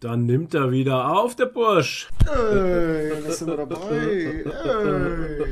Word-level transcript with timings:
Dann 0.00 0.26
nimmt 0.26 0.52
er 0.52 0.70
wieder 0.70 1.10
auf, 1.10 1.36
der 1.36 1.46
Bursch. 1.46 2.10
Ey, 2.26 3.22
das 3.26 3.38
sind 3.38 3.48
wir 3.48 3.56
dabei. 3.56 3.96
Ey. 3.96 4.44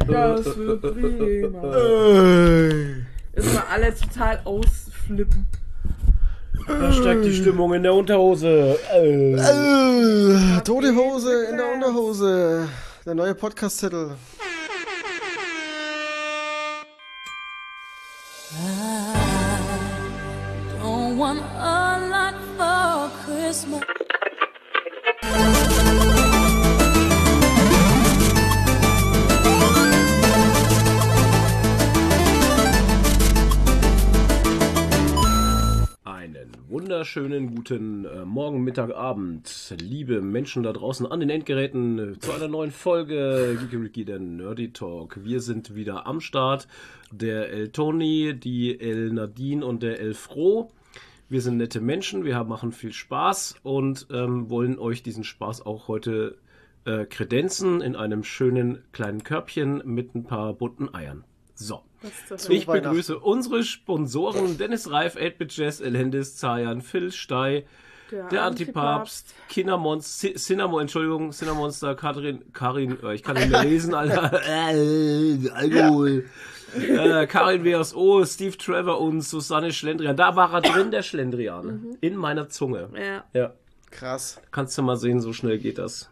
Das 0.07 0.59
wird 0.59 0.83
prima. 0.83 1.75
Ey. 1.75 3.07
Mal 3.37 3.65
alle 3.73 3.95
total 3.95 4.43
ausflippen. 4.45 5.47
Da 6.69 6.93
steigt 6.93 7.25
die 7.25 7.35
Stimmung 7.35 7.73
in 7.73 7.85
der 7.85 7.95
Unterhose. 7.95 8.79
Äh. 8.93 9.33
Äh, 9.33 10.61
Tote 10.61 10.95
Hose 10.95 11.47
in 11.51 11.57
der 11.57 11.73
Unterhose. 11.73 12.69
Der 13.07 13.15
neue 13.15 13.35
Podcast-Titel. 13.35 14.11
Wunderschönen 36.85 37.55
guten 37.55 38.05
äh, 38.05 38.27
Morgen, 38.27 38.63
Mittag, 38.63 38.95
Abend, 38.95 39.75
liebe 39.81 40.21
Menschen 40.21 40.63
da 40.63 40.71
draußen 40.71 41.07
an 41.07 41.19
den 41.19 41.31
Endgeräten, 41.31 41.99
äh, 41.99 42.19
zu 42.19 42.31
einer 42.31 42.47
neuen 42.47 42.73
Folge 42.73 43.59
Geeky 43.71 44.05
der 44.05 44.19
Nerdy 44.19 44.71
Talk. 44.71 45.25
Wir 45.25 45.41
sind 45.41 45.75
wieder 45.75 46.07
am 46.07 46.21
Start. 46.21 46.69
Der 47.11 47.49
El 47.49 47.71
Toni, 47.71 48.39
die 48.39 48.79
El 48.79 49.15
Nadine 49.15 49.65
und 49.65 49.83
der 49.83 49.99
El 49.99 50.13
Fro. 50.13 50.73
Wir 51.31 51.41
sind 51.41 51.57
nette 51.57 51.81
Menschen, 51.81 52.27
wir 52.27 52.45
machen 52.45 52.71
viel 52.71 52.93
Spaß 52.93 53.61
und 53.63 54.07
ähm, 54.13 54.51
wollen 54.51 54.79
euch 54.79 55.03
diesen 55.03 55.25
Spaß 55.25 55.65
auch 55.65 55.89
heute 55.89 56.37
äh, 56.85 57.07
kredenzen 57.07 57.81
in 57.81 57.97
einem 57.97 58.25
schönen 58.25 58.83
kleinen 58.93 59.25
Körbchen 59.25 59.81
mit 59.87 60.15
ein 60.15 60.25
paar 60.25 60.53
bunten 60.53 60.95
Eiern. 60.95 61.25
So. 61.55 61.83
Ich 62.49 62.67
begrüße 62.67 63.19
unsere 63.19 63.63
Sponsoren 63.65 64.59
Dennis 64.59 64.91
Reif, 64.91 65.17
8-Bit 65.17 65.57
Jazz, 65.57 65.81
Elhendis, 65.81 66.37
Zayan, 66.37 66.83
Phil 66.83 67.11
Stey, 67.13 67.65
der 68.31 68.43
Antipapst, 68.43 69.33
Kindermonster, 69.49 70.29
Ci- 70.29 70.35
Cinnamon, 70.37 70.83
Entschuldigung, 70.83 71.31
Cinnamonster, 71.33 71.95
Karin, 71.95 72.43
Karin, 72.53 72.99
äh, 73.03 73.15
ich 73.15 73.23
kann 73.23 73.37
nicht 73.37 73.49
mehr 73.51 73.65
lesen, 73.65 73.95
Alter, 73.95 74.41
äh, 74.47 75.49
Alkohol, 75.51 76.27
äh, 76.77 77.27
Karin 77.27 77.65
WSO, 77.65 78.25
Steve 78.27 78.57
Trevor 78.59 79.01
und 79.01 79.23
Susanne 79.23 79.73
Schlendrian. 79.73 80.17
Da 80.17 80.37
war 80.37 80.53
er 80.53 80.61
drin, 80.61 80.91
der 80.91 81.03
Schlendrian, 81.03 81.97
in 82.01 82.17
meiner 82.17 82.49
Zunge. 82.51 82.91
Ja. 82.95 83.25
Ja, 83.33 83.53
Krass. 83.91 84.41
kannst 84.51 84.77
du 84.77 84.83
mal 84.83 84.97
sehen, 84.97 85.21
so 85.21 85.33
schnell 85.33 85.59
geht 85.59 85.79
das. 85.79 86.11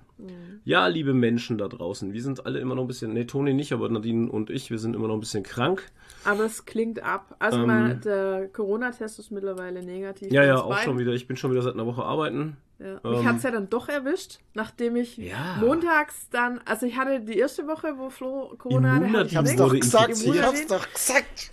Ja, 0.64 0.86
liebe 0.86 1.12
Menschen 1.14 1.58
da 1.58 1.68
draußen, 1.68 2.12
wir 2.12 2.22
sind 2.22 2.46
alle 2.46 2.60
immer 2.60 2.74
noch 2.74 2.82
ein 2.82 2.88
bisschen, 2.88 3.12
nee, 3.12 3.24
Toni 3.24 3.52
nicht, 3.54 3.72
aber 3.72 3.88
Nadine 3.88 4.30
und 4.30 4.50
ich, 4.50 4.70
wir 4.70 4.78
sind 4.78 4.94
immer 4.94 5.08
noch 5.08 5.14
ein 5.14 5.20
bisschen 5.20 5.42
krank. 5.42 5.90
Aber 6.24 6.44
es 6.44 6.64
klingt 6.66 7.02
ab. 7.02 7.34
Also 7.40 7.58
Ähm. 7.60 7.66
mal, 7.66 7.96
der 7.96 8.48
Corona-Test 8.52 9.18
ist 9.18 9.30
mittlerweile 9.32 9.82
negativ. 9.82 10.30
Ja, 10.30 10.44
ja, 10.44 10.60
auch 10.60 10.68
beiden. 10.70 10.84
schon 10.84 10.98
wieder. 10.98 11.12
Ich 11.12 11.26
bin 11.26 11.36
schon 11.36 11.50
wieder 11.50 11.62
seit 11.62 11.74
einer 11.74 11.86
Woche 11.86 12.04
arbeiten. 12.04 12.56
Ja. 12.78 13.00
Ähm. 13.04 13.10
Mich 13.10 13.24
hat 13.24 13.36
es 13.38 13.42
ja 13.42 13.50
dann 13.50 13.68
doch 13.70 13.88
erwischt, 13.88 14.38
nachdem 14.54 14.96
ich 14.96 15.16
Ja. 15.16 15.56
montags 15.60 16.28
dann, 16.30 16.60
also 16.64 16.86
ich 16.86 16.96
hatte 16.96 17.20
die 17.20 17.38
erste 17.38 17.66
Woche, 17.66 17.94
wo 17.98 18.10
Flo 18.10 18.54
Corona 18.58 18.92
hatte, 18.94 18.96
hatte 18.96 19.06
Immunadin 19.06 19.26
Ich 19.30 19.36
hab's 19.36 19.56
doch 19.56 19.72
gesagt. 19.72 20.10
Ich 20.24 20.42
hab's 20.42 20.66
doch 20.66 20.92
gesagt. 20.92 21.50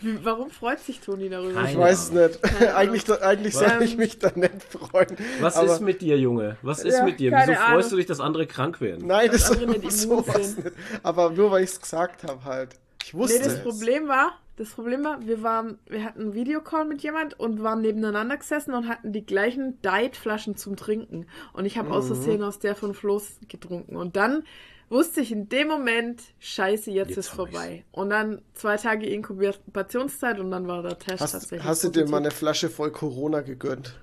Wie- 0.00 0.18
Warum 0.24 0.50
freut 0.50 0.80
sich 0.80 1.00
Toni 1.00 1.28
darüber? 1.28 1.54
Keine 1.60 1.70
Ich 1.72 1.78
weiß 1.78 1.98
es 2.04 2.12
nicht. 2.12 2.44
Eigentlich 2.74 3.10
eigentlich 3.22 3.54
soll 3.54 3.82
ich 3.82 3.96
mich 3.96 4.18
da 4.18 4.30
nicht 4.34 4.62
freuen. 4.62 5.16
Was 5.40 5.56
Aber 5.56 5.66
ist 5.72 5.80
mit 5.80 6.00
dir, 6.00 6.18
Junge? 6.18 6.56
Was 6.62 6.82
ist 6.84 6.96
Ja, 6.98 7.04
mit 7.04 7.18
dir? 7.20 7.32
Wieso 7.32 7.52
freust 7.54 7.60
Ahnung. 7.62 7.90
du 7.90 7.96
dich, 7.96 8.06
dass 8.06 8.20
andere 8.20 8.46
krank 8.46 8.80
werden? 8.80 9.06
Nein, 9.06 9.30
das 9.32 9.50
andere 9.50 9.70
nicht 9.70 9.78
immun 10.04 10.24
sowas 10.24 10.52
sind. 10.54 10.64
nicht. 10.64 10.76
Aber 11.02 11.30
nur 11.30 11.50
weil 11.50 11.64
ich 11.64 11.70
es 11.70 11.80
gesagt 11.80 12.24
habe 12.24 12.44
halt. 12.44 12.70
Ich 13.04 13.14
wusste 13.14 13.38
Nee, 13.38 13.44
das 13.44 13.52
es. 13.54 13.62
Problem 13.62 14.08
war, 14.08 14.32
das 14.56 14.70
Problem 14.70 15.04
war, 15.04 15.24
wir 15.26 15.42
waren, 15.42 15.78
wir 15.86 16.02
hatten 16.04 16.22
einen 16.22 16.34
Videocall 16.34 16.84
mit 16.86 17.02
jemand 17.02 17.38
und 17.38 17.62
waren 17.62 17.82
nebeneinander 17.82 18.36
gesessen 18.36 18.72
und 18.74 18.88
hatten 18.88 19.12
die 19.12 19.24
gleichen 19.24 19.80
Diet-Flaschen 19.82 20.56
zum 20.56 20.76
Trinken. 20.76 21.26
Und 21.52 21.66
ich 21.66 21.76
habe 21.78 21.90
aus 21.90 22.04
Mhm. 22.04 22.14
Versehen 22.14 22.42
aus 22.42 22.58
der 22.58 22.74
von 22.74 22.94
Floß 22.94 23.40
getrunken. 23.48 23.96
Und 23.96 24.16
dann 24.16 24.42
wusste 24.88 25.20
ich 25.20 25.32
in 25.32 25.48
dem 25.48 25.68
Moment, 25.68 26.22
scheiße, 26.38 26.90
jetzt, 26.90 27.08
Jetzt 27.10 27.18
ist 27.18 27.28
vorbei. 27.28 27.84
Und 27.92 28.10
dann 28.10 28.42
zwei 28.54 28.76
Tage 28.76 29.06
Inkubationszeit 29.06 30.38
und 30.38 30.50
dann 30.50 30.66
war 30.66 30.82
der 30.82 30.98
Test 30.98 31.20
Hast, 31.22 31.32
tatsächlich. 31.32 31.64
hast 31.64 31.84
du 31.84 31.88
dir 31.88 32.00
positiv. 32.00 32.10
mal 32.10 32.16
eine 32.18 32.30
Flasche 32.30 32.68
voll 32.68 32.90
Corona 32.92 33.40
gegönnt? 33.40 33.98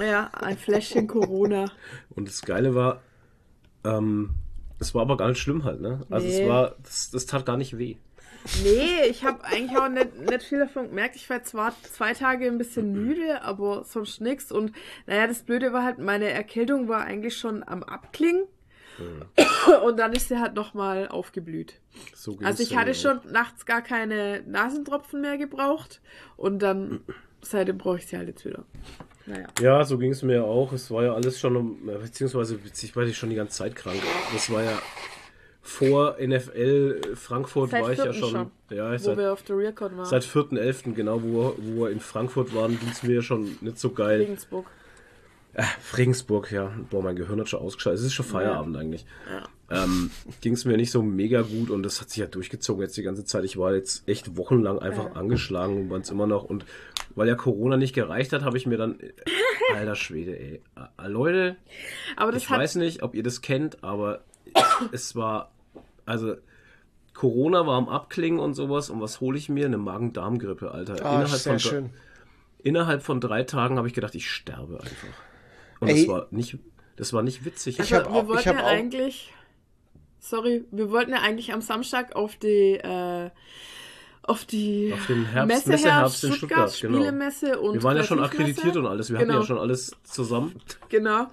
Ja, 0.00 0.30
ein 0.34 0.58
Fläschchen 0.58 1.06
Corona. 1.08 1.70
Und 2.10 2.28
das 2.28 2.42
Geile 2.42 2.74
war, 2.74 3.02
ähm, 3.84 4.30
es 4.78 4.94
war 4.94 5.02
aber 5.02 5.16
gar 5.16 5.28
nicht 5.28 5.38
schlimm 5.38 5.64
halt, 5.64 5.80
ne? 5.80 6.04
Also 6.10 6.26
Nee. 6.26 6.42
es 6.42 6.48
war, 6.48 6.76
das, 6.82 7.10
das 7.10 7.26
tat 7.26 7.46
gar 7.46 7.56
nicht 7.56 7.78
weh. 7.78 7.96
Nee, 8.62 9.08
ich 9.10 9.24
habe 9.24 9.42
eigentlich 9.44 9.76
auch 9.76 9.88
nicht, 9.88 10.20
nicht 10.20 10.42
viel 10.44 10.60
davon 10.60 10.88
gemerkt. 10.88 11.16
Ich 11.16 11.28
war 11.28 11.42
zwar 11.42 11.74
zwei 11.82 12.12
Tage 12.14 12.46
ein 12.46 12.58
bisschen 12.58 12.92
müde, 12.92 13.42
aber 13.42 13.82
sonst 13.84 14.20
nichts. 14.20 14.52
Und 14.52 14.72
naja, 15.06 15.26
das 15.26 15.42
Blöde 15.42 15.72
war 15.72 15.82
halt, 15.82 15.98
meine 15.98 16.28
Erkältung 16.30 16.86
war 16.88 17.00
eigentlich 17.04 17.36
schon 17.36 17.66
am 17.66 17.82
Abklingen. 17.82 18.44
Und 19.84 19.98
dann 19.98 20.12
ist 20.12 20.28
sie 20.28 20.38
halt 20.38 20.54
nochmal 20.54 21.08
aufgeblüht. 21.08 21.74
So 22.14 22.38
Also 22.42 22.62
ich 22.62 22.76
hatte 22.76 22.94
schon 22.94 23.20
nachts 23.30 23.66
gar 23.66 23.82
keine 23.82 24.42
Nasentropfen 24.46 25.20
mehr 25.20 25.38
gebraucht. 25.38 26.00
Und 26.36 26.60
dann, 26.60 27.00
seitdem 27.42 27.78
brauche 27.78 27.98
ich 27.98 28.06
sie 28.06 28.16
halt 28.16 28.28
jetzt 28.28 28.44
wieder. 28.44 28.64
Naja. 29.26 29.46
Ja, 29.60 29.84
so 29.84 29.98
ging 29.98 30.12
es 30.12 30.22
mir 30.22 30.44
auch. 30.44 30.72
Es 30.72 30.90
war 30.90 31.02
ja 31.04 31.14
alles 31.14 31.40
schon, 31.40 31.84
beziehungsweise 31.86 32.58
ich 32.82 32.96
war 32.96 33.04
ja 33.04 33.12
schon 33.12 33.30
die 33.30 33.36
ganze 33.36 33.58
Zeit 33.58 33.74
krank. 33.74 34.00
Das 34.32 34.50
war 34.50 34.62
ja 34.62 34.78
vor 35.62 36.16
NFL 36.20 37.16
Frankfurt 37.16 37.70
Seit 37.70 37.82
war 37.82 37.92
ich 37.92 37.98
ja 37.98 38.12
schon. 38.12 38.30
schon, 38.30 38.50
Ja, 38.70 38.96
seit, 38.96 39.18
wir 39.18 39.32
auf 39.32 39.42
der 39.42 39.58
Rearcon 39.58 39.96
waren. 39.96 40.06
seit 40.06 40.22
4.11. 40.22 40.94
genau, 40.94 41.20
wo, 41.22 41.56
wo 41.58 41.84
wir 41.84 41.90
in 41.90 41.98
Frankfurt 41.98 42.54
waren, 42.54 42.78
ging 42.78 42.88
es 42.88 43.02
mir 43.02 43.16
ja 43.16 43.22
schon 43.22 43.58
nicht 43.60 43.78
so 43.78 43.90
geil. 43.90 44.20
Regensburg. 44.20 44.66
Äh, 45.58 45.64
Regensburg, 45.96 46.52
ja. 46.52 46.70
Boah, 46.90 47.02
mein 47.02 47.16
Gehirn 47.16 47.40
hat 47.40 47.48
schon 47.48 47.60
ausgeschaltet. 47.60 48.00
Es 48.00 48.06
ist 48.06 48.12
schon 48.12 48.26
Feierabend 48.26 48.76
eigentlich. 48.76 49.06
Ähm, 49.70 50.10
Ging 50.42 50.52
es 50.52 50.66
mir 50.66 50.76
nicht 50.76 50.90
so 50.90 51.02
mega 51.02 51.40
gut 51.40 51.70
und 51.70 51.82
das 51.82 52.00
hat 52.00 52.10
sich 52.10 52.18
ja 52.18 52.26
durchgezogen 52.26 52.82
jetzt 52.82 52.96
die 52.96 53.02
ganze 53.02 53.24
Zeit. 53.24 53.42
Ich 53.44 53.56
war 53.56 53.74
jetzt 53.74 54.06
echt 54.06 54.36
wochenlang 54.36 54.78
einfach 54.80 55.06
Ja. 55.06 55.12
angeschlagen 55.12 55.80
und 55.80 55.90
war 55.90 55.98
es 55.98 56.10
immer 56.10 56.26
noch. 56.26 56.44
Und 56.44 56.66
weil 57.14 57.26
ja 57.26 57.34
Corona 57.36 57.78
nicht 57.78 57.94
gereicht 57.94 58.32
hat, 58.34 58.42
habe 58.44 58.58
ich 58.58 58.66
mir 58.66 58.76
dann. 58.76 58.98
Alter 59.74 59.94
Schwede, 59.96 60.38
ey. 60.38 60.60
Äh, 61.02 61.08
Leute, 61.08 61.56
Aber 62.16 62.32
das 62.32 62.42
ich 62.42 62.50
hat 62.50 62.60
weiß 62.60 62.74
nicht, 62.76 63.02
ob 63.02 63.14
ihr 63.14 63.22
das 63.22 63.40
kennt, 63.40 63.82
aber 63.82 64.20
es 64.92 65.16
war. 65.16 65.50
Also. 66.04 66.36
Corona 67.14 67.66
war 67.66 67.78
am 67.78 67.88
Abklingen 67.88 68.38
und 68.40 68.52
sowas. 68.52 68.90
Und 68.90 69.00
was 69.00 69.22
hole 69.22 69.38
ich 69.38 69.48
mir? 69.48 69.64
Eine 69.64 69.78
Magen-Darm-Grippe, 69.78 70.70
Alter. 70.70 70.96
Ah, 71.02 71.14
innerhalb, 71.22 71.28
sehr 71.40 71.52
von, 71.54 71.58
schön. 71.60 71.90
innerhalb 72.62 73.02
von 73.02 73.22
drei 73.22 73.42
Tagen 73.42 73.78
habe 73.78 73.88
ich 73.88 73.94
gedacht, 73.94 74.14
ich 74.14 74.30
sterbe 74.30 74.74
einfach. 74.80 75.08
Und 75.80 75.88
Ey. 75.88 75.96
das 76.06 76.08
war 76.08 76.26
nicht, 76.30 76.58
das 76.96 77.12
war 77.12 77.22
nicht 77.22 77.44
witzig. 77.44 77.74
Ich 77.78 77.80
Also, 77.80 77.96
hab 77.96 78.06
auch- 78.06 78.14
wir 78.14 78.28
wollten 78.28 78.40
ich 78.40 78.48
hab 78.48 78.56
ja 78.56 78.62
auch- 78.64 78.66
eigentlich. 78.68 79.32
Sorry, 80.18 80.64
wir 80.70 80.90
wollten 80.90 81.12
ja 81.12 81.18
eigentlich 81.20 81.52
am 81.52 81.60
Samstag 81.60 82.16
auf 82.16 82.36
die. 82.36 82.74
Äh, 82.74 83.30
auf 84.22 84.44
die 84.44 84.92
Auf 84.92 85.06
den 85.06 85.24
Herbst- 85.26 85.46
Messe 85.46 85.68
Messeherbst 85.68 86.24
in 86.24 86.32
Stuttgart, 86.32 86.70
Stuttgart, 86.72 86.80
genau. 86.92 86.98
Spielemesse 87.04 87.60
und 87.60 87.74
wir 87.74 87.82
waren 87.84 87.96
ja 87.96 88.02
schon 88.02 88.18
akkreditiert 88.18 88.76
und 88.76 88.84
alles. 88.86 89.08
Wir 89.10 89.18
hatten 89.18 89.28
Genau. 89.28 89.40
ja 89.40 89.46
schon 89.46 89.58
alles 89.58 89.92
zusammen. 90.02 90.60
Genau. 90.88 91.28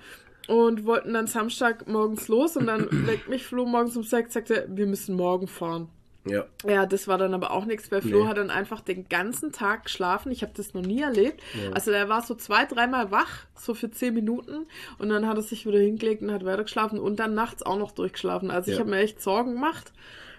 Und 0.47 0.85
wollten 0.85 1.11
dann 1.13 1.25
Samstag 1.25 1.87
morgens 1.87 2.27
los 2.27 2.55
und 2.55 2.67
dann 2.67 2.87
weckt 3.07 3.29
mich 3.29 3.45
Flo 3.47 3.65
morgens 3.65 3.97
um 3.97 4.03
sechs, 4.03 4.33
sagte, 4.33 4.67
wir 4.69 4.85
müssen 4.85 5.15
morgen 5.15 5.47
fahren. 5.47 5.89
Ja. 6.25 6.45
Ja, 6.66 6.85
das 6.85 7.07
war 7.09 7.17
dann 7.17 7.34
aber 7.34 7.51
auch 7.51 7.66
nichts, 7.66 7.91
weil 7.91 8.01
Flo 8.01 8.23
Nee. 8.23 8.29
hat 8.29 8.38
dann 8.38 8.50
einfach 8.50 8.79
den 8.79 9.09
ganzen 9.09 9.51
Tag 9.51 9.84
geschlafen. 9.84 10.31
Ich 10.31 10.41
habe 10.41 10.53
das 10.56 10.73
noch 10.73 10.81
nie 10.81 11.01
erlebt. 11.01 11.41
Also 11.73 11.91
er 11.91 12.07
war 12.07 12.22
so 12.22 12.34
zwei, 12.35 12.63
dreimal 12.66 13.11
wach, 13.11 13.45
so 13.56 13.73
für 13.73 13.91
zehn 13.91 14.13
Minuten. 14.13 14.66
Und 15.00 15.09
dann 15.09 15.28
hat 15.28 15.35
er 15.35 15.44
sich 15.44 15.66
wieder 15.66 15.79
hingelegt 15.79 16.22
und 16.22 16.31
hat 16.31 16.45
weiter 16.45 16.63
geschlafen 16.63 16.97
und 17.00 17.18
dann 17.19 17.33
nachts 17.33 17.62
auch 17.63 17.77
noch 17.77 17.92
durchgeschlafen. 17.92 18.51
Also 18.51 18.71
ich 18.71 18.77
Ja. 18.77 18.81
habe 18.81 18.92
mir 18.92 19.00
echt 19.00 19.21
Sorgen 19.21 19.53
gemacht. 19.56 19.92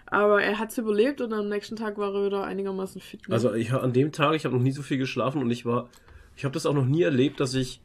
Aber 0.07 0.43
er 0.43 0.59
hat 0.59 0.71
es 0.71 0.79
überlebt 0.79 1.21
und 1.21 1.33
am 1.33 1.49
nächsten 1.49 1.77
Tag 1.77 1.99
war 1.99 2.15
er 2.15 2.27
wieder 2.27 2.45
einigermaßen 2.45 3.01
fit. 3.01 3.27
ne? 3.29 3.35
Also 3.35 3.53
ich 3.55 3.73
an 3.73 3.93
dem 3.93 4.13
Tag, 4.13 4.35
ich 4.37 4.45
habe 4.45 4.55
noch 4.55 4.63
nie 4.63 4.71
so 4.73 4.83
viel 4.83 4.99
geschlafen 4.99 5.43
und 5.43 5.51
ich 5.51 5.67
war, 5.67 5.89
ich 6.37 6.45
habe 6.45 6.53
das 6.55 6.67
auch 6.67 6.75
noch 6.75 6.85
nie 6.87 7.03
erlebt, 7.03 7.41
dass 7.41 7.53
ich, 7.55 7.81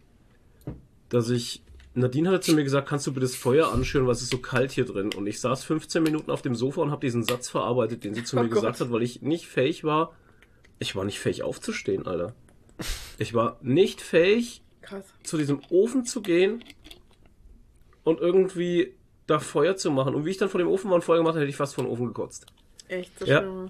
dass 1.09 1.29
ich, 1.29 1.63
Nadine 1.99 2.29
hatte 2.29 2.41
zu 2.41 2.53
mir 2.53 2.63
gesagt, 2.63 2.87
kannst 2.89 3.05
du 3.07 3.11
bitte 3.13 3.25
das 3.25 3.35
Feuer 3.35 3.71
anschüren, 3.71 4.05
weil 4.07 4.13
es 4.13 4.21
ist 4.21 4.31
so 4.31 4.37
kalt 4.39 4.71
hier 4.71 4.85
drin. 4.85 5.11
Und 5.15 5.27
ich 5.27 5.39
saß 5.39 5.63
15 5.63 6.01
Minuten 6.03 6.31
auf 6.31 6.41
dem 6.41 6.55
Sofa 6.55 6.81
und 6.81 6.91
habe 6.91 7.01
diesen 7.01 7.23
Satz 7.23 7.49
verarbeitet, 7.49 8.03
den 8.03 8.13
sie 8.13 8.23
zu 8.23 8.37
Oh 8.37 8.41
mir 8.41 8.49
Gott. 8.49 8.55
gesagt 8.61 8.79
hat, 8.81 8.91
weil 8.91 9.01
ich 9.03 9.21
nicht 9.21 9.47
fähig 9.47 9.83
war. 9.83 10.13
Ich 10.79 10.95
war 10.95 11.03
nicht 11.05 11.19
fähig 11.19 11.43
aufzustehen, 11.43 12.07
Alter. 12.07 12.33
Ich 13.17 13.33
war 13.33 13.57
nicht 13.61 14.01
fähig, 14.01 14.61
Krass. 14.81 15.03
zu 15.23 15.37
diesem 15.37 15.61
Ofen 15.69 16.05
zu 16.05 16.21
gehen 16.21 16.63
und 18.03 18.19
irgendwie 18.19 18.93
da 19.27 19.39
Feuer 19.39 19.75
zu 19.75 19.91
machen. 19.91 20.15
Und 20.15 20.25
wie 20.25 20.31
ich 20.31 20.37
dann 20.37 20.49
vor 20.49 20.59
dem 20.59 20.67
Ofen 20.69 20.89
war 20.89 20.95
und 20.95 21.03
Feuer 21.03 21.17
gemacht 21.17 21.33
habe, 21.33 21.41
hätte 21.41 21.49
ich 21.49 21.55
fast 21.57 21.75
vor 21.75 21.83
den 21.83 21.91
Ofen 21.91 22.07
gekotzt. 22.07 22.45
Echt 22.87 23.17
so 23.19 23.25
Ja. 23.25 23.39
schlimm. 23.41 23.69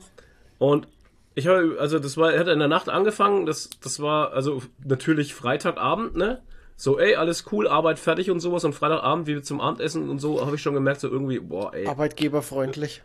Und 0.59 0.87
ich 1.35 1.47
habe, 1.47 1.77
also 1.79 1.99
das 1.99 2.17
war, 2.17 2.33
er 2.33 2.39
hat 2.41 2.47
in 2.47 2.59
der 2.59 2.67
Nacht 2.67 2.89
angefangen, 2.89 3.45
das, 3.45 3.69
das 3.81 3.99
war 3.99 4.33
also 4.33 4.61
natürlich 4.85 5.33
Freitagabend, 5.33 6.15
ne? 6.15 6.41
So, 6.81 6.97
ey, 6.97 7.15
alles 7.15 7.43
cool, 7.51 7.67
Arbeit 7.67 7.99
fertig 7.99 8.31
und 8.31 8.39
sowas 8.39 8.63
und 8.63 8.71
Freitagabend, 8.71 9.27
wie 9.27 9.33
wir 9.33 9.43
zum 9.43 9.59
Abendessen 9.59 10.07
und 10.07 10.19
so, 10.19 10.45
habe 10.45 10.55
ich 10.55 10.61
schon 10.61 10.73
gemerkt, 10.73 11.01
so 11.01 11.09
irgendwie, 11.09 11.39
boah, 11.39 11.73
ey, 11.73 11.85
Arbeitgeberfreundlich. 11.85 13.01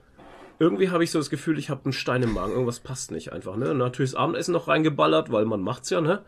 irgendwie 0.61 0.91
habe 0.91 1.03
ich 1.03 1.11
so 1.11 1.19
das 1.19 1.29
Gefühl, 1.29 1.59
ich 1.59 1.71
habe 1.71 1.81
einen 1.83 1.93
Stein 1.93 2.23
im 2.23 2.35
Magen, 2.35 2.53
irgendwas 2.53 2.79
passt 2.79 3.11
nicht 3.11 3.33
einfach, 3.33 3.57
ne? 3.57 3.73
Und 3.73 3.79
natürlich 3.79 4.13
das 4.13 4.21
Abendessen 4.21 4.53
noch 4.53 4.69
reingeballert, 4.69 5.33
weil 5.33 5.45
man 5.45 5.61
macht's 5.61 5.91
ja, 5.91 6.01
ne? 6.01 6.23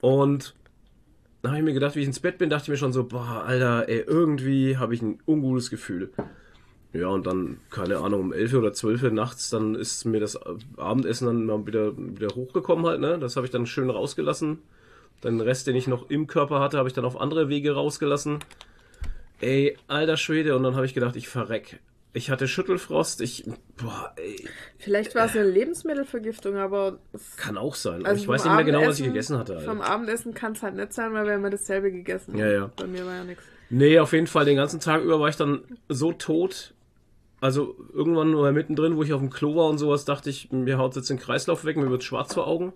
Und 0.00 0.54
dann 1.42 1.50
habe 1.50 1.58
ich 1.58 1.64
mir 1.64 1.72
gedacht, 1.72 1.96
wie 1.96 2.02
ich 2.02 2.06
ins 2.06 2.20
Bett 2.20 2.38
bin, 2.38 2.50
dachte 2.50 2.66
ich 2.66 2.68
mir 2.68 2.76
schon 2.76 2.92
so, 2.92 3.02
boah, 3.02 3.42
Alter, 3.44 3.88
ey, 3.88 4.04
irgendwie 4.06 4.76
habe 4.76 4.94
ich 4.94 5.02
ein 5.02 5.18
ungutes 5.26 5.70
Gefühl. 5.70 6.12
Ja, 6.92 7.08
und 7.08 7.26
dann, 7.26 7.58
keine 7.70 7.98
Ahnung, 7.98 8.20
um 8.20 8.32
11 8.32 8.54
oder 8.54 8.72
12 8.72 9.02
Uhr 9.02 9.10
nachts, 9.10 9.50
dann 9.50 9.74
ist 9.74 10.04
mir 10.04 10.20
das 10.20 10.38
Abendessen 10.76 11.26
dann 11.26 11.46
mal 11.46 11.66
wieder, 11.66 11.96
wieder 11.96 12.28
hochgekommen 12.32 12.86
halt, 12.86 13.00
ne? 13.00 13.18
Das 13.18 13.34
habe 13.34 13.44
ich 13.44 13.50
dann 13.50 13.66
schön 13.66 13.90
rausgelassen. 13.90 14.58
Den 15.24 15.40
Rest, 15.40 15.66
den 15.66 15.76
ich 15.76 15.86
noch 15.86 16.08
im 16.08 16.26
Körper 16.26 16.60
hatte, 16.60 16.78
habe 16.78 16.88
ich 16.88 16.94
dann 16.94 17.04
auf 17.04 17.20
andere 17.20 17.48
Wege 17.48 17.72
rausgelassen. 17.72 18.38
Ey, 19.40 19.76
alter 19.86 20.16
Schwede, 20.16 20.56
und 20.56 20.62
dann 20.62 20.74
habe 20.76 20.86
ich 20.86 20.94
gedacht, 20.94 21.16
ich 21.16 21.28
verreck. 21.28 21.80
Ich 22.12 22.30
hatte 22.30 22.48
Schüttelfrost, 22.48 23.20
ich, 23.20 23.44
boah, 23.76 24.12
ey, 24.16 24.48
Vielleicht 24.78 25.14
war 25.14 25.26
es 25.26 25.36
eine 25.36 25.48
Lebensmittelvergiftung, 25.48 26.56
aber 26.56 26.98
es, 27.12 27.36
kann 27.36 27.56
auch 27.56 27.76
sein. 27.76 28.04
also 28.04 28.20
ich 28.20 28.26
weiß 28.26 28.42
vom 28.42 28.50
nicht 28.50 28.56
mehr 28.56 28.64
genau, 28.64 28.88
was 28.88 28.98
ich 28.98 29.06
gegessen 29.06 29.38
hatte. 29.38 29.60
Vom 29.60 29.80
Alter. 29.80 29.92
Abendessen 29.92 30.34
kann 30.34 30.52
es 30.52 30.62
halt 30.62 30.74
nicht 30.74 30.92
sein, 30.92 31.12
weil 31.12 31.26
wir 31.26 31.34
immer 31.34 31.50
dasselbe 31.50 31.92
gegessen 31.92 32.36
Ja, 32.36 32.50
ja. 32.50 32.70
Bei 32.76 32.86
mir 32.86 33.06
war 33.06 33.14
ja 33.14 33.24
nichts. 33.24 33.44
Nee, 33.70 34.00
auf 34.00 34.12
jeden 34.12 34.26
Fall, 34.26 34.44
den 34.44 34.56
ganzen 34.56 34.80
Tag 34.80 35.02
über 35.02 35.20
war 35.20 35.28
ich 35.28 35.36
dann 35.36 35.60
so 35.88 36.12
tot. 36.12 36.74
Also 37.40 37.76
irgendwann 37.94 38.32
nur 38.32 38.50
mittendrin, 38.52 38.96
wo 38.96 39.02
ich 39.04 39.12
auf 39.12 39.20
dem 39.20 39.30
Klo 39.30 39.54
war 39.54 39.68
und 39.68 39.78
sowas, 39.78 40.04
dachte 40.04 40.28
ich, 40.28 40.50
mir 40.50 40.78
haut 40.78 40.96
jetzt 40.96 41.08
den 41.08 41.18
Kreislauf 41.18 41.64
weg, 41.64 41.76
mir 41.76 41.90
wird 41.90 42.02
schwarz 42.02 42.34
vor 42.34 42.48
Augen. 42.48 42.72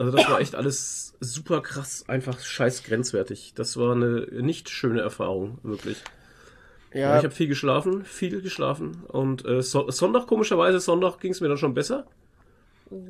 Also 0.00 0.16
das 0.16 0.30
war 0.30 0.40
echt 0.40 0.54
alles 0.54 1.12
super 1.20 1.60
krass, 1.60 2.04
einfach 2.08 2.40
scheiß 2.40 2.84
grenzwertig. 2.84 3.52
Das 3.54 3.76
war 3.76 3.94
eine 3.94 4.26
nicht 4.40 4.70
schöne 4.70 5.02
Erfahrung, 5.02 5.58
wirklich. 5.62 6.02
Ja, 6.94 7.00
Ja, 7.00 7.18
ich 7.18 7.24
habe 7.24 7.34
viel 7.34 7.48
geschlafen, 7.48 8.04
viel 8.06 8.40
geschlafen. 8.40 9.04
Und 9.08 9.44
äh, 9.44 9.60
so 9.62 9.90
Sonntag, 9.90 10.26
komischerweise, 10.26 10.80
Sonntag 10.80 11.20
ging 11.20 11.32
es 11.32 11.42
mir 11.42 11.48
dann 11.48 11.58
schon 11.58 11.74
besser. 11.74 12.06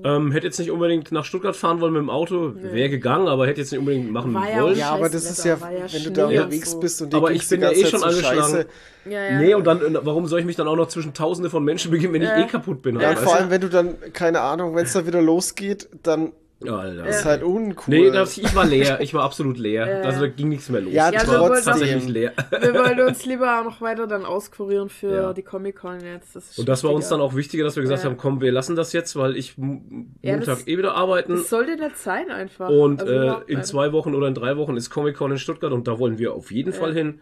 Ähm, 0.05 0.33
hätte 0.33 0.47
jetzt 0.49 0.59
nicht 0.59 0.73
unbedingt 0.73 1.11
nach 1.13 1.25
Stuttgart 1.25 1.55
fahren 1.57 1.81
wollen 1.81 1.93
mit 1.95 2.03
dem 2.03 2.11
Auto, 2.11 2.53
wäre 2.55 2.91
gegangen, 2.91 3.29
aber 3.29 3.47
hätte 3.47 3.61
jetzt 3.61 3.71
nicht 3.71 3.79
unbedingt 3.79 4.11
machen 4.11 4.33
ja 4.35 4.63
wollen. 4.63 4.77
ja, 4.77 4.91
aber 4.91 5.09
das 5.09 5.25
ist 5.31 5.45
ja, 5.45 5.55
ja 5.55 5.93
wenn 5.93 6.05
du 6.05 6.11
da 6.11 6.27
unterwegs 6.27 6.79
bist 6.79 7.01
und 7.01 7.15
Aber 7.15 7.31
ich 7.31 7.49
bin 7.49 7.63
ja 7.63 7.71
eh 7.71 7.87
schon 7.87 8.01
so 8.01 8.07
angeschlagen. 8.07 8.65
Ja, 9.09 9.11
ja. 9.31 9.39
Nee, 9.39 9.55
und 9.55 9.65
dann, 9.67 9.81
äh, 9.81 9.99
warum 10.05 10.27
soll 10.27 10.41
ich 10.41 10.45
mich 10.45 10.57
dann 10.57 10.67
auch 10.69 10.77
noch 10.77 10.89
zwischen 10.89 11.15
tausende 11.15 11.49
von 11.49 11.65
Menschen 11.65 11.93
begeben, 11.93 12.13
wenn 12.15 12.21
Ja. 12.23 12.37
ich 12.37 12.45
eh 12.45 12.49
kaputt 12.49 12.83
bin? 12.83 12.99
Ja, 13.01 13.07
Halt, 13.09 13.19
und 13.19 13.25
vor 13.25 13.37
allem, 13.37 13.49
wenn 13.51 13.61
du 13.63 13.71
dann, 13.71 13.95
keine 14.13 14.41
Ahnung, 14.43 14.75
wenn 14.75 14.85
es 14.85 14.93
da 14.93 15.07
wieder 15.07 15.23
losgeht, 15.23 15.89
dann 16.03 16.33
Alter. 16.69 17.07
ist 17.07 17.25
halt 17.25 17.43
uncool. 17.43 17.95
Nee, 17.95 18.11
das, 18.11 18.37
ich 18.37 18.55
war 18.55 18.67
leer. 18.67 19.01
Ich 19.01 19.15
war 19.15 19.23
absolut 19.25 19.57
leer. 19.57 20.05
Also 20.05 20.21
da 20.21 20.27
ging 20.27 20.51
nichts 20.51 20.69
mehr 20.69 20.83
los. 20.83 20.93
ja, 20.93 21.11
Ja, 21.11 21.21
ich 21.23 21.27
wir 21.27 21.33
war 21.35 21.41
wollten 21.41 21.55
trotzdem. 21.55 21.73
tatsächlich 21.73 22.09
leer. 22.09 22.33
Wir 22.51 22.75
wollen 22.75 23.01
uns 23.01 23.25
lieber 23.27 23.59
auch 23.61 23.65
noch 23.65 23.81
weiter 23.81 24.07
dann 24.07 24.27
auskurieren 24.27 24.91
für 24.91 25.11
Ja. 25.15 25.33
die 25.33 25.43
Comic-Con 25.43 26.01
jetzt. 26.05 26.37
Das 26.37 26.59
Und 26.59 26.69
das 26.69 26.85
war 26.85 26.93
uns 26.93 27.09
dann 27.09 27.21
auch 27.23 27.35
wichtiger, 27.35 27.65
dass 27.65 27.77
wir 27.77 27.83
gesagt 27.83 28.03
Ja. 28.05 28.11
haben, 28.11 28.19
komm, 28.19 28.41
wir 28.43 28.53
lassen 28.53 28.77
das 28.77 28.93
jetzt, 28.93 29.17
weil 29.17 29.37
ich 29.37 29.57
Montag 29.57 30.45
das- 30.45 30.69
eh 30.69 30.77
wieder 30.77 30.95
arbeiten. 30.95 31.33
Das 31.37 31.49
sollte 31.49 31.77
nicht 31.77 31.97
sein 31.97 32.31
einfach. 32.31 32.69
Und 32.69 33.01
Also 33.01 33.13
äh, 33.13 33.53
in 33.53 33.63
zwei 33.65 33.93
Wochen 33.93 34.15
oder 34.15 34.27
in 34.29 34.35
drei 34.35 34.57
Wochen 34.59 34.77
ist 34.77 34.91
Comic-Con 34.91 35.33
in 35.33 35.39
Stuttgart 35.39 35.73
und 35.73 35.89
da 35.89 35.99
wollen 35.99 36.19
wir 36.19 36.35
auf 36.35 36.51
jeden 36.51 36.73
Fall 36.75 36.93
hin. 36.93 37.21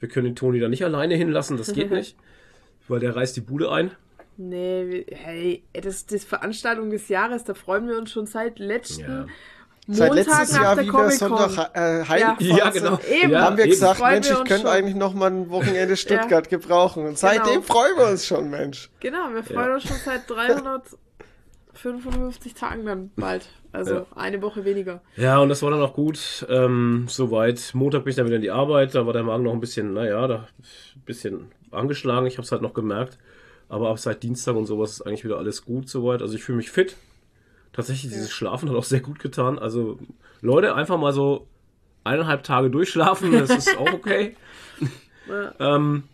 Wir 0.00 0.08
können 0.08 0.26
den 0.26 0.36
Toni 0.36 0.60
da 0.60 0.68
nicht 0.68 0.84
alleine 0.84 1.14
hinlassen, 1.14 1.56
das 1.58 1.72
geht 1.74 1.90
nicht. 1.90 2.16
Weil 2.88 3.00
der 3.00 3.14
reißt 3.14 3.36
die 3.36 3.42
Bude 3.42 3.70
ein. 3.70 3.90
Nee, 4.40 5.04
hey, 5.10 5.64
das 5.72 5.96
ist 5.96 6.12
die 6.12 6.18
Veranstaltung 6.20 6.90
des 6.90 7.08
Jahres, 7.08 7.42
da 7.44 7.54
freuen 7.54 7.88
wir 7.88 7.98
uns 7.98 8.12
schon 8.12 8.26
seit 8.26 8.58
letzten 8.60 9.00
Ja. 9.02 9.26
Seit 9.90 10.10
Montag 10.14 10.26
letztes 10.26 10.52
nach 10.52 10.62
Jahr 10.62 10.74
der 10.76 10.84
wieder 10.84 10.92
Comic-Con. 10.92 11.28
Sonntag 11.38 11.70
äh, 11.74 12.04
Ja. 12.20 12.36
Ja, 12.38 12.70
genau. 12.70 12.98
Eben. 13.10 13.32
Ja, 13.32 13.40
haben 13.40 13.56
wir 13.56 13.64
eben. 13.64 13.70
gesagt, 13.72 13.98
Freuen 13.98 14.12
Mensch, 14.14 14.28
wir 14.28 14.32
ich 14.34 14.38
könnte 14.44 14.62
schon. 14.62 14.66
eigentlich 14.70 14.94
noch 14.96 15.14
mal 15.14 15.30
ein 15.30 15.48
Wochenende 15.50 15.96
Stuttgart 15.96 16.48
gebrauchen. 16.50 17.06
Und 17.06 17.16
seitdem 17.18 17.54
Genau. 17.54 17.62
freuen 17.62 17.96
wir 17.96 18.06
uns 18.08 18.26
schon, 18.26 18.50
Mensch. 18.50 18.90
Genau, 19.00 19.30
wir 19.32 19.42
freuen 19.42 19.68
Ja. 19.68 19.74
uns 19.74 19.84
schon 19.84 19.96
seit 20.04 20.28
355 20.28 22.52
Tagen 22.54 22.84
dann 22.86 23.10
bald. 23.16 23.46
Also 23.72 23.94
Ja. 23.94 24.06
eine 24.14 24.40
Woche 24.42 24.64
weniger. 24.66 25.00
Ja, 25.16 25.38
und 25.38 25.48
das 25.48 25.62
war 25.62 25.70
dann 25.70 25.80
auch 25.82 25.94
gut. 25.94 26.46
Ähm, 26.50 27.06
soweit. 27.08 27.70
Montag 27.74 28.04
bin 28.04 28.10
ich 28.10 28.16
dann 28.16 28.26
wieder 28.26 28.36
in 28.36 28.42
die 28.42 28.50
Arbeit. 28.50 28.94
Da 28.94 29.06
war 29.06 29.12
der 29.14 29.22
Magen 29.22 29.44
noch 29.44 29.52
ein 29.52 29.60
bisschen, 29.60 29.94
naja, 29.94 30.26
da 30.26 30.48
ein 30.96 31.02
bisschen 31.06 31.50
angeschlagen. 31.70 32.26
Ich 32.26 32.34
habe 32.36 32.44
es 32.44 32.52
halt 32.52 32.60
noch 32.62 32.74
gemerkt. 32.74 33.16
Aber 33.68 33.90
ab 33.90 33.98
seit 33.98 34.22
Dienstag 34.22 34.56
und 34.56 34.66
sowas 34.66 34.92
ist 34.92 35.02
eigentlich 35.02 35.24
wieder 35.24 35.36
alles 35.38 35.64
gut 35.64 35.88
soweit. 35.88 36.22
Also 36.22 36.34
ich 36.34 36.42
fühle 36.42 36.56
mich 36.58 36.70
fit. 36.70 36.96
Tatsächlich, 37.72 38.10
dieses 38.12 38.30
Schlafen 38.30 38.68
hat 38.70 38.76
auch 38.76 38.84
sehr 38.84 39.00
gut 39.00 39.18
getan. 39.18 39.58
Also 39.58 39.98
Leute, 40.40 40.74
einfach 40.74 40.98
mal 40.98 41.12
so 41.12 41.46
eineinhalb 42.04 42.42
Tage 42.44 42.70
durchschlafen. 42.70 43.32
Das 43.32 43.50
ist 43.50 43.76
auch 43.78 43.92
okay. 43.92 44.36
Ja. 45.28 45.76
ähm, 45.76 46.04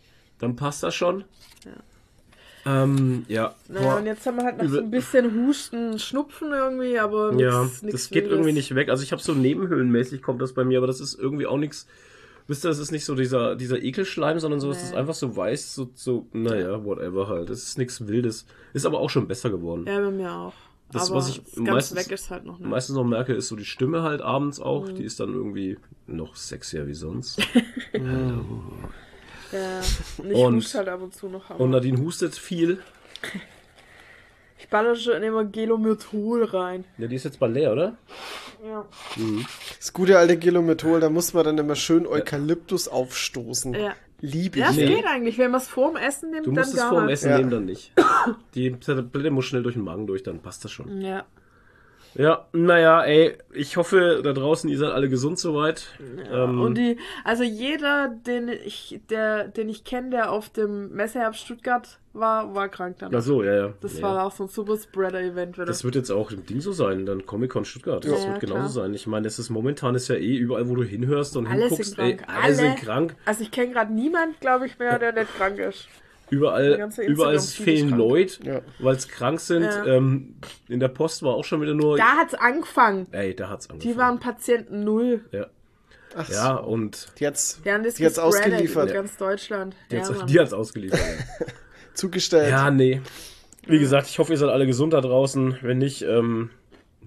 dann 0.41 0.57
passt 0.57 0.83
das 0.83 0.93
schon. 0.93 1.23
Ähm, 2.67 3.25
ja. 3.29 3.55
Naja, 3.69 3.91
Boah. 3.91 3.97
und 3.99 4.07
jetzt 4.07 4.27
haben 4.27 4.39
wir 4.39 4.45
halt 4.45 4.59
noch 4.59 4.69
so 4.69 4.79
ein 4.79 4.91
bisschen 4.91 5.47
Husten, 5.47 5.99
Schnupfen 5.99 6.51
irgendwie, 6.53 6.99
aber 6.99 7.31
nix, 7.33 7.43
Ja, 7.43 7.63
nix 7.63 7.81
das 7.93 8.09
geht 8.11 8.25
Wildes. 8.25 8.33
irgendwie 8.33 8.53
nicht 8.53 8.75
weg. 8.75 8.89
Also 8.89 9.03
ich 9.03 9.13
habe 9.13 9.23
so 9.23 9.35
nebenhöhlenmäßig 9.35 10.23
kommt 10.23 10.41
das 10.41 10.55
bei 10.55 10.65
mir, 10.65 10.79
aber 10.79 10.87
das 10.87 11.01
ist 11.01 11.15
irgendwie 11.19 11.47
auch 11.47 11.59
nichts. 11.59 11.87
Wisst 12.47 12.65
ihr, 12.65 12.69
das 12.69 12.79
ist 12.79 12.93
nicht 12.93 13.05
so 13.07 13.15
dieser, 13.15 13.57
dieser 13.57 13.83
Ekelschleim, 13.83 14.39
sondern 14.39 14.61
so, 14.61 14.71
es 14.71 14.83
ist 14.83 14.91
Nee. 14.93 14.99
einfach 14.99 15.15
so 15.15 15.35
weiß, 15.35 15.75
so, 15.75 15.91
so, 15.95 16.27
naja, 16.33 16.85
whatever 16.85 17.29
halt. 17.29 17.49
Das 17.49 17.63
ist 17.63 17.79
nichts 17.79 18.07
Wildes. 18.07 18.45
Ist 18.75 18.85
aber 18.85 19.01
auch 19.01 19.09
schon 19.11 19.27
besser 19.27 19.49
geworden. 19.51 19.85
Ja, 19.87 19.99
bei 20.01 20.11
mir 20.11 20.31
auch. 20.31 20.53
Das, 20.93 21.09
aber 21.09 21.19
was 21.21 21.31
ich 21.31 21.43
ganz 21.57 21.69
meistens- 21.69 21.99
weg 21.99 22.13
ist 22.13 22.31
halt 22.31 22.45
noch 22.45 22.59
nicht. 22.59 22.69
Meistens 22.69 22.97
noch 22.97 23.05
merke, 23.05 23.33
ist 23.33 23.49
so 23.49 23.57
die 23.57 23.65
Stimme 23.65 24.03
halt 24.03 24.21
abends 24.21 24.61
auch. 24.61 24.87
Mhm. 24.89 24.95
Die 24.97 25.05
ist 25.05 25.19
dann 25.21 25.33
irgendwie 25.33 25.79
noch 26.07 26.37
sexier 26.37 26.87
wie 26.87 26.95
sonst. 26.95 27.41
Ja, 29.53 29.81
und 30.35 30.75
halt 30.75 30.89
ab 30.89 31.01
und 31.03 31.15
zu 31.15 31.29
noch. 31.29 31.49
Und 31.59 31.71
Nadine 31.71 31.99
hustet 32.01 32.35
viel. 32.35 32.79
ich 34.65 34.71
baller 34.71 34.95
schon 34.97 35.23
immer 35.23 35.45
Gelomyrtol 35.45 36.45
rein. 36.45 36.85
Ja, 36.99 37.07
die 37.07 37.17
ist 37.17 37.25
jetzt 37.25 37.39
bald 37.39 37.55
leer, 37.55 37.73
oder? 37.73 37.97
Ja. 38.67 38.85
Das 39.79 39.93
gute 39.93 40.19
alte 40.19 40.37
Gilomethol, 40.37 41.01
da 41.01 41.11
muss 41.11 41.35
man 41.35 41.45
dann 41.45 41.59
immer 41.59 41.75
schön 41.77 42.07
Eukalyptus 42.07 42.89
aufstoßen. 42.89 43.75
Ja. 43.75 43.95
Liebe 44.21 44.59
Ja, 44.59 44.71
ich. 44.71 44.77
das 44.79 44.89
Nee. 44.89 44.95
geht 44.97 45.07
eigentlich. 45.07 45.37
Wenn 45.39 45.51
man 45.51 45.61
es 45.61 45.69
vorm 45.69 45.97
Essen 45.97 46.31
nimmt, 46.31 46.47
Du 46.47 46.53
dann 46.53 46.61
musst 46.63 46.73
es 46.75 46.81
gar 46.81 46.89
vor 46.89 47.01
dem 47.01 47.07
nicht. 47.07 47.13
Essen 47.15 47.31
Ja. 47.31 47.39
nehmen, 47.39 47.51
dann 47.51 47.65
nicht. 47.67 47.93
Die 48.55 48.73
Tablette 48.73 49.31
muss 49.31 49.45
schnell 49.45 49.63
durch 49.63 49.75
den 49.75 49.85
Magen 49.85 50.07
durch, 50.07 50.23
dann 50.23 50.41
passt 50.41 50.65
das 50.65 50.71
schon. 50.73 51.01
Ja. 51.03 51.25
Ja, 52.17 52.47
naja, 52.53 53.03
ey, 53.03 53.37
ich 53.53 53.77
hoffe 53.77 54.21
da 54.23 54.33
draußen, 54.33 54.71
ihr 54.71 54.79
seid 54.79 54.93
alle 54.93 55.09
gesund 55.09 55.37
soweit. 55.39 55.89
ähm, 56.33 56.61
Und 56.61 56.79
die, 56.79 56.97
also 57.25 57.43
jeder, 57.43 58.09
den 58.09 58.49
ich, 58.49 59.01
der, 59.11 59.49
den 59.49 59.69
ich 59.69 59.83
kenne, 59.85 60.11
der 60.11 60.31
auf 60.31 60.49
dem 60.49 60.93
Messeherbst 60.95 61.41
Stuttgart 61.41 61.99
war, 62.15 62.55
war 62.55 62.69
krank 62.69 62.97
dann. 63.01 63.15
ach 63.15 63.21
so, 63.21 63.43
ja, 63.43 63.55
ja. 63.55 63.73
das 63.81 63.97
ja. 63.99 64.03
war 64.03 64.25
auch 64.25 64.33
so 64.33 64.45
ein 64.45 64.49
super 64.49 64.77
Spreader-Event 64.79 65.57
wieder. 65.57 65.67
Das 65.67 65.85
wird 65.85 65.95
jetzt 65.97 66.11
auch 66.11 66.31
im 66.31 66.47
Ding 66.47 66.61
so 66.61 66.73
sein, 66.73 67.05
dann 67.07 67.27
Comic-Con 67.27 67.65
Stuttgart. 67.65 68.05
Das 68.05 68.23
Ja, 68.25 68.31
wird 68.31 68.41
genauso 68.41 68.61
klar. 68.61 68.69
sein. 68.71 68.95
Ich 68.95 69.07
meine, 69.07 69.27
es 69.27 69.39
ist 69.39 69.51
momentan 69.51 69.95
ist 69.95 70.09
ja 70.09 70.15
eh 70.15 70.37
überall, 70.37 70.69
wo 70.69 70.75
du 70.77 70.83
hinhörst 70.85 71.37
und 71.37 71.47
Alle 71.47 71.63
hinguckst, 71.69 71.97
sind 71.97 71.97
krank. 71.99 72.23
ey, 72.27 72.43
alle, 72.45 72.55
sind 72.55 72.77
krank. 72.77 73.17
Also 73.27 73.43
ich 73.43 73.51
kenne 73.51 73.73
gerade 73.73 73.93
niemand, 73.93 74.41
glaube 74.41 74.67
ich, 74.67 74.79
mehr, 74.79 74.99
der 74.99 75.13
nicht 75.13 75.37
krank 75.37 75.59
ist. 75.59 75.89
Überall, 76.31 76.91
überall 77.07 77.39
fehlen. 77.39 77.91
Leute, 77.91 78.45
Ja. 78.47 78.61
weil 78.79 78.97
es 78.97 79.09
krank 79.09 79.41
sind. 79.41 79.65
Ja. 79.65 79.85
Ähm, 79.85 80.37
in 80.69 80.81
der 80.81 80.89
Post 80.89 81.23
war 81.23 81.35
auch 81.35 81.45
schon 81.45 81.61
wieder 81.61 81.75
nur. 81.75 81.99
Da 81.99 82.17
hat's 82.17 82.35
angefangen. 82.35 83.07
Ey, 83.13 83.37
da 83.37 83.51
hat's 83.51 83.69
angefangen. 83.69 83.93
Die 83.93 83.99
waren 83.99 84.21
Patienten 84.21 84.85
null. 84.85 85.25
ja. 85.33 85.47
Ach, 86.17 86.29
ja, 86.29 86.55
und 86.55 87.09
Die 87.19 87.27
hat's, 87.27 87.61
Die 87.65 87.73
haben 87.73 87.83
das 87.83 87.95
die 87.95 88.07
hat's 88.07 88.21
ausgeliefert, 88.21 88.89
in 88.89 88.95
ganz 88.95 89.17
Deutschland. 89.17 89.75
die 89.91 89.97
ja, 89.97 90.03
hat's, 90.09 90.25
die 90.27 90.39
hat's 90.41 90.53
ausgeliefert. 90.53 91.01
zugestellt. 91.95 92.51
ja, 92.51 92.71
nee. 92.71 93.01
Wie 93.67 93.79
gesagt, 93.79 94.09
ich 94.09 94.19
hoffe, 94.19 94.33
ihr 94.33 94.39
seid 94.39 94.51
alle 94.51 94.67
gesund 94.67 94.93
da 94.93 95.01
draußen. 95.01 95.59
Wenn 95.63 95.79
nicht, 95.79 96.03
ähm, 96.03 96.51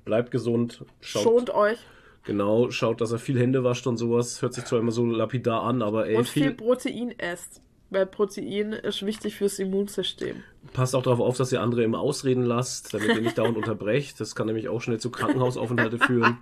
bleibt 0.06 0.32
gesund. 0.32 0.84
Schaut, 1.02 1.24
Schont 1.24 1.50
euch. 1.52 1.78
Genau, 2.24 2.72
schaut, 2.72 3.00
dass 3.00 3.12
er 3.12 3.20
viel 3.20 3.40
Hände 3.40 3.64
wascht 3.64 3.86
und 3.88 3.98
sowas. 3.98 4.42
Hört 4.42 4.54
sich 4.54 4.66
zwar 4.66 4.80
immer 4.80 4.92
so 4.92 5.06
lapidar 5.06 5.64
an, 5.64 5.82
aber 5.82 6.08
ey, 6.08 6.16
Und 6.16 6.28
viel 6.28 6.44
viel, 6.44 6.54
Protein 6.54 7.14
esst. 7.18 7.62
Weil 7.90 8.06
Protein 8.06 8.74
ist 8.74 9.06
wichtig 9.06 9.36
fürs 9.36 9.60
Immunsystem. 9.60 10.44
passt 10.74 10.94
auch 10.94 11.04
darauf 11.04 11.22
auf, 11.22 11.38
dass 11.38 11.54
ihr 11.54 11.62
andere 11.62 11.84
immer 11.84 12.00
ausreden 12.00 12.44
lasst, 12.44 12.94
damit 12.94 13.10
ihr 13.10 13.22
nicht 13.22 13.38
dauernd 13.38 13.56
unterbrecht. 13.58 14.20
Das 14.20 14.36
kann 14.36 14.48
nämlich 14.48 14.68
auch 14.68 14.82
schnell 14.82 15.00
zu 15.00 15.10
Krankenhausaufenthalte 15.10 16.00
führen. 16.00 16.38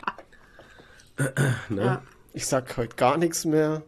ne? 1.70 1.82
Ja. 1.86 2.04
Ich 2.34 2.48
sag 2.48 2.76
heute 2.78 2.96
gar 2.96 3.18
nichts 3.18 3.46
mehr. 3.46 3.84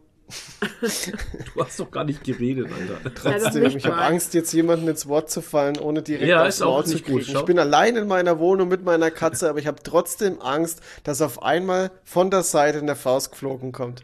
Du 1.54 1.64
hast 1.64 1.80
doch 1.80 1.90
gar 1.90 2.04
nicht 2.04 2.24
geredet, 2.24 2.68
Alter. 2.72 3.14
Trotzdem, 3.16 3.64
nicht 3.64 3.78
ich 3.78 3.86
habe. 3.86 3.96
Angst, 3.98 4.34
jetzt 4.34 4.52
jemandem 4.52 4.90
ins 4.90 5.08
Wort 5.08 5.30
zu 5.32 5.42
fallen, 5.42 5.78
ohne 5.80 6.02
direkt 6.02 6.28
Ja, 6.28 6.46
aufs 6.46 6.60
Maul 6.60 6.86
zu 6.86 6.96
gut, 6.98 7.06
kriegen. 7.06 7.22
schau. 7.24 7.40
Ich 7.40 7.46
bin 7.46 7.60
allein 7.60 7.96
in 7.96 8.08
meiner 8.08 8.38
Wohnung 8.40 8.68
mit 8.68 8.84
meiner 8.84 9.10
Katze, 9.10 9.50
aber 9.50 9.60
ich 9.60 9.68
habe 9.68 9.82
trotzdem 9.82 10.42
Angst, 10.42 10.82
dass 11.04 11.22
auf 11.22 11.42
einmal 11.44 11.92
von 12.04 12.30
der 12.30 12.44
Seite 12.44 12.80
eine 12.80 12.96
Faust 12.96 13.32
geflogen 13.32 13.72
kommt. 13.72 14.04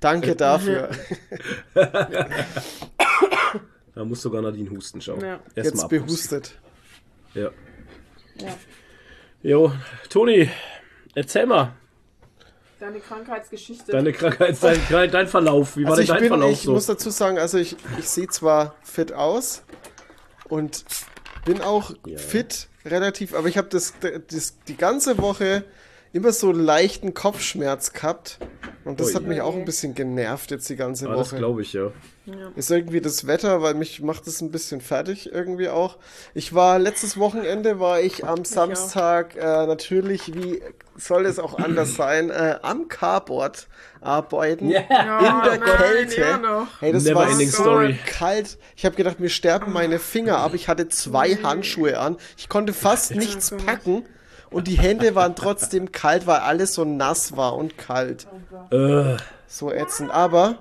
Danke 0.00 0.34
dafür. 0.36 0.88
Da 3.94 4.04
muss 4.04 4.22
sogar 4.22 4.42
Nadine 4.42 4.70
husten, 4.70 5.00
schau. 5.00 5.18
Ja. 5.18 5.40
Jetzt 5.56 5.72
abhusten. 5.72 5.88
behustet. 5.88 6.54
Ja. 7.34 7.50
Ja. 8.40 8.56
Jo, 9.42 9.72
Toni, 10.08 10.48
erzähl 11.16 11.46
mal. 11.46 11.72
Deine 12.80 13.00
Krankheitsgeschichte. 13.00 13.90
Deine 13.92 14.12
Krankheit, 14.12 14.56
dein, 14.60 14.80
dein, 14.88 15.10
dein 15.10 15.26
Verlauf. 15.26 15.76
Wie 15.76 15.84
war 15.84 15.90
Also 15.92 15.96
denn 15.96 16.04
ich 16.04 16.10
dein 16.10 16.20
bin, 16.20 16.28
Verlauf 16.28 16.52
ich 16.52 16.62
so? 16.62 16.72
muss 16.72 16.86
dazu 16.86 17.10
sagen, 17.10 17.38
also 17.38 17.58
ich, 17.58 17.76
ich 17.98 18.08
sehe 18.08 18.28
zwar 18.28 18.76
fit 18.82 19.12
aus 19.12 19.62
und 20.48 20.84
bin 21.44 21.60
auch 21.60 21.92
fit 22.16 22.68
relativ, 22.84 23.34
aber 23.34 23.48
ich 23.48 23.58
habe 23.58 23.68
das, 23.68 23.94
das 24.30 24.58
die 24.68 24.76
ganze 24.76 25.18
Woche 25.18 25.64
immer 26.12 26.32
so 26.32 26.52
leichten 26.52 27.14
Kopfschmerz 27.14 27.92
gehabt 27.92 28.38
und 28.84 29.00
das 29.00 29.08
Ui. 29.08 29.14
hat 29.14 29.22
mich 29.24 29.40
auch 29.42 29.54
ein 29.54 29.64
bisschen 29.64 29.94
genervt 29.94 30.50
jetzt 30.50 30.68
die 30.68 30.76
ganze 30.76 31.08
Ah, 31.08 31.14
das 31.16 31.28
Woche. 31.32 31.36
glaube 31.38 31.62
ich, 31.62 31.72
ja. 31.74 31.90
Ist 32.56 32.70
irgendwie 32.70 33.00
das 33.00 33.26
Wetter, 33.26 33.62
weil 33.62 33.72
mich 33.74 34.02
macht 34.02 34.26
es 34.26 34.42
ein 34.42 34.50
bisschen 34.50 34.82
fertig 34.82 35.32
irgendwie 35.32 35.70
auch. 35.70 35.96
Ich 36.34 36.54
war 36.54 36.78
letztes 36.78 37.16
Wochenende 37.18 37.80
war 37.80 38.00
ich 38.02 38.26
am 38.26 38.44
Samstag 38.44 39.34
äh, 39.36 39.66
natürlich, 39.66 40.34
wie 40.34 40.60
soll 40.96 41.24
es 41.24 41.38
auch 41.38 41.58
anders 41.58 41.94
sein, 41.94 42.28
äh, 42.28 42.56
am 42.60 42.88
Carport 42.88 43.66
arbeiten 44.02 44.68
Ja, 44.68 44.80
in 44.80 44.88
der 44.88 45.58
nein, 45.58 45.60
Kälte. 45.60 46.38
noch. 46.42 46.66
Hey, 46.80 46.92
das 46.92 47.04
Never 47.04 47.20
war 47.20 47.30
so 47.32 47.46
story. 47.46 47.98
kalt. 48.06 48.58
Ich 48.76 48.84
habe 48.84 48.94
gedacht, 48.96 49.20
mir 49.20 49.30
sterben 49.30 49.72
meine 49.72 49.98
Finger 49.98 50.36
ab. 50.38 50.52
Ich 50.54 50.68
hatte 50.68 50.88
zwei 50.88 51.36
Handschuhe 51.36 51.98
an. 51.98 52.16
Ich 52.36 52.48
konnte 52.50 52.72
fast 52.74 53.14
nichts 53.14 53.50
packen. 53.64 54.04
Und 54.50 54.66
die 54.68 54.78
Hände 54.78 55.14
waren 55.14 55.34
trotzdem 55.36 55.92
kalt, 55.92 56.26
weil 56.26 56.40
alles 56.40 56.74
so 56.74 56.84
nass 56.84 57.36
war 57.36 57.54
und 57.56 57.76
kalt. 57.78 58.26
Äh, 58.70 59.16
So 59.46 59.72
ätzend. 59.72 60.10
Aber 60.10 60.58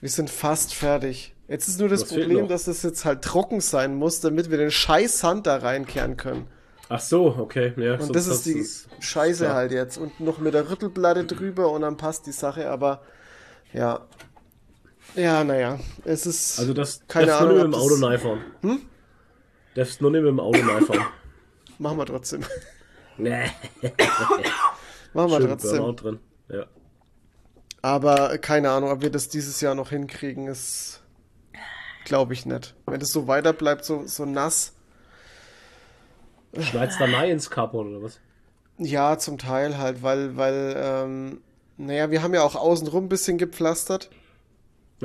wir 0.00 0.08
sind 0.10 0.30
fast 0.30 0.74
fertig. 0.74 1.34
Jetzt 1.48 1.68
ist 1.68 1.78
nur 1.80 1.88
das 1.88 2.02
Was 2.02 2.08
Problem, 2.10 2.48
dass 2.48 2.64
das 2.64 2.82
jetzt 2.82 3.04
halt 3.04 3.22
trocken 3.22 3.60
sein 3.60 3.94
muss, 3.96 4.20
damit 4.20 4.50
wir 4.50 4.58
den 4.58 4.70
scheiß 4.70 5.18
Sand 5.20 5.46
da 5.46 5.56
reinkehren 5.56 6.16
können. 6.16 6.46
ach 6.88 7.00
so, 7.00 7.26
okay. 7.38 7.72
Ja, 7.76 7.96
Und 7.98 8.14
das 8.16 8.26
ist 8.26 8.46
die 8.46 8.64
Scheiße 9.00 9.44
klar. 9.44 9.54
halt 9.56 9.72
jetzt. 9.72 9.98
Und 9.98 10.20
noch 10.20 10.38
mit 10.38 10.54
der 10.54 10.70
Rüttelplatte 10.70 11.24
drüber 11.24 11.70
und 11.70 11.82
dann 11.82 11.96
passt 11.96 12.26
die 12.26 12.32
Sache, 12.32 12.70
aber 12.70 13.02
ja. 13.72 14.00
Ja, 15.16 15.44
naja. 15.44 15.78
Es 16.04 16.26
ist. 16.26 16.58
Also 16.58 16.72
das 16.72 17.02
Keine 17.08 17.26
darfst 17.26 17.42
Ahnung, 17.42 17.56
nur 17.56 17.64
mit 17.66 17.74
dem 17.74 17.80
das- 17.80 17.92
Auto 17.92 18.06
reinfahren. 18.06 18.40
Hm? 18.62 18.80
Darfst 19.74 20.00
nur 20.00 20.10
nicht 20.12 20.20
mit 20.22 20.30
dem 20.30 20.40
Auto 20.40 20.60
reinfahren. 20.60 21.02
Machen 21.84 21.98
wir 21.98 22.06
trotzdem. 22.06 22.40
nee. 23.18 23.44
Machen 25.12 25.30
wir 25.30 25.36
Schön, 25.36 25.48
trotzdem. 25.48 25.96
Drin. 25.96 26.18
Ja. 26.48 26.64
Aber 27.82 28.38
keine 28.38 28.70
Ahnung, 28.70 28.90
ob 28.90 29.02
wir 29.02 29.10
das 29.10 29.28
dieses 29.28 29.60
Jahr 29.60 29.74
noch 29.74 29.90
hinkriegen, 29.90 30.46
ist. 30.48 31.02
Glaube 32.06 32.32
ich 32.32 32.46
nicht. 32.46 32.74
Wenn 32.86 33.00
das 33.00 33.12
so 33.12 33.26
weiter 33.26 33.52
bleibt, 33.52 33.84
so, 33.84 34.06
so 34.06 34.24
nass. 34.24 34.72
Schneidest 36.58 36.98
da 36.98 37.04
rein 37.04 37.32
ins 37.32 37.50
Carport 37.50 37.86
oder 37.86 38.02
was? 38.02 38.18
Ja, 38.78 39.18
zum 39.18 39.36
Teil 39.36 39.76
halt, 39.76 40.02
weil, 40.02 40.38
weil, 40.38 40.74
ähm, 40.78 41.42
naja, 41.76 42.10
wir 42.10 42.22
haben 42.22 42.32
ja 42.32 42.42
auch 42.42 42.54
außenrum 42.54 43.04
ein 43.04 43.08
bisschen 43.10 43.36
gepflastert. 43.36 44.08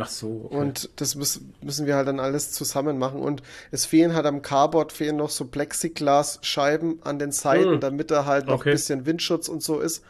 Ach 0.01 0.07
so. 0.09 0.41
Okay. 0.45 0.55
Und 0.57 0.89
das 0.97 1.15
müssen, 1.15 1.53
müssen 1.61 1.85
wir 1.85 1.95
halt 1.95 2.07
dann 2.07 2.19
alles 2.19 2.51
zusammen 2.51 2.97
machen. 2.97 3.21
Und 3.21 3.41
es 3.71 3.85
fehlen 3.85 4.13
halt 4.15 4.25
am 4.25 4.41
Carboard 4.41 4.91
fehlen 4.91 5.17
noch 5.17 5.29
so 5.29 5.45
Plexiglasscheiben 5.45 6.99
an 7.03 7.19
den 7.19 7.31
Seiten, 7.31 7.73
Hm. 7.73 7.79
damit 7.79 8.11
da 8.11 8.25
halt 8.25 8.47
noch 8.47 8.55
Okay. 8.61 8.69
ein 8.69 8.73
bisschen 8.75 9.05
Windschutz 9.05 9.47
und 9.47 9.63
so 9.63 9.79
ist. 9.79 10.03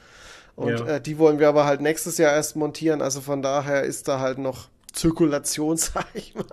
Und 0.56 0.80
Ja. 0.80 0.86
äh, 0.96 1.02
die 1.02 1.18
wollen 1.18 1.40
wir 1.40 1.48
aber 1.50 1.66
halt 1.66 1.82
nächstes 1.82 2.18
Jahr 2.18 2.34
erst 2.34 2.56
montieren. 2.56 3.02
Also 3.02 3.22
von 3.22 3.42
daher 3.42 3.84
ist 3.84 4.08
da 4.08 4.20
halt 4.20 4.38
noch 4.38 4.68
Zirkulation, 4.94 5.78
sag 5.78 6.06
ich 6.14 6.34
mal. 6.36 6.46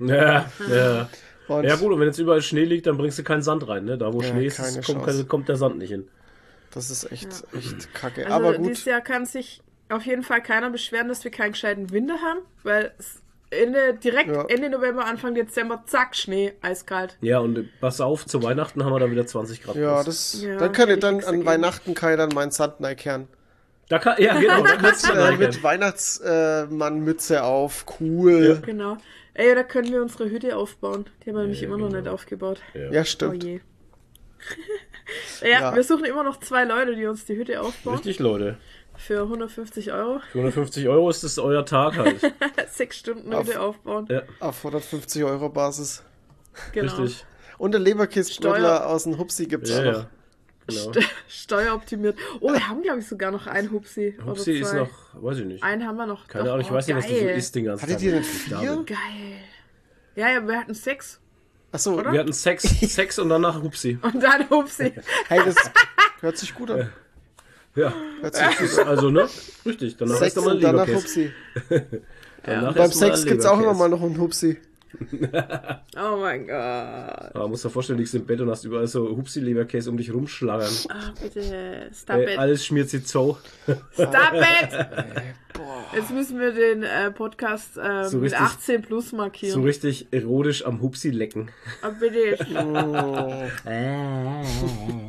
ja, 0.00 0.50
ja. 0.68 1.08
Und 1.46 1.64
ja 1.64 1.76
gut, 1.76 1.92
und 1.92 2.00
wenn 2.00 2.06
jetzt 2.08 2.18
überall 2.18 2.40
Schnee 2.42 2.64
liegt, 2.64 2.86
dann 2.86 2.96
bringst 2.96 3.18
du 3.18 3.22
keinen 3.22 3.42
Sand 3.42 3.68
rein, 3.68 3.84
ne? 3.84 3.98
Da 3.98 4.12
wo 4.12 4.22
Ja, 4.22 4.28
Schnee 4.28 4.46
ist, 4.46 4.84
kommt, 4.86 5.28
kommt 5.28 5.48
der 5.48 5.56
Sand 5.56 5.76
nicht 5.78 5.90
hin. 5.90 6.08
das 6.70 6.90
ist 6.90 7.10
echt, 7.12 7.28
echt 7.54 7.92
kacke. 7.94 8.24
Also 8.26 8.34
aber 8.34 8.58
dieses 8.58 8.78
gut. 8.78 8.86
Jahr 8.86 9.00
kann 9.02 9.26
sich 9.26 9.62
auf 9.88 10.04
jeden 10.06 10.22
Fall 10.22 10.42
keiner 10.42 10.70
beschweren, 10.70 11.08
dass 11.08 11.24
wir 11.24 11.30
keinen 11.30 11.52
gescheiten 11.52 11.90
Winter 11.92 12.18
haben, 12.20 12.40
weil 12.62 12.92
es 12.98 13.20
Ende, 13.50 13.94
direkt 13.94 14.34
Ja. 14.34 14.44
Ende 14.46 14.68
November, 14.70 15.04
Anfang 15.04 15.34
Dezember, 15.34 15.84
zack, 15.86 16.16
Schnee, 16.16 16.54
eiskalt. 16.60 17.16
Ja, 17.20 17.38
und 17.38 17.56
äh, 17.58 17.64
pass 17.80 18.00
auf, 18.00 18.26
zu 18.26 18.42
Weihnachten 18.42 18.84
haben 18.84 18.92
wir 18.92 18.98
da 18.98 19.10
wieder 19.10 19.26
20 19.26 19.62
Grad. 19.62 19.76
Ja, 19.76 20.02
das, 20.02 20.42
Ja, 20.42 20.56
dann 20.56 20.72
könnt 20.72 20.88
ihr 20.90 20.96
dann 20.98 21.16
an 21.16 21.20
dagegen. 21.22 21.46
Weihnachten 21.46 21.94
kann 21.94 22.10
ich 22.12 22.16
dann 22.16 22.30
meinen 22.30 22.50
Sand 22.50 22.76
kehren. 22.96 23.28
Da 23.90 23.98
kann, 23.98 24.20
ja, 24.20 24.34
genau, 24.40 24.62
da 24.64 24.76
kannst 24.76 25.08
du 25.08 25.12
Äh, 25.12 25.36
mit 25.36 25.62
Weihnachtsmannmütze 25.62 27.44
auf, 27.44 27.84
cool. 28.00 28.60
Genau. 28.64 28.96
Ey, 29.34 29.54
da 29.54 29.62
können 29.62 29.92
wir 29.92 30.00
unsere 30.00 30.30
Hütte 30.30 30.56
aufbauen. 30.56 31.06
Die 31.24 31.30
haben 31.30 31.36
wir 31.36 31.42
nämlich 31.42 31.62
immer 31.62 31.76
noch 31.76 31.90
nicht 31.90 32.08
aufgebaut. 32.08 32.60
Ja, 32.72 33.00
Oh 33.02 33.04
stimmt. 33.04 33.44
je. 33.44 33.60
ja, 35.42 35.48
Ja. 35.48 35.74
wir 35.74 35.82
suchen 35.82 36.04
immer 36.04 36.22
noch 36.24 36.40
zwei 36.40 36.64
Leute, 36.64 36.96
die 36.96 37.06
uns 37.06 37.24
die 37.24 37.36
Hütte 37.36 37.60
aufbauen. 37.60 37.94
Richtig, 37.96 38.18
Leute. 38.18 38.58
Für 38.96 39.22
150 39.22 39.92
Euro. 39.92 40.20
Für 40.32 40.38
150 40.38 40.88
Euro 40.88 41.10
ist 41.10 41.24
das 41.24 41.38
euer 41.38 41.66
Tag 41.66 41.96
halt. 41.98 42.20
Sechs 42.70 42.98
Stunden 42.98 43.32
Auf- 43.34 43.46
Hütte 43.46 43.60
aufbauen. 43.60 44.06
Ja, 44.08 44.22
Auf 44.40 44.58
150 44.58 45.24
Euro 45.24 45.48
Basis. 45.48 46.02
Genau. 46.72 46.94
richtig. 46.96 47.24
Und 47.58 47.72
der 47.72 47.80
Leberkistböttler 47.80 48.76
Steuer- 48.78 48.86
aus 48.86 49.04
dem 49.04 49.18
Hupsi 49.18 49.46
gibt's 49.46 49.70
Ja, 49.70 49.78
auch 49.80 49.84
noch. 49.84 49.92
ja. 49.92 50.06
Genau. 50.66 50.92
Steueroptimiert. 51.28 52.16
Oh, 52.40 52.50
wir 52.52 52.66
haben, 52.68 52.80
glaube 52.82 53.00
ich, 53.00 53.06
sogar 53.06 53.30
noch 53.30 53.46
einen 53.46 53.70
Hupsi. 53.70 54.14
oder 54.18 54.28
Hupsi 54.30 54.52
ist 54.60 54.70
zwei. 54.70 54.78
noch, 54.78 54.88
weiß 55.14 55.38
ich 55.38 55.44
nicht. 55.44 55.62
Einen 55.62 55.86
haben 55.86 55.96
wir 55.96 56.06
noch. 56.06 56.26
Keine 56.26 56.50
Ahnung, 56.50 56.60
ich 56.62 56.70
oh, 56.70 56.74
weiß 56.74 56.86
nicht, 56.86 56.96
was 56.96 57.06
du 57.06 57.14
so 57.14 57.20
geil. 57.24 57.36
isst 57.36 57.54
den 57.54 57.64
ganzen 57.66 57.82
Hattet 57.82 57.96
Tag. 57.96 58.02
ihr 58.06 58.12
denn 58.12 58.24
vier? 58.24 58.84
Geil. 58.86 58.96
Ja, 60.16 60.30
ja, 60.30 60.46
wir 60.46 60.58
hatten 60.58 60.74
Sex. 60.74 61.20
Achso, 61.70 61.94
Oder? 61.98 62.12
Wir 62.12 62.20
hatten 62.20 62.32
Sex, 62.32 62.62
Sex 62.62 63.18
und 63.18 63.28
danach 63.28 63.60
Hupsi. 63.60 63.98
Und 64.00 64.22
dann 64.22 64.48
Hupsi. 64.48 64.94
hey, 65.28 65.40
das 65.44 65.56
hört 66.20 66.38
sich 66.38 66.54
gut 66.54 66.70
an. 66.70 66.90
Ja, 67.76 67.92
also, 68.86 69.10
ne? 69.10 69.28
Richtig, 69.66 69.96
danach 69.96 70.16
Sex 70.16 70.28
ist 70.28 70.36
nochmal 70.36 70.54
und 70.56 70.62
danach. 70.62 70.88
Hupsi. 70.88 71.30
Danach 72.46 72.74
Beim 72.74 72.82
erst 72.82 73.00
mal 73.00 73.06
Sex 73.08 73.24
gibt's 73.24 73.46
auch 73.46 73.58
immer 73.58 73.72
mal 73.72 73.88
noch 73.88 74.02
einen 74.02 74.18
Hupsi. 74.18 74.58
Oh 75.96 76.16
mein 76.20 76.46
Gott. 76.46 76.54
Ah, 76.56 77.46
musst 77.48 77.64
dir 77.64 77.70
vorstellen, 77.70 77.96
du 77.96 78.02
liegst 78.02 78.14
im 78.14 78.26
Bett 78.26 78.40
und 78.40 78.50
hast 78.50 78.64
überall 78.64 78.86
so 78.86 79.08
Hupsi-Leberkäse 79.16 79.90
um 79.90 79.96
dich 79.96 80.12
rumschlagern. 80.12 80.70
Ah, 80.88 81.12
bitte. 81.20 81.88
Stop 81.94 82.16
Ey, 82.16 82.32
it. 82.34 82.38
alles 82.38 82.64
schmiert 82.66 82.90
sich 82.90 83.06
so. 83.08 83.38
Stop 83.92 84.12
it. 84.34 84.86
Jetzt 85.94 86.10
müssen 86.10 86.38
wir 86.40 86.52
den 86.52 86.82
äh, 86.82 87.10
Podcast 87.12 87.76
äh, 87.76 88.04
So 88.08 88.18
mit 88.18 88.32
richtig- 88.32 88.40
18 88.46 88.82
plus 88.82 89.10
So 89.10 89.16
markieren. 89.16 89.62
richtig 89.64 90.08
erotisch 90.10 90.64
am 90.66 90.80
Hupsi 90.80 91.10
lecken. 91.10 91.50
Ah, 91.82 91.90
bitte. 91.90 92.36
Oh. 92.56 93.44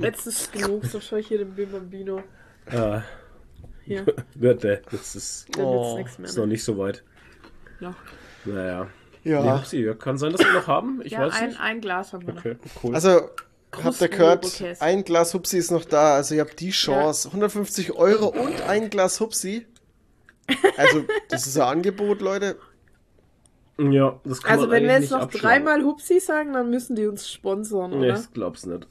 Jetzt 0.01 0.27
ist 0.27 0.51
genug. 0.53 0.86
So 0.86 1.00
schaue 1.00 1.19
ich 1.19 1.27
hier 1.27 1.39
den 1.39 1.53
Bim 1.55 1.72
Bambino. 1.72 2.22
Ah, 2.72 3.03
Hier. 3.84 4.05
warte, 4.36 4.81
das 4.91 5.15
ist, 5.15 5.48
Dann 5.55 5.65
Oh, 5.65 5.98
wird's 5.98 5.98
nichts 5.98 6.17
mehr. 6.19 6.29
ist 6.29 6.38
noch 6.38 6.43
Ne? 6.45 6.51
nicht 6.53 6.63
so 6.63 6.77
weit. 6.77 7.03
Noch. 7.79 7.95
Naja. 8.45 8.88
Nee, 9.24 9.31
Ja, 9.31 9.63
ja, 9.72 9.93
kann 9.95 10.17
sein, 10.17 10.31
dass 10.31 10.41
wir 10.41 10.53
noch 10.53 10.67
haben. 10.67 11.01
Ich 11.03 11.12
Ja, 11.13 11.22
weiß 11.22 11.34
ein, 11.34 11.48
nicht. 11.50 11.60
ein 11.60 11.81
Glas 11.81 12.13
haben 12.13 12.25
wir 12.27 12.34
noch. 12.36 12.45
Okay, 12.45 12.57
cool. 12.84 12.93
also 12.95 13.29
habt 13.84 14.00
ihr 14.01 14.07
gehört, 14.10 14.63
ein 14.79 15.03
Glas 15.03 15.34
Hupsi 15.34 15.57
ist 15.57 15.72
noch 15.72 15.84
da. 15.86 16.15
Also 16.15 16.36
ihr 16.36 16.41
habt 16.41 16.60
die 16.60 16.69
Chance. 16.72 17.29
150 17.29 17.93
Euro 17.93 18.27
und 18.27 18.62
ein 18.62 18.89
Glas 18.89 19.19
Hupsi. 19.19 19.65
Also, 20.77 21.03
das 21.29 21.48
ist 21.48 21.57
ein 21.57 21.63
Angebot, 21.67 22.22
Leute. 22.22 22.55
ja, 23.79 24.19
das 24.24 24.41
kann 24.43 24.51
Also 24.51 24.67
man 24.67 24.75
wenn 24.75 24.84
wir 24.84 25.00
jetzt 25.00 25.10
noch 25.12 25.25
dreimal 25.29 25.84
Hupsi 25.84 26.19
sagen, 26.19 26.53
dann 26.53 26.69
müssen 26.69 26.95
die 26.95 27.07
uns 27.07 27.27
sponsoren, 27.29 28.00
Nee, 28.00 28.12
oder? 28.12 28.19
ich 28.19 28.31
glaub's 28.31 28.65
nicht. 28.67 28.88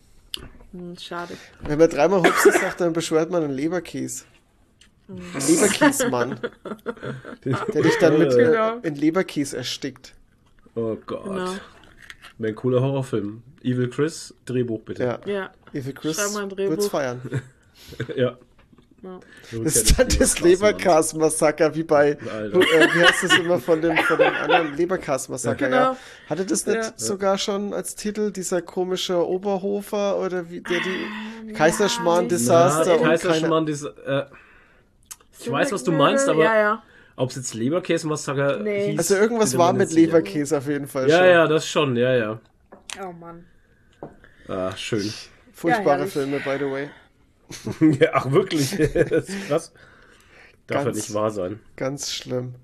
Hm, 0.75 0.97
schade. 0.99 1.35
Wenn 1.61 1.79
man 1.79 1.89
dreimal 1.89 2.21
Hupsi 2.21 2.51
sagt, 2.51 2.81
dann 2.81 2.93
beschwert 2.93 3.31
man 3.31 3.45
einen 3.45 3.53
Leberkäse. 3.55 4.25
Ein 5.09 5.19
Leberkäsmann, 5.47 6.41
der 7.45 7.83
dich 7.83 7.97
dann 8.01 8.19
mit 8.19 8.31
Genau. 8.35 8.79
in 8.79 8.95
Leberkäse 8.95 9.57
erstickt. 9.59 10.15
Oh 10.75 10.97
Gott. 11.07 11.25
Genau. 11.25 11.55
Wäre 12.39 12.53
ein 12.53 12.57
cooler 12.57 12.81
Horrorfilm. 12.83 13.43
Evil 13.63 13.89
Chris, 13.91 14.35
Drehbuch 14.47 14.81
bitte. 14.81 15.05
Ja, 15.05 15.21
Ja. 15.27 15.51
Evil 15.73 15.93
Chris 15.93 16.17
Schreib 16.17 16.33
mal 16.33 16.43
ein 16.45 16.49
Drehbuch. 16.49 16.71
wird's 16.73 16.89
feiern. 16.89 17.21
ja. 18.17 18.37
Ja. 19.05 19.21
Das 19.63 19.77
ist 19.77 19.99
dann 19.99 20.09
das 20.19 20.41
Leberkas-Massaker, 20.41 21.75
wie 21.75 21.83
bei, 21.83 22.17
Alter. 22.33 22.59
äh, 22.59 22.89
wie 22.95 23.05
heißt 23.05 23.25
das 23.25 23.39
immer 23.39 23.59
von 23.59 23.81
dem, 23.83 23.97
von 23.99 24.19
dem 24.19 24.35
anderen 24.35 24.75
Leberkas-Massaker, 24.77 25.67
Genau. 25.67 25.77
ja. 25.77 25.97
Hatte 26.29 26.47
das 26.47 26.67
nicht 26.67 26.77
Ja. 26.77 26.93
sogar 26.97 27.37
schon 27.39 27.75
als 27.75 27.95
Titel 27.95 28.31
dieser 28.33 28.63
komische 28.63 29.27
Oberhofer 29.27 30.19
oder 30.19 30.49
wie, 30.51 30.61
der 30.61 30.79
die 30.81 31.53
Kaiserschmarrn-Desaster 31.53 32.87
Ja, 32.87 32.93
und 32.95 33.03
keine, 33.03 33.19
Kaiserschmarrn, 33.19 33.67
diese, 33.67 33.89
äh, 34.07 34.25
ich 35.39 35.51
weiß, 35.51 35.73
was 35.73 35.85
du 35.85 35.93
meinst, 35.93 36.29
aber 36.29 36.45
Ja, 36.45 36.57
ja. 36.59 36.83
ob 37.17 37.31
es 37.31 37.37
jetzt 37.37 37.55
Leberkäse-Massaker 37.55 38.59
Nee. 38.61 38.91
hieß, 38.93 38.99
Also 38.99 39.15
irgendwas 39.17 39.57
war 39.59 39.73
mit. 39.73 39.93
Leberkäse 39.93 40.57
auf 40.59 40.67
jeden 40.67 40.87
Fall 40.87 41.09
Ja, 41.11 41.19
schon. 41.19 41.27
ja, 41.29 41.47
das 41.47 41.69
schon, 41.69 41.97
ja, 41.97 42.15
ja. 42.15 42.41
Oh 43.07 43.13
Mann. 43.13 43.45
Ah, 44.49 44.75
schön. 44.77 45.13
Furchtbare 45.53 46.01
Ja. 46.01 46.07
Filme, 46.07 46.39
by 46.41 46.57
the 46.59 46.65
way. 46.71 46.91
ja, 48.01 48.11
ach, 48.13 48.31
wirklich? 48.31 48.71
das 49.11 49.29
ist 49.29 49.47
krass. 49.49 49.73
Darf 50.67 50.79
ja 50.81 50.85
Ganz- 50.85 50.97
nicht 50.97 51.15
wahr 51.15 51.31
sein. 51.31 51.61
Ganz 51.77 52.13
schlimm. 52.13 52.55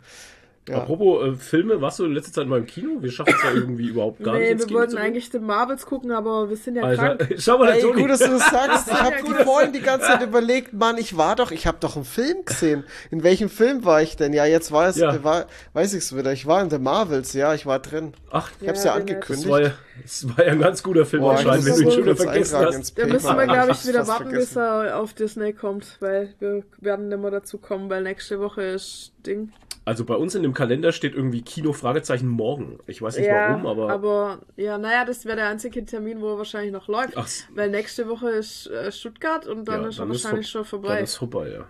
Ja. 0.71 0.77
Apropos 0.79 1.27
äh, 1.27 1.35
Filme, 1.35 1.81
warst 1.81 1.99
du 1.99 2.05
in 2.05 2.13
letzter 2.13 2.33
Zeit 2.33 2.47
mal 2.47 2.59
im 2.59 2.67
Kino? 2.67 2.97
Wir 3.01 3.11
schaffen 3.11 3.35
es 3.37 3.43
ja 3.43 3.51
irgendwie 3.53 3.89
überhaupt 3.89 4.23
gar 4.23 4.35
nicht 4.39 4.43
Nee, 4.53 4.59
wir 4.59 4.67
Kino 4.67 4.79
wollten 4.79 4.97
eigentlich 4.99 5.29
den 5.31 5.43
Marvels 5.45 5.85
gucken, 5.85 6.13
aber 6.13 6.49
wir 6.49 6.57
sind 6.57 6.77
ja 6.77 6.83
Alter, 6.85 7.17
krank. 7.17 7.35
schau 7.39 7.59
mal, 7.59 7.71
Ey, 7.73 7.81
Toni. 7.83 8.03
gut, 8.03 8.11
dass 8.11 8.21
du 8.21 8.29
das 8.31 8.49
sagst. 8.51 8.87
Ich 8.91 8.93
Ja, 8.93 9.05
habe 9.05 9.17
gut. 9.23 9.39
die 9.41 9.45
vorhin 9.45 9.73
die 9.73 9.81
ganze 9.81 10.07
Zeit 10.07 10.23
überlegt, 10.23 10.73
Mann, 10.73 10.97
ich 10.99 11.17
war 11.17 11.35
doch, 11.37 11.51
ich 11.51 11.67
habe 11.67 11.79
doch 11.81 11.97
einen 11.97 12.05
Film 12.05 12.45
gesehen. 12.45 12.85
In 13.11 13.23
welchem 13.23 13.49
Film 13.49 13.85
war 13.85 14.01
ich 14.03 14.17
denn? 14.17 14.33
Ja, 14.33 14.45
jetzt 14.47 14.71
war 14.73 14.89
es, 14.89 14.97
Ja. 14.97 15.15
äh, 15.15 15.25
war, 15.25 15.47
weiß 15.73 15.95
ich's 15.95 16.15
wieder. 16.17 16.33
Ich 16.33 16.47
war 16.47 16.63
in 16.63 16.71
The 16.71 16.79
Marvels, 16.79 17.33
ja, 17.33 17.53
ich 17.55 17.67
war 17.67 17.79
drin. 17.81 18.13
Ach, 18.31 18.51
Ich 18.61 18.69
hab's 18.69 18.85
ja, 18.85 18.93
Ja, 18.97 19.01
den 19.01 19.17
angekündigt. 19.17 19.45
das 19.47 19.51
war 19.51 19.63
ja, 19.63 19.73
das 20.03 20.29
war 20.37 20.47
ja 20.47 20.53
ein 20.53 20.61
ganz 20.61 20.83
guter 20.83 21.05
Film 21.05 21.23
Boah, 21.23 21.33
anscheinend, 21.33 21.67
ich 21.67 21.67
wenn 21.67 21.75
du 21.75 21.83
ihn 21.83 21.91
schon 21.91 22.03
wieder 22.05 22.17
vergessen 22.17 22.59
hast. 22.59 22.99
Da 22.99 23.07
müssen 23.07 23.37
wir, 23.37 23.47
glaube 23.47 23.73
ich, 23.73 23.87
wieder 23.89 24.07
warten, 24.07 24.31
bis 24.31 24.57
er 24.57 24.99
auf 24.99 25.15
Disney 25.15 25.53
kommt, 25.53 25.97
weil 26.01 26.35
wir 26.39 26.63
werden 26.79 27.09
nicht 27.09 27.21
mehr 27.21 27.31
dazu 27.31 27.59
kommen, 27.59 27.91
weil 27.91 28.03
nächste 28.03 28.39
Woche 28.41 28.63
ist 28.63 29.13
Ding. 29.27 29.53
Also 29.85 30.05
bei 30.05 30.15
uns 30.15 30.35
in 30.35 30.43
dem 30.43 30.53
Kalender 30.55 30.93
steht 30.93 31.15
irgendwie 31.15 31.43
Kino 31.43 31.73
Fragezeichen 31.73 32.29
morgen. 32.29 32.79
Ich 32.87 33.01
weiß 33.01 33.17
nicht 33.17 33.29
warum, 33.29 33.67
aber, 33.67 34.41
ja, 34.57 34.77
naja, 34.79 35.05
das 35.05 35.25
wäre 35.25 35.37
der 35.37 35.49
einzige 35.49 35.85
Termin, 35.85 36.21
wo 36.21 36.33
er 36.33 36.39
wahrscheinlich 36.39 36.71
noch 36.73 36.87
läuft. 36.87 37.17
Ach 37.17 37.29
Weil 37.55 37.71
nächste 37.71 38.07
Woche 38.09 38.29
ist 38.31 38.67
äh, 38.69 38.93
Stuttgart 38.93 39.47
und 39.47 39.65
dann 39.67 39.83
ja, 39.83 39.89
ist 39.89 39.97
er 39.99 40.01
dann 40.03 40.11
wahrscheinlich 40.11 40.53
vor- 40.53 40.61
schon 40.61 40.65
vorbei. 40.67 40.95
Dann 40.97 41.05
ist 41.05 41.17
vorbei, 41.17 41.49
ja. 41.51 41.65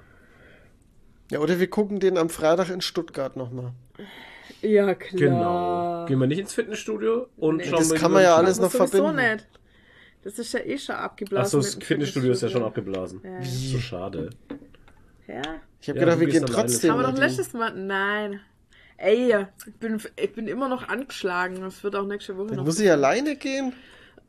Ja, 1.31 1.39
oder 1.39 1.61
wir 1.61 1.71
gucken 1.71 2.01
den 2.01 2.19
am 2.19 2.29
Freitag 2.29 2.69
in 2.71 2.81
Stuttgart 2.81 3.37
nochmal. 3.37 3.73
Ja, 4.61 4.93
klar. 4.95 5.19
Genau. 5.19 6.07
Gehen 6.07 6.19
wir 6.19 6.27
nicht 6.27 6.41
ins 6.41 6.53
Fitnessstudio 6.53 7.29
und 7.37 7.59
Nee. 7.59 7.65
schauen 7.65 7.79
Das 7.79 7.91
wir 7.91 7.97
kann 7.99 8.11
lieber 8.11 8.15
man 8.15 8.23
ja 8.25 8.37
alles 8.37 8.59
noch 8.59 8.75
Aber 8.75 8.89
verbinden. 8.89 9.17
nicht. 9.17 9.47
Das 10.23 10.39
ist 10.39 10.53
ja 10.53 10.61
eh 10.61 10.77
schon 10.77 10.97
abgeblasen. 10.97 11.45
Achso, 11.45 11.59
das 11.59 11.79
dem 11.79 11.83
Fitnessstudio 11.83 12.33
ist 12.33 12.43
ja 12.43 12.49
schon 12.49 12.65
abgeblasen. 12.65 13.21
Ja. 13.25 13.43
So 13.43 13.79
schade. 13.79 14.31
Ja. 15.29 15.43
Ich 15.81 15.89
habe 15.89 15.99
Ja, 15.99 16.05
gedacht, 16.05 16.17
du 16.17 16.27
wir 16.27 16.29
gehen 16.29 16.47
trotzdem. 16.47 16.93
Haben 16.93 17.01
wir 17.01 17.07
doch 17.11 17.19
letztes 17.19 17.53
Mal. 17.53 17.73
Nein. 17.75 18.41
Ey, 18.99 19.35
ich 19.67 19.75
bin, 19.77 19.99
ich 20.17 20.33
bin 20.35 20.47
immer 20.47 20.69
noch 20.69 20.89
angeschlagen. 20.89 21.61
Das 21.63 21.83
wird 21.83 21.97
auch 21.97 22.07
nächste 22.07 22.37
Woche 22.37 22.49
Dann 22.49 22.57
noch. 22.59 22.65
muss 22.67 22.79
ich 22.81 22.91
alleine 22.91 23.37
gehen? 23.37 23.73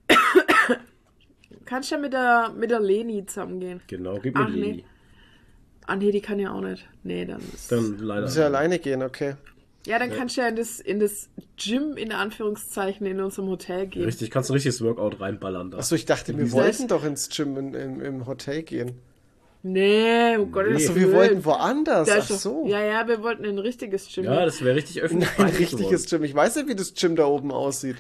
Kannst 1.66 1.92
ja 1.92 1.98
mit 1.98 2.14
der, 2.14 2.52
mit 2.58 2.72
der 2.72 2.80
Leni 2.80 3.26
zusammengehen. 3.26 3.82
Genau, 3.88 4.18
gib 4.20 4.36
mir 4.36 4.44
Ach, 4.46 4.50
nee. 4.50 4.56
Leni. 4.62 4.86
Ah, 5.88 5.96
nee, 5.96 6.12
die 6.12 6.22
kann 6.22 6.40
ja 6.40 6.52
auch 6.54 6.62
nicht. 6.62 6.88
Nee, 7.04 7.26
dann 7.26 7.42
ist. 7.54 7.72
Dann 7.72 7.98
leider. 8.00 8.22
Muss 8.22 8.36
ich 8.38 8.44
alleine 8.44 8.80
gehen, 8.80 9.02
okay. 9.04 9.36
ja, 9.86 10.00
dann 10.00 10.12
kannst 10.12 10.38
du 10.38 10.42
ja 10.42 10.48
in 10.48 10.56
das, 10.56 10.80
in 10.80 11.00
das 11.00 11.30
Gym, 11.58 11.98
in 11.98 12.12
Anführungszeichen, 12.14 13.06
in 13.08 13.20
unserem 13.20 13.50
Hotel 13.50 13.88
gehen. 13.88 14.04
Richtig, 14.06 14.32
kannst 14.32 14.50
ein 14.50 14.54
richtiges 14.54 14.82
Workout 14.82 15.20
reinballern 15.20 15.72
da. 15.72 15.80
Achso, 15.80 15.96
ich 15.96 16.06
dachte, 16.06 16.38
wir 16.38 16.52
wollten 16.52 16.88
doch 16.88 17.04
ins 17.04 17.30
Gym 17.30 17.58
in, 17.58 17.74
im, 17.74 18.00
im 18.02 18.26
Hotel 18.26 18.64
gehen. 18.64 19.00
Nee, 19.64 20.38
um 20.38 20.52
Gottes 20.52 20.72
Nee. 20.78 20.84
Achso, 20.86 20.96
wir 20.96 21.02
Willen. 21.08 21.16
wollten 21.16 21.46
woanders. 21.46 22.10
Ach 22.10 22.24
so. 22.24 22.66
Ja, 22.66 22.80
ja, 22.82 23.08
wir 23.08 23.22
wollten 23.22 23.44
in 23.44 23.56
ein 23.56 23.60
richtiges 23.60 24.08
Gym. 24.14 24.24
Ja, 24.26 24.44
das 24.46 24.64
wäre 24.64 24.76
richtig 24.76 25.02
öffentlich. 25.02 25.30
Ein 25.38 25.46
richtiges. 25.50 26.10
Gym. 26.10 26.24
Ich 26.24 26.34
weiß 26.34 26.56
nicht, 26.56 26.68
wie 26.68 26.76
das 26.76 26.94
Gym 26.96 27.16
da 27.16 27.26
oben 27.26 27.52
aussieht. 27.52 27.98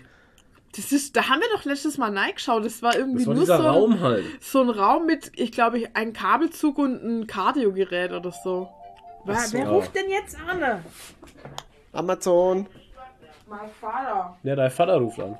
das 0.75 0.91
ist, 0.91 1.15
da 1.15 1.29
haben 1.29 1.39
wir 1.39 1.47
doch 1.55 1.63
letztes 1.65 1.97
Mal 1.99 2.17
reingeschaut. 2.17 2.65
Das 2.65 2.81
war 2.81 2.95
irgendwie 2.97 3.25
Das 3.25 3.27
war 3.27 3.35
nur 3.35 3.45
so, 3.45 3.53
Raum 3.53 3.99
halt. 3.99 4.25
so 4.41 4.61
ein 4.61 4.69
Raum 4.69 5.05
mit, 5.05 5.31
ich 5.35 5.51
glaube, 5.51 5.77
ich, 5.79 5.95
ein 5.95 6.13
Kabelzug 6.13 6.79
und 6.79 7.03
ein 7.03 7.27
Kardiogerät 7.27 8.11
oder 8.11 8.31
so. 8.31 8.67
Wer, 9.25 9.35
so. 9.35 9.53
wer 9.57 9.69
ruft 9.69 9.93
denn 9.95 10.09
jetzt 10.09 10.35
an? 10.49 10.81
Amazon. 11.93 12.67
Mein 13.47 13.69
Vater. 13.79 14.37
Ja, 14.43 14.55
dein 14.55 14.71
Vater 14.71 14.95
ruft 14.95 15.19
an. 15.19 15.37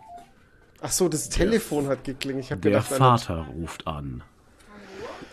Ach 0.82 0.92
so, 0.92 1.08
das 1.10 1.30
Telefon 1.30 1.88
hat 1.88 2.04
geklingelt. 2.04 2.46
Ich 2.46 2.52
habe 2.52 2.62
Der 2.62 2.72
gedacht, 2.72 2.88
Vater 2.90 3.48
ruft 3.60 3.88
an. 3.88 4.24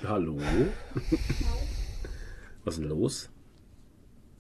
Hallo? 0.06 0.36
Was 2.64 2.74
ist 2.74 2.80
denn 2.82 2.88
los? 2.90 3.28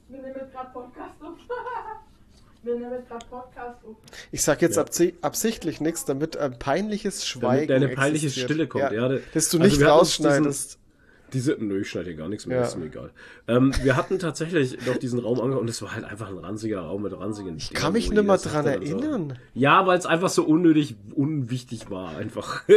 Wir 0.08 0.20
nehmen 0.22 0.34
gerade 0.52 0.70
Podcast 0.72 1.22
auf. 1.22 1.38
Wir 2.62 2.74
nehmen 2.74 3.04
gerade 3.06 3.26
Podcast 3.26 3.84
auf. 3.84 3.96
ich 4.32 4.42
sag 4.42 4.60
jetzt 4.62 4.76
Ja. 4.76 4.82
absi 4.82 5.14
absichtlich 5.22 5.80
nichts, 5.80 6.04
damit 6.04 6.36
ein 6.36 6.58
peinliches 6.58 7.26
Schweigen 7.26 7.68
Damit 7.68 7.88
eine 7.88 7.96
peinliche 7.96 8.26
existiert. 8.26 8.50
Stille 8.50 8.66
kommt. 8.68 8.92
Ja, 8.92 9.08
da- 9.08 9.18
dass 9.32 9.48
du 9.50 9.58
also 9.58 9.76
nicht 9.76 9.86
rausschneidest. 9.88 10.78
Diese, 11.32 11.56
nö, 11.58 11.80
ich 11.80 11.90
schneide 11.90 12.06
hier 12.10 12.16
gar 12.16 12.28
nichts 12.28 12.46
mehr, 12.46 12.58
Ja. 12.58 12.64
ist 12.64 12.78
mir 12.78 12.86
egal. 12.86 13.10
Ähm, 13.48 13.72
wir 13.82 13.96
hatten 13.96 14.18
tatsächlich 14.18 14.78
noch 14.86 14.96
diesen 14.96 15.18
Raum 15.18 15.38
angeguckt 15.40 15.62
und 15.62 15.68
es 15.70 15.82
war 15.82 15.94
halt 15.94 16.04
einfach 16.04 16.28
ein 16.28 16.38
ranziger 16.38 16.80
Raum 16.80 17.02
mit 17.02 17.12
ranzigen 17.18 17.56
Ich 17.58 17.72
kann 17.74 17.92
mich 17.92 18.10
nicht 18.10 18.22
mehr 18.22 18.36
dran 18.38 18.66
erinnern. 18.66 19.38
Ja, 19.54 19.86
weil 19.86 19.98
es 19.98 20.06
einfach 20.06 20.30
so 20.30 20.44
unnötig, 20.44 20.96
unwichtig 21.14 21.90
war, 21.90 22.16
einfach. 22.16 22.62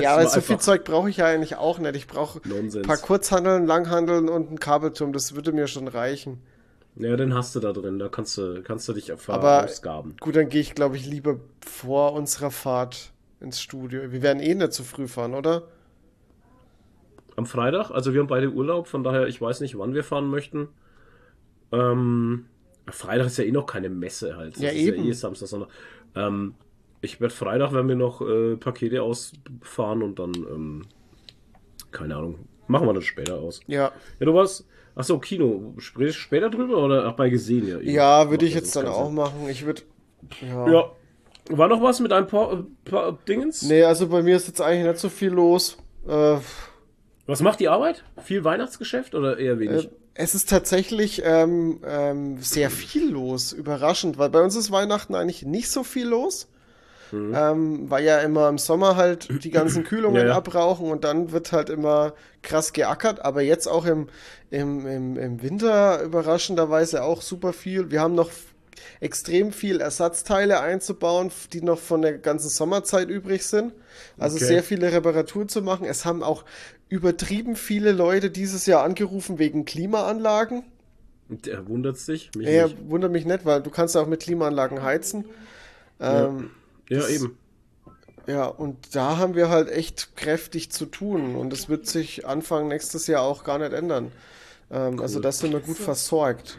Ja, 0.00 0.14
aber 0.14 0.26
so 0.28 0.40
viel 0.40 0.58
Zeug 0.58 0.84
brauche 0.84 1.10
ich 1.10 1.18
ja 1.18 1.26
eigentlich 1.26 1.56
auch 1.56 1.78
nicht. 1.78 1.94
Ich 1.96 2.06
brauche 2.06 2.40
ein 2.44 2.82
paar 2.82 2.96
Kurzhandeln, 2.96 3.66
Langhandeln 3.66 4.28
und 4.28 4.48
einen 4.48 4.58
Kabelturm. 4.58 5.12
Das 5.12 5.34
würde 5.34 5.52
mir 5.52 5.66
schon 5.68 5.86
reichen. 5.86 6.40
Ja, 6.96 7.16
den 7.16 7.34
hast 7.34 7.54
du 7.54 7.60
da 7.60 7.72
drin, 7.72 7.98
da 7.98 8.08
kannst 8.08 8.36
du, 8.36 8.62
kannst 8.62 8.88
du 8.88 8.92
dich 8.92 9.10
Aber 9.12 9.18
verausgaben. 9.20 10.14
gut, 10.20 10.36
dann 10.36 10.48
gehe 10.48 10.60
ich, 10.60 10.74
glaube 10.74 10.96
ich, 10.96 11.06
lieber 11.06 11.36
vor 11.64 12.12
unserer 12.14 12.50
Fahrt 12.50 13.12
ins 13.40 13.60
Studio. 13.60 14.12
Wir 14.12 14.22
werden 14.22 14.40
eh 14.42 14.54
nicht 14.54 14.72
zu 14.72 14.82
früh 14.84 15.08
fahren, 15.08 15.34
oder? 15.34 15.62
Am 17.36 17.46
Freitag, 17.46 17.90
also 17.90 18.12
wir 18.12 18.20
haben 18.20 18.26
beide 18.28 18.50
Urlaub, 18.50 18.88
von 18.88 19.02
daher, 19.04 19.26
ich 19.26 19.40
weiß 19.40 19.60
nicht, 19.60 19.78
wann 19.78 19.94
wir 19.94 20.04
fahren 20.04 20.28
möchten. 20.28 20.68
Ähm, 21.72 22.46
Freitag 22.90 23.26
ist 23.26 23.38
ja 23.38 23.44
eh 23.44 23.52
noch 23.52 23.66
keine 23.66 23.88
Messe 23.88 24.36
halt. 24.36 24.56
Das 24.56 24.62
Ja, 24.62 24.68
ist 24.70 24.76
eben. 24.76 25.04
ja 25.04 25.10
eh 25.10 25.12
Samstag, 25.12 25.48
Sonntag. 25.48 25.68
Ähm, 26.14 26.54
ich 27.00 27.20
werde 27.20 27.34
Freitag, 27.34 27.72
wenn 27.72 27.88
wir 27.88 27.96
noch 27.96 28.20
äh, 28.20 28.56
Pakete 28.56 29.02
ausfahren 29.02 30.02
und 30.02 30.18
dann, 30.18 30.32
ähm, 30.34 30.82
keine 31.90 32.16
Ahnung, 32.16 32.40
machen 32.66 32.86
wir 32.86 32.94
das 32.94 33.04
später 33.04 33.38
aus. 33.38 33.60
Ja. 33.66 33.92
Ja, 34.20 34.26
du 34.26 34.34
warst, 34.34 34.68
achso, 34.94 35.18
Kino, 35.18 35.74
sprichst 35.78 36.16
du 36.16 36.20
später 36.20 36.50
drüber 36.50 36.78
oder 36.78 37.06
ach, 37.06 37.14
bei 37.14 37.28
gesehen 37.30 37.66
ja? 37.66 37.80
Ja, 37.80 38.30
würde 38.30 38.44
ich 38.44 38.54
jetzt 38.54 38.76
dann 38.76 38.86
auch 38.86 39.10
machen. 39.10 39.48
Ich 39.48 39.64
würde. 39.64 39.82
Ja. 40.42 40.70
Ja. 40.70 40.90
War 41.50 41.66
noch 41.68 41.82
was 41.82 41.98
mit 41.98 42.12
ein 42.12 42.28
paar, 42.28 42.64
paar 42.84 43.18
Dingens? 43.26 43.62
Nee, 43.62 43.82
also 43.82 44.06
bei 44.08 44.22
mir 44.22 44.36
ist 44.36 44.46
jetzt 44.46 44.60
eigentlich 44.60 44.86
nicht 44.86 44.98
so 44.98 45.08
viel 45.08 45.30
los. 45.30 45.76
Äh, 46.06 46.36
Was 47.26 47.40
macht 47.40 47.60
die 47.60 47.68
Arbeit? 47.68 48.04
Viel 48.24 48.44
Weihnachtsgeschäft 48.44 49.14
oder 49.14 49.38
eher 49.38 49.58
wenig? 49.60 49.86
Äh, 49.86 49.90
Es 50.14 50.34
ist 50.34 50.50
tatsächlich 50.50 51.22
ähm, 51.24 51.80
ähm, 51.86 52.38
sehr 52.42 52.70
viel 52.70 53.10
los, 53.10 53.52
überraschend, 53.52 54.18
weil 54.18 54.28
bei 54.30 54.42
uns 54.42 54.56
ist 54.56 54.70
Weihnachten 54.70 55.14
eigentlich 55.14 55.42
nicht 55.44 55.70
so 55.70 55.84
viel 55.84 56.06
los. 56.08 56.48
Ähm, 57.14 57.90
weil 57.90 58.04
ja 58.04 58.20
immer 58.20 58.48
im 58.48 58.56
Sommer 58.56 58.96
halt 58.96 59.28
die 59.44 59.50
ganzen 59.50 59.84
Kühlungen 59.84 60.16
Ja, 60.22 60.26
ja. 60.28 60.34
abrauchen 60.34 60.90
und 60.90 61.04
dann 61.04 61.30
wird 61.30 61.52
halt 61.52 61.68
immer 61.68 62.14
krass 62.40 62.72
geackert, 62.72 63.20
aber 63.22 63.42
jetzt 63.42 63.66
auch 63.66 63.84
im, 63.84 64.08
im, 64.50 64.86
im, 64.86 65.16
im 65.18 65.42
Winter 65.42 66.00
überraschenderweise 66.02 67.02
auch 67.02 67.20
super 67.20 67.52
viel. 67.52 67.90
Wir 67.90 68.00
haben 68.00 68.14
noch 68.14 68.30
extrem 69.00 69.52
viel 69.52 69.82
Ersatzteile 69.82 70.60
einzubauen, 70.60 71.30
die 71.52 71.60
noch 71.60 71.78
von 71.78 72.00
der 72.00 72.16
ganzen 72.16 72.48
Sommerzeit 72.48 73.10
übrig 73.10 73.44
sind. 73.46 73.74
Also 74.18 74.36
Okay. 74.36 74.46
sehr 74.46 74.62
viele 74.62 74.90
Reparaturen 74.90 75.50
zu 75.50 75.60
machen. 75.60 75.84
Es 75.86 76.06
haben 76.06 76.22
auch 76.22 76.44
übertrieben 76.92 77.56
viele 77.56 77.92
Leute 77.92 78.30
dieses 78.30 78.66
Jahr 78.66 78.84
angerufen 78.84 79.38
wegen 79.38 79.64
Klimaanlagen. 79.64 80.62
Der 81.28 81.66
wundert 81.66 81.96
sich. 81.98 82.30
Mich 82.36 82.46
Ja, 82.46 82.66
nicht. 82.66 82.76
wundert 82.88 83.10
mich 83.12 83.24
nicht, 83.24 83.46
weil 83.46 83.62
du 83.62 83.70
kannst 83.70 83.94
ja 83.94 84.02
auch 84.02 84.06
mit 84.06 84.20
Klimaanlagen 84.20 84.82
heizen. 84.82 85.24
Ähm, 86.00 86.50
Ja, 86.90 86.98
das- 86.98 87.08
eben. 87.10 87.38
ja, 88.26 88.44
und 88.44 88.94
da 88.94 89.16
haben 89.16 89.34
wir 89.34 89.48
halt 89.48 89.70
echt 89.70 90.16
kräftig 90.16 90.70
zu 90.70 90.84
tun 90.84 91.34
und 91.36 91.52
es 91.54 91.70
wird 91.70 91.86
sich 91.86 92.26
Anfang 92.26 92.68
nächstes 92.68 93.06
Jahr 93.06 93.22
auch 93.22 93.42
gar 93.44 93.58
nicht 93.58 93.72
ändern. 93.72 94.12
Ähm, 94.70 95.00
Also 95.00 95.20
da 95.20 95.32
sind 95.32 95.52
wir 95.52 95.60
gut 95.60 95.78
versorgt. 95.78 96.58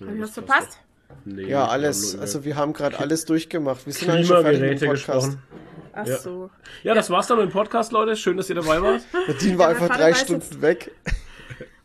Hab 0.00 0.08
ich 0.08 0.20
das 0.20 0.28
was 0.28 0.30
verpasst? 0.30 0.78
Nee, 1.26 1.42
Ja, 1.42 1.48
wir 1.48 1.58
haben 1.60 1.70
alles, 1.70 2.18
also 2.18 2.44
wir 2.44 2.56
haben 2.56 2.72
gerade 2.72 2.98
alles 2.98 3.26
durchgemacht. 3.26 3.84
Wir 3.84 3.92
sind 3.92 4.08
Klimageräte 4.10 4.86
Podcast. 4.86 4.92
gesprochen. 5.26 5.42
Ach 5.94 6.06
Ja. 6.06 6.16
so. 6.18 6.50
Ja, 6.82 6.94
das 6.94 7.10
war's 7.10 7.26
dann 7.26 7.38
mit 7.38 7.46
dem 7.48 7.52
Podcast, 7.52 7.92
Leute. 7.92 8.16
Schön, 8.16 8.36
dass 8.36 8.48
ihr 8.48 8.56
dabei 8.56 8.82
wart. 8.82 9.02
Nadine 9.28 9.58
war 9.58 9.68
Ja, 9.68 9.74
mein 9.74 9.76
einfach 9.76 9.86
Vater 9.88 10.00
drei 10.00 10.10
weiß 10.10 10.20
Stunden 10.20 10.62
weg. 10.62 10.90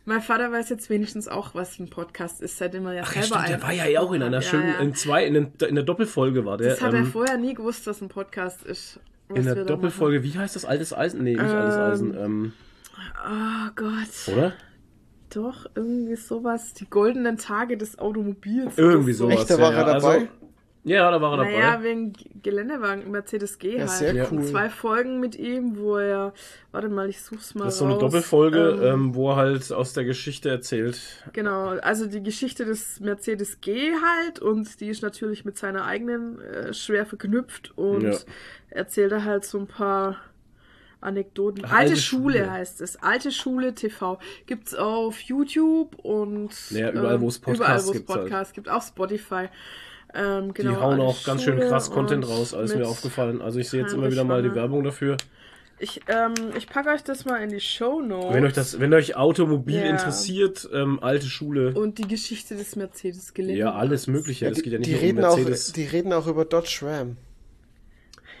Mein 0.06 0.22
Vater 0.22 0.50
weiß 0.50 0.70
jetzt 0.70 0.88
wenigstens 0.90 1.28
auch, 1.28 1.54
was 1.54 1.78
ein 1.78 1.88
Podcast 1.90 2.40
ist, 2.40 2.56
seitdem 2.58 2.86
er 2.86 2.94
ja 2.94 3.02
Ach 3.04 3.14
ja, 3.14 3.22
selber 3.22 3.44
stimmt, 3.44 3.48
der 3.50 3.62
war 3.62 3.72
ja 3.72 4.00
auch 4.00 4.12
in 4.12 4.22
einer 4.22 4.38
Ja, 4.38 4.42
schönen, 4.42 4.68
ja. 4.68 4.78
in 4.80 4.94
zwei, 4.94 5.24
in, 5.24 5.34
den, 5.34 5.52
in 5.68 5.74
der 5.76 5.84
Doppelfolge 5.84 6.44
war 6.44 6.56
der. 6.56 6.70
Das 6.70 6.80
hat 6.80 6.94
er 6.94 7.00
ähm, 7.00 7.06
vorher 7.12 7.36
nie 7.36 7.54
gewusst, 7.54 7.86
dass 7.86 8.00
ein 8.00 8.08
Podcast 8.08 8.64
ist. 8.64 8.98
was 9.28 9.38
in 9.38 9.44
der 9.44 9.64
Doppelfolge, 9.66 10.24
wie 10.24 10.36
heißt 10.36 10.56
das? 10.56 10.64
Altes 10.64 10.92
Eisen? 10.94 11.22
Nee, 11.22 11.34
nicht 11.34 11.40
Altes 11.42 11.74
Ähm, 11.76 11.80
Eisen. 11.82 12.14
Ähm, 12.18 12.40
machen. 12.42 13.68
Oh 13.68 13.70
Gott. 13.76 14.34
oder? 14.36 14.52
Doch, 15.32 15.66
irgendwie 15.76 16.16
sowas. 16.16 16.72
Die 16.74 16.88
goldenen 16.90 17.36
Tage 17.36 17.76
des 17.76 17.98
Automobils. 17.98 18.76
Irgendwie 18.78 19.12
sowas. 19.12 19.40
Echt, 19.42 19.50
da 19.50 19.58
war 19.60 19.70
ja, 19.72 19.80
er 19.82 19.86
ja. 19.86 19.92
dabei? 19.94 20.14
Also, 20.14 20.28
ja, 20.84 21.10
da 21.10 21.20
war 21.20 21.32
er 21.32 21.44
Naja, 21.44 21.70
dabei. 21.72 21.84
wegen 21.84 22.12
G- 22.12 22.30
Geländewagen, 22.42 23.10
Mercedes 23.10 23.58
G 23.58 23.72
Ja, 23.76 23.80
halt. 23.80 23.90
sehr 23.90 24.32
cool. 24.32 24.42
Zwei 24.44 24.70
Folgen 24.70 25.20
mit 25.20 25.36
ihm, 25.36 25.76
wo 25.76 25.96
er, 25.98 26.32
warte 26.72 26.88
mal, 26.88 27.08
ich 27.08 27.20
such's 27.20 27.54
mal 27.54 27.64
Das 27.66 27.74
ist 27.74 27.78
so 27.80 27.84
eine 27.84 27.94
raus. 27.94 28.00
Doppelfolge, 28.00 28.58
Ähm, 28.82 28.82
ähm, 28.82 29.14
wo 29.14 29.30
er 29.30 29.36
halt 29.36 29.70
aus 29.72 29.92
der 29.92 30.04
Geschichte 30.04 30.48
erzählt. 30.48 30.98
Genau, 31.32 31.68
also 31.80 32.06
die 32.06 32.22
Geschichte 32.22 32.64
des 32.64 32.98
Mercedes 33.00 33.60
G 33.60 33.92
halt 33.94 34.38
und 34.38 34.80
die 34.80 34.88
ist 34.88 35.02
natürlich 35.02 35.44
mit 35.44 35.58
seiner 35.58 35.84
eigenen 35.84 36.40
äh, 36.40 36.72
schwer 36.72 37.04
verknüpft 37.06 37.76
und 37.76 38.02
Ja. 38.02 38.16
erzählt 38.70 39.12
er 39.12 39.24
halt 39.24 39.44
so 39.44 39.58
ein 39.58 39.66
paar 39.66 40.16
Anekdoten. 41.00 41.64
Alte, 41.64 41.76
alte 41.76 41.96
Schule, 41.96 42.38
Schule. 42.40 42.50
heißt 42.50 42.80
es. 42.80 42.96
Alte 43.02 43.30
Schule 43.32 43.74
TV. 43.74 44.18
Gibt's 44.46 44.74
auf 44.74 45.20
YouTube 45.20 45.96
und 46.02 46.50
Ja, 46.70 46.90
überall, 46.90 47.20
wo 47.20 47.28
es 47.28 47.36
ähm, 47.38 47.54
überall, 47.54 47.56
Podcasts 47.56 47.86
wo 47.86 47.90
es 47.92 47.96
gibt 47.96 48.08
halt. 48.10 48.20
Podcasts 48.22 48.52
gibt. 48.52 48.68
Auch 48.68 48.82
Spotify. 48.82 49.48
Ähm, 50.12 50.48
Die 50.48 50.62
genau, 50.62 50.80
hauen 50.80 50.92
alte 50.94 51.02
auch 51.04 51.24
ganz 51.24 51.42
schön 51.44 51.58
krass 51.60 51.90
Content 51.90 52.28
raus, 52.28 52.52
alles 52.52 52.74
mir 52.74 52.86
aufgefallen. 52.88 53.40
Also 53.40 53.60
ich 53.60 53.68
sehe 53.68 53.82
jetzt 53.82 53.92
immer 53.94 54.10
wieder 54.10 54.24
mal 54.24 54.42
die. 54.42 54.54
Werbung 54.54 54.82
dafür. 54.84 55.16
Ich, 55.82 56.00
ähm, 56.08 56.34
ich 56.58 56.66
packe 56.68 56.90
euch 56.90 57.02
das 57.02 57.24
mal 57.24 57.36
in 57.42 57.48
die 57.48 57.60
Show 57.60 58.02
Notes. 58.02 58.34
Wenn 58.34 58.44
euch 58.44 58.52
das, 58.52 58.80
wenn 58.80 58.92
euch 58.92 59.16
Automobil 59.16 59.76
Ja. 59.76 59.84
interessiert, 59.88 60.68
ähm, 60.74 60.98
alte 61.02 61.26
Schule, 61.26 61.72
und 61.72 61.96
die 61.96 62.06
Geschichte 62.06 62.54
des 62.54 62.76
Mercedes-Geländes. 62.76 63.58
ja, 63.58 63.72
alles 63.72 64.06
Mögliche. 64.06 64.44
Ja, 64.44 64.50
das 64.50 64.58
die, 64.58 64.64
geht 64.64 64.72
ja 64.74 64.78
nicht 64.80 64.90
die, 64.90 64.94
reden 64.96 65.20
um 65.20 65.24
auch, 65.24 65.36
Mercedes. 65.36 65.72
die 65.72 65.84
reden 65.86 66.12
auch 66.12 66.26
über 66.26 66.44
Dodge 66.44 66.80
Ram. 66.82 67.16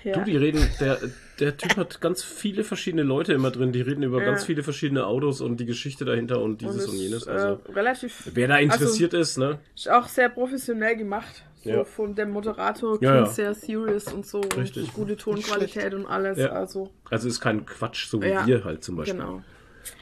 Ja. 0.04 0.14
Du, 0.18 0.24
die 0.24 0.36
reden, 0.36 0.66
der, 0.80 0.98
der 1.40 1.56
Typ 1.56 1.76
hat 1.76 2.00
ganz 2.00 2.22
viele 2.22 2.64
verschiedene 2.64 3.02
Leute 3.02 3.32
immer 3.34 3.50
drin, 3.50 3.72
die 3.72 3.80
reden 3.82 4.02
über 4.02 4.18
Ja. 4.20 4.24
ganz 4.26 4.44
viele 4.44 4.62
verschiedene 4.62 5.04
Autos 5.06 5.40
und 5.40 5.58
die 5.60 5.66
Geschichte 5.66 6.04
dahinter 6.04 6.40
und 6.40 6.60
dieses 6.62 6.86
und, 6.88 6.94
es, 6.94 7.00
jenes. 7.02 7.26
äh, 7.26 7.30
Also, 7.30 7.60
relativ. 7.72 8.30
wer 8.32 8.48
da 8.48 8.58
interessiert 8.58 9.12
ist, 9.14 9.36
ne? 9.36 9.58
Ist 9.74 9.90
auch 9.90 10.08
sehr 10.08 10.28
professionell 10.30 10.96
gemacht. 10.96 11.44
So 11.62 11.68
Ja. 11.70 11.84
von 11.84 12.14
dem 12.14 12.30
Moderator 12.30 12.98
klingt 12.98 13.02
ja. 13.14 13.26
sehr 13.26 13.52
serious 13.54 14.10
und 14.10 14.24
so. 14.24 14.40
Richtig. 14.56 14.84
Und 14.84 14.94
gute 14.94 15.16
Tonqualität 15.16 15.92
und 15.92 16.06
alles. 16.06 16.38
Ja. 16.38 16.52
Also, 16.52 16.90
Also 17.10 17.28
ist 17.28 17.40
kein 17.40 17.66
Quatsch, 17.66 18.06
so 18.08 18.22
wie 18.22 18.28
Ja. 18.28 18.46
wir 18.46 18.64
halt 18.64 18.82
zum 18.82 18.96
Beispiel. 18.96 19.18
genau. 19.20 19.42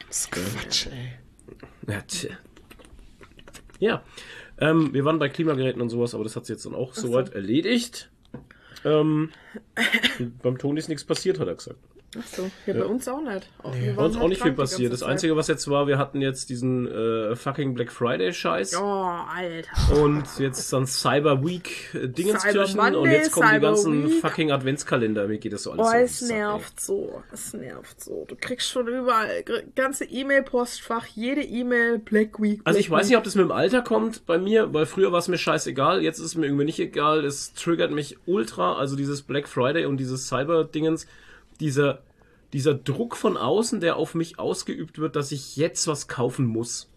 Das 0.06 0.18
ist 0.20 0.30
Quatsch, 0.30 0.87
ey. 0.87 1.92
Ja, 1.92 2.00
tja. 2.02 2.30
ja. 3.80 4.02
Ähm, 4.61 4.92
wir 4.92 5.04
waren 5.04 5.18
bei 5.18 5.28
Klimageräten 5.28 5.80
und 5.82 5.88
sowas, 5.88 6.14
aber 6.14 6.24
das 6.24 6.37
hat 6.37 6.46
sich 6.46 6.54
jetzt 6.54 6.66
dann 6.66 6.74
auch 6.74 6.94
soweit 6.94 7.32
erledigt. 7.32 8.11
Ähm, 8.84 9.30
beim 10.42 10.58
Toni 10.58 10.78
ist 10.78 10.88
nichts 10.88 11.04
passiert, 11.04 11.38
hat 11.38 11.48
er 11.48 11.54
gesagt. 11.54 11.78
Achso, 12.16 12.51
ja, 12.64 12.73
bei 12.73 12.87
uns 12.87 13.07
auch 13.07 13.21
nicht. 13.21 13.51
Auch, 13.62 13.75
wir 13.75 13.94
Bei 13.94 14.05
uns 14.05 14.16
auch 14.16 14.21
halt 14.21 14.31
nicht 14.31 14.42
viel 14.42 14.53
die 14.53 14.57
passiert. 14.57 14.92
Das. 14.92 15.03
Einzige, 15.03 15.37
was 15.37 15.47
jetzt 15.47 15.68
war, 15.68 15.87
wir 15.87 15.99
hatten 15.99 16.23
jetzt 16.23 16.49
diesen 16.49 16.87
äh, 16.87 17.37
fucking 17.37 17.75
Black 17.75 17.92
Friday 17.92 18.33
Scheiß. 18.33 18.77
Oh, 18.81 18.83
Alter. 18.83 20.03
Und 20.03 20.25
jetzt 20.38 20.73
dann 20.73 20.87
Cyber 20.87 21.44
Week 21.44 21.94
äh, 21.94 22.09
Dingenskirchen 22.09 22.66
Cyber 22.66 22.83
Monday, 22.83 22.99
und 22.99 23.11
jetzt 23.11 23.33
kommen 23.33 23.49
die 23.49 23.55
Cyber 23.55 23.66
ganzen 23.68 24.09
Week. 24.09 24.21
fucking 24.23 24.53
Adventskalender. 24.53 25.29
Mir 25.29 25.37
geht 25.37 25.53
das 25.53 25.64
so 25.64 25.73
alles 25.73 25.87
Oh, 25.87 25.90
so 25.90 25.97
es 25.97 26.21
nervt 26.23 26.81
so. 26.81 27.23
Es 27.31 27.53
nervt 27.53 28.01
so. 28.03 28.25
Du 28.27 28.37
kriegst 28.37 28.68
schon 28.68 28.88
überall 28.88 29.44
ganze 29.75 30.07
E-Mail-Postfach, 30.07 31.07
jede 31.09 31.42
E-Mail, 31.42 31.99
Black 31.99 32.40
Week. 32.40 32.62
Also 32.64 32.77
Black 32.77 32.81
ich 32.81 32.90
weiß 32.90 33.09
nicht, 33.09 33.18
ob 33.18 33.25
das 33.25 33.35
mit 33.35 33.44
dem 33.44 33.53
Alter 33.53 33.83
kommt 33.83 34.25
bei 34.25 34.38
mir, 34.38 34.73
weil 34.73 34.87
früher 34.87 35.12
war 35.12 35.18
es 35.18 35.29
mir 35.29 35.38
scheißegal, 35.38 36.03
jetzt 36.03 36.18
ist 36.18 36.25
es 36.25 36.35
mir 36.37 36.47
irgendwie 36.47 36.64
nicht 36.64 36.81
egal. 36.81 37.27
Es 37.27 37.53
triggert 37.53 37.90
mich 37.90 38.16
ultra, 38.25 38.77
also 38.77 38.97
dieses 38.97 39.21
Black 39.21 39.47
Friday 39.47 39.85
und 39.85 39.99
dieses 39.99 40.27
Cyber-Dingens, 40.29 41.07
dieser, 41.61 42.03
dieser 42.53 42.75
Druck 42.75 43.16
von 43.16 43.37
außen, 43.37 43.81
der 43.81 43.97
auf 43.97 44.14
mich 44.14 44.38
ausgeübt 44.38 44.99
wird, 44.99 45.16
dass 45.16 45.33
ich 45.33 45.57
jetzt 45.57 45.87
was 45.87 46.09
kaufen 46.09 46.47
muss. 46.47 46.90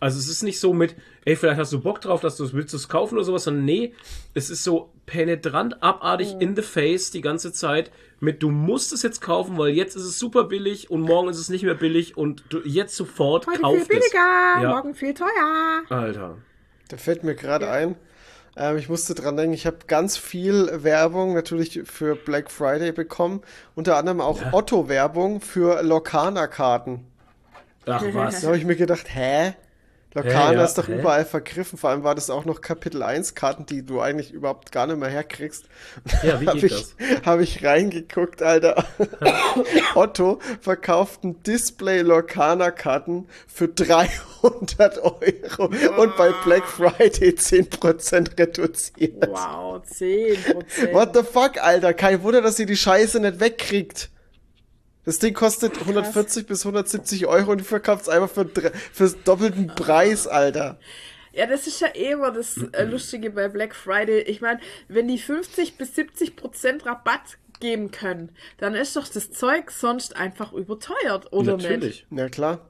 Also 0.00 0.18
es 0.18 0.28
ist 0.28 0.42
nicht 0.42 0.60
so 0.60 0.74
mit, 0.74 0.96
ey, 1.24 1.34
vielleicht 1.34 1.58
hast 1.58 1.72
du 1.72 1.80
Bock 1.80 2.00
drauf, 2.00 2.20
dass 2.20 2.36
du 2.36 2.44
es 2.44 2.52
willst 2.52 2.74
du 2.74 2.76
es 2.76 2.88
kaufen 2.88 3.14
oder 3.14 3.24
sowas, 3.24 3.44
sondern 3.44 3.64
nee, 3.64 3.94
es 4.34 4.50
ist 4.50 4.62
so 4.62 4.92
penetrant, 5.06 5.82
abartig 5.82 6.36
in 6.40 6.56
the 6.56 6.62
face 6.62 7.10
die 7.10 7.22
ganze 7.22 7.52
Zeit 7.52 7.90
mit, 8.20 8.42
du 8.42 8.50
musst 8.50 8.92
es 8.92 9.02
jetzt 9.02 9.20
kaufen, 9.20 9.56
weil 9.56 9.70
jetzt 9.70 9.96
ist 9.96 10.04
es 10.04 10.18
super 10.18 10.44
billig 10.44 10.90
und 10.90 11.00
morgen 11.00 11.28
ist 11.28 11.38
es 11.38 11.48
nicht 11.48 11.62
mehr 11.62 11.74
billig 11.74 12.16
und 12.16 12.44
du 12.50 12.60
jetzt 12.64 12.96
sofort 12.96 13.46
Heute 13.46 13.60
kauf 13.60 13.76
viel 13.76 13.86
billiger, 13.86 14.56
es. 14.56 14.62
Ja. 14.62 14.68
morgen 14.70 14.94
viel 14.94 15.14
teuer. 15.14 15.82
Alter. 15.88 16.36
Da 16.88 16.96
fällt 16.98 17.24
mir 17.24 17.34
gerade 17.34 17.70
ein, 17.70 17.96
ähm, 18.56 18.76
ich 18.76 18.88
musste 18.88 19.14
dran 19.14 19.36
denken, 19.36 19.54
ich 19.54 19.66
habe 19.66 19.78
ganz 19.86 20.16
viel 20.16 20.70
Werbung 20.82 21.34
natürlich 21.34 21.82
für 21.84 22.14
Black 22.16 22.50
Friday 22.50 22.92
bekommen, 22.92 23.42
unter 23.74 23.96
anderem 23.96 24.20
auch 24.20 24.40
Otto-Werbung 24.52 25.40
für 25.40 25.82
Lokana-Karten. 25.82 27.06
Ach 27.86 28.02
was. 28.12 28.40
Da 28.40 28.48
habe 28.48 28.56
ich 28.56 28.64
mir 28.64 28.76
gedacht, 28.76 29.06
hä? 29.14 29.54
Lokana 30.14 30.52
ja, 30.52 30.64
ist 30.64 30.78
doch 30.78 30.86
hä? 30.86 31.00
überall 31.00 31.24
vergriffen. 31.24 31.76
Vor 31.76 31.90
allem 31.90 32.04
war 32.04 32.14
das 32.14 32.30
auch 32.30 32.44
noch 32.44 32.60
Kapitel 32.60 33.02
1 33.02 33.34
Karten, 33.34 33.66
die 33.66 33.84
du 33.84 34.00
eigentlich 34.00 34.32
überhaupt 34.32 34.70
gar 34.70 34.86
nicht 34.86 34.98
mehr 34.98 35.08
herkriegst. 35.08 35.66
Ja, 36.22 36.40
wie 36.40 36.46
Habe 36.48 36.60
geht 36.60 36.72
ich, 36.72 37.26
hab 37.26 37.40
ich 37.40 37.64
reingeguckt, 37.64 38.40
Alter. 38.40 38.84
Otto 39.94 40.38
verkauft 40.60 41.24
ein 41.24 41.42
Display 41.42 42.02
Lokana 42.02 42.70
Karten 42.70 43.26
für 43.48 43.66
300 43.68 44.98
Euro 44.98 45.64
und 45.98 46.16
bei 46.16 46.32
Black 46.44 46.64
Friday 46.64 47.30
10% 47.30 48.38
reduziert. 48.38 49.28
Wow, 49.28 49.82
10%. 49.82 50.92
What 50.92 51.16
the 51.16 51.24
fuck, 51.24 51.58
Alter? 51.60 51.92
Kein 51.92 52.22
Wunder, 52.22 52.40
dass 52.40 52.56
sie 52.56 52.66
die 52.66 52.76
Scheiße 52.76 53.18
nicht 53.18 53.40
wegkriegt. 53.40 54.10
Das 55.04 55.18
Ding 55.18 55.34
kostet 55.34 55.78
140 55.78 56.46
bis 56.46 56.64
170 56.64 57.26
Euro 57.26 57.52
und 57.52 57.58
du 57.58 57.64
verkaufst 57.64 58.08
einfach 58.08 58.30
für, 58.30 58.48
für 58.92 59.10
doppelten 59.24 59.66
Preis, 59.68 60.26
Alter. 60.26 60.78
Ja, 61.32 61.46
das 61.46 61.66
ist 61.66 61.80
ja 61.80 61.88
eh 61.94 62.12
immer 62.12 62.30
das 62.30 62.56
äh, 62.72 62.84
Lustige 62.84 63.30
bei 63.30 63.48
Black 63.48 63.74
Friday. 63.74 64.20
Ich 64.22 64.40
meine, 64.40 64.60
wenn 64.88 65.08
die 65.08 65.18
50 65.18 65.76
bis 65.76 65.94
70 65.94 66.36
Prozent 66.36 66.86
Rabatt 66.86 67.38
geben 67.60 67.90
können, 67.90 68.30
dann 68.58 68.74
ist 68.74 68.96
doch 68.96 69.08
das 69.08 69.32
Zeug 69.32 69.70
sonst 69.70 70.16
einfach 70.16 70.52
überteuert, 70.52 71.32
oder 71.32 71.56
nicht? 71.56 71.68
Natürlich. 71.68 72.06
Ja, 72.10 72.28
klar. 72.28 72.60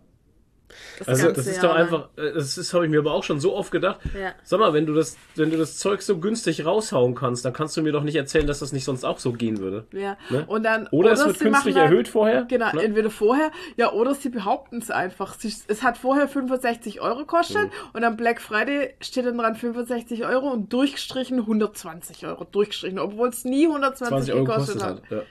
Das 0.98 1.08
Also 1.08 1.26
ganze 1.26 1.40
das 1.40 1.46
ist 1.48 1.56
Jahr 1.56 1.66
doch 1.66 1.74
lang. 1.74 1.82
einfach, 1.82 2.08
äh, 2.16 2.32
das 2.34 2.58
ist 2.58 2.72
habe 2.74 2.84
ich 2.84 2.90
mir 2.90 2.98
aber 3.00 3.12
auch 3.12 3.24
schon 3.24 3.40
so 3.40 3.54
oft 3.56 3.70
gedacht. 3.70 4.00
Ja. 4.18 4.32
Sag 4.42 4.60
mal, 4.60 4.72
wenn 4.72 4.87
du 4.87 4.94
das, 4.94 5.16
wenn 5.37 5.50
du 5.50 5.56
das 5.56 5.78
Zeug 5.78 6.02
so 6.02 6.18
günstig 6.18 6.64
raushauen 6.64 7.14
kannst, 7.14 7.44
dann 7.44 7.52
kannst 7.52 7.76
du 7.76 7.82
mir 7.82 7.92
doch 7.92 8.02
nicht 8.02 8.16
erzählen, 8.16 8.46
dass 8.46 8.60
das 8.60 8.72
nicht 8.72 8.84
sonst 8.84 9.04
auch 9.04 9.18
so 9.18 9.32
gehen 9.32 9.58
würde. 9.58 9.87
Ja. 9.92 10.16
Ne? 10.30 10.44
Und 10.46 10.62
dann, 10.64 10.87
Oder 10.92 11.12
es 11.12 11.24
wird 11.24 11.38
künstlich 11.38 11.74
dann- 11.74 11.84
erhöht 11.84 12.08
vorher. 12.08 12.44
Genau, 12.44 12.72
ne? 12.72 12.82
entweder 12.82 13.10
vorher, 13.10 13.50
ja, 13.76 13.92
oder 13.92 14.14
sie 14.14 14.28
behaupten 14.28 14.78
es 14.78 14.90
einfach. 14.90 15.34
Sie, 15.38 15.52
es 15.66 15.82
hat 15.82 15.98
vorher 15.98 16.28
65 16.28 17.00
Euro 17.00 17.18
gekostet 17.20 17.70
und 17.92 18.04
am 18.04 18.16
Black 18.16 18.40
Friday 18.40 18.94
steht 19.00 19.26
dann 19.26 19.38
dran 19.38 19.56
65 19.56 20.24
Euro 20.24 20.48
und 20.50 20.72
durchgestrichen 20.72 21.40
120 21.40 22.26
Euro. 22.26 22.44
Durchgestrichen, 22.44 22.98
obwohl 22.98 23.28
es 23.28 23.44
nie 23.44 23.66
120 23.66 24.08
20 24.08 24.34
Euro 24.34 24.44
gekostet 24.44 24.74
kostet 24.80 24.82
hat. 24.88 25.02
hat. 25.02 25.10
Ja. 25.10 25.22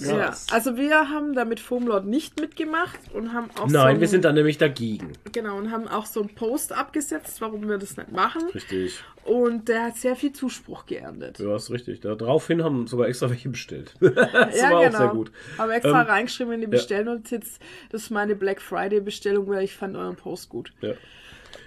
Ja. 0.00 0.18
Ja. 0.18 0.34
Also 0.50 0.76
wir 0.76 1.08
haben 1.08 1.34
da 1.34 1.44
mit 1.44 1.60
Foamlord 1.60 2.06
nicht 2.06 2.40
mitgemacht 2.40 2.98
und 3.12 3.32
haben 3.32 3.50
auch 3.52 3.68
so 3.68 3.76
Nein, 3.76 3.96
ein, 3.96 4.00
wir 4.00 4.08
sind 4.08 4.24
da 4.24 4.32
nämlich 4.32 4.58
dagegen. 4.58 5.12
genau 5.32 5.56
und 5.56 5.70
haben 5.70 5.88
auch 5.88 6.06
so 6.06 6.20
einen 6.20 6.34
Post 6.34 6.72
abgesetzt, 6.72 7.40
warum 7.40 7.68
wir 7.68 7.78
das 7.78 7.96
nicht 7.96 8.12
machen. 8.12 8.42
Richtig. 8.54 9.02
Und 9.24 9.68
der 9.68 9.86
hat 9.86 9.96
sehr 9.96 10.14
viel 10.14 10.32
Zuspruch 10.32 10.86
geerntet. 10.86 11.40
Du 11.40 11.52
hast 11.52 11.70
richtig. 11.70 12.00
Daraufhin 12.00 12.62
haben 12.62 12.86
sogar 12.86 13.08
extra 13.08 13.28
welche 13.28 13.48
bestellt. 13.48 13.94
das 14.00 14.14
ja, 14.56 14.70
war 14.70 14.84
genau. 14.84 14.86
auch 14.86 14.92
sehr 14.98 15.08
gut. 15.08 15.32
Haben 15.58 15.70
extra 15.70 16.02
Ähm, 16.02 16.06
reingeschrieben 16.06 16.52
in 16.54 16.60
die 16.60 16.66
Bestellnotiz, 16.68 17.58
das 17.90 18.02
ist 18.04 18.10
meine 18.10 18.36
Black 18.36 18.60
Friday 18.60 19.00
Bestellung, 19.00 19.48
weil 19.48 19.64
ich 19.64 19.74
fand 19.74 19.96
euren 19.96 20.16
Post 20.16 20.48
gut. 20.48 20.72
Ja. 20.80 20.92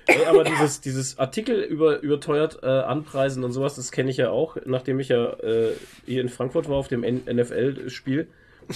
Ey, 0.08 0.26
aber 0.26 0.44
dieses, 0.44 0.82
dieses 0.82 1.20
Artikel 1.20 1.62
über 1.62 2.00
überteuert 2.00 2.60
äh, 2.64 2.68
anpreisen 2.68 3.44
und 3.44 3.52
sowas, 3.52 3.76
das 3.76 3.92
kenne 3.92 4.10
ich 4.10 4.18
ja 4.18 4.32
auch, 4.32 4.58
nachdem 4.66 5.00
ich 5.00 5.10
ja 5.10 5.34
äh, 5.40 5.74
hier 6.06 6.22
in 6.22 6.30
Frankfurt 6.30 6.68
war 6.68 6.78
auf 6.78 6.88
dem 6.88 7.02
NFL-Spiel. 7.02 8.28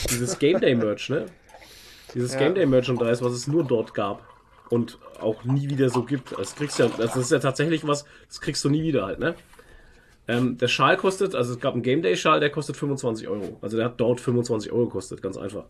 Dieses 0.09 0.37
Game 0.39 0.59
Day 0.59 0.75
Merch, 0.75 1.09
ne? 1.09 1.25
Dieses 2.13 2.33
Ja. 2.33 2.39
Game 2.39 2.55
Day 2.55 2.65
Merchandise, 2.65 3.23
was 3.23 3.33
es 3.33 3.47
nur 3.47 3.63
dort 3.63 3.93
gab 3.93 4.27
und 4.69 4.99
auch 5.19 5.43
nie 5.43 5.69
wieder 5.69 5.89
so 5.89 6.03
gibt. 6.03 6.37
Das 6.37 6.55
kriegst 6.55 6.77
du 6.79 6.83
ja, 6.83 6.89
das 6.97 7.15
ist 7.15 7.31
ja 7.31 7.39
tatsächlich 7.39 7.87
was, 7.87 8.05
das 8.27 8.39
kriegst 8.41 8.63
du 8.63 8.69
nie 8.69 8.83
wieder 8.83 9.05
halt, 9.05 9.19
ne? 9.19 9.35
Ähm, 10.27 10.57
der 10.57 10.67
Schal 10.67 10.95
kostet, 10.97 11.35
also 11.35 11.53
es 11.53 11.59
gab 11.59 11.73
einen 11.73 11.83
Game 11.83 12.01
Day 12.01 12.15
Schal, 12.15 12.39
der 12.39 12.49
kostet 12.49 12.77
25 12.77 13.27
Euro. 13.27 13.57
Also 13.61 13.75
der 13.77 13.87
hat 13.87 13.99
dort 13.99 14.21
25 14.21 14.71
Euro 14.71 14.85
gekostet, 14.85 15.21
ganz 15.21 15.37
einfach. 15.37 15.65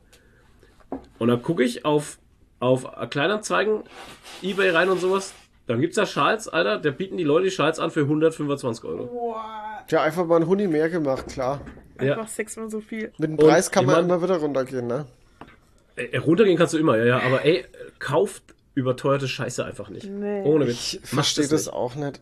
Und 1.17 1.27
dann 1.29 1.41
gucke 1.41 1.63
ich 1.63 1.85
auf, 1.85 2.19
auf 2.63 2.85
Kleinanzeigen, 3.09 3.83
Ebay 4.41 4.69
rein 4.71 4.89
und 4.89 4.99
sowas. 4.99 5.33
Dann 5.67 5.79
gibt's 5.81 5.95
da 5.95 6.05
Schals, 6.05 6.47
Alter, 6.47 6.77
da 6.79 6.91
bieten 6.91 7.17
die 7.17 7.23
Leute 7.23 7.45
die 7.45 7.51
Schals 7.51 7.79
an 7.79 7.91
für 7.91 8.01
125 8.01 8.83
Euro. 8.85 9.35
Ja, 9.89 10.01
einfach 10.01 10.25
mal 10.25 10.37
ein 10.41 10.47
Huni 10.47 10.67
mehr 10.67 10.89
gemacht, 10.89 11.27
klar. 11.27 11.61
Einfach 11.97 12.17
Ja. 12.17 12.27
sechsmal 12.27 12.69
so 12.69 12.81
viel. 12.81 13.11
Mit 13.17 13.29
dem 13.29 13.37
Und 13.37 13.45
Preis 13.47 13.69
kann 13.71 13.83
ich 13.83 13.87
man 13.87 13.95
mein- 13.95 14.05
immer 14.05 14.21
wieder 14.23 14.37
runtergehen, 14.37 14.87
ne? 14.87 15.05
Äh, 15.95 16.17
runtergehen 16.17 16.57
kannst 16.57 16.73
du 16.73 16.77
immer, 16.79 16.97
ja, 16.97 17.05
ja, 17.05 17.19
aber 17.19 17.45
ey, 17.45 17.65
kauft 17.99 18.43
überteuerte 18.75 19.27
Scheiße 19.27 19.63
einfach 19.63 19.89
nicht. 19.89 20.09
Nee. 20.09 20.41
Ohne 20.43 20.65
Witz. 20.67 20.95
Ich 20.95 20.99
verstehe 21.03 21.47
das 21.47 21.65
nicht. 21.67 21.73
auch 21.73 21.95
nicht. 21.95 22.19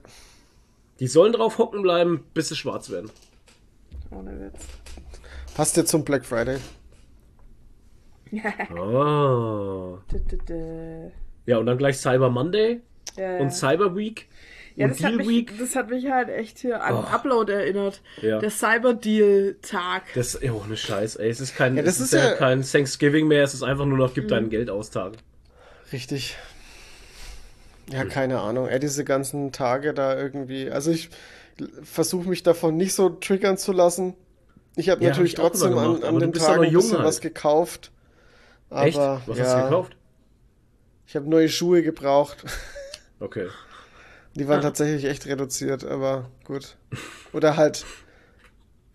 Die 0.99 1.07
sollen 1.07 1.31
drauf 1.33 1.57
hocken 1.57 1.81
bleiben, 1.81 2.25
bis 2.33 2.49
sie 2.49 2.55
schwarz 2.55 2.89
werden. 2.89 3.09
Ohne 4.11 4.39
Witz. 4.39 4.59
Passt 5.55 5.77
jetzt 5.77 5.89
zum 5.89 6.03
Black 6.03 6.25
Friday. 6.25 6.57
Oh. 8.75 9.97
Ja, 11.45 11.57
und 11.57 11.65
dann 11.65 11.77
gleich 11.77 11.97
Cyber 11.97 12.29
Monday 12.29 12.81
Ja, 13.17 13.37
und 13.39 13.51
Cyber 13.51 13.95
Week 13.95 14.27
ja, 14.75 14.85
und 14.85 14.91
das, 14.93 15.03
hat 15.03 15.09
Deal 15.11 15.17
mich, 15.17 15.27
Week. 15.27 15.59
das 15.59 15.75
hat 15.75 15.89
mich 15.89 16.09
halt 16.09 16.29
echt 16.29 16.59
hier 16.59 16.81
an 16.81 16.95
Oh. 16.95 16.99
Upload 17.13 17.51
erinnert. 17.51 18.01
Ja. 18.21 18.39
Der 18.39 18.49
Cyber-Deal-Tag. 18.49 20.03
Das 20.15 20.35
ist 20.35 20.49
oh, 20.49 20.63
ne 20.67 20.77
Scheiß, 20.77 21.17
ey. 21.17 21.29
Es 21.29 21.41
ist 21.41 21.57
kein, 21.57 21.75
Ja, 21.75 21.83
das 21.83 21.95
es 21.95 21.99
ist 22.05 22.13
ist 22.13 22.19
ja, 22.23 22.29
ja- 22.29 22.35
kein 22.37 22.61
Thanksgiving 22.61 23.27
mehr, 23.27 23.43
es 23.43 23.53
ist 23.53 23.63
einfach 23.63 23.83
nur 23.85 23.97
noch, 23.97 24.13
gib 24.13 24.23
Mhm. 24.25 24.29
dein 24.29 24.49
Geld 24.49 24.69
aus 24.69 24.89
Tag. 24.89 25.13
Richtig. 25.91 26.37
Ja, 27.91 28.05
keine 28.05 28.39
Ahnung. 28.39 28.67
Ey, 28.69 28.79
diese 28.79 29.03
ganzen 29.03 29.51
Tage 29.51 29.93
da 29.93 30.17
irgendwie. 30.17 30.71
Also 30.71 30.91
ich 30.91 31.09
versuche 31.83 32.29
mich 32.29 32.41
davon 32.43 32.77
nicht 32.77 32.93
so 32.93 33.09
triggern 33.09 33.57
zu 33.57 33.73
lassen. 33.73 34.13
Ich 34.77 34.89
habe 34.89 35.03
Ja, 35.03 35.09
natürlich 35.09 35.33
hab 35.37 35.43
ich 35.53 35.59
trotzdem 35.59 35.77
an, 35.77 36.01
an 36.01 36.31
Tagen 36.31 36.43
aber 36.45 36.63
ein 36.63 36.71
jung 36.71 36.81
bisschen 36.81 36.97
halt. 36.99 37.07
was 37.07 37.19
gekauft. 37.19 37.91
Aber, 38.71 38.87
Echt? 38.87 38.97
Was 38.97 39.37
ja, 39.37 39.43
hast 39.45 39.55
du 39.57 39.63
gekauft? 39.63 39.97
Ich 41.05 41.15
habe 41.15 41.29
neue 41.29 41.49
Schuhe 41.49 41.83
gebraucht. 41.83 42.43
Okay. 43.19 43.49
Die 44.33 44.47
waren 44.47 44.61
tatsächlich 44.61 45.05
echt 45.05 45.27
reduziert, 45.27 45.85
aber 45.85 46.31
gut. 46.43 46.75
Oder 47.33 47.55
halt, 47.55 47.85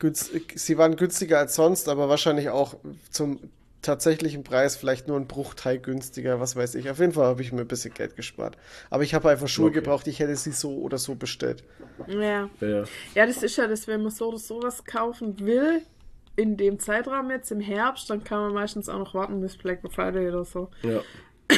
günstig, 0.01 0.55
sie 0.57 0.79
waren 0.79 0.97
günstiger 0.97 1.39
als 1.39 1.55
sonst, 1.55 1.89
aber 1.89 2.09
wahrscheinlich 2.09 2.49
auch 2.51 2.75
zum 3.13 3.39
tatsächlichen 3.83 4.43
Preis 4.43 4.77
vielleicht 4.77 5.07
nur 5.07 5.17
ein 5.17 5.29
Bruchteil 5.29 5.79
günstiger, 5.79 6.41
was 6.41 6.57
weiß 6.57 6.75
ich. 6.75 6.91
Auf 6.91 6.99
jeden 6.99 7.13
Fall 7.13 7.27
habe 7.27 7.41
ich 7.43 7.53
mir 7.53 7.61
ein 7.61 7.69
bisschen 7.69 7.95
Geld 7.95 8.17
gespart. 8.17 8.57
Aber 8.91 9.05
ich 9.05 9.15
habe 9.15 9.31
einfach 9.31 9.47
Schuhe 9.47 9.67
Okay. 9.67 9.75
gebraucht, 9.77 10.09
ich 10.09 10.19
hätte 10.19 10.35
sie 10.35 10.51
so 10.51 10.79
oder 10.79 10.99
so 10.99 11.15
bestellt. 11.15 11.63
Ja. 12.09 12.51
Ja. 12.61 12.85
ja, 13.15 13.27
das 13.27 13.45
ist 13.45 13.57
ja 13.57 13.69
das, 13.69 13.87
wenn 13.87 14.03
man 14.03 14.11
so 14.11 14.29
oder 14.29 14.39
sowas 14.39 14.85
kaufen 14.85 15.39
will, 15.39 15.83
in 16.37 16.57
dem 16.57 16.79
Zeitraum 16.79 17.31
jetzt 17.31 17.51
im 17.51 17.61
Herbst, 17.61 18.09
dann 18.11 18.23
kann 18.25 18.41
man 18.41 18.55
meistens 18.55 18.89
auch 18.89 18.99
noch 18.99 19.15
warten 19.15 19.41
bis 19.41 19.57
Black 19.57 19.81
Friday 19.91 20.29
oder 20.29 20.45
so. 20.45 20.71
ja. 20.83 21.01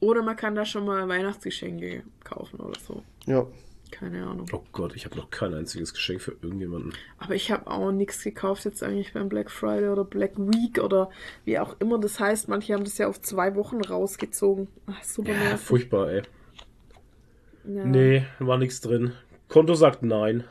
Oder 0.00 0.22
man 0.22 0.34
kann 0.36 0.54
da 0.54 0.64
schon 0.64 0.86
mal 0.86 1.06
Weihnachtsgeschenke 1.08 2.02
kaufen 2.24 2.58
oder 2.60 2.78
so. 2.80 3.02
Ja. 3.26 3.46
Keine 3.90 4.24
Ahnung. 4.26 4.46
Oh 4.52 4.62
Gott, 4.72 4.94
ich 4.96 5.04
habe 5.04 5.16
noch 5.16 5.28
kein 5.30 5.52
einziges 5.52 5.92
Geschenk 5.92 6.22
für 6.22 6.30
irgendjemanden. 6.40 6.94
Aber 7.18 7.34
ich 7.34 7.50
habe 7.50 7.66
auch 7.70 7.90
nichts 7.92 8.22
gekauft 8.22 8.64
jetzt 8.64 8.82
eigentlich 8.82 9.12
beim 9.12 9.28
Black 9.28 9.50
Friday 9.50 9.88
oder 9.90 10.04
Black 10.04 10.38
Week 10.38 10.82
oder 10.82 11.10
wie 11.44 11.58
auch 11.58 11.76
immer 11.80 11.98
das 11.98 12.18
heißt. 12.20 12.48
Manche 12.48 12.72
haben 12.72 12.84
das 12.84 12.96
ja 12.96 13.08
auf 13.08 13.20
zwei 13.20 13.54
Wochen 13.56 13.82
rausgezogen. 13.82 14.68
Ach, 14.86 15.02
super 15.04 15.32
Ja, 15.32 15.38
nervig. 15.38 15.66
furchtbar, 15.66 16.10
ey. 16.10 16.22
Ja. 17.64 17.84
Nee, 17.84 18.24
war 18.38 18.56
nichts 18.58 18.80
drin. 18.80 19.12
Konto 19.48 19.74
sagt 19.74 20.02
nein. 20.02 20.44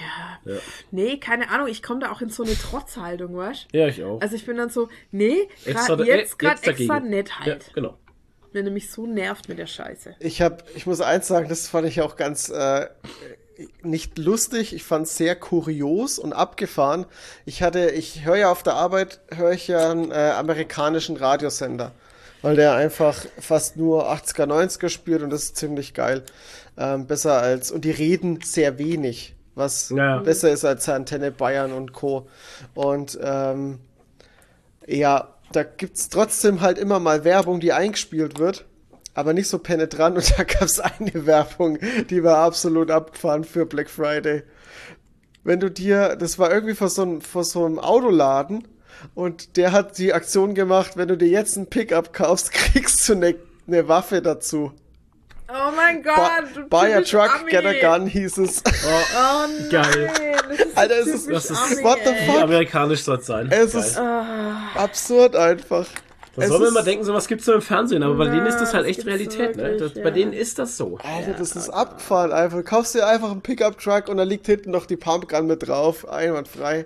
Ja. 0.00 0.52
Ja. 0.54 0.58
Nee, 0.90 1.18
keine 1.18 1.48
Ahnung. 1.50 1.68
Ich 1.68 1.82
komme 1.82 2.00
da 2.00 2.12
auch 2.12 2.20
in 2.20 2.28
so 2.30 2.42
eine 2.42 2.56
Trotzhaltung, 2.56 3.36
weißt 3.36 3.68
Ja, 3.72 3.88
ich 3.88 4.02
auch. 4.04 4.20
Also 4.20 4.36
ich 4.36 4.44
bin 4.46 4.56
dann 4.56 4.70
so, 4.70 4.88
nee, 5.10 5.48
Extra- 5.64 5.96
grad, 5.96 6.00
äh, 6.00 6.16
jetzt 6.18 6.38
gerade 6.38 6.60
dagegen. 6.62 6.90
extra 6.90 7.00
nett 7.00 7.28
Ja, 7.30 7.38
halt. 7.40 7.48
halt. 7.64 7.74
genau. 7.74 7.96
Wenn 8.52 8.66
er 8.66 8.72
mich 8.72 8.90
so 8.90 9.06
nervt 9.06 9.48
mit 9.48 9.58
der 9.58 9.66
Scheiße. 9.66 10.16
Ich 10.20 10.40
habe, 10.42 10.58
ich 10.74 10.86
muss 10.86 11.00
eins 11.00 11.26
sagen, 11.28 11.48
das 11.48 11.68
fand 11.68 11.86
ich 11.86 12.00
auch 12.00 12.16
ganz 12.16 12.48
äh, 12.48 12.86
nicht 13.82 14.18
lustig. 14.18 14.74
Ich 14.74 14.82
fand 14.84 15.06
es 15.06 15.16
sehr 15.16 15.36
kurios 15.36 16.18
und 16.18 16.32
abgefahren. 16.32 17.06
Ich 17.44 17.62
hatte, 17.62 17.90
ich 17.90 18.24
höre 18.24 18.36
ja 18.36 18.50
auf 18.50 18.62
der 18.62 18.74
Arbeit, 18.74 19.20
höre 19.34 19.52
ich 19.52 19.68
ja 19.68 19.90
einen 19.90 20.10
äh, 20.10 20.14
amerikanischen 20.36 21.16
Radiosender, 21.16 21.92
weil 22.42 22.56
der 22.56 22.74
einfach 22.74 23.24
fast 23.38 23.76
nur 23.76 24.10
80er, 24.10 24.46
90er 24.46 24.88
spielt 24.88 25.22
und 25.22 25.30
das 25.30 25.44
ist 25.44 25.56
ziemlich 25.56 25.92
geil. 25.94 26.22
Ähm, 26.78 27.06
besser 27.06 27.38
als, 27.40 27.70
und 27.70 27.84
die 27.86 27.90
reden 27.90 28.40
sehr 28.42 28.78
wenig, 28.78 29.34
was 29.56 29.90
Ja. 29.90 30.18
besser 30.18 30.50
ist 30.50 30.64
als 30.64 30.88
Antenne 30.88 31.32
Bayern 31.32 31.72
und 31.72 31.92
Co. 31.92 32.28
Und 32.74 33.18
ähm, 33.20 33.80
ja, 34.86 35.34
da 35.52 35.64
gibt's 35.64 36.08
trotzdem 36.08 36.60
halt 36.60 36.78
immer 36.78 37.00
mal 37.00 37.24
Werbung, 37.24 37.58
die 37.58 37.72
eingespielt 37.72 38.38
wird, 38.38 38.64
aber 39.14 39.32
nicht 39.32 39.48
so 39.48 39.58
penetrant. 39.58 40.16
Und 40.16 40.30
da 40.38 40.44
gab's 40.44 40.78
eine 40.78 41.26
Werbung, 41.26 41.78
die 42.10 42.22
war 42.22 42.38
absolut 42.38 42.90
abgefahren 42.92 43.42
für 43.42 43.66
Black 43.66 43.90
Friday. 43.90 44.44
Wenn 45.42 45.60
du 45.60 45.70
dir, 45.70 46.16
das 46.16 46.38
war 46.38 46.52
irgendwie 46.52 46.74
vor 46.74 46.88
so 46.88 47.02
einem, 47.02 47.20
vor 47.20 47.44
so 47.44 47.64
einem 47.64 47.78
Autoladen 47.78 48.66
und 49.14 49.56
der 49.56 49.72
hat 49.72 49.96
die 49.98 50.12
Aktion 50.12 50.54
gemacht, 50.54 50.96
wenn 50.96 51.08
du 51.08 51.16
dir 51.16 51.28
jetzt 51.28 51.56
ein 51.56 51.66
Pickup 51.68 52.12
kaufst, 52.12 52.52
kriegst 52.52 53.08
du 53.08 53.12
eine, 53.14 53.36
eine 53.66 53.88
Waffe 53.88 54.22
dazu. 54.22 54.72
Oh 55.48 55.70
mein 55.76 56.02
Buy, 56.02 56.12
Gott, 56.12 56.56
du 56.56 56.68
buy 56.68 56.92
a 56.94 57.00
truck, 57.02 57.40
Ami. 57.40 57.50
get 57.50 57.64
a 57.64 57.72
gun, 57.98 58.06
hieß 58.06 58.38
es. 58.38 58.62
Oh 58.66 58.90
nein, 59.14 59.68
Geil. 59.70 60.10
das 60.48 60.58
ist 60.66 60.76
Alter, 60.78 60.94
so 61.04 61.10
es 61.10 61.14
ist- 61.14 61.30
das 61.30 61.50
ist- 61.50 61.58
Ami, 61.72 61.84
what 61.84 61.98
the 62.04 62.14
fuck? 62.26 62.42
amerikanisch 62.42 63.02
soll 63.02 63.18
es 63.18 63.26
sein. 63.26 63.48
Es 63.52 63.72
Geil. 63.72 63.82
ist 63.82 63.98
Ah, 63.98 64.56
absurd 64.74 65.36
einfach. 65.36 65.86
Da 66.34 66.48
soll 66.48 66.58
man 66.58 66.68
immer 66.68 66.82
denken, 66.82 67.04
sowas 67.04 67.28
gibt's 67.28 67.46
nur 67.46 67.56
im 67.56 67.62
Fernsehen, 67.62 68.02
aber 68.02 68.14
bei 68.16 68.24
Ja, 68.26 68.32
denen 68.32 68.46
ist 68.46 68.58
das 68.58 68.74
halt 68.74 68.84
das 68.86 68.90
echt 68.98 69.06
Realität, 69.06 69.56
ne? 69.56 69.62
wirklich, 69.62 69.80
Das, 69.80 69.94
Bei 69.94 70.00
ja. 70.08 70.10
denen 70.10 70.32
ist 70.34 70.58
das 70.58 70.76
so. 70.76 70.98
Alter, 71.02 71.32
das 71.38 71.56
ist 71.56 71.70
abgefahren 71.70 72.32
einfach. 72.32 72.58
Du 72.58 72.64
kaufst 72.64 72.94
dir 72.94 73.06
einfach 73.06 73.30
einen 73.30 73.40
Pickup-Truck 73.40 74.08
und 74.08 74.18
da 74.18 74.24
liegt 74.24 74.44
hinten 74.46 74.70
noch 74.72 74.84
die 74.84 74.96
Pumpgun 74.96 75.46
mit 75.46 75.66
drauf. 75.66 76.06
Einwandfrei. 76.08 76.84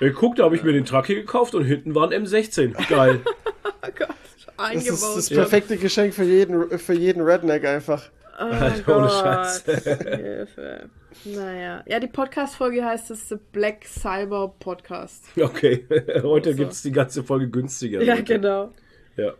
Ey, 0.00 0.10
guck, 0.12 0.36
da 0.36 0.44
habe 0.44 0.56
ich 0.56 0.62
mir 0.64 0.72
den 0.72 0.84
Truck 0.84 1.06
hier 1.06 1.16
gekauft 1.16 1.54
und 1.54 1.64
hinten 1.64 1.94
war 1.94 2.10
ein 2.10 2.24
M16. 2.26 2.74
Geil. 2.88 3.20
oh 3.64 3.88
Gott, 3.96 4.08
Das 4.56 4.74
ist 4.74 4.88
eingebaut. 4.88 5.16
das 5.16 5.28
Ja. 5.30 5.36
perfekte 5.38 5.76
Geschenk 5.76 6.14
für 6.14 6.24
jeden, 6.24 6.78
für 6.78 6.94
jeden 6.94 7.22
Redneck 7.22 7.64
einfach. 7.64 8.02
Oh 8.38 8.44
Alter, 8.44 8.96
ohne 8.96 9.06
Gott, 9.06 9.12
Scheiß. 9.12 9.64
Hilfe. 9.64 10.90
Naja. 11.24 11.82
Ja, 11.86 12.00
die 12.00 12.06
Podcast-Folge 12.06 12.84
heißt 12.84 13.10
es 13.10 13.28
The 13.28 13.36
Black 13.52 13.84
Cyber 13.84 14.54
Podcast. 14.58 15.24
Okay, 15.38 15.86
heute 16.22 16.52
So. 16.52 16.56
gibt's 16.56 16.82
die 16.82 16.92
ganze 16.92 17.22
Folge 17.22 17.48
günstiger. 17.48 18.02
Ja, 18.02 18.14
Leute. 18.14 18.24
genau. 18.24 18.72
Ja. 19.16 19.34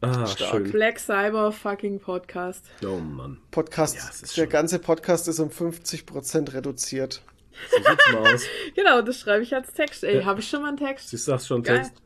Ah, 0.00 0.26
Stark. 0.26 0.50
schön. 0.50 0.70
Black 0.72 0.98
Cyber 0.98 1.52
fucking 1.52 2.00
Podcast. 2.00 2.64
Oh 2.84 2.96
Mann. 2.98 3.38
Podcast, 3.52 3.94
Ja, 3.96 4.02
es 4.10 4.22
ist 4.22 4.36
der 4.36 4.42
schon- 4.44 4.50
ganze 4.50 4.78
Podcast 4.80 5.28
ist 5.28 5.38
um 5.38 5.48
50% 5.50 6.52
reduziert. 6.54 7.22
So 7.70 7.76
sieht's 7.76 8.12
mal 8.12 8.34
aus. 8.34 8.42
Genau, 8.74 9.02
das 9.02 9.20
schreibe 9.20 9.44
ich 9.44 9.54
als 9.54 9.72
Text. 9.72 10.02
Ey, 10.02 10.22
habe 10.24 10.40
ich 10.40 10.48
schon 10.48 10.62
mal 10.62 10.68
einen 10.68 10.76
Text? 10.78 11.12
Du 11.12 11.16
das 11.16 11.46
schon 11.46 11.62
Geil. 11.62 11.76
Text? 11.82 12.01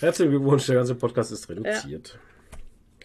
Herzlichen 0.00 0.30
Glückwunsch, 0.30 0.64
der 0.64 0.76
ganze 0.76 0.94
Podcast 0.94 1.30
ist 1.30 1.48
reduziert. 1.50 2.18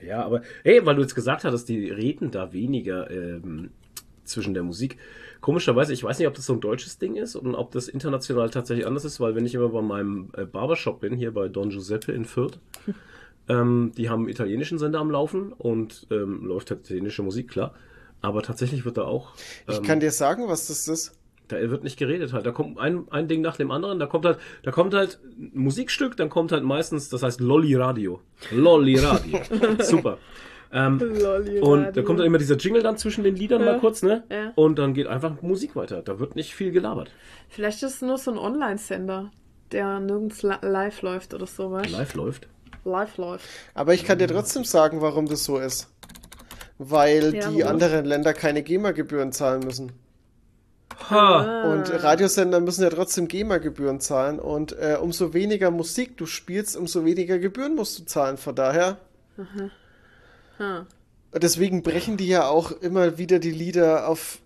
Ja, 0.01 0.23
aber 0.23 0.41
hey, 0.63 0.86
weil 0.86 0.95
du 0.95 1.01
jetzt 1.01 1.15
gesagt 1.15 1.43
hattest, 1.43 1.67
die 1.67 1.89
reden 1.89 2.31
da 2.31 2.53
weniger 2.53 3.12
ähm, 3.12 3.71
zwischen 4.23 4.53
der 4.53 4.63
Musik. 4.63 4.97
Komischerweise, 5.41 5.91
ich 5.91 6.03
weiß 6.03 6.19
nicht, 6.19 6.27
ob 6.27 6.36
das 6.36 6.45
so 6.45 6.53
ein 6.53 6.62
deutsches 6.62 6.97
Ding 6.97 7.15
ist 7.15 7.36
und 7.36 7.53
ob 7.53 7.71
das 7.71 7.89
international 7.89 8.49
tatsächlich 8.49 8.88
anders 8.88 9.03
ist, 9.03 9.19
weil 9.19 9.36
wenn 9.36 9.45
ich 9.45 9.55
immer 9.55 9.69
bei 9.69 9.81
meinem 9.81 10.29
äh, 10.38 10.45
Barbershop 10.45 11.01
bin, 11.01 11.15
hier 11.15 11.34
bei 11.34 11.49
Don 11.49 11.69
Giuseppe 11.69 12.13
in 12.13 12.23
Fürth, 12.23 12.60
ähm, 13.49 13.91
die 13.97 14.10
haben 14.10 14.21
einen 14.21 14.29
italienischen 14.29 14.79
Sender 14.79 14.99
am 14.99 15.12
Laufen 15.12 15.51
und 15.51 16.08
ähm, 16.12 16.45
läuft 16.45 16.71
halt 16.71 16.81
italienische 16.81 17.23
Musik, 17.23 17.49
klar. 17.49 17.73
Aber 18.21 18.41
tatsächlich 18.41 18.86
wird 18.86 18.97
da 18.97 19.03
auch. 19.03 19.34
Ich 19.67 19.77
ähm, 19.77 19.84
kann 19.84 19.99
dir 19.99 20.12
sagen, 20.12 20.47
was 20.47 20.67
das 20.67 20.88
ist. 20.88 21.12
Da 21.47 21.58
wird 21.69 21.84
nicht 21.84 21.97
geredet 21.97 22.34
halt. 22.34 22.45
Da 22.45 22.51
kommt 22.51 22.79
ein, 22.79 23.08
ein 23.12 23.27
Ding 23.27 23.41
nach 23.41 23.55
dem 23.58 23.71
anderen. 23.71 23.99
Da 23.99 24.05
kommt 24.05 24.25
halt, 24.25 24.38
da 24.63 24.71
kommt 24.71 24.93
halt 24.93 25.19
ein 25.38 25.51
Musikstück, 25.53 26.17
dann 26.17 26.29
kommt 26.29 26.51
halt 26.51 26.63
meistens, 26.63 27.10
das 27.10 27.23
heißt 27.23 27.39
Lolli 27.39 27.75
Radio. 27.75 28.21
Lolli 28.51 28.97
Radio. 28.97 29.39
Super. 29.79 30.17
Ähm, 30.71 30.99
Lolli 30.99 31.60
und 31.60 31.95
da 31.95 32.01
kommt 32.01 32.19
dann 32.19 32.25
immer 32.25 32.38
dieser 32.39 32.55
Jingle 32.58 32.81
dann 32.84 32.97
zwischen 32.97 33.23
den 33.23 33.36
Liedern 33.36 33.63
mal 33.63 33.79
kurz, 33.79 34.01
ne? 34.03 34.23
Ja. 34.29 34.51
Und 34.55 34.77
dann 34.79 34.93
geht 34.93 35.08
einfach 35.08 35.41
Musik 35.41 35.75
weiter. 35.75 36.01
Da 36.01 36.19
wird 36.19 36.36
nicht 36.36 36.53
viel 36.55 36.71
gelabert. 36.71 37.12
Vielleicht 37.47 37.81
ist 37.84 37.95
es 37.95 38.01
nur 38.01 38.17
so 38.17 38.31
ein 38.31 38.38
Online-Sender, 38.38 39.31
der 39.71 39.99
nirgends 39.99 40.41
li- 40.43 40.55
live 40.62 41.01
läuft 41.01 41.34
oder 41.34 41.45
so, 41.45 41.71
weißt 41.71 41.93
du? 41.93 41.97
Live 41.97 42.13
läuft. 42.15 42.47
Live 42.84 43.17
läuft. 43.17 43.45
Aber 43.73 43.93
ich 43.93 44.03
kann 44.03 44.17
dir 44.19 44.27
trotzdem 44.27 44.63
sagen, 44.63 45.01
warum 45.01 45.27
das 45.27 45.43
so 45.45 45.58
ist. 45.60 45.89
Weil 46.77 47.34
Ja, 47.36 47.49
die 47.51 47.63
anderen 47.63 48.03
Länder 48.05 48.34
keine 48.34 48.62
GEMA-Gebühren 48.62 49.31
zahlen 49.31 49.62
müssen. 49.63 49.91
Ha! 51.09 51.71
Und 51.71 51.91
Radiosender 52.03 52.59
müssen 52.59 52.83
ja 52.83 52.89
trotzdem 52.89 53.27
GEMA-Gebühren 53.27 53.99
zahlen. 53.99 54.39
Und 54.39 54.73
äh, 54.73 54.97
umso 54.99 55.33
weniger 55.33 55.71
Musik 55.71 56.17
du 56.17 56.25
spielst, 56.25 56.77
umso 56.77 57.05
weniger 57.05 57.37
Gebühren 57.39 57.75
musst 57.75 57.99
du 57.99 58.05
zahlen. 58.05 58.37
Von 58.37 58.55
daher. 58.55 58.97
Ha. 60.59 60.85
Deswegen 61.33 61.83
brechen 61.83 62.17
die 62.17 62.27
ja 62.27 62.47
auch 62.47 62.71
immer 62.71 63.17
wieder 63.17 63.39
die 63.39 63.51
Lieder 63.51 64.07
auf 64.07 64.39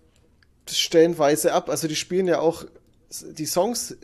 stellenweise 0.68 1.52
ab. 1.52 1.68
Also 1.68 1.88
die 1.88 1.96
spielen 1.96 2.26
ja 2.26 2.40
auch 2.40 2.64
die 3.22 3.46
Songs 3.46 3.96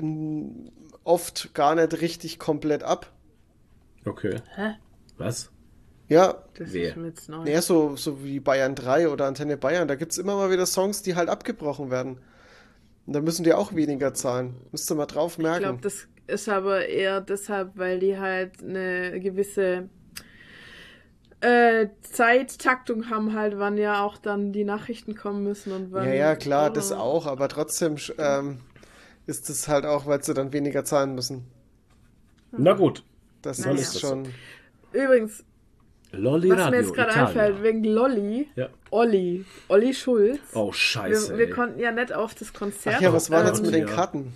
oft 1.05 1.55
gar 1.55 1.75
nicht 1.75 2.01
richtig 2.01 2.39
komplett 2.39 2.83
ab. 2.83 3.13
Okay. 4.05 4.41
Hä? 4.55 4.75
Was? 5.17 5.51
Ja, 6.09 6.45
Das 6.55 6.73
Wer? 6.73 6.91
ist 6.91 6.97
mir 6.97 7.07
jetzt 7.09 7.29
neu. 7.29 7.45
eher 7.47 7.63
so, 7.63 7.97
so 7.97 8.23
wie 8.23 8.39
Bayern 8.41 8.75
3 8.75 9.09
oder 9.09 9.27
Antenne 9.27 9.57
Bayern. 9.57 9.89
Da 9.89 9.97
gibt 9.97 10.13
es 10.13 10.19
immer 10.19 10.37
mal 10.37 10.51
wieder 10.51 10.65
Songs, 10.67 11.03
die 11.03 11.17
halt 11.17 11.29
abgebrochen 11.29 11.91
werden. 11.91 12.19
Und 13.07 13.13
da 13.13 13.21
müssen 13.21 13.43
die 13.45 13.53
auch 13.53 13.75
weniger 13.75 14.15
zahlen. 14.15 14.55
Müsst 14.73 14.91
ihr 14.91 14.95
mal 14.95 15.07
drauf 15.07 15.33
Ich 15.33 15.39
merken. 15.43 15.63
glaube, 15.65 15.81
das 15.83 16.07
ist 16.29 16.49
aber 16.49 16.87
eher 16.87 17.21
deshalb, 17.21 17.73
weil 17.77 17.99
die 17.99 18.19
halt 18.19 18.63
eine 18.63 19.19
gewisse 19.21 19.89
äh, 21.41 21.89
Zeittaktung 22.03 23.11
haben, 23.11 23.35
halt, 23.35 23.59
wann 23.59 23.77
ja 23.77 24.03
auch 24.03 24.17
dann 24.19 24.53
die 24.53 24.65
Nachrichten 24.65 25.15
kommen 25.15 25.43
müssen 25.43 25.73
und 25.73 25.93
wann. 25.93 26.07
ja, 26.07 26.15
ja, 26.15 26.37
klar, 26.37 26.71
das 26.71 26.93
oder- 26.93 27.01
auch. 27.01 27.27
Aber 27.27 27.49
trotzdem 27.49 27.97
ähm, 28.19 28.59
ist 29.27 29.51
es 29.51 29.69
halt 29.69 29.85
auch, 29.87 30.07
weil 30.07 30.23
sie 30.23 30.35
dann 30.35 30.53
weniger 30.53 30.85
zahlen 30.85 31.15
müssen. 31.15 31.47
Na 32.53 32.73
gut. 32.73 33.05
Das 33.43 33.59
Naja. 33.59 33.73
ist 33.79 34.01
schon. 34.01 34.29
Übrigens, 34.93 35.45
Lolli 36.17 36.51
was 36.51 36.59
Radio. 36.59 36.71
mir 36.71 36.85
jetzt 36.85 36.95
gerade 36.95 37.13
einfällt, 37.15 37.63
wegen 37.63 37.85
Lolli, 37.85 38.49
Ja. 38.57 38.69
Olli, 38.91 39.45
Olli 39.69 39.95
Schulz. 39.95 40.41
Oh, 40.55 40.73
scheiße. 40.73 41.31
wir, 41.33 41.39
wir 41.39 41.51
konnten 41.51 41.79
ja 41.81 41.93
nicht 41.93 42.13
auf 42.13 42.35
das 42.35 42.53
Konzert. 42.53 42.97
Ach 42.99 43.01
ja, 43.03 43.13
was 43.13 43.31
war 43.31 43.41
ähm, 43.43 43.47
jetzt 43.49 43.63
mit 43.63 43.75
den. 43.75 43.87
Karten? 43.87 44.33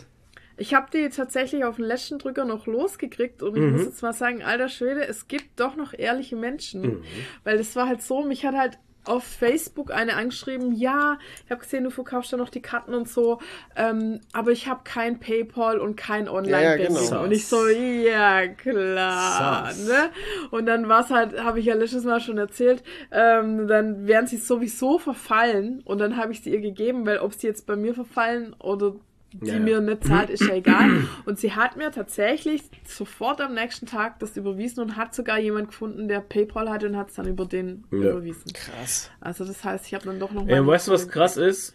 Ich 0.56 0.74
habe 0.74 0.88
die 0.92 1.08
tatsächlich 1.08 1.64
auf 1.64 1.76
den 1.76 1.86
letzten 1.86 2.18
Drücker 2.18 2.44
noch 2.44 2.66
losgekriegt 2.66 3.42
und 3.42 3.56
ich 3.56 3.62
Mhm. 3.62 3.72
muss 3.72 3.84
jetzt 3.86 4.02
mal 4.02 4.12
sagen, 4.12 4.42
alter 4.42 4.68
Schwede, 4.68 5.06
es 5.06 5.26
gibt 5.26 5.58
doch 5.58 5.74
noch 5.74 5.94
ehrliche 5.94 6.36
Menschen. 6.36 6.82
Mhm. 6.82 7.02
Weil 7.44 7.56
das 7.56 7.74
war 7.76 7.88
halt 7.88 8.02
so, 8.02 8.22
mich 8.22 8.44
hat 8.44 8.54
halt 8.54 8.78
auf 9.04 9.24
Facebook 9.24 9.90
eine 9.90 10.16
angeschrieben, 10.16 10.72
ja, 10.72 11.18
ich 11.44 11.50
habe 11.50 11.62
gesehen, 11.62 11.84
du 11.84 11.90
verkaufst 11.90 12.32
da 12.32 12.36
noch 12.36 12.50
die 12.50 12.60
Karten 12.60 12.94
und 12.94 13.08
so, 13.08 13.40
ähm, 13.76 14.20
aber 14.32 14.52
ich 14.52 14.68
habe 14.68 14.80
kein 14.84 15.20
PayPal 15.20 15.78
und 15.78 15.96
kein 15.96 16.28
Online-Banking. 16.28 16.94
Ja, 16.94 17.02
ja, 17.02 17.08
genau. 17.08 17.24
Und 17.24 17.32
ich 17.32 17.46
so, 17.46 17.66
ja, 17.68 18.46
klar. 18.48 19.72
Sass. 19.72 19.88
Ne? 19.88 20.10
Und 20.50 20.66
dann 20.66 20.88
war 20.88 21.04
es 21.04 21.10
halt, 21.10 21.42
habe 21.42 21.60
ich 21.60 21.66
ja 21.66 21.74
letztes 21.74 22.04
Mal 22.04 22.20
schon 22.20 22.38
erzählt, 22.38 22.82
ähm, 23.10 23.68
dann 23.68 24.06
wären 24.06 24.26
sie 24.26 24.36
sowieso 24.36 24.98
verfallen 24.98 25.82
und 25.84 25.98
dann 25.98 26.16
habe 26.16 26.32
ich 26.32 26.42
sie 26.42 26.50
ihr 26.50 26.60
gegeben, 26.60 27.06
weil 27.06 27.18
ob 27.18 27.34
sie 27.34 27.46
jetzt 27.46 27.66
bei 27.66 27.76
mir 27.76 27.94
verfallen 27.94 28.54
oder 28.58 28.94
die 29.32 29.46
Ja, 29.46 29.54
ja. 29.54 29.60
mir 29.60 29.80
nicht 29.80 30.04
zahlt, 30.04 30.30
ist 30.30 30.42
ja 30.42 30.54
egal. 30.54 31.04
Und 31.24 31.38
sie 31.38 31.52
hat 31.54 31.76
mir 31.76 31.90
tatsächlich 31.92 32.62
sofort 32.86 33.40
am 33.40 33.54
nächsten 33.54 33.86
Tag 33.86 34.18
das 34.18 34.36
überwiesen 34.36 34.82
und 34.82 34.96
hat 34.96 35.14
sogar 35.14 35.38
jemand 35.38 35.68
gefunden, 35.68 36.08
der 36.08 36.20
PayPal 36.20 36.68
hatte 36.68 36.88
und 36.88 36.96
hat 36.96 37.10
es 37.10 37.14
dann 37.16 37.26
über 37.28 37.46
den 37.46 37.84
Ja. 37.90 37.98
überwiesen. 37.98 38.52
Krass. 38.52 39.10
Also 39.20 39.44
das 39.44 39.62
heißt, 39.64 39.86
ich 39.86 39.94
habe 39.94 40.04
dann 40.04 40.18
doch 40.18 40.32
noch 40.32 40.46
Ey, 40.48 40.60
mal- 40.60 40.66
weißt 40.68 40.88
du, 40.88 40.92
was 40.92 41.08
krass 41.08 41.36
ist? 41.36 41.74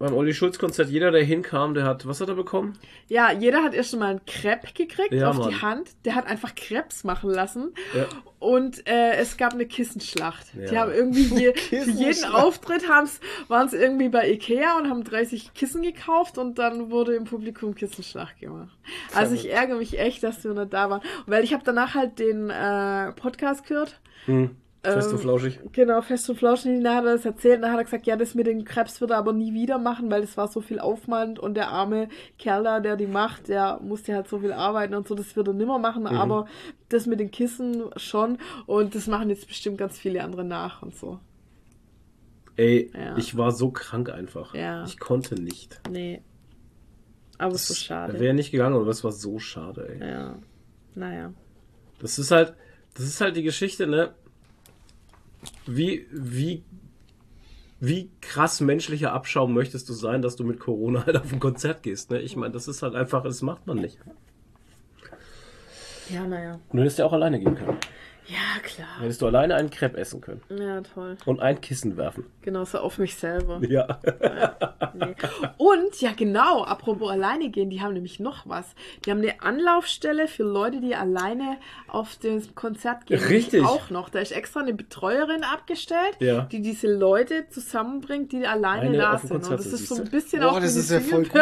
Beim 0.00 0.14
Olli 0.14 0.32
Schulz-Konzert, 0.32 0.88
jeder, 0.88 1.10
der 1.10 1.22
hinkam, 1.22 1.74
der 1.74 1.84
hat, 1.84 2.06
was 2.06 2.22
hat 2.22 2.30
er 2.30 2.34
bekommen? 2.34 2.72
Ja, 3.08 3.32
jeder 3.32 3.62
hat 3.62 3.74
erst 3.74 3.94
mal 3.98 4.12
einen 4.12 4.24
Crepe 4.24 4.68
gekriegt 4.72 5.12
Ja, 5.12 5.28
auf 5.28 5.36
Mann. 5.36 5.50
die 5.50 5.56
Hand. 5.60 5.90
Der 6.06 6.14
hat 6.14 6.26
einfach 6.26 6.54
Krebs 6.54 7.04
machen 7.04 7.28
lassen. 7.28 7.74
Ja. 7.94 8.06
Und 8.38 8.88
äh, 8.88 9.16
es 9.16 9.36
gab 9.36 9.52
eine 9.52 9.66
Kissenschlacht. 9.66 10.54
Die 10.54 10.72
Ja. 10.74 10.80
haben 10.80 10.92
irgendwie 10.92 11.24
je, 11.38 11.52
für 11.54 11.76
jeden. 11.90 12.24
Auftritt 12.32 12.88
waren 12.88 13.04
es 13.66 13.72
irgendwie 13.74 14.08
bei 14.08 14.30
Ikea 14.30 14.78
und 14.78 14.88
haben 14.88 15.04
30 15.04 15.52
Kissen 15.52 15.82
gekauft 15.82 16.38
und 16.38 16.58
dann 16.58 16.90
wurde 16.90 17.14
im 17.14 17.24
Publikum 17.24 17.74
Kissenschlacht 17.74 18.40
gemacht. 18.40 18.74
Also 19.14 19.34
ich 19.34 19.50
ärgere 19.52 19.76
mich 19.76 19.98
echt, 19.98 20.22
dass 20.22 20.42
wir 20.44 20.54
nicht 20.54 20.72
da 20.72 20.88
waren. 20.88 21.02
Weil 21.26 21.44
ich 21.44 21.52
habe 21.52 21.62
danach 21.62 21.94
halt 21.94 22.18
den 22.18 22.48
äh, 22.48 23.12
Podcast 23.12 23.66
gehört. 23.66 24.00
Hm. 24.24 24.56
Fest 24.82 25.08
Ähm, 25.08 25.14
und 25.16 25.20
flauschig. 25.20 25.60
Genau, 25.72 26.00
Fest 26.00 26.30
und 26.30 26.36
Flauschig, 26.36 26.82
da 26.82 26.94
hat 26.96 27.04
er 27.04 27.12
das 27.16 27.26
erzählt, 27.26 27.56
und 27.56 27.62
dann 27.62 27.72
hat 27.72 27.80
er 27.80 27.84
gesagt, 27.84 28.06
ja, 28.06 28.16
das 28.16 28.34
mit 28.34 28.46
den 28.46 28.64
Krebs 28.64 28.98
wird 29.02 29.10
er 29.10 29.18
aber 29.18 29.34
nie 29.34 29.52
wieder 29.52 29.76
machen, 29.78 30.10
weil 30.10 30.22
das 30.22 30.36
war 30.38 30.48
so 30.48 30.62
viel 30.62 30.78
Aufwand 30.78 31.38
und 31.38 31.52
der 31.54 31.68
arme 31.68 32.08
Kerl 32.38 32.64
da, 32.64 32.80
der 32.80 32.96
die 32.96 33.06
macht, 33.06 33.48
der 33.48 33.78
musste 33.82 34.14
halt 34.14 34.26
so 34.28 34.38
viel 34.38 34.52
arbeiten 34.52 34.94
und 34.94 35.06
so, 35.06 35.14
das 35.14 35.36
wird 35.36 35.48
er 35.48 35.52
nimmer 35.54 35.78
machen, 35.78 36.04
Mhm. 36.04 36.08
aber 36.08 36.46
das 36.88 37.04
mit 37.06 37.20
den 37.20 37.30
Kissen 37.30 37.84
schon 37.96 38.38
und 38.66 38.94
das 38.94 39.06
machen 39.06 39.28
jetzt 39.28 39.46
bestimmt 39.48 39.76
ganz 39.76 39.98
viele 39.98 40.24
andere 40.24 40.44
nach 40.44 40.80
und 40.82 40.94
so. 40.96 41.18
Ey, 42.56 42.90
Ja. 42.94 43.16
ich 43.16 43.36
war 43.36 43.52
so 43.52 43.70
krank 43.70 44.10
einfach. 44.10 44.54
Ja. 44.54 44.84
Ich 44.84 44.98
konnte 44.98 45.34
nicht. 45.34 45.80
Nee. 45.90 46.22
Aber 47.38 47.54
so 47.54 47.74
schade. 47.74 48.18
Wäre 48.20 48.34
nicht 48.34 48.50
gegangen, 48.50 48.74
aber 48.76 48.84
das 48.86 49.02
war 49.04 49.12
so 49.12 49.38
schade, 49.38 49.88
ey. 49.98 50.08
Ja. 50.08 50.38
Naja. 50.94 51.32
Das 52.00 52.18
ist 52.18 52.30
halt, 52.30 52.54
das 52.94 53.04
ist 53.04 53.20
halt 53.20 53.36
die 53.36 53.42
Geschichte, 53.42 53.86
ne? 53.86 54.14
Wie, 55.66 56.06
wie, 56.10 56.62
wie 57.80 58.10
krass 58.20 58.60
menschlicher 58.60 59.12
Abschaum 59.12 59.54
möchtest 59.54 59.88
du 59.88 59.92
sein, 59.92 60.22
dass 60.22 60.36
du 60.36 60.44
mit 60.44 60.60
Corona 60.60 61.06
halt 61.06 61.16
auf 61.16 61.32
ein 61.32 61.40
Konzert 61.40 61.82
gehst, 61.82 62.10
ne? 62.10 62.20
Ich 62.20 62.36
meine, 62.36 62.52
das 62.52 62.68
ist 62.68 62.82
halt 62.82 62.94
einfach, 62.94 63.22
das 63.22 63.42
macht 63.42 63.66
man 63.66 63.78
nicht. 63.78 63.98
Ja, 66.10 66.26
naja. 66.26 66.58
Du 66.72 66.78
hättest 66.80 66.98
ja 66.98 67.06
auch 67.06 67.12
alleine 67.12 67.38
gehen 67.38 67.54
können. 67.54 67.78
Ja, 68.30 68.60
klar. 68.62 69.00
Hättest 69.00 69.22
du 69.22 69.26
alleine 69.26 69.54
einen 69.56 69.70
Crepe 69.70 69.96
essen 69.98 70.20
können. 70.20 70.40
Ja, 70.50 70.80
toll. 70.82 71.16
Und 71.24 71.40
ein 71.40 71.60
Kissen 71.60 71.96
werfen. 71.96 72.26
Genauso 72.42 72.78
auf 72.78 72.98
mich 72.98 73.14
selber. 73.16 73.60
Ja. 73.70 74.00
Nee. 74.94 75.14
Und, 75.56 76.00
ja 76.00 76.12
genau, 76.16 76.64
apropos 76.64 77.10
alleine 77.10 77.50
gehen, 77.50 77.70
die 77.70 77.80
haben 77.80 77.94
nämlich 77.94 78.18
noch 78.20 78.46
was. 78.48 78.66
Die 79.04 79.10
haben 79.10 79.18
eine 79.18 79.40
Anlaufstelle 79.42 80.26
für 80.28 80.42
Leute, 80.42 80.80
die 80.80 80.94
alleine 80.94 81.58
auf 81.88 82.16
das 82.22 82.54
Konzert 82.54 83.06
gehen. 83.06 83.20
Richtig. 83.20 83.64
Auch 83.64 83.90
noch. 83.90 84.08
Da 84.08 84.18
ist 84.18 84.32
extra 84.32 84.60
eine 84.60 84.74
Betreuerin 84.74 85.44
abgestellt, 85.44 86.16
Ja. 86.20 86.42
die 86.42 86.60
diese 86.62 86.92
Leute 86.92 87.48
zusammenbringt, 87.48 88.32
die 88.32 88.46
alleine 88.46 88.88
Eine 88.88 88.98
da 88.98 89.18
sind. 89.18 89.32
Und 89.32 89.50
das 89.50 89.66
ist 89.66 89.88
so 89.88 89.96
ein 89.96 90.10
bisschen 90.10 90.40
Boah, 90.42 90.52
auch 90.52 90.60
das 90.60 90.74
wie 90.76 90.80
ist 90.80 90.90
ja 90.90 91.00
voll 91.00 91.22
gut. 91.24 91.32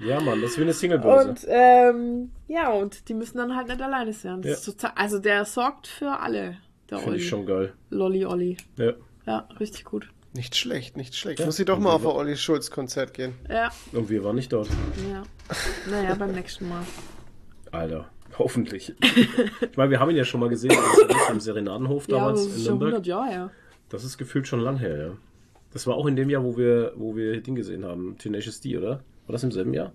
Ja, 0.00 0.20
Mann, 0.20 0.40
das 0.40 0.52
ist 0.52 0.58
wie 0.58 0.62
eine 0.62 0.72
Singlebörse. 0.72 1.28
Und 1.30 1.46
ähm, 1.48 2.30
ja, 2.46 2.70
und 2.70 3.08
die 3.08 3.14
müssen 3.14 3.38
dann 3.38 3.56
halt 3.56 3.68
nicht 3.68 3.80
alleine 3.82 4.12
sein. 4.12 4.42
Das 4.42 4.50
Ja. 4.50 4.54
ist 4.56 4.64
total, 4.64 4.92
also 4.94 5.18
der 5.18 5.44
sorgt 5.44 5.86
für 5.88 6.10
alle, 6.20 6.56
der 6.88 6.98
Finde 6.98 7.10
Olli. 7.12 7.16
ich 7.18 7.28
schon 7.28 7.46
geil. 7.46 7.72
Lolli 7.90 8.24
Olli. 8.24 8.56
Ja. 8.76 8.92
Ja, 9.26 9.48
richtig 9.58 9.84
gut. 9.84 10.08
Nicht 10.34 10.56
schlecht, 10.56 10.96
nicht 10.96 11.14
schlecht. 11.16 11.40
Ja. 11.40 11.46
Muss 11.46 11.58
ich 11.58 11.64
doch 11.66 11.78
Und 11.78 11.82
mal 11.84 11.92
auf 11.92 12.02
ein 12.06 12.12
Olli 12.12 12.36
Schulz 12.36 12.70
Konzert 12.70 13.12
gehen. 13.14 13.34
Ja, 13.50 13.70
Und 13.92 14.08
wir 14.08 14.22
waren 14.24 14.36
nicht 14.36 14.52
dort. 14.52 14.68
ja. 15.10 15.22
Naja, 15.90 16.14
beim 16.14 16.32
nächsten 16.32 16.68
Mal. 16.68 16.82
Alter, 17.72 18.08
hoffentlich. 18.38 18.94
ich 19.02 19.76
meine, 19.76 19.90
wir 19.90 20.00
haben 20.00 20.10
ihn 20.10 20.16
ja 20.16 20.24
schon 20.24 20.40
mal 20.40 20.48
gesehen 20.48 20.76
am 21.28 21.40
Serenadenhof 21.40 22.06
Ja, 22.08 22.16
damals 22.18 22.44
das 22.44 22.46
in 22.52 22.52
ist 22.58 22.64
schon 22.66 22.78
Nürnberg. 22.78 22.92
100 22.92 23.06
Jahre 23.06 23.26
her. 23.28 23.50
Das 23.88 24.04
ist 24.04 24.16
gefühlt 24.18 24.46
schon 24.46 24.60
lang 24.60 24.76
her, 24.78 24.96
ja. 24.98 25.10
Das 25.72 25.86
war 25.86 25.96
auch 25.96 26.06
in 26.06 26.16
dem 26.16 26.30
Jahr, 26.30 26.44
wo 26.44 26.56
wir, 26.56 26.92
wo 26.96 27.16
wir 27.16 27.40
Ding 27.42 27.54
gesehen 27.54 27.84
haben. 27.84 28.16
Tenacious 28.18 28.60
D, 28.60 28.76
oder? 28.78 29.02
War 29.28 29.34
das 29.34 29.44
im 29.44 29.52
selben 29.52 29.74
Jahr? 29.74 29.92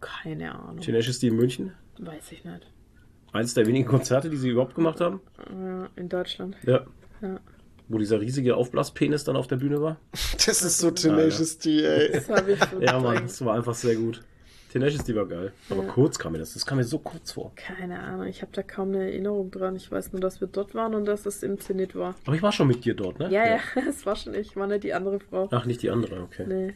Keine 0.00 0.52
Ahnung. 0.52 0.80
Tenacious 0.80 1.20
D 1.20 1.28
in 1.28 1.36
München? 1.36 1.72
Weiß 2.00 2.32
ich 2.32 2.44
nicht. 2.44 2.66
Eins 3.32 3.54
der 3.54 3.64
wenigen 3.66 3.86
Konzerte, 3.86 4.28
die 4.28 4.36
sie 4.36 4.48
überhaupt 4.48 4.74
gemacht 4.74 5.00
haben. 5.00 5.20
Äh, 5.38 6.00
in 6.00 6.08
Deutschland. 6.08 6.56
Ja. 6.64 6.84
Ja. 7.20 7.38
Wo 7.86 7.98
dieser 7.98 8.20
riesige 8.20 8.56
Aufblaspenis 8.56 9.22
dann 9.22 9.36
auf 9.36 9.46
der 9.46 9.56
Bühne 9.56 9.80
war. 9.80 9.98
Das 10.46 10.62
ist 10.62 10.78
so 10.78 10.90
Tenacious 10.90 11.58
D, 11.58 11.84
ey. 11.84 12.10
Das 12.12 12.28
habe 12.28 12.52
ich 12.52 12.60
Ja, 12.80 12.98
Mann, 12.98 13.22
das 13.22 13.44
war 13.44 13.54
einfach 13.54 13.74
sehr 13.74 13.94
gut. 13.94 14.20
Tenacious 14.72 15.04
D 15.04 15.14
war 15.14 15.26
geil. 15.26 15.52
Aber 15.70 15.84
kurz 15.84 16.18
kam 16.18 16.32
mir 16.32 16.38
das. 16.38 16.54
Das 16.54 16.66
kam 16.66 16.78
mir 16.78 16.84
so 16.84 16.98
kurz 16.98 17.30
vor. 17.30 17.52
Keine 17.54 18.00
Ahnung, 18.00 18.26
ich 18.26 18.42
habe 18.42 18.50
da 18.52 18.64
kaum 18.64 18.88
eine 18.88 19.04
Erinnerung 19.04 19.52
dran. 19.52 19.76
Ich 19.76 19.92
weiß 19.92 20.12
nur, 20.12 20.20
dass 20.20 20.40
wir 20.40 20.48
dort 20.48 20.74
waren 20.74 20.96
und 20.96 21.04
dass 21.04 21.24
es 21.24 21.44
im 21.44 21.60
Zenit 21.60 21.94
war. 21.94 22.16
Aber 22.26 22.34
ich 22.34 22.42
war 22.42 22.50
schon 22.50 22.66
mit 22.66 22.84
dir 22.84 22.94
dort, 22.94 23.20
ne? 23.20 23.30
Ja, 23.30 23.46
ja, 23.46 23.60
es 23.88 24.04
war 24.06 24.16
schon 24.16 24.34
ich, 24.34 24.56
war 24.56 24.66
nicht 24.66 24.82
die 24.82 24.92
andere 24.92 25.20
Frau. 25.20 25.48
Ach, 25.52 25.66
nicht 25.66 25.82
die 25.82 25.90
andere, 25.90 26.22
okay. 26.22 26.46
Nee. 26.48 26.74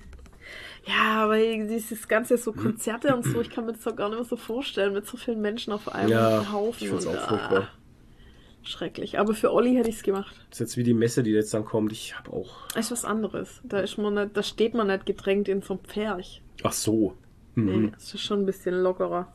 Ja, 0.87 1.25
aber 1.25 1.37
dieses 1.39 2.07
ganze 2.07 2.39
so 2.39 2.53
Konzerte 2.53 3.15
und 3.15 3.25
so, 3.25 3.41
ich 3.41 3.51
kann 3.51 3.67
mir 3.67 3.73
das 3.73 3.87
auch 3.87 3.97
gar 3.97 4.09
nicht 4.09 4.19
mehr 4.19 4.25
so 4.25 4.37
vorstellen, 4.37 4.93
mit 4.93 5.07
so 5.07 5.17
vielen 5.17 5.41
Menschen 5.41 5.73
auf 5.73 5.89
einem 5.93 6.11
Ja, 6.11 6.53
Haufen. 6.53 6.85
ich 6.85 6.89
find's 6.89 7.07
und, 7.07 7.17
auch 7.17 7.23
ah, 7.23 7.29
furchtbar. 7.29 7.69
Schrecklich. 8.63 9.19
Aber 9.19 9.35
für 9.35 9.53
Olli 9.53 9.75
hätte 9.75 9.89
ich 9.89 9.97
es 9.97 10.03
gemacht. 10.03 10.35
Das 10.51 10.61
ist 10.61 10.61
jetzt 10.61 10.77
wie 10.77 10.83
die 10.85 10.95
Messe, 10.95 11.23
die 11.23 11.31
jetzt 11.31 11.55
dann 11.55 11.65
kommt. 11.65 11.93
Ich 11.93 12.17
habe 12.19 12.33
auch. 12.33 12.67
Das 12.75 12.87
ist 12.87 12.91
was 12.93 13.05
anderes. 13.05 13.61
Da 13.65 13.81
ist 13.81 13.97
man 13.99 14.15
nicht, 14.15 14.37
da 14.37 14.43
steht 14.43 14.75
man 14.75 14.89
nicht 14.89 15.07
gedrängt 15.07 15.49
in 15.49 15.63
so 15.63 15.75
einem 15.75 15.85
Pferch. 15.85 16.43
Ach 16.63 16.73
so. 16.73 17.17
Nee, 17.55 17.73
Mhm. 17.77 17.93
es 17.97 18.13
ist 18.15 18.23
schon 18.23 18.41
ein 18.41 18.47
bisschen 18.47 18.75
lockerer. 18.83 19.33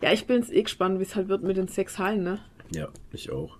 Ja, 0.00 0.12
ich 0.12 0.26
bin 0.26 0.36
jetzt 0.36 0.52
eh 0.52 0.62
gespannt, 0.62 0.98
wie 1.00 1.02
es 1.02 1.16
halt 1.16 1.28
wird 1.28 1.42
mit 1.42 1.56
den 1.56 1.68
sechs 1.68 1.98
Hallen, 1.98 2.22
ne? 2.22 2.38
Ja, 2.72 2.88
ich 3.12 3.30
auch. 3.30 3.58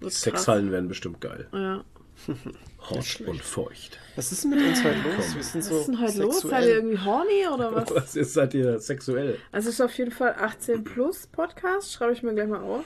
Wird 0.00 0.12
Sexhallen 0.12 0.70
werden 0.70 0.88
bestimmt 0.88 1.20
geil. 1.20 1.48
Ja. 1.52 1.82
Hot 2.90 3.20
und 3.26 3.42
feucht. 3.42 3.98
Was 4.14 4.30
ist 4.32 4.44
denn 4.44 4.50
mit 4.50 4.60
uns 4.60 4.82
heute 4.84 4.96
los? 5.00 5.34
Wir 5.34 5.42
sind 5.42 5.60
Was 5.62 5.68
so 5.68 5.78
ist 5.80 5.86
denn 5.88 6.00
heute 6.00 6.18
los? 6.22 6.40
Seid 6.40 6.44
ihr 6.44 6.50
sexuell. 6.50 6.68
irgendwie 6.68 6.98
horny 7.04 7.46
oder 7.52 7.74
was? 7.74 7.90
Was 7.94 8.16
ist 8.16 8.32
seid 8.34 8.54
ihr 8.54 8.78
sexuell? 8.78 9.38
Also 9.52 9.68
es 9.68 9.74
ist 9.74 9.80
auf 9.80 9.96
jeden 9.98 10.12
Fall 10.12 10.34
18 10.38 10.84
plus 10.84 11.26
Podcast, 11.26 11.92
schreibe 11.92 12.12
ich 12.12 12.22
mir 12.22 12.34
gleich 12.34 12.48
mal 12.48 12.60
auf. 12.60 12.84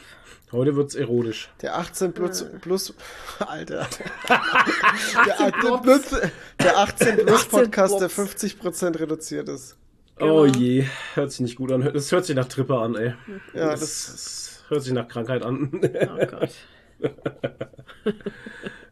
Heute 0.53 0.75
wird's 0.75 0.95
erotisch. 0.95 1.51
Der 1.63 1.77
18 1.79 2.13
plus, 2.13 2.43
Äh. 2.43 2.59
plus 2.61 2.95
Alter. 3.39 3.87
der, 4.29 5.41
18 5.41 5.83
plus, 5.83 6.03
der 6.59 6.79
18 6.79 7.17
plus 7.27 7.41
18 7.43 7.51
Podcast, 7.51 8.01
der 8.01 8.09
Plops. 8.09 8.43
50% 8.45 8.99
reduziert 9.01 9.49
ist. 9.49 9.77
Genau. 10.17 10.41
Oh 10.43 10.47
je, 10.47 10.85
hört 11.15 11.31
sich 11.31 11.41
nicht 11.41 11.57
gut 11.57 11.73
an. 11.73 11.89
Das 11.95 12.11
hört 12.13 12.25
sich 12.27 12.35
nach 12.37 12.49
Trippe 12.49 12.77
an, 12.79 12.95
ey. 12.97 13.15
Ja, 13.55 13.71
das, 13.71 13.81
das, 13.81 14.07
das 14.07 14.63
hört 14.69 14.83
sich 14.83 14.93
nach 14.93 15.09
Krankheit 15.09 15.43
an. 15.45 15.71
Oh 15.73 16.27
Gott. 16.27 16.51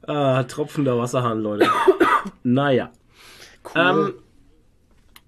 Ah, 0.09 0.43
tropfender 0.45 0.99
Wasserhahn, 0.99 1.41
Leute. 1.41 1.69
naja. 2.43 2.91
cool. 3.75 3.81
Ähm, 3.81 4.15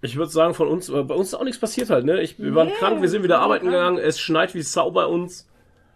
ich 0.03 0.17
würde 0.17 0.31
sagen, 0.33 0.55
von 0.55 0.67
uns, 0.69 0.91
bei 0.91 1.01
uns 1.15 1.29
ist 1.29 1.35
auch 1.35 1.45
nichts 1.45 1.61
passiert 1.61 1.91
halt, 1.91 2.05
ne? 2.07 2.21
Ich, 2.23 2.39
wir 2.39 2.55
waren 2.55 2.69
Nee, 2.69 2.75
krank, 2.79 3.03
wir 3.03 3.09
sind 3.09 3.23
wieder 3.23 3.39
arbeiten 3.41 3.67
krank. 3.69 3.77
gegangen, 3.77 3.99
es 3.99 4.19
schneit 4.19 4.55
wie 4.55 4.63
Sau 4.63 4.91
bei 4.91 5.05
uns. 5.05 5.47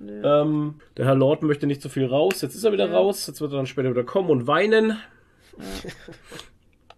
Ähm, 0.01 0.75
der 0.99 1.07
Herr 1.07 1.15
Lord 1.15 1.43
möchte 1.43 1.67
nicht 1.67 1.81
so 1.81 1.89
viel 1.89 2.05
raus, 2.07 2.43
jetzt 2.43 2.55
ist 2.55 2.65
er 2.65 2.73
wieder 2.73 2.87
Ja. 2.89 2.95
raus, 2.97 3.27
jetzt 3.27 3.41
wird 3.41 3.53
er 3.53 3.57
dann 3.57 3.67
später 3.67 3.91
wieder 3.91 4.05
kommen 4.05 4.29
und 4.29 4.47
weinen. 4.47 4.99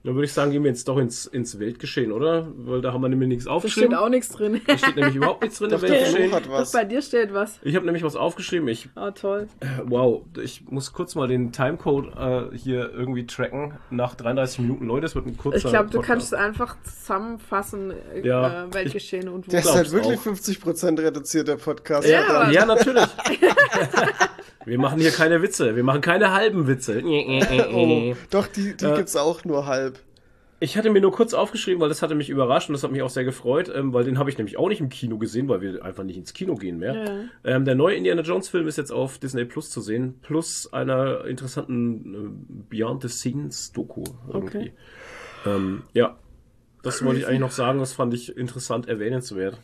Dann 0.07 0.15
würde 0.15 0.25
ich 0.27 0.33
sagen, 0.33 0.53
gehen 0.53 0.63
wir 0.63 0.71
jetzt 0.71 0.87
doch 0.87 0.99
ins, 0.99 1.27
ins 1.27 1.59
Weltgeschehen, 1.59 2.13
oder? 2.13 2.47
Weil 2.59 2.81
da 2.81 2.93
haben 2.93 3.03
wir 3.03 3.09
nämlich 3.09 3.29
nichts 3.29 3.45
Da 3.47 3.51
steht 3.51 3.57
aufgeschrieben. 3.57 3.95
auch 3.97 4.09
nichts 4.09 4.29
drin. 4.29 4.61
Da 4.65 4.79
steht 4.79 4.95
nämlich 4.95 5.17
überhaupt 5.17 5.43
nichts 5.43 5.59
drin 5.59 5.69
im 5.71 5.73
Doch, 5.81 5.81
Flo 5.81 5.89
Weltgeschehen. 5.91 6.33
hat 6.33 6.47
Doch, 6.47 6.53
was. 6.53 6.71
bei 6.71 6.85
dir 6.85 7.03
steht 7.03 7.35
was. 7.35 7.59
Ich 7.63 7.75
habe 7.75 7.85
nämlich 7.87 8.05
was 8.05 8.15
aufgeschrieben. 8.15 8.69
Ich, 8.69 8.89
Oh, 8.95 9.11
toll. 9.11 9.49
wow, 9.85 10.23
ich 10.41 10.63
muss 10.71 10.93
kurz 10.93 11.17
mal 11.17 11.27
den 11.27 11.51
Timecode 11.51 12.15
äh, 12.17 12.57
hier 12.57 12.93
irgendwie 12.95 13.27
tracken. 13.27 13.75
Nach 13.91 14.15
33 14.15 14.61
Minuten, 14.61 14.87
Leute, 14.87 15.07
es 15.07 15.17
wird 15.17 15.27
ein 15.27 15.37
kurzer 15.37 15.57
Ich 15.57 15.65
glaube, 15.65 15.91
du 15.91 15.99
Podcast. 15.99 16.07
kannst 16.09 16.27
es 16.29 16.33
einfach 16.35 16.77
zusammenfassen, 16.85 17.91
äh, 18.15 18.25
Ja, 18.25 18.65
äh, 18.67 18.75
Weltgeschehen 18.75 19.29
und 19.29 19.49
wo. 19.49 19.51
Der 19.51 19.59
ist 19.61 19.75
halt 19.75 19.91
wirklich 19.91 20.19
auch. 20.21 20.23
50% 20.25 20.99
reduziert, 21.03 21.49
der 21.49 21.57
Podcast. 21.57 22.09
Ja, 22.09 22.49
Ja, 22.51 22.65
natürlich. 22.65 23.05
wir 24.67 24.79
machen 24.79 25.01
hier 25.01 25.11
keine 25.13 25.41
Witze. 25.43 25.75
Wir 25.77 25.85
machen 25.85 26.01
keine 26.03 26.33
halben 26.33 26.67
Witze. 26.67 27.03
Oh, 27.73 28.15
doch, 28.31 28.47
die, 28.47 28.77
die 28.77 28.85
Äh. 28.85 28.97
gibt's 28.97 29.17
auch 29.17 29.45
nur 29.45 29.67
halb. 29.67 29.99
Ich 30.59 30.79
hatte 30.79 30.89
mir 30.89 31.03
nur 31.03 31.13
kurz 31.13 31.35
aufgeschrieben, 31.35 31.81
weil 31.83 31.91
das 31.91 32.01
hatte 32.01 32.15
mich 32.15 32.31
überrascht 32.31 32.71
und 32.71 32.73
das 32.73 32.83
hat 32.83 32.91
mich 32.91 33.03
auch 33.03 33.11
sehr 33.11 33.25
gefreut, 33.25 33.71
ähm, 33.75 33.93
weil 33.93 34.05
den 34.05 34.19
habe 34.19 34.31
ich 34.31 34.39
nämlich 34.39 34.57
auch 34.57 34.69
nicht 34.71 34.81
im 34.81 34.89
Kino 34.89 35.19
gesehen, 35.19 35.49
weil 35.49 35.61
wir 35.61 35.85
einfach 35.85 36.03
nicht 36.03 36.17
ins 36.17 36.33
Kino 36.33 36.55
gehen 36.55 36.79
mehr. 36.79 36.95
Ja. 36.95 37.57
Ähm, 37.57 37.65
der 37.67 37.75
neue 37.75 37.95
Indiana 37.95 38.23
Jones 38.23 38.49
Film 38.49 38.67
ist 38.67 38.79
jetzt 38.79 38.91
auf 38.91 39.19
Disney 39.19 39.45
Plus 39.45 39.69
zu 39.71 39.83
sehen, 39.83 40.15
plus 40.23 40.73
einer 40.73 41.27
interessanten 41.27 42.15
äh, 42.15 42.75
Beyond 42.75 43.03
the 43.03 43.09
Scenes 43.09 43.73
Doku. 43.73 44.05
Irgendwie. 44.33 44.59
Okay. 44.59 44.73
Ähm, 45.45 45.83
ja, 45.93 46.17
das 46.83 47.05
wollte 47.05 47.21
ich 47.21 47.27
eigentlich 47.27 47.41
noch 47.41 47.51
sagen, 47.51 47.79
das 47.79 47.93
fand 47.93 48.15
ich 48.15 48.35
interessant 48.37 48.89
erwähnenswert. 48.89 49.61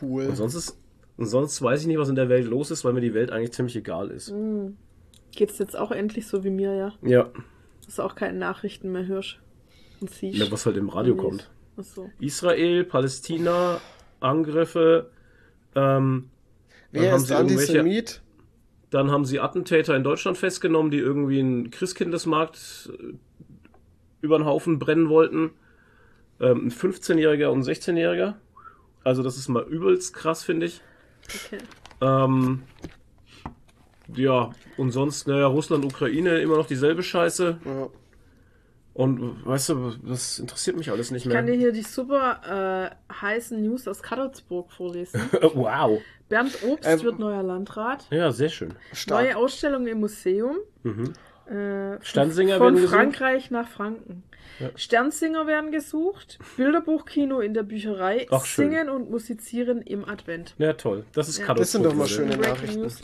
Cool. 0.00 0.26
Und 0.26 0.36
sonst 0.36 0.54
ist, 0.56 0.76
und 1.22 1.28
sonst 1.28 1.62
weiß 1.62 1.82
ich 1.82 1.86
nicht, 1.86 1.98
was 1.98 2.08
in 2.08 2.16
der 2.16 2.28
Welt 2.28 2.46
los 2.46 2.72
ist, 2.72 2.84
weil 2.84 2.92
mir 2.92 3.00
die 3.00 3.14
Welt 3.14 3.30
eigentlich 3.30 3.52
ziemlich 3.52 3.76
egal 3.76 4.10
ist. 4.10 4.34
Geht's 5.30 5.58
jetzt 5.58 5.78
auch 5.78 5.92
endlich 5.92 6.26
so 6.26 6.42
wie 6.42 6.50
mir, 6.50 6.74
ja? 6.74 6.92
Ja, 7.02 7.30
Dass 7.86 7.96
du 7.96 8.02
auch 8.02 8.16
keine 8.16 8.38
Nachrichten 8.38 8.90
mehr 8.90 9.06
hörst 9.06 9.38
und 10.00 10.10
siehst. 10.10 10.36
ja, 10.36 10.50
was 10.50 10.66
halt 10.66 10.76
im 10.76 10.88
Radio 10.88 11.14
kommt. 11.14 11.48
Ach 11.76 11.84
so. 11.84 12.10
Israel, 12.18 12.82
Palästina, 12.84 13.80
Angriffe, 14.18 15.10
ähm, 15.76 16.28
dann 16.92 17.02
Wer 17.02 17.12
haben 17.12 17.22
ist 17.22 17.32
Antisemit? 17.32 18.20
Dann 18.90 19.10
haben 19.12 19.24
sie 19.24 19.38
Attentäter 19.40 19.96
in 19.96 20.02
Deutschland 20.04 20.36
festgenommen, 20.36 20.90
die 20.90 20.98
irgendwie 20.98 21.38
einen 21.38 21.70
Christkindesmarkt 21.70 22.90
äh, 22.98 23.14
über 24.20 24.38
den 24.38 24.44
Haufen 24.44 24.80
brennen 24.80 25.08
wollten. 25.08 25.50
Ähm, 26.40 26.66
ein 26.66 26.70
15-Jähriger 26.70 27.46
und 27.46 27.60
ein 27.60 27.62
16-Jähriger. 27.62 28.34
Also 29.04 29.22
das 29.22 29.36
ist 29.36 29.48
mal 29.48 29.62
übelst 29.62 30.12
krass, 30.14 30.42
finde 30.44 30.66
ich. 30.66 30.82
Okay. 31.28 31.58
Ähm, 32.00 32.62
ja, 34.14 34.50
und 34.76 34.90
sonst, 34.90 35.26
naja, 35.26 35.46
Russland, 35.46 35.84
Ukraine, 35.84 36.40
immer 36.40 36.56
noch 36.56 36.66
dieselbe 36.66 37.02
Scheiße. 37.02 37.58
Ja. 37.64 37.88
Und 38.94 39.46
weißt 39.46 39.70
du, 39.70 39.90
das 40.06 40.38
interessiert 40.38 40.76
mich 40.76 40.90
alles 40.90 41.10
nicht 41.10 41.24
Ich 41.24 41.32
kann 41.32 41.46
dir 41.46 41.52
mehr. 41.52 41.60
hier 41.60 41.72
die 41.72 41.82
super 41.82 42.90
äh, 43.10 43.14
heißen 43.14 43.60
News 43.62 43.88
aus 43.88 44.02
Kadolsburg 44.02 44.70
vorlesen. 44.70 45.18
wow. 45.54 45.98
Bernd 46.28 46.58
Obst 46.62 46.88
Ähm, 46.88 47.02
wird 47.02 47.18
neuer 47.18 47.42
Landrat. 47.42 48.06
Ja, 48.10 48.32
sehr 48.32 48.50
schön. 48.50 48.74
Stark. 48.92 49.24
Neue 49.24 49.36
Ausstellung 49.36 49.86
im 49.86 50.00
Museum. 50.00 50.56
Mhm. 50.82 51.14
Äh, 51.46 52.02
Sternsinger 52.04 52.58
von 52.58 52.66
werden 52.66 52.74
gesucht? 52.76 52.94
Frankreich 52.94 53.50
nach 53.50 53.68
Franken. 53.68 54.24
Ja. 54.62 54.70
Sternsinger 54.76 55.46
werden 55.46 55.70
gesucht. 55.72 56.38
Bilderbuchkino 56.56 57.40
in 57.40 57.54
der 57.54 57.62
Bücherei. 57.64 58.26
Ach. 58.30 58.44
Singen 58.44 58.88
und 58.88 59.10
musizieren 59.10 59.82
im 59.82 60.08
Advent. 60.08 60.54
Ja, 60.58 60.72
toll. 60.74 61.04
Das 61.12 61.28
ist 61.28 61.38
Ja. 61.38 61.52
Das 61.54 61.72
sind 61.72 61.84
doch 61.84 61.94
mal 61.94 62.06
schöne 62.08 62.36
Nachrichten. 62.36 62.80
News 62.82 63.02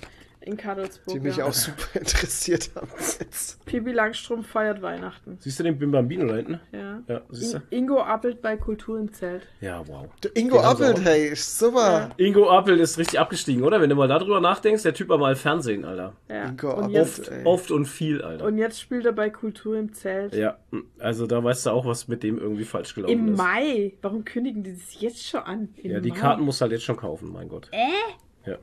in 0.49 0.57
Kadolsburg. 0.57 1.14
Die 1.14 1.20
mich 1.20 1.36
ja. 1.36 1.44
auch 1.44 1.53
super 1.53 1.84
interessiert 2.01 2.70
haben 2.74 2.88
jetzt. 3.20 3.64
Pipi 3.66 3.92
Langstrom 3.92 4.42
feiert 4.42 4.82
Weihnachten. 4.82 5.36
Siehst 5.40 5.59
du 5.61 5.62
den 5.64 5.78
Bim 5.78 5.90
Bambino 5.92 6.26
da 6.26 6.36
hinten? 6.36 6.61
Ja. 6.72 7.03
Ja, 7.07 7.20
siehst 7.30 7.55
du? 7.55 7.59
In 7.70 7.78
Ingo 7.78 8.01
appelt 8.03 8.42
bei 8.42 8.57
Kultur 8.57 8.99
im 8.99 9.12
Zelt. 9.12 9.46
Ja, 9.61 9.86
wow. 9.86 10.07
Der 10.22 10.36
Ingo 10.36 10.57
Den 10.57 10.64
Appelt, 10.64 11.05
hey, 11.05 11.28
ist 11.28 11.59
super. 11.59 12.11
Ingo 12.16 12.51
Appel 12.51 12.78
ist 12.80 12.99
richtig 12.99 13.18
abgestiegen, 13.20 13.62
oder? 13.62 13.80
Wenn 13.80 13.88
du 13.90 13.96
mal 13.96 14.09
darüber 14.09 14.40
nachdenkst, 14.40 14.82
der 14.82 14.94
Typ 14.94 15.09
war 15.09 15.18
mal 15.18 15.36
Fernsehen, 15.36 15.84
Alter. 15.84 16.14
Ja. 16.28 16.46
Ingo 16.49 16.70
und, 16.74 16.84
Appelt. 16.84 16.92
jetzt, 16.94 17.20
Oft, 17.20 17.30
ey. 17.30 17.44
oft 17.46 17.70
und 17.70 17.84
viel, 17.86 18.22
Alter. 18.22 18.44
und 18.44 18.59
jetzt 18.59 18.80
spielt 18.80 19.07
er 19.07 19.12
bei 19.12 19.30
Kultur 19.30 19.76
im 19.78 19.92
Zelt. 19.92 20.34
ja, 20.34 20.59
also 20.99 21.26
da 21.26 21.42
weißt 21.42 21.66
du 21.66 21.70
auch, 21.70 21.84
was 21.86 22.09
mit 22.09 22.22
dem 22.22 22.38
irgendwie 22.38 22.64
falsch 22.64 22.94
gelaufen 22.94 23.12
Im 23.12 23.32
ist. 23.32 23.38
Mai. 23.38 23.92
Warum 24.03 24.24
kündigen 24.24 24.62
die 24.62 24.72
das 24.74 25.01
jetzt 25.01 25.26
schon 25.26 25.40
an? 25.40 25.68
Im 25.76 25.90
Ja, 25.92 26.01
die 26.01 26.11
Mai. 26.11 26.16
Karten 26.16 26.42
musst 26.42 26.61
du 26.61 26.62
halt 26.64 26.72
jetzt 26.72 26.84
schon 26.84 26.96
kaufen, 26.96 27.30
mein 27.32 27.49
Gott. 27.49 27.68
Äh? 27.72 28.51
Ja. 28.51 28.57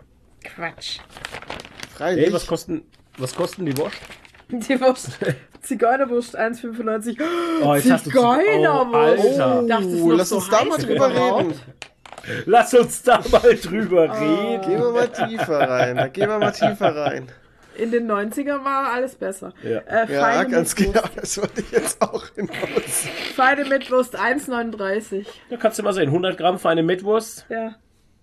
Quatsch. 0.54 1.00
Freilich. 1.96 2.28
Ey, 2.28 2.34
was 2.34 2.46
kosten, 2.48 2.84
was 3.18 3.34
kosten 3.36 3.66
die 3.66 3.78
Wurst? 3.78 3.98
Die 4.50 4.80
Wurst. 4.80 5.18
Zigeunerwurst 5.62 6.38
1,95. 6.38 7.18
Oh, 7.64 7.76
Zigeunerwurst. 7.80 9.24
Oh, 9.24 9.42
Alter. 9.42 9.82
Oh, 10.04 10.12
lass 10.12 10.30
so 10.30 10.36
uns 10.38 10.50
da 10.50 10.64
mal 10.66 10.78
drüber 10.78 11.08
überhaupt. 11.10 11.42
reden. 11.46 11.60
Lass 12.46 12.74
uns 12.74 13.04
da 13.04 13.22
mal 13.32 13.56
drüber 13.56 14.10
Ah. 14.10 14.14
reden. 14.14 14.62
Gehen 14.62 14.80
wir 14.82 14.92
mal 14.92 15.08
tiefer 15.08 15.60
rein. 15.70 15.96
Da 15.98 16.08
gehen 16.08 16.30
wir 16.30 16.38
mal 16.40 16.52
tiefer 16.52 16.96
rein. 16.96 17.30
In 17.78 17.92
den 17.92 18.08
90ern 18.10 18.64
war 18.64 18.94
alles 18.94 19.16
besser. 19.16 19.54
Ja. 19.64 19.80
Äh, 19.80 20.14
Ja, 20.14 20.22
Feine 20.22 20.50
ganz 20.50 20.78
Mitwurst. 20.80 21.04
genau. 21.04 21.16
Das 21.22 21.38
wollte 21.38 21.62
ich 21.62 21.72
jetzt 21.72 22.02
auch 22.02 22.26
hinaus. 22.36 23.08
Feine 23.36 23.66
Mitwurst 23.66 24.16
1,39. 24.18 25.26
Da 25.50 25.58
kannst 25.58 25.78
du 25.80 25.84
mal 25.84 25.94
sehen. 25.94 26.08
100 26.10 26.38
Gramm 26.38 26.58
feine 26.58 26.84
Mettwurst. 26.84 27.46
Ja. 27.50 27.76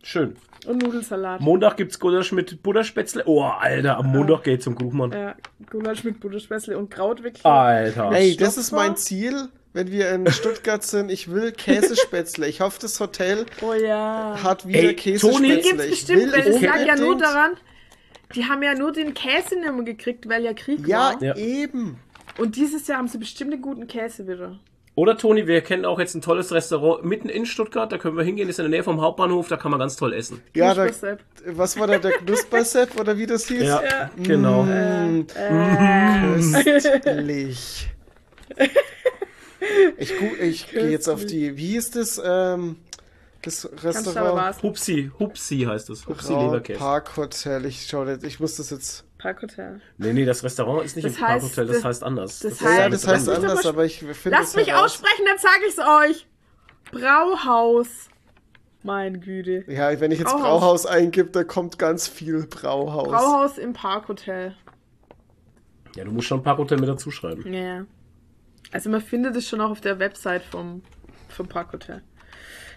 Schön. 0.03 0.37
Und 0.67 0.83
Nudelsalat. 0.83 1.41
Montag 1.41 1.77
gibt's 1.77 1.99
Gulasch 1.99 2.33
mit 2.33 2.63
Butterspätzle. 2.63 3.25
Oh, 3.27 3.43
Alter, 3.43 3.97
am 3.99 4.07
Montag 4.13 4.45
geht 4.45 4.63
zum 4.63 4.75
Kuchmann. 4.77 5.11
ja, 5.13 5.35
Gulasch 5.71 6.05
mit 6.05 6.21
Butterspätzle 6.21 6.79
und 6.79 6.91
Krautwickel. 6.91 7.41
Alter. 7.45 8.13
Ey, 8.13 8.37
das 8.37 8.57
ist 8.59 8.71
mein 8.73 8.97
Ziel, 8.97 9.49
wenn 9.73 9.91
wir 9.91 10.11
in 10.11 10.31
Stuttgart 10.31 10.83
sind. 10.85 11.11
Ich 11.11 11.31
will 11.33 11.51
Käsespätzle. 11.53 12.47
Ich 12.47 12.61
hoffe, 12.61 12.79
das 12.81 12.99
Hotel 13.01 13.47
Oh 13.61 13.73
ja. 13.75 14.39
hat 14.43 14.67
wieder 14.67 14.81
Ey, 14.91 14.95
Käsespätzle. 14.97 15.39
Toni- 15.49 15.57
Die 15.57 15.63
gibt's 15.69 15.85
Ich 15.85 15.91
bestimmt, 15.91 16.23
will 16.23 16.33
weil 16.33 16.47
es 16.49 16.61
lag 16.61 16.87
ja 16.87 16.97
nur 16.97 17.17
daran, 17.19 17.53
die 18.35 18.45
haben 18.45 18.63
ja 18.63 18.75
nur 18.75 18.93
den 18.93 19.15
Käse 19.15 19.59
nicht 19.59 19.73
mehr 19.73 19.85
gekriegt, 19.85 20.29
weil 20.29 20.45
ja 20.45 20.53
Krieg 20.53 20.87
Ja, 20.87 21.15
war. 21.15 21.23
Ja. 21.23 21.37
eben. 21.37 21.99
Und 22.39 22.57
dieses 22.57 22.87
Jahr 22.87 22.99
haben 22.99 23.09
sie 23.09 23.19
bestimmt 23.19 23.53
einen 23.53 23.63
guten 23.63 23.87
Käse 23.89 24.27
wieder. 24.29 24.59
Oder 24.95 25.17
Toni, 25.17 25.47
wir 25.47 25.63
kennen 25.63 25.87
auch 25.87 25.99
jetzt 25.99 26.15
ein 26.15 26.21
tolles 26.21 26.53
Restaurant 26.53 27.03
mitten 27.05 27.31
in 27.31 27.47
Stuttgart. 27.47 27.91
Da 27.91 27.97
können 27.97 28.17
wir 28.17 28.25
hingehen. 28.25 28.49
Ist 28.51 28.59
in 28.59 28.65
der 28.65 28.71
Nähe 28.71 28.83
vom 28.85 29.01
Hauptbahnhof. 29.01 29.49
Da 29.49 29.57
kann 29.57 29.71
man 29.71 29.81
ganz 29.81 29.97
toll 29.97 30.13
essen. 30.13 30.43
Ja, 30.55 30.75
da, 30.75 30.87
was 31.47 31.79
war 31.79 31.87
da 31.87 31.97
der 31.99 32.13
Knuspersepp 32.13 33.01
oder 33.01 33.17
wie 33.17 33.25
das 33.27 33.47
hieß? 33.49 33.63
Ja, 33.63 34.11
genau. 34.23 34.65
Mm, 34.65 35.27
Äh, 35.35 36.21
köstlich. 36.35 37.89
Ich, 39.97 40.19
gu- 40.19 40.35
ich 40.41 40.71
gehe 40.71 40.91
jetzt 40.91 41.09
auf 41.09 41.25
die, 41.25 41.57
wie 41.57 41.67
hieß 41.69 41.93
das, 41.93 42.21
ähm, 42.25 42.77
das 43.43 43.69
Restaurant? 43.85 44.61
Hupsi, 44.63 45.11
Hupsi 45.21 45.61
heißt 45.61 45.89
es. 45.91 46.05
Hupsi 46.07 46.33
Leberkäse. 46.33 46.79
Park 46.81 47.17
Hotel. 47.17 47.65
Ich 47.67 47.87
schau 47.87 48.05
jetzt, 48.05 48.25
ich 48.25 48.41
muss 48.41 48.57
das 48.57 48.71
jetzt. 48.71 49.05
Parkhotel. 49.23 49.81
Nee, 49.99 50.13
nee, 50.13 50.25
das 50.25 50.43
Restaurant 50.43 50.85
ist 50.85 50.97
nicht 50.97 51.07
Das 51.07 51.17
im 51.17 51.23
heißt, 51.23 51.41
Parkhotel, 51.41 51.67
das 51.67 51.77
das- 51.77 51.85
heißt 51.85 52.03
anders. 52.05 52.39
das 52.41 52.53
ist 52.53 52.63
heißt- 52.63 52.79
Ja, 52.79 52.89
das 52.89 53.07
heißt 53.07 53.27
dran. 53.29 53.35
Lass 53.35 53.41
mich 53.43 53.51
anders, 53.51 53.67
aber 53.67 53.85
ich 53.85 53.99
finde 54.01 54.31
Lasst 54.31 54.49
es 54.51 54.57
mich 54.57 54.69
heraus. 54.69 54.85
aussprechen, 54.85 55.25
dann 55.27 55.39
sag 55.39 55.59
ich's 55.69 55.79
euch. 55.79 56.27
Brauhaus. 56.91 58.09
Mein 58.83 59.21
Güte. 59.21 59.65
Ja, 59.69 59.99
wenn 60.01 60.11
ich 60.11 60.19
jetzt 60.19 60.33
Brauhaus. 60.33 60.61
Brauhaus 60.61 60.87
eingib, 60.87 61.33
da 61.33 61.45
kommt 61.45 61.79
ganz 61.79 62.09
viel 62.09 62.47
Brauhaus. 62.47 63.09
Brauhaus 63.09 63.59
im 63.59 63.73
Parkhotel. 63.73 64.57
Ja, 65.95 66.05
du 66.05 66.11
musst 66.11 66.27
schon 66.27 66.43
Parkhotel 66.43 66.79
mit 66.79 66.89
dazu 66.89 67.11
schreiben. 67.11 67.53
Ja. 67.53 67.61
ja. 67.61 67.87
Also 68.73 68.91
man 68.91 69.01
findet 69.01 69.37
es 69.37 69.49
schon 69.49 69.61
auch 69.61 69.71
auf 69.71 69.81
der 69.81 69.99
Website 69.99 70.43
vom, 70.43 70.83
vom 71.29 71.47
Parkhotel. 71.49 72.03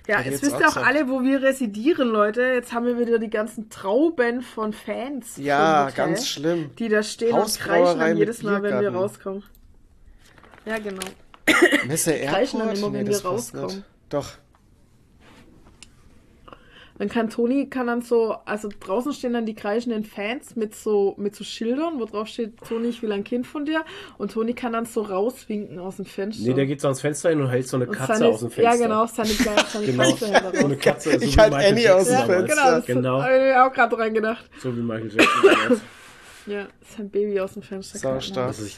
Ja, 0.07 0.21
jetzt 0.21 0.43
wisst 0.43 0.59
ihr 0.59 0.67
auch 0.67 0.77
auch 0.77 0.85
alle, 0.85 1.09
wo 1.09 1.23
wir 1.23 1.41
residieren, 1.41 2.09
Leute. 2.09 2.41
Jetzt 2.41 2.73
haben 2.73 2.85
wir 2.85 2.99
wieder 2.99 3.17
die 3.17 3.29
ganzen 3.29 3.69
Trauben 3.69 4.41
von 4.41 4.73
Fans. 4.73 5.37
Ja, 5.37 5.85
Hotel, 5.85 5.95
ganz 5.95 6.27
schlimm. 6.27 6.71
Die 6.77 6.89
da 6.89 7.01
stehen 7.01 7.33
und 7.33 7.59
kreischen 7.59 7.99
dann 7.99 8.17
jedes 8.17 8.43
Mal, 8.43 8.61
wenn 8.61 8.79
wir 8.81 8.93
rauskommen. 8.93 9.43
Ja, 10.65 10.77
genau. 10.77 11.05
Messe 11.87 12.13
kreischen 12.19 12.59
dann 12.59 12.69
Airport? 12.69 12.87
immer, 12.87 12.99
wenn 12.99 13.05
das 13.05 13.23
wir 13.23 13.29
rauskommen. 13.29 13.83
Doch. 14.09 14.33
Dann 16.97 17.09
kann 17.09 17.29
Toni 17.29 17.67
kann 17.69 17.87
dann 17.87 18.01
so, 18.01 18.35
also 18.45 18.69
draußen 18.79 19.11
stehen 19.11 19.33
dann 19.33 19.45
die 19.45 19.53
kreischenden 19.53 20.05
Fans 20.05 20.55
mit 20.55 20.73
so 20.73 21.13
mit 21.17 21.35
so 21.35 21.43
Schildern, 21.43 21.99
wo 21.99 22.05
drauf 22.05 22.27
steht, 22.29 22.57
Toni, 22.61 22.87
ich 22.87 23.01
will 23.01 23.11
ein 23.11 23.25
Kind 23.25 23.45
von 23.45 23.65
dir. 23.65 23.83
Und 24.17 24.31
Toni 24.31 24.53
kann 24.53 24.71
dann 24.71 24.85
so 24.85 25.01
rauswinken 25.01 25.77
aus 25.77 25.97
dem 25.97 26.05
Fenster. 26.05 26.43
Nee, 26.47 26.53
der 26.53 26.65
geht 26.65 26.79
so 26.79 26.87
ans 26.87 27.01
Fenster 27.01 27.29
hin 27.31 27.41
und 27.41 27.49
hält 27.49 27.67
so 27.67 27.75
eine 27.75 27.87
Und 27.87 27.95
Katze 27.95 28.13
seine, 28.13 28.27
aus 28.29 28.39
dem 28.39 28.49
Fenster. 28.49 28.75
Ja, 28.75 28.81
genau, 28.81 29.05
seine 29.07 29.27
seine 29.27 29.85
Genau. 29.85 30.03
Katze 30.03 30.27
hält 30.27 30.55
So 30.55 30.65
eine. 30.65 30.77
Katze. 30.77 31.19
so 31.19 31.25
Ich 31.25 31.37
halt 31.37 31.51
Michael 31.53 31.71
Annie 31.73 31.93
aus 31.95 32.07
dem 32.07 32.13
Jackson 32.13 32.29
Ja, 32.29 32.45
damals. 32.45 32.45
Fenster. 32.45 32.55
genau, 32.55 32.75
das 32.77 32.85
Genau. 32.85 33.21
habe 33.23 33.33
ich 33.35 33.41
mir 33.41 33.65
auch 33.65 33.73
gerade 33.73 33.95
dran 33.97 34.13
gedacht. 34.13 34.49
So 34.59 34.75
wie 34.77 34.81
Michael 34.81 35.11
Jackson. 35.11 35.81
Ja, 36.47 36.67
sein 36.95 37.09
Baby 37.09 37.39
aus 37.39 37.53
dem 37.55 37.63
Fenster. 37.63 37.99
Gehalten 37.99 38.21
stark. 38.21 38.49
Was 38.49 38.59
er 38.59 38.63
sich, 38.65 38.77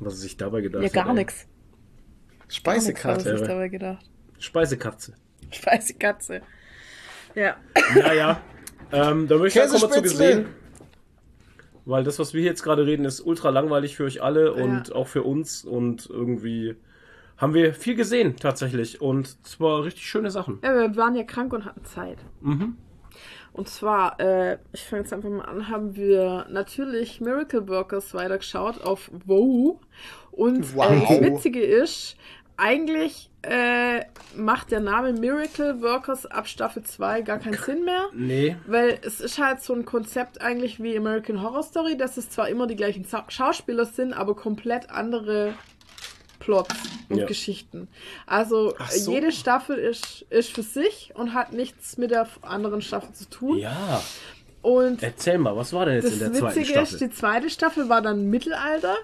was 0.00 0.20
sich 0.20 0.36
dabei 0.36 0.60
gedacht 0.60 0.84
hat. 0.84 0.94
Ja, 0.94 1.02
gar 1.04 1.14
nichts. 1.14 1.46
Gar 1.46 2.44
nichts 2.44 2.56
Speisekarte. 2.56 3.24
habe 3.30 3.40
ich 3.40 3.46
dabei 3.48 3.68
gedacht. 3.68 4.04
Speisekatze. 4.38 5.14
Scheiße 5.50 5.94
Katze. 5.94 6.42
Ja. 7.34 7.56
Ja, 7.96 8.12
ja. 8.12 8.40
Ähm, 8.92 9.28
da 9.28 9.36
möchte 9.38 9.58
ich 9.60 9.64
einfach 9.64 9.80
mal 9.88 9.90
zu 9.94 10.02
gesehen. 10.02 10.46
Weil 11.86 12.04
das, 12.04 12.18
was 12.18 12.34
wir 12.34 12.42
jetzt 12.42 12.62
gerade 12.62 12.86
reden, 12.86 13.04
ist 13.04 13.20
ultra 13.20 13.50
langweilig 13.50 13.96
für 13.96 14.04
euch 14.04 14.22
alle 14.22 14.52
und 14.52 14.88
Ja. 14.88 14.94
auch 14.94 15.06
für 15.08 15.22
uns. 15.22 15.64
Und 15.64 16.08
irgendwie 16.10 16.76
haben 17.36 17.54
wir 17.54 17.72
viel 17.74 17.94
gesehen 17.94 18.36
tatsächlich. 18.36 19.00
Und 19.00 19.44
zwar 19.46 19.84
richtig 19.84 20.06
schöne 20.06 20.30
Sachen. 20.30 20.58
ja, 20.62 20.74
wir 20.74 20.96
waren 20.96 21.14
ja 21.14 21.22
krank 21.24 21.52
und 21.52 21.64
hatten 21.64 21.84
Zeit. 21.84 22.18
Mhm. 22.40 22.76
Und 23.52 23.68
zwar, 23.68 24.20
äh, 24.20 24.58
ich 24.72 24.82
fange 24.84 25.02
jetzt 25.02 25.12
einfach 25.12 25.28
mal 25.28 25.40
an, 25.44 25.68
haben 25.68 25.96
wir 25.96 26.46
natürlich 26.50 27.20
Miracle 27.20 27.66
Workers 27.68 28.14
weitergeschaut 28.14 28.80
auf 28.82 29.10
WoW. 29.26 29.78
Und 30.30 30.76
Wow. 30.76 30.90
äh, 30.92 31.00
das 31.00 31.20
Witzige 31.22 31.60
ist, 31.62 32.16
eigentlich 32.60 33.30
äh, 33.42 34.04
macht 34.36 34.70
der 34.70 34.80
Name 34.80 35.14
Miracle 35.14 35.80
Workers 35.82 36.26
ab 36.26 36.46
Staffel 36.46 36.82
2 36.82 37.22
gar 37.22 37.38
keinen 37.38 37.56
Sinn 37.56 37.84
mehr. 37.84 38.04
Nee. 38.12 38.56
Weil 38.66 38.98
es 39.02 39.20
ist 39.20 39.38
halt 39.38 39.62
so 39.62 39.72
ein 39.74 39.84
Konzept 39.86 40.42
eigentlich 40.42 40.82
wie 40.82 40.96
American 40.96 41.42
Horror 41.42 41.62
Story, 41.62 41.96
dass 41.96 42.16
es 42.18 42.28
zwar 42.28 42.48
immer 42.48 42.66
die 42.66 42.76
gleichen 42.76 43.06
Schauspieler 43.28 43.86
sind, 43.86 44.12
aber 44.12 44.36
komplett 44.36 44.90
andere 44.90 45.54
Plots 46.38 46.74
und 47.08 47.18
Ja. 47.18 47.26
Geschichten. 47.26 47.88
Also 48.26 48.74
so. 48.90 49.10
jede 49.10 49.32
Staffel 49.32 49.76
ist, 49.76 50.26
ist 50.30 50.50
für 50.52 50.62
sich 50.62 51.12
und 51.14 51.32
hat 51.34 51.52
nichts 51.52 51.96
mit 51.96 52.10
der 52.10 52.28
anderen 52.42 52.82
Staffel 52.82 53.12
zu 53.14 53.28
tun. 53.28 53.58
Ja, 53.58 54.02
Und 54.62 55.02
erzähl 55.02 55.38
mal, 55.38 55.56
was 55.56 55.72
war 55.72 55.86
denn 55.86 55.94
jetzt 55.94 56.04
das 56.06 56.12
in 56.14 56.18
der 56.20 56.32
zweiten 56.34 56.56
Witzige 56.60 56.66
Staffel? 56.78 56.92
ist, 56.94 57.00
die 57.00 57.10
zweite 57.10 57.50
Staffel 57.50 57.88
war 57.88 58.02
dann 58.02 58.26
Mittelalter, 58.26 58.96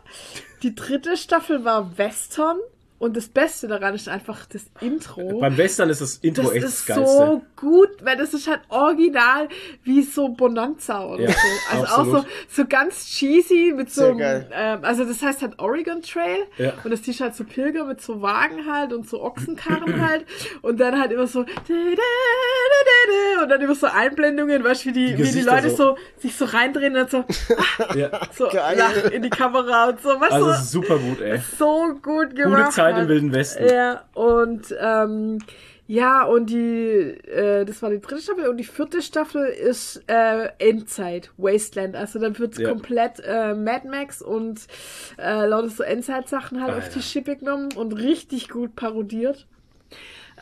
die 0.62 0.74
dritte 0.74 1.16
Staffel 1.16 1.64
war 1.64 1.96
Western 1.96 2.58
und 2.98 3.16
das 3.16 3.28
Beste 3.28 3.68
daran 3.68 3.94
ist 3.94 4.08
einfach 4.08 4.46
das 4.46 4.62
Intro. 4.80 5.40
Beim 5.40 5.56
Western 5.56 5.90
ist 5.90 6.00
das 6.00 6.16
Intro 6.16 6.44
das 6.44 6.52
echt 6.52 6.64
ist 6.64 6.88
das 6.88 6.96
Geilste. 6.96 7.16
so 7.16 7.42
gut, 7.56 7.90
weil 8.02 8.16
das 8.16 8.32
ist 8.34 8.48
halt 8.48 8.60
original 8.68 9.48
wie 9.84 10.02
so 10.02 10.28
Bonanza 10.28 11.04
oder 11.06 11.22
Ja, 11.24 11.30
so. 11.30 11.36
Also 11.72 11.84
auch 11.84 11.98
absolut. 11.98 12.22
so, 12.48 12.62
so 12.62 12.68
ganz 12.68 13.06
cheesy 13.06 13.72
mit 13.76 13.90
so 13.90 14.06
einem, 14.06 14.44
ähm, 14.52 14.78
also 14.82 15.04
das 15.04 15.22
heißt 15.22 15.42
halt 15.42 15.58
Oregon 15.58 16.00
Trail 16.02 16.44
Ja. 16.58 16.72
und 16.84 16.90
das 16.90 17.00
ist 17.06 17.20
halt 17.20 17.34
so 17.34 17.44
Pilger 17.44 17.84
mit 17.84 18.00
so 18.00 18.22
Wagen 18.22 18.70
halt 18.70 18.92
und 18.92 19.08
so 19.08 19.22
Ochsenkarren 19.22 20.00
halt 20.08 20.24
und 20.62 20.80
dann 20.80 20.98
halt 20.98 21.12
immer 21.12 21.26
so 21.26 21.44
und 23.42 23.48
dann 23.50 23.60
immer 23.60 23.74
so 23.74 23.86
Einblendungen, 23.86 24.64
weißt 24.64 24.84
du, 24.84 24.88
wie 24.88 24.92
die, 24.92 25.14
Die 25.16 25.24
wie 25.24 25.30
die 25.32 25.42
Leute 25.42 25.70
so. 25.70 25.76
so. 25.76 25.98
sich 26.18 26.34
so 26.36 26.46
reindrehen 26.46 26.96
und 26.96 27.10
so, 27.10 27.24
Ja. 27.94 28.10
so 28.34 28.48
Geil. 28.48 28.76
lachen 28.78 29.12
in 29.12 29.22
die 29.22 29.30
Kamera 29.30 29.90
und 29.90 30.00
so. 30.00 30.08
Was 30.20 30.32
Also 30.32 30.46
so, 30.46 30.50
ist 30.52 30.70
super 30.70 30.98
gut, 30.98 31.20
ey. 31.20 31.40
so 31.58 31.94
gut 32.02 32.34
gemacht. 32.34 32.72
Zeit 32.94 33.02
im. 33.02 33.08
Wilden 33.08 33.32
Westen. 33.32 33.66
Ja, 33.68 34.04
und 34.14 34.74
ähm, 34.80 35.38
ja, 35.88 36.24
und 36.24 36.50
die, 36.50 36.58
äh, 37.28 37.64
das 37.64 37.80
war 37.80 37.90
die 37.90 38.00
dritte 38.00 38.20
Staffel 38.20 38.48
und 38.48 38.56
die 38.56 38.64
vierte 38.64 39.00
Staffel 39.02 39.46
ist 39.46 40.02
äh, 40.08 40.48
Endzeit, 40.58 41.30
Wasteland. 41.36 41.94
Also 41.94 42.18
dann 42.18 42.36
wird 42.40 42.58
Ja. 42.58 42.70
komplett 42.70 43.20
äh, 43.24 43.54
Mad 43.54 43.86
Max 43.88 44.20
und 44.20 44.60
äh, 45.16 45.46
lauter 45.46 45.68
so 45.68 45.84
Endzeit-Sachen 45.84 46.60
halt 46.60 46.70
auf 46.74 46.84
Alter. 46.84 46.94
die 46.98 47.02
Schippe 47.02 47.36
genommen 47.36 47.68
und 47.76 47.92
richtig 47.92 48.48
gut 48.48 48.74
parodiert. 48.74 49.46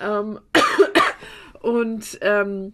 Ähm, 0.03 0.41
und 1.61 2.19
ähm, 2.23 2.73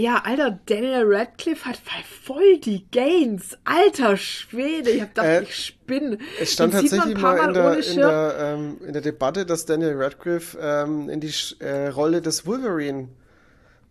ja, 0.00 0.22
Alter, 0.24 0.58
Daniel 0.66 1.04
Radcliffe 1.06 1.64
hat 1.68 1.78
voll 2.24 2.58
die 2.58 2.86
Gains. 2.90 3.56
Alter 3.64 4.16
Schwede, 4.16 4.90
ich 4.90 5.02
hab 5.02 5.10
gedacht, 5.10 5.26
Äh, 5.26 5.42
ich 5.42 5.54
spinne. 5.66 6.18
Es 6.40 6.52
stand 6.54 6.72
Den 6.74 6.80
tatsächlich 6.82 7.16
ein 7.16 7.20
paar 7.22 7.36
mal 7.36 7.48
in 7.48 7.54
der, 7.54 7.64
ohne 7.66 7.76
in, 7.76 7.82
Schirm. 7.82 7.96
der, 8.08 8.36
ähm, 8.40 8.76
in 8.86 8.92
der 8.92 9.02
Debatte, 9.02 9.46
dass 9.46 9.66
Daniel 9.66 9.94
Radcliffe 10.02 10.58
ähm, 10.60 11.08
in 11.08 11.20
die 11.20 11.30
Sch- 11.30 11.60
äh, 11.62 11.88
Rolle 11.88 12.20
des 12.22 12.46
Wolverine 12.46 13.08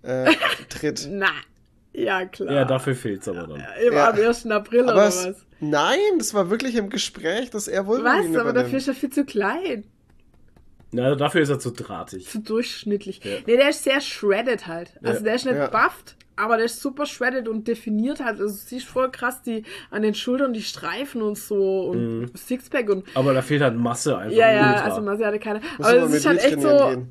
äh, 0.04 0.32
tritt. 0.70 1.08
Na, 1.12 1.28
ja 1.94 2.26
klar. 2.26 2.52
Ja, 2.54 2.66
dafür 2.66 2.96
fehlt's 2.96 3.28
aber 3.28 3.48
dann. 3.48 3.64
Im, 3.86 3.94
Ja. 3.94 4.10
Am 4.10 4.16
1. 4.18 4.46
April 4.48 4.84
Aber 4.84 4.94
oder 4.94 5.08
es, 5.08 5.26
was? 5.28 5.36
nein, 5.60 6.00
das 6.18 6.34
war 6.34 6.50
wirklich 6.50 6.76
im 6.76 6.90
Gespräch, 6.90 7.50
dass 7.50 7.68
er 7.68 7.86
Wolverine 7.88 8.34
Was? 8.34 8.40
Aber 8.42 8.54
dafür 8.54 8.78
ist 8.78 8.88
er 8.88 8.94
viel 8.94 9.10
zu 9.10 9.26
klein. 9.26 9.84
Na, 10.92 11.16
dafür 11.16 11.42
ist 11.42 11.50
er 11.50 11.60
zu 11.60 11.72
drahtig. 11.72 12.28
Zu 12.28 12.40
durchschnittlich. 12.40 13.22
Ja. 13.24 13.32
Nee, 13.46 13.58
der 13.58 13.70
ist 13.70 13.84
sehr 13.84 14.02
shredded 14.02 14.68
halt. 14.68 14.92
Also 15.04 15.20
Ja. 15.20 15.24
der 15.24 15.36
ist 15.36 15.46
nicht 15.46 15.56
Ja. 15.56 15.68
bufft, 15.68 16.16
aber 16.36 16.58
der 16.58 16.66
ist 16.66 16.82
super 16.82 17.06
shredded 17.06 17.48
und 17.48 17.68
definiert 17.68 18.20
halt. 18.24 18.40
Also 18.40 18.56
du 18.56 18.60
siehst 18.60 18.88
voll 18.88 19.12
krass 19.12 19.42
die 19.44 19.64
an 19.92 20.02
den 20.02 20.16
Schultern 20.16 20.54
die 20.54 20.64
Streifen 20.64 21.22
und 21.22 21.38
so 21.38 21.82
und 21.90 22.20
Mhm. 22.22 22.32
Sixpack 22.36 22.90
und 22.90 23.06
Aber 23.14 23.34
da 23.34 23.42
fehlt 23.42 23.62
halt 23.62 23.76
Masse 23.76 24.18
einfach. 24.18 24.36
ja, 24.36 24.52
ja, 24.52 24.68
ultra. 24.74 24.84
also 24.86 25.02
man 25.02 25.24
hatte 25.24 25.40
keine. 25.40 25.62
Muss 25.78 25.88
Aber 25.88 25.98
es 26.04 26.14
ist 26.14 26.26
halt 26.26 26.44
echt 26.44 26.62
so, 26.62 26.70
gehen. 26.90 27.10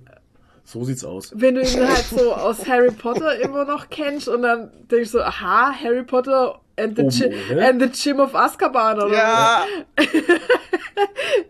So 0.64 0.84
sieht's 0.84 1.04
aus. 1.04 1.32
wenn 1.34 1.54
du 1.54 1.62
ihn 1.62 1.88
halt 1.88 2.04
so 2.04 2.34
aus 2.34 2.68
Harry 2.68 2.90
Potter 2.90 3.40
immer 3.40 3.64
noch 3.64 3.88
kennst 3.88 4.28
und 4.28 4.42
dann 4.42 4.70
denkst 4.90 5.12
du, 5.12 5.20
aha, 5.24 5.72
Harry 5.72 6.02
Potter 6.02 6.60
and 6.78 6.96
the, 6.96 7.02
ohne. 7.02 7.68
and 7.68 7.82
the 7.82 7.88
Gym 7.90 8.20
of 8.20 8.34
Azkaban 8.34 9.00
oder 9.02 9.12
Ja, 9.16 9.64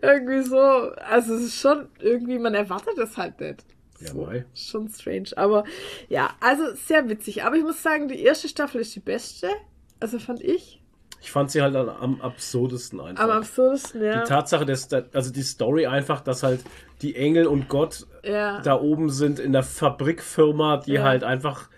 irgendwie 0.01 0.41
so. 0.43 0.57
Also 0.57 1.35
es 1.35 1.43
ist 1.45 1.59
schon 1.61 1.87
irgendwie, 1.99 2.39
man 2.39 2.53
erwartet 2.53 2.97
es 2.97 3.17
halt 3.17 3.39
nicht. 3.39 3.63
Ja, 3.99 4.07
So, 4.13 4.25
mei. 4.25 4.45
schon 4.55 4.87
strange. 4.89 5.29
Aber 5.35 5.63
ja, 6.07 6.29
also 6.39 6.63
sehr 6.75 7.07
witzig. 7.09 7.43
Aber 7.43 7.55
ich 7.55 7.63
muss 7.63 7.81
sagen, 7.83 8.07
die 8.07 8.21
erste 8.23 8.47
Staffel 8.47 8.81
ist 8.81 8.95
die 8.95 8.99
beste. 9.01 9.49
Also 9.99 10.19
fand 10.19 10.41
ich. 10.41 10.81
Ich 11.21 11.31
fand 11.31 11.51
sie 11.51 11.61
halt 11.61 11.75
am- 11.75 12.21
absurdesten 12.21 13.01
einfach. 13.01 13.21
Am 13.25 13.31
absurdesten, 13.31 14.01
ja. 14.01 14.21
Die 14.23 14.29
Tatsache, 14.29 14.65
dass 14.65 14.87
da, 14.87 15.01
also 15.13 15.33
die 15.33 15.41
Story 15.41 15.85
einfach, 15.85 16.21
dass 16.21 16.43
halt 16.43 16.61
die 17.01 17.17
Engel 17.17 17.45
und 17.45 17.67
Gott 17.67 18.07
ja. 18.23 18.61
da 18.61 18.79
oben 18.79 19.09
sind 19.09 19.37
in 19.37 19.51
der 19.51 19.63
Fabrikfirma, 19.63 20.77
die 20.77 20.93
Ja. 20.93 21.03
halt 21.03 21.25
einfach 21.25 21.69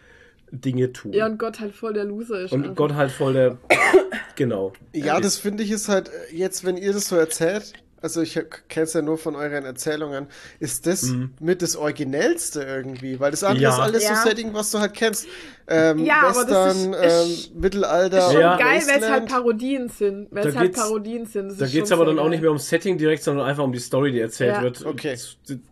Dinge 0.52 0.92
tun. 0.92 1.14
ja, 1.14 1.26
und 1.26 1.40
Gott 1.40 1.60
halt 1.60 1.74
voll 1.74 1.94
der 1.94 2.06
Loser 2.06 2.42
ist. 2.42 2.52
und 2.52 2.64
einfach. 2.64 2.76
Gott 2.76 2.94
halt 2.94 3.12
voll 3.12 3.34
der. 3.34 3.58
genau. 4.36 4.74
ja, 4.94 5.20
das 5.20 5.38
finde 5.38 5.64
ich 5.64 5.72
ist 5.72 5.88
halt 5.88 6.10
äh, 6.10 6.36
jetzt, 6.36 6.66
wenn 6.66 6.78
ihr 6.78 6.94
das 6.94 7.08
so 7.08 7.16
erzählt, 7.16 7.74
also 8.02 8.22
ich 8.22 8.34
kenne 8.70 8.84
es 8.86 8.94
ja 8.94 9.02
nur 9.02 9.18
von 9.18 9.36
euren 9.36 9.66
Erzählungen, 9.66 10.28
ist 10.60 10.88
das 10.88 11.12
mit 11.40 11.62
das 11.62 11.76
Originellste 11.76 12.64
irgendwie, 12.64 13.20
weil 13.20 13.32
das 13.32 13.44
andere 13.44 13.64
Ja. 13.64 13.70
ist 13.74 13.80
alles 13.80 14.04
Ja. 14.04 14.16
so 14.16 14.28
Setting, 14.30 14.54
was 14.54 14.72
du 14.72 14.80
halt 14.80 14.94
kennst. 14.94 15.28
Ähm, 15.68 16.00
Ja, 16.00 16.24
aber 16.24 16.44
das 16.46 16.50
Western, 16.50 16.94
ist- 16.94 17.04
ist- 17.06 17.52
ähm, 17.56 17.62
Mittelalter, 17.62 18.18
ist 18.18 18.32
schon 18.34 18.42
Ja. 18.42 18.58
geil, 18.58 18.82
weil 18.88 19.00
es 19.04 19.10
halt. 19.10 19.26
Parodien 19.30 19.88
sind. 19.88 20.28
Weil 20.32 20.44
Da 20.44 20.50
es 20.50 20.56
halt 20.58 20.74
Parodien 20.76 21.26
sind. 21.26 21.50
Das 21.50 21.58
Da 21.60 21.66
ist 21.66 21.72
geht 21.72 21.84
es 21.86 21.92
aber 21.94 22.06
dann 22.06 22.18
auch 22.20 22.24
geil. 22.24 22.32
nicht 22.32 22.42
mehr 22.42 22.50
ums 22.50 22.68
Setting 22.68 22.98
direkt, 22.98 23.24
sondern 23.24 23.46
einfach 23.48 23.64
um 23.64 23.72
die 23.72 23.80
Story, 23.80 24.12
die 24.12 24.20
erzählt 24.20 24.56
Ja. 24.56 24.62
wird. 24.64 24.86
Okay. 24.86 25.16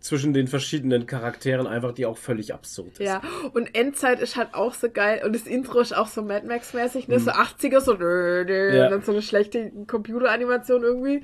Zwischen 0.00 0.32
den 0.32 0.46
verschiedenen 0.46 1.06
Charakteren 1.06 1.66
einfach, 1.66 1.92
die 1.92 2.06
auch 2.06 2.16
völlig 2.16 2.54
absurd 2.54 2.92
ist. 2.98 3.06
Ja, 3.06 3.20
und 3.52 3.74
Endzeit 3.74 4.20
ist 4.20 4.36
halt 4.36 4.54
auch 4.54 4.72
so 4.74 4.88
geil 4.90 5.20
und 5.24 5.34
das 5.34 5.42
Intro 5.42 5.80
ist 5.80 5.94
auch 5.94 6.08
so 6.08 6.22
Mad 6.22 6.46
Max-mäßig, 6.46 7.08
Mhm. 7.08 7.14
ne? 7.14 7.20
So 7.20 7.30
80er, 7.32 7.80
so 7.82 7.92
Ja. 7.92 8.84
und 8.86 8.90
dann 8.92 9.02
so 9.02 9.12
eine 9.12 9.20
schlechte 9.22 9.70
Computeranimation 9.86 10.82
irgendwie 10.82 11.22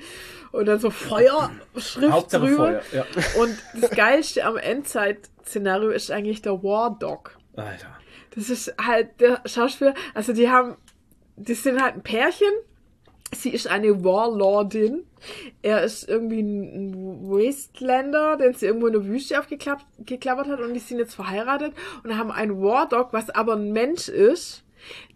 und 0.53 0.67
dann 0.67 0.79
so 0.81 0.91
Feuerschrift 0.97 2.13
Hauptsache 2.13 2.47
drüber. 2.47 2.81
Feuer. 2.81 2.83
Ja. 2.93 3.07
Und 3.41 3.57
das 3.81 3.91
Geilste 3.91 4.45
am 4.45 4.57
Endzeit-Szenario 4.57 5.91
ist 5.91 6.11
eigentlich 6.11 6.43
der 6.43 6.63
War 6.63 6.97
Dog. 6.99 7.37
Alter. 7.57 7.89
Das 8.35 8.51
ist 8.51 8.75
halt 8.81 9.21
der 9.21 9.41
Schauspieler, 9.47 9.95
also 10.15 10.33
die 10.33 10.51
haben, 10.51 10.77
die 11.37 11.55
sind 11.55 11.83
halt 11.83 11.95
ein 11.95 12.03
Pärchen. 12.03 12.53
Sie 13.35 13.51
ist 13.51 13.67
eine 13.67 14.05
Warlordin. 14.05 15.05
Er 15.61 15.83
ist 15.83 16.09
irgendwie 16.09 16.43
ein 16.43 17.29
Wastelander, 17.29 18.37
den 18.37 18.55
sie 18.55 18.67
irgendwo 18.67 18.87
in 18.87 18.93
der 18.93 19.05
Wüste 19.05 19.41
aufgeklappert 19.41 20.47
hat 20.47 20.61
und 20.61 20.75
die 20.75 20.81
sind 20.81 20.99
jetzt 20.99 21.15
verheiratet 21.15 21.73
und 22.05 22.17
haben 22.17 22.31
einen 22.31 22.63
War 22.63 22.89
Dog, 22.89 23.13
was 23.13 23.31
aber 23.31 23.55
ein 23.55 23.73
Mensch 23.73 24.09
ist, 24.09 24.63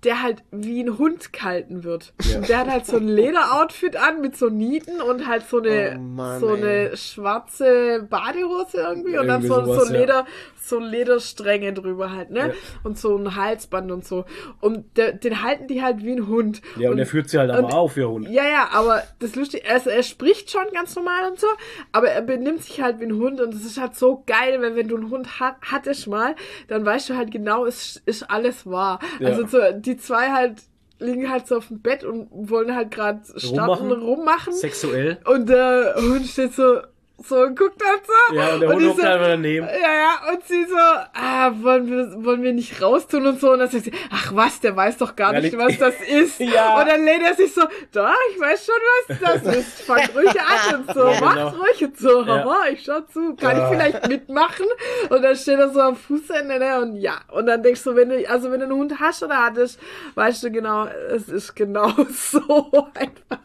der 0.05 0.23
halt 0.23 0.43
wie 0.51 0.83
ein 0.83 0.97
Hund 0.99 1.33
gehalten 1.33 1.85
wird. 1.85 2.13
Und 2.35 2.49
der 2.49 2.59
hat 2.61 2.69
halt 2.69 2.87
so 2.87 2.97
ein 2.97 3.07
Lederoutfit 3.09 3.97
an 3.97 4.21
mit 4.21 4.37
so 4.37 4.49
Nieten 4.49 5.01
und 5.01 5.27
halt 5.27 5.47
so 5.49 5.59
eine, 5.59 5.97
Oh 5.97 6.01
Mann, 6.01 6.41
so 6.41 6.55
ey. 6.55 6.63
eine 6.89 6.97
schwarze 6.97 8.07
Badehose 8.09 8.79
irgendwie 8.79 9.19
und 9.19 9.27
dann 9.29 9.43
Irgendwie 9.43 9.49
so, 9.49 9.65
sowas, 9.75 9.89
so 9.89 9.93
ja. 9.95 10.01
Leder, 10.01 10.27
so 10.57 10.79
Lederstränge 10.79 11.73
drüber 11.73 12.13
halt, 12.13 12.31
ne? 12.31 12.39
Ja. 12.49 12.53
Und 12.83 12.99
so 12.99 13.17
ein 13.17 13.35
Halsband 13.37 13.91
und 13.93 14.07
so. 14.07 14.25
Und 14.61 14.97
der, 14.97 15.13
den 15.13 15.43
halten 15.43 15.67
die 15.69 15.83
halt 15.83 16.03
wie 16.05 16.13
ein 16.13 16.29
Hund. 16.29 16.63
Ja, 16.79 16.91
und, 16.91 16.99
er 16.99 17.07
führt 17.07 17.29
sie 17.29 17.39
halt 17.39 17.51
aber 17.51 17.67
und- 17.67 17.75
auf, 17.75 17.97
ihr 17.97 18.09
Hund. 18.09 18.29
Ja, 18.31 18.45
ja, 18.45 18.69
aber 18.73 19.03
das 19.19 19.35
Lustige, 19.37 19.69
also 19.69 19.91
er 19.91 20.03
spricht 20.03 20.51
schon 20.51 20.67
ganz 20.73 20.95
normal 20.97 21.31
und 21.31 21.39
so, 21.41 21.47
aber 21.93 22.09
er 22.11 22.23
benimmt 22.23 22.63
sich 22.63 22.81
halt 22.81 23.01
wie 23.01 23.05
ein 23.05 23.17
Hund 23.17 23.41
und 23.41 23.53
das 23.55 23.63
ist 23.65 23.79
halt 23.81 23.97
so 23.97 24.23
geil, 24.27 24.61
weil 24.63 24.77
wenn 24.77 24.89
du 24.89 24.97
einen 24.97 25.11
Hund 25.11 25.41
hat, 25.41 25.57
hattest 25.71 26.07
mal, 26.07 26.35
dann 26.69 26.85
weißt 26.87 27.11
du 27.11 27.17
halt 27.17 27.31
genau, 27.31 27.67
es 27.67 28.01
ist 28.07 28.31
alles 28.31 28.67
wahr. 28.67 28.99
Ja. 29.19 29.29
Also 29.29 29.47
so, 29.47 29.59
die 29.77 29.90
zwei 29.97 30.31
halt 30.31 30.63
liegen 30.99 31.31
halt 31.31 31.47
so 31.47 31.57
auf 31.57 31.69
dem 31.69 31.81
Bett 31.81 32.05
und 32.05 32.29
wollen 32.31 32.75
halt 32.75 32.91
gerade 32.91 33.23
starten, 33.37 33.91
Rummachen? 33.91 34.03
rummachen. 34.03 34.53
Sexuell. 34.53 35.19
Und 35.25 35.49
der 35.49 35.95
Hund 35.97 36.27
steht 36.27 36.55
so, 36.55 36.81
so 37.23 37.37
und 37.41 37.59
guckt 37.59 37.83
halt 37.85 38.01
so. 38.07 38.35
Ja, 38.35 38.55
und 38.55 38.61
der 38.61 38.69
und 38.71 38.75
Hund 38.77 38.89
hockt 38.89 39.01
so, 39.01 39.07
einfach 39.07 39.27
daneben. 39.29 39.67
ja, 39.67 39.73
ja, 39.73 40.33
und 40.33 40.45
sie 40.47 40.65
so, 40.65 40.77
ah, 40.77 41.53
wollen 41.61 41.87
wir, 41.89 42.25
wollen 42.25 42.43
wir 42.43 42.53
nicht 42.53 42.81
raustun 42.81 43.27
und 43.27 43.41
so. 43.41 43.53
Und 43.53 43.61
dann 43.61 43.69
sagt 43.69 43.85
sie, 43.85 43.93
ach 44.11 44.35
was, 44.35 44.61
der 44.61 44.77
weiß 44.77 44.99
doch 44.99 45.15
gar 45.17 45.35
Ja, 45.35 45.41
nicht, 45.41 45.57
was 45.57 45.79
das 45.79 45.95
ist. 46.09 46.41
Ja. 46.41 46.81
Und 46.81 46.89
dann 46.89 47.05
lehnt 47.05 47.23
er 47.23 47.35
sich 47.35 47.53
so, 47.53 47.63
doch, 47.93 48.15
ich 48.35 48.41
weiß 48.41 48.67
schon, 48.67 48.75
was 49.09 49.43
das 49.43 49.57
ist. 49.57 49.83
Fangt 49.83 50.15
ruhig 50.15 50.29
an 50.41 50.77
und 50.87 50.95
so, 50.95 51.09
Ja, 51.09 51.21
macht 51.21 51.35
genau. 51.37 51.49
ruhig 51.51 51.85
und 51.85 51.99
so. 51.99 52.27
Haha, 52.27 52.69
ich 52.73 52.83
schau 52.85 53.01
zu, 53.13 53.35
kann 53.37 53.57
ich 53.59 53.65
vielleicht 53.77 54.09
mitmachen? 54.09 54.67
Und 55.09 55.23
dann 55.23 55.37
steht 55.37 55.59
er 55.59 55.71
so 55.71 55.81
am 55.81 55.97
Fußende, 55.97 56.59
ne, 56.59 56.81
und 56.81 56.97
ja. 56.97 57.21
Und 57.29 57.47
dann 57.47 57.63
denkst 57.63 57.83
du, 57.85 57.95
wenn 57.97 58.09
du, 58.09 58.29
also 58.29 58.51
wenn 58.51 58.61
du 58.61 58.67
einen 58.67 58.75
Hund 58.77 59.01
hast 59.01 59.23
oder 59.23 59.45
hattest, 59.45 59.79
weißt 60.15 60.43
du 60.45 60.51
genau, 60.51 60.87
es 61.11 61.29
ist 61.29 61.55
genau 61.55 61.91
so 62.11 62.89
einfach. 62.95 63.45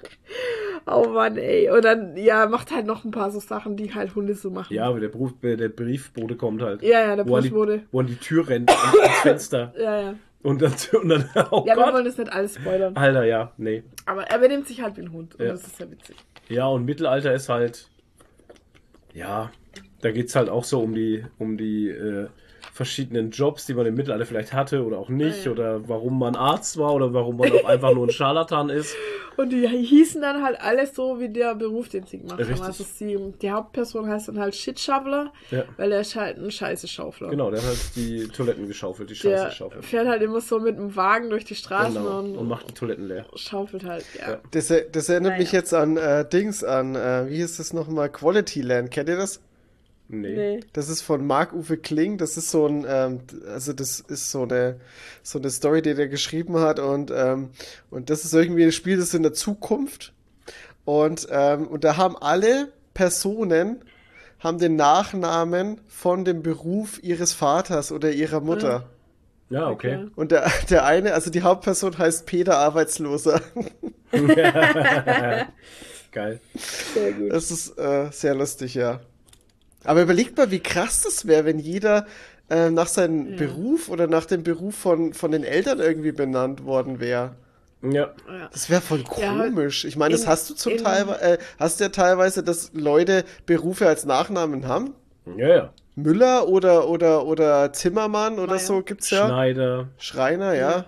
Oh 0.87 1.07
Mann, 1.09 1.37
ey. 1.37 1.69
Und 1.71 1.83
dann, 1.83 2.15
ja, 2.15 2.45
macht 2.47 2.71
halt 2.71 2.85
noch 2.85 3.03
ein 3.05 3.11
paar 3.11 3.31
so 3.31 3.39
Sachen, 3.39 3.75
die 3.75 3.93
halt 3.93 4.13
Hunde 4.13 4.35
so 4.35 4.51
machen. 4.51 4.73
Ja, 4.73 4.85
aber 4.85 4.99
der, 4.99 5.07
Beruf, 5.09 5.33
der 5.41 5.69
Briefbote 5.69 6.35
kommt 6.35 6.61
halt. 6.61 6.83
Ja, 6.83 7.01
ja, 7.01 7.15
der 7.15 7.27
wo 7.27 7.39
die- 7.39 7.49
Postbote. 7.49 7.83
Wo 7.91 7.99
an 8.01 8.07
die 8.07 8.15
Tür 8.17 8.47
rennt, 8.47 8.69
ans 8.69 9.19
Fenster. 9.21 9.73
Ja, 9.79 10.01
ja. 10.01 10.15
Und 10.43 10.61
dann, 10.61 10.73
und 11.01 11.09
dann 11.09 11.25
oh 11.49 11.63
Ja, 11.67 11.75
wir 11.75 11.83
Gott. 11.83 11.93
wollen 11.95 12.05
das 12.05 12.17
nicht 12.19 12.31
alles 12.31 12.53
spoilern. 12.55 12.95
Alter, 12.95 13.23
ja, 13.23 13.51
nee. 13.57 13.81
Aber 14.05 14.23
er 14.27 14.37
benimmt 14.37 14.67
sich 14.67 14.79
halt 14.81 14.95
wie 14.97 15.01
ein 15.01 15.11
Hund. 15.11 15.33
Und 15.35 15.43
Ja. 15.45 15.51
das 15.53 15.65
ist 15.65 15.79
ja 15.79 15.89
witzig. 15.89 16.15
Ja, 16.49 16.67
und 16.67 16.85
Mittelalter 16.85 17.33
ist 17.33 17.49
halt, 17.49 17.87
ja, 19.13 19.51
da 20.01 20.11
geht's 20.11 20.35
halt 20.35 20.49
auch 20.49 20.63
so 20.63 20.81
um 20.81 20.93
die, 20.93 21.25
um 21.39 21.57
die 21.57 21.89
äh, 21.89 22.27
verschiedenen 22.75 23.31
Jobs, 23.31 23.65
die 23.65 23.73
man 23.73 23.85
im 23.85 23.95
Mittelalter 23.95 24.25
vielleicht 24.25 24.51
hatte 24.51 24.83
oder 24.83 24.97
auch 24.99 25.07
nicht, 25.07 25.39
Ja, 25.39 25.45
ja. 25.45 25.51
oder 25.51 25.87
warum 25.87 26.19
man 26.19 26.35
Arzt 26.35 26.77
war 26.77 26.93
oder 26.93 27.13
warum 27.13 27.37
man 27.37 27.49
auch 27.53 27.63
einfach 27.63 27.93
nur 27.93 28.05
ein 28.05 28.11
Scharlatan 28.11 28.69
ist. 28.69 28.93
Und 29.37 29.49
die 29.51 29.67
hießen 29.67 30.21
dann 30.21 30.43
halt 30.43 30.59
alles 30.61 30.93
so 30.95 31.19
wie 31.19 31.27
der 31.29 31.55
Beruf, 31.55 31.89
den 31.89 32.05
sie 32.05 32.19
gemacht 32.19 32.39
haben. 32.39 32.47
Richtig. 32.47 32.61
Also 32.65 32.83
sie, 32.85 33.17
die 33.41 33.51
Hauptperson 33.51 34.09
heißt 34.09 34.27
dann 34.29 34.39
halt 34.39 34.55
Shitshoveler, 34.55 35.31
Ja. 35.51 35.63
weil 35.77 35.91
er 35.91 36.01
ist 36.01 36.15
halt 36.15 36.37
ein 36.37 36.51
Scheiße-Schaufler. 36.51 37.29
Genau, 37.29 37.49
der 37.51 37.59
hat 37.61 37.67
halt 37.67 37.79
die 37.97 38.27
Toiletten 38.29 38.67
geschaufelt, 38.67 39.09
die 39.09 39.15
Scheiße 39.15 39.27
Der 39.35 39.45
geschaufelt. 39.45 39.83
fährt 39.85 40.07
halt 40.07 40.21
immer 40.21 40.39
so 40.41 40.59
mit 40.59 40.77
dem 40.77 40.95
Wagen 40.97 41.29
durch 41.29 41.43
die 41.45 41.55
Straßen 41.55 41.95
Genau. 41.95 42.19
und, 42.19 42.37
Und 42.37 42.47
macht 42.47 42.69
die 42.69 42.73
Toiletten 42.73 43.07
leer. 43.09 43.25
schaufelt 43.35 43.83
halt, 43.85 44.05
ja. 44.19 44.31
Ja. 44.31 44.39
Das, 44.51 44.67
das 44.91 45.09
erinnert 45.09 45.31
Naja. 45.33 45.41
mich 45.43 45.51
jetzt 45.51 45.73
an 45.73 45.97
äh, 45.97 46.27
Dings, 46.27 46.63
an, 46.63 46.95
äh, 46.95 47.25
wie 47.29 47.35
hieß 47.37 47.57
das 47.57 47.71
nochmal? 47.73 48.09
Quality 48.09 48.61
Land. 48.61 48.91
Kennt 48.91 49.09
ihr 49.09 49.17
das? 49.17 49.41
Nee. 50.07 50.35
Nee. 50.35 50.59
Das 50.73 50.89
ist 50.89 51.01
von 51.01 51.25
Marc-Uwe 51.25 51.77
Kling. 51.77 52.17
Das 52.17 52.37
ist 52.37 52.51
so 52.51 52.67
ein, 52.67 52.85
ähm, 52.87 53.21
also 53.47 53.73
das 53.73 53.99
ist 53.99 54.31
so 54.31 54.43
eine, 54.43 54.79
so 55.23 55.39
eine 55.39 55.49
Story, 55.49 55.81
die 55.81 55.95
der 55.95 56.07
geschrieben 56.07 56.59
hat 56.59 56.79
und, 56.79 57.11
ähm, 57.15 57.49
und 57.89 58.09
das 58.09 58.23
ist 58.25 58.33
irgendwie 58.33 58.63
ein 58.63 58.71
Spiel, 58.71 58.97
das 58.97 59.07
ist 59.07 59.15
in 59.15 59.23
der 59.23 59.33
Zukunft. 59.33 60.13
Und, 60.85 61.27
ähm, 61.31 61.67
und 61.67 61.83
da 61.83 61.97
haben 61.97 62.15
alle 62.17 62.71
Personen 62.93 63.83
haben 64.39 64.59
den 64.59 64.75
Nachnamen 64.75 65.81
von 65.87 66.23
dem 66.23 66.43
Beruf 66.43 67.01
ihres 67.01 67.33
Vaters 67.33 67.91
oder 67.91 68.11
ihrer 68.11 68.41
Mutter. 68.41 68.87
Ja, 69.49 69.69
okay. 69.69 70.05
Und 70.15 70.31
der, 70.31 70.51
der 70.69 70.85
eine, 70.85 71.13
also 71.13 71.31
die 71.31 71.41
Hauptperson 71.41 71.97
heißt 71.97 72.27
Peter 72.27 72.57
Arbeitsloser. 72.57 73.41
Geil. 76.11 76.39
Sehr 76.93 77.11
gut. 77.11 77.31
Das 77.31 77.49
ist 77.51 77.77
äh, 77.77 78.09
sehr 78.11 78.35
lustig, 78.35 78.75
ja. 78.75 79.01
Aber 79.85 80.01
überlegt 80.01 80.37
mal, 80.37 80.51
wie 80.51 80.59
krass 80.59 81.01
das 81.01 81.25
wäre, 81.27 81.45
wenn 81.45 81.59
jeder 81.59 82.05
äh, 82.49 82.69
nach 82.69 82.87
seinem 82.87 83.35
Beruf 83.35 83.89
oder 83.89 84.07
nach 84.07 84.25
dem 84.25 84.43
Beruf 84.43 84.75
von, 84.75 85.13
von 85.13 85.31
den 85.31 85.43
Eltern 85.43 85.79
irgendwie 85.79 86.11
benannt 86.11 86.63
worden 86.65 86.99
wäre. 86.99 87.35
Ja. 87.81 87.91
Ja. 87.91 88.49
Das 88.51 88.69
wäre 88.69 88.81
voll 88.81 89.03
Ja, 89.17 89.33
komisch. 89.37 89.85
Ich 89.85 89.95
meine, 89.95 90.13
das 90.13 90.23
in- 90.23 90.27
hast 90.29 90.49
du 90.49 90.53
zum 90.55 90.77
Teil, 90.77 91.07
äh, 91.21 91.37
hast 91.59 91.79
ja 91.79 91.89
teilweise, 91.89 92.41
dass 92.43 92.71
Leute 92.73 93.23
Berufe 93.45 93.87
als 93.87 94.05
Nachnamen 94.05 94.67
haben. 94.67 94.95
Ja, 95.37 95.47
ja. 95.47 95.73
Müller 95.95 96.47
oder 96.49 96.87
oder 96.89 97.25
oder 97.25 97.71
Zimmermann 97.73 98.33
oder 98.37 98.55
Meier. 98.55 98.59
so 98.59 98.81
gibt's 98.81 99.11
ja. 99.11 99.27
Schneider. 99.27 99.87
Schreiner, 99.97 100.53
ja. 100.53 100.85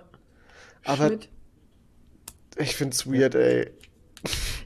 Aber 0.85 1.07
Schmidt. 1.07 1.29
ich 2.57 2.75
find's 2.75 3.05
weird, 3.07 3.35
ey. 3.35 3.71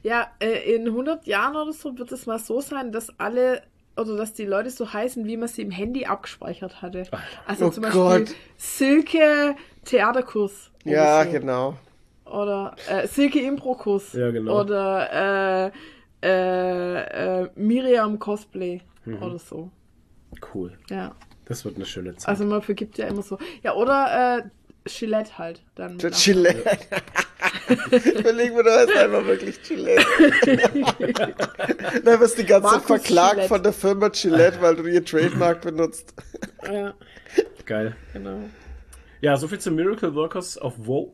Ja, 0.02 0.26
äh, 0.40 0.74
in 0.74 0.88
100 0.88 1.26
Jahren 1.26 1.54
oder 1.56 1.72
so 1.72 1.96
wird 1.96 2.10
es 2.12 2.26
mal 2.26 2.38
so 2.38 2.60
sein, 2.60 2.90
dass 2.92 3.08
alle 3.20 3.62
oder 3.96 4.16
dass 4.16 4.32
die 4.32 4.44
Leute 4.46 4.70
so 4.70 4.92
heißen, 4.92 5.24
wie 5.26 5.36
man 5.36 5.48
sie 5.48 5.62
im 5.62 5.70
Handy 5.70 6.06
abgespeichert 6.06 6.80
hatte. 6.82 7.04
Also 7.46 7.66
Oh 7.66 7.70
zum 7.70 7.82
Beispiel 7.82 8.00
Gott. 8.00 8.34
Silke 8.56 9.54
Theaterkurs. 9.84 10.70
Ja, 10.84 11.24
so. 11.24 11.30
genau. 11.30 11.74
Oder 12.24 12.74
äh, 12.88 13.06
Silke 13.06 13.40
Improkurs. 13.40 14.12
Ja, 14.14 14.30
genau. 14.30 14.60
Oder 14.60 15.70
äh, 16.22 16.26
äh, 16.26 17.40
äh, 17.42 17.48
Miriam 17.56 18.18
Cosplay 18.18 18.80
Mhm. 19.04 19.20
oder 19.22 19.38
so. 19.38 19.70
Cool. 20.54 20.78
Ja. 20.88 21.12
Das 21.44 21.64
wird 21.64 21.74
eine 21.74 21.84
schöne 21.84 22.14
Zeit. 22.16 22.28
Also 22.28 22.44
man 22.44 22.62
vergibt 22.62 22.96
ja 22.98 23.06
immer 23.08 23.22
so. 23.22 23.36
Ja, 23.64 23.74
oder 23.74 24.38
äh, 24.38 24.42
Gillette 24.86 25.38
halt. 25.38 25.60
Dann. 25.74 25.98
Gillette. 25.98 26.78
Überlegen 27.90 28.56
wir 28.56 28.62
doch 28.64 28.78
jetzt 28.80 28.96
einfach 28.96 29.24
wirklich 29.26 29.62
Gillette. 29.62 30.04
Dann 32.04 32.20
wirst 32.20 32.38
du 32.38 32.42
die 32.42 32.48
ganze 32.48 32.68
Zeit 32.68 32.72
Markus 32.78 32.86
verklagt 32.86 33.30
Gillette. 33.34 33.48
von 33.48 33.62
der 33.62 33.72
Firma 33.72 34.08
Gillette, 34.08 34.60
weil 34.60 34.76
du 34.76 34.86
ihr 34.86 35.04
Trademark 35.04 35.60
benutzt. 35.62 36.14
Ja, 36.70 36.94
Geil. 37.66 37.96
genau. 38.12 38.40
Ja, 39.22 39.36
soviel 39.38 39.58
zu 39.60 39.70
Miracle 39.70 40.14
Workers 40.14 40.58
auf 40.58 40.74
Wow. 40.78 41.08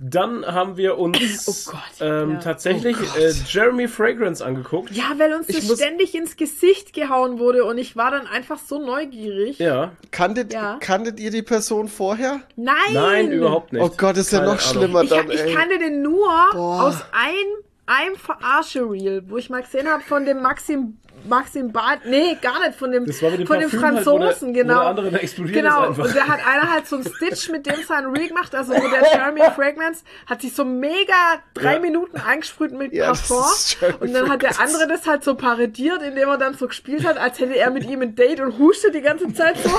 Dann 0.00 0.44
haben 0.46 0.76
wir 0.76 0.98
uns 0.98 1.46
Oh 1.68 1.72
Gott, 1.72 1.80
ähm, 2.00 2.32
ja. 2.32 2.38
tatsächlich 2.38 2.96
Oh 2.96 3.04
Gott. 3.04 3.16
äh, 3.18 3.32
Jeremy 3.46 3.86
Fragrance 3.88 4.44
angeguckt. 4.44 4.90
Ja, 4.92 5.12
weil 5.18 5.32
uns 5.34 5.48
Ich 5.48 5.56
das 5.56 5.68
muss- 5.68 5.78
ständig 5.78 6.14
ins 6.14 6.36
Gesicht 6.36 6.92
gehauen 6.92 7.38
wurde 7.38 7.64
und 7.64 7.76
ich 7.78 7.96
war 7.96 8.10
dann 8.10 8.26
einfach 8.26 8.58
so 8.58 8.84
neugierig. 8.84 9.58
Ja. 9.58 9.92
Kanntet, 10.10 10.52
Ja. 10.52 10.78
kanntet 10.80 11.20
ihr 11.20 11.30
die 11.30 11.42
Person 11.42 11.88
vorher? 11.88 12.40
Nein! 12.56 12.74
Nein, 12.92 13.32
überhaupt 13.32 13.72
nicht. 13.72 13.82
Oh 13.82 13.90
Gott, 13.96 14.16
ist 14.16 14.32
ja 14.32 14.38
Keine 14.40 14.52
noch 14.54 14.60
Ahnung. 14.60 14.72
schlimmer 14.82 15.02
Ich, 15.02 15.10
dann, 15.10 15.30
ich 15.30 15.40
ey. 15.40 15.54
kannte 15.54 15.78
den 15.78 16.02
nur 16.02 16.28
Boah. 16.52 16.82
aus 16.84 16.96
ein, 17.12 17.34
einem 17.86 18.16
Verarsche-Reel, 18.16 19.24
wo 19.28 19.36
ich 19.36 19.50
mal 19.50 19.62
gesehen 19.62 19.88
habe 19.88 20.02
von 20.02 20.24
dem 20.24 20.40
Maxim, 20.40 20.98
Maxim 21.28 21.72
Bad. 21.72 22.00
Nee, 22.06 22.36
gar 22.42 22.60
nicht, 22.66 22.78
von 22.78 22.90
dem, 22.92 23.06
von 23.10 23.30
dem 23.32 23.46
Parfüm 23.46 23.82
halt, 23.82 24.04
Franzosen, 24.04 24.10
wo 24.12 24.18
der- 24.18 24.40
wo 24.40 24.52
genau. 24.52 24.80
der 24.80 24.88
andere 24.88 25.20
explodiert 25.22 25.54
genau. 25.64 25.88
Und 25.88 26.14
der 26.14 26.28
hat 26.28 26.40
einer 26.46 26.70
halt 26.72 26.86
so 26.86 26.96
einen 26.96 27.06
Stitch 27.06 27.48
mit 27.48 27.64
dem 27.66 27.82
sein 27.86 28.04
Reel 28.06 28.28
gemacht, 28.28 28.54
also 28.54 28.72
wo 28.74 28.88
der 28.88 29.02
Jeremy 29.10 29.40
Fragrance 29.56 30.02
hat 30.26 30.42
sich 30.42 30.54
so 30.54 30.64
mega 30.64 31.14
drei 31.54 31.74
Ja. 31.74 31.78
Minuten 31.80 32.18
eingesprüht 32.18 32.72
mit 32.72 32.92
Ja, 32.92 33.06
Parfum. 33.06 33.42
Und 34.00 34.12
dann 34.12 34.28
hat 34.28 34.42
der 34.42 34.60
andere 34.60 34.86
das 34.86 35.06
halt 35.06 35.24
so 35.24 35.34
parodiert, 35.34 36.02
indem 36.02 36.28
er 36.28 36.36
dann 36.38 36.54
so 36.54 36.66
gespielt 36.68 37.06
hat, 37.06 37.16
als 37.16 37.38
hätte 37.40 37.56
er 37.56 37.70
mit 37.70 37.88
ihm 37.88 38.02
ein 38.02 38.14
Date 38.14 38.40
und 38.40 38.58
hustet 38.58 38.94
die 38.94 39.00
ganze 39.00 39.32
Zeit 39.32 39.56
so. 39.62 39.70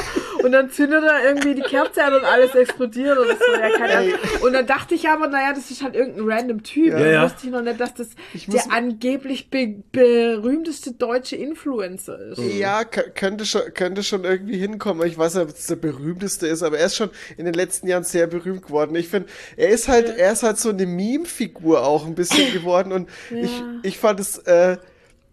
Und 0.43 0.51
dann 0.51 0.69
zündet 0.71 1.03
er 1.03 1.25
irgendwie 1.27 1.55
die 1.55 1.61
Kerze 1.61 2.03
an 2.03 2.13
und 2.13 2.23
alles 2.25 2.53
explodiert 2.55 3.17
oder 3.17 3.35
so. 3.35 3.53
Ja, 3.59 3.69
keine 3.77 3.97
Ahnung. 3.97 4.13
Und 4.41 4.53
dann 4.53 4.65
dachte 4.67 4.95
ich 4.95 5.07
aber, 5.09 5.27
naja, 5.27 5.53
das 5.53 5.69
ist 5.71 5.83
halt 5.83 5.95
irgendein 5.95 6.25
random 6.29 6.63
Typ. 6.63 6.93
Ja. 6.93 6.99
Ja, 7.05 7.23
wusste 7.23 7.47
ich 7.47 7.51
noch 7.51 7.61
nicht, 7.61 7.79
dass 7.79 7.93
das 7.93 8.09
der 8.47 8.63
angeblich 8.71 9.49
be 9.49 9.83
berühmteste 9.91 10.91
deutsche 10.93 11.24
Influencer 11.33 12.19
ist. 12.19 12.37
Ja, 12.39 12.81
kö- 12.81 13.09
könnte 13.11 13.45
schon, 13.45 13.61
könnte 13.73 14.03
schon 14.03 14.23
irgendwie 14.23 14.57
hinkommen. 14.57 15.07
Ich 15.07 15.17
weiß 15.17 15.35
nicht, 15.35 15.43
ob 15.43 15.49
es 15.49 15.67
der 15.67 15.75
berühmteste 15.77 16.47
ist, 16.47 16.61
aber 16.63 16.77
er 16.79 16.85
ist 16.87 16.95
schon 16.95 17.09
in 17.37 17.45
den 17.45 17.53
letzten 17.53 17.87
Jahren 17.87 18.03
sehr 18.03 18.27
berühmt 18.27 18.63
geworden. 18.65 18.95
Ich 18.95 19.07
finde, 19.07 19.29
er 19.57 19.69
ist 19.69 19.87
halt, 19.87 20.09
er 20.17 20.31
ist 20.33 20.43
halt 20.43 20.57
so 20.59 20.69
eine 20.69 20.85
Meme-Figur 20.85 21.85
auch 21.85 22.05
ein 22.05 22.15
bisschen 22.15 22.51
geworden 22.53 22.91
und 22.91 23.09
ich, 23.31 23.63
ich 23.83 23.97
fand 23.97 24.19
es, 24.19 24.37
äh, 24.39 24.77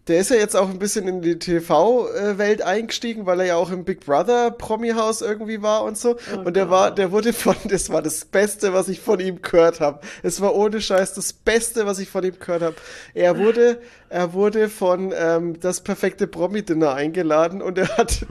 der 0.07 0.19
ist 0.19 0.29
ja 0.29 0.35
jetzt 0.35 0.55
auch 0.55 0.69
ein 0.69 0.79
bisschen 0.79 1.07
in 1.07 1.21
die 1.21 1.39
TV-Welt 1.39 2.61
eingestiegen, 2.61 3.25
weil 3.25 3.39
er 3.39 3.45
ja 3.45 3.55
auch 3.55 3.71
im 3.71 3.85
Big 3.85 4.05
Brother 4.05 4.51
Promi-Haus 4.51 5.21
irgendwie 5.21 5.61
war 5.61 5.83
und 5.83 5.97
so. 5.97 6.17
und 6.43 6.55
der 6.55 6.69
war, 6.69 6.91
der 6.91 7.11
wurde 7.11 7.33
von, 7.33 7.55
das 7.65 7.89
war 7.89 8.01
das 8.01 8.25
Beste, 8.25 8.73
was 8.73 8.89
ich 8.89 8.99
von 8.99 9.19
ihm 9.19 9.41
gehört 9.41 9.79
habe. 9.79 10.01
Es 10.21 10.41
war 10.41 10.55
ohne 10.55 10.81
Scheiß 10.81 11.13
das 11.13 11.33
Beste, 11.33 11.85
was 11.85 11.99
ich 11.99 12.09
von 12.09 12.23
ihm 12.23 12.37
gehört 12.39 12.61
habe. 12.61 12.75
Er 13.13 13.39
wurde, 13.39 13.79
er 14.09 14.33
wurde 14.33 14.69
von 14.69 15.13
ähm, 15.17 15.59
das 15.59 15.81
perfekte 15.81 16.27
Promi-Dinner 16.27 16.93
eingeladen 16.93 17.61
und 17.61 17.77
er 17.77 17.97
hat, 17.97 18.25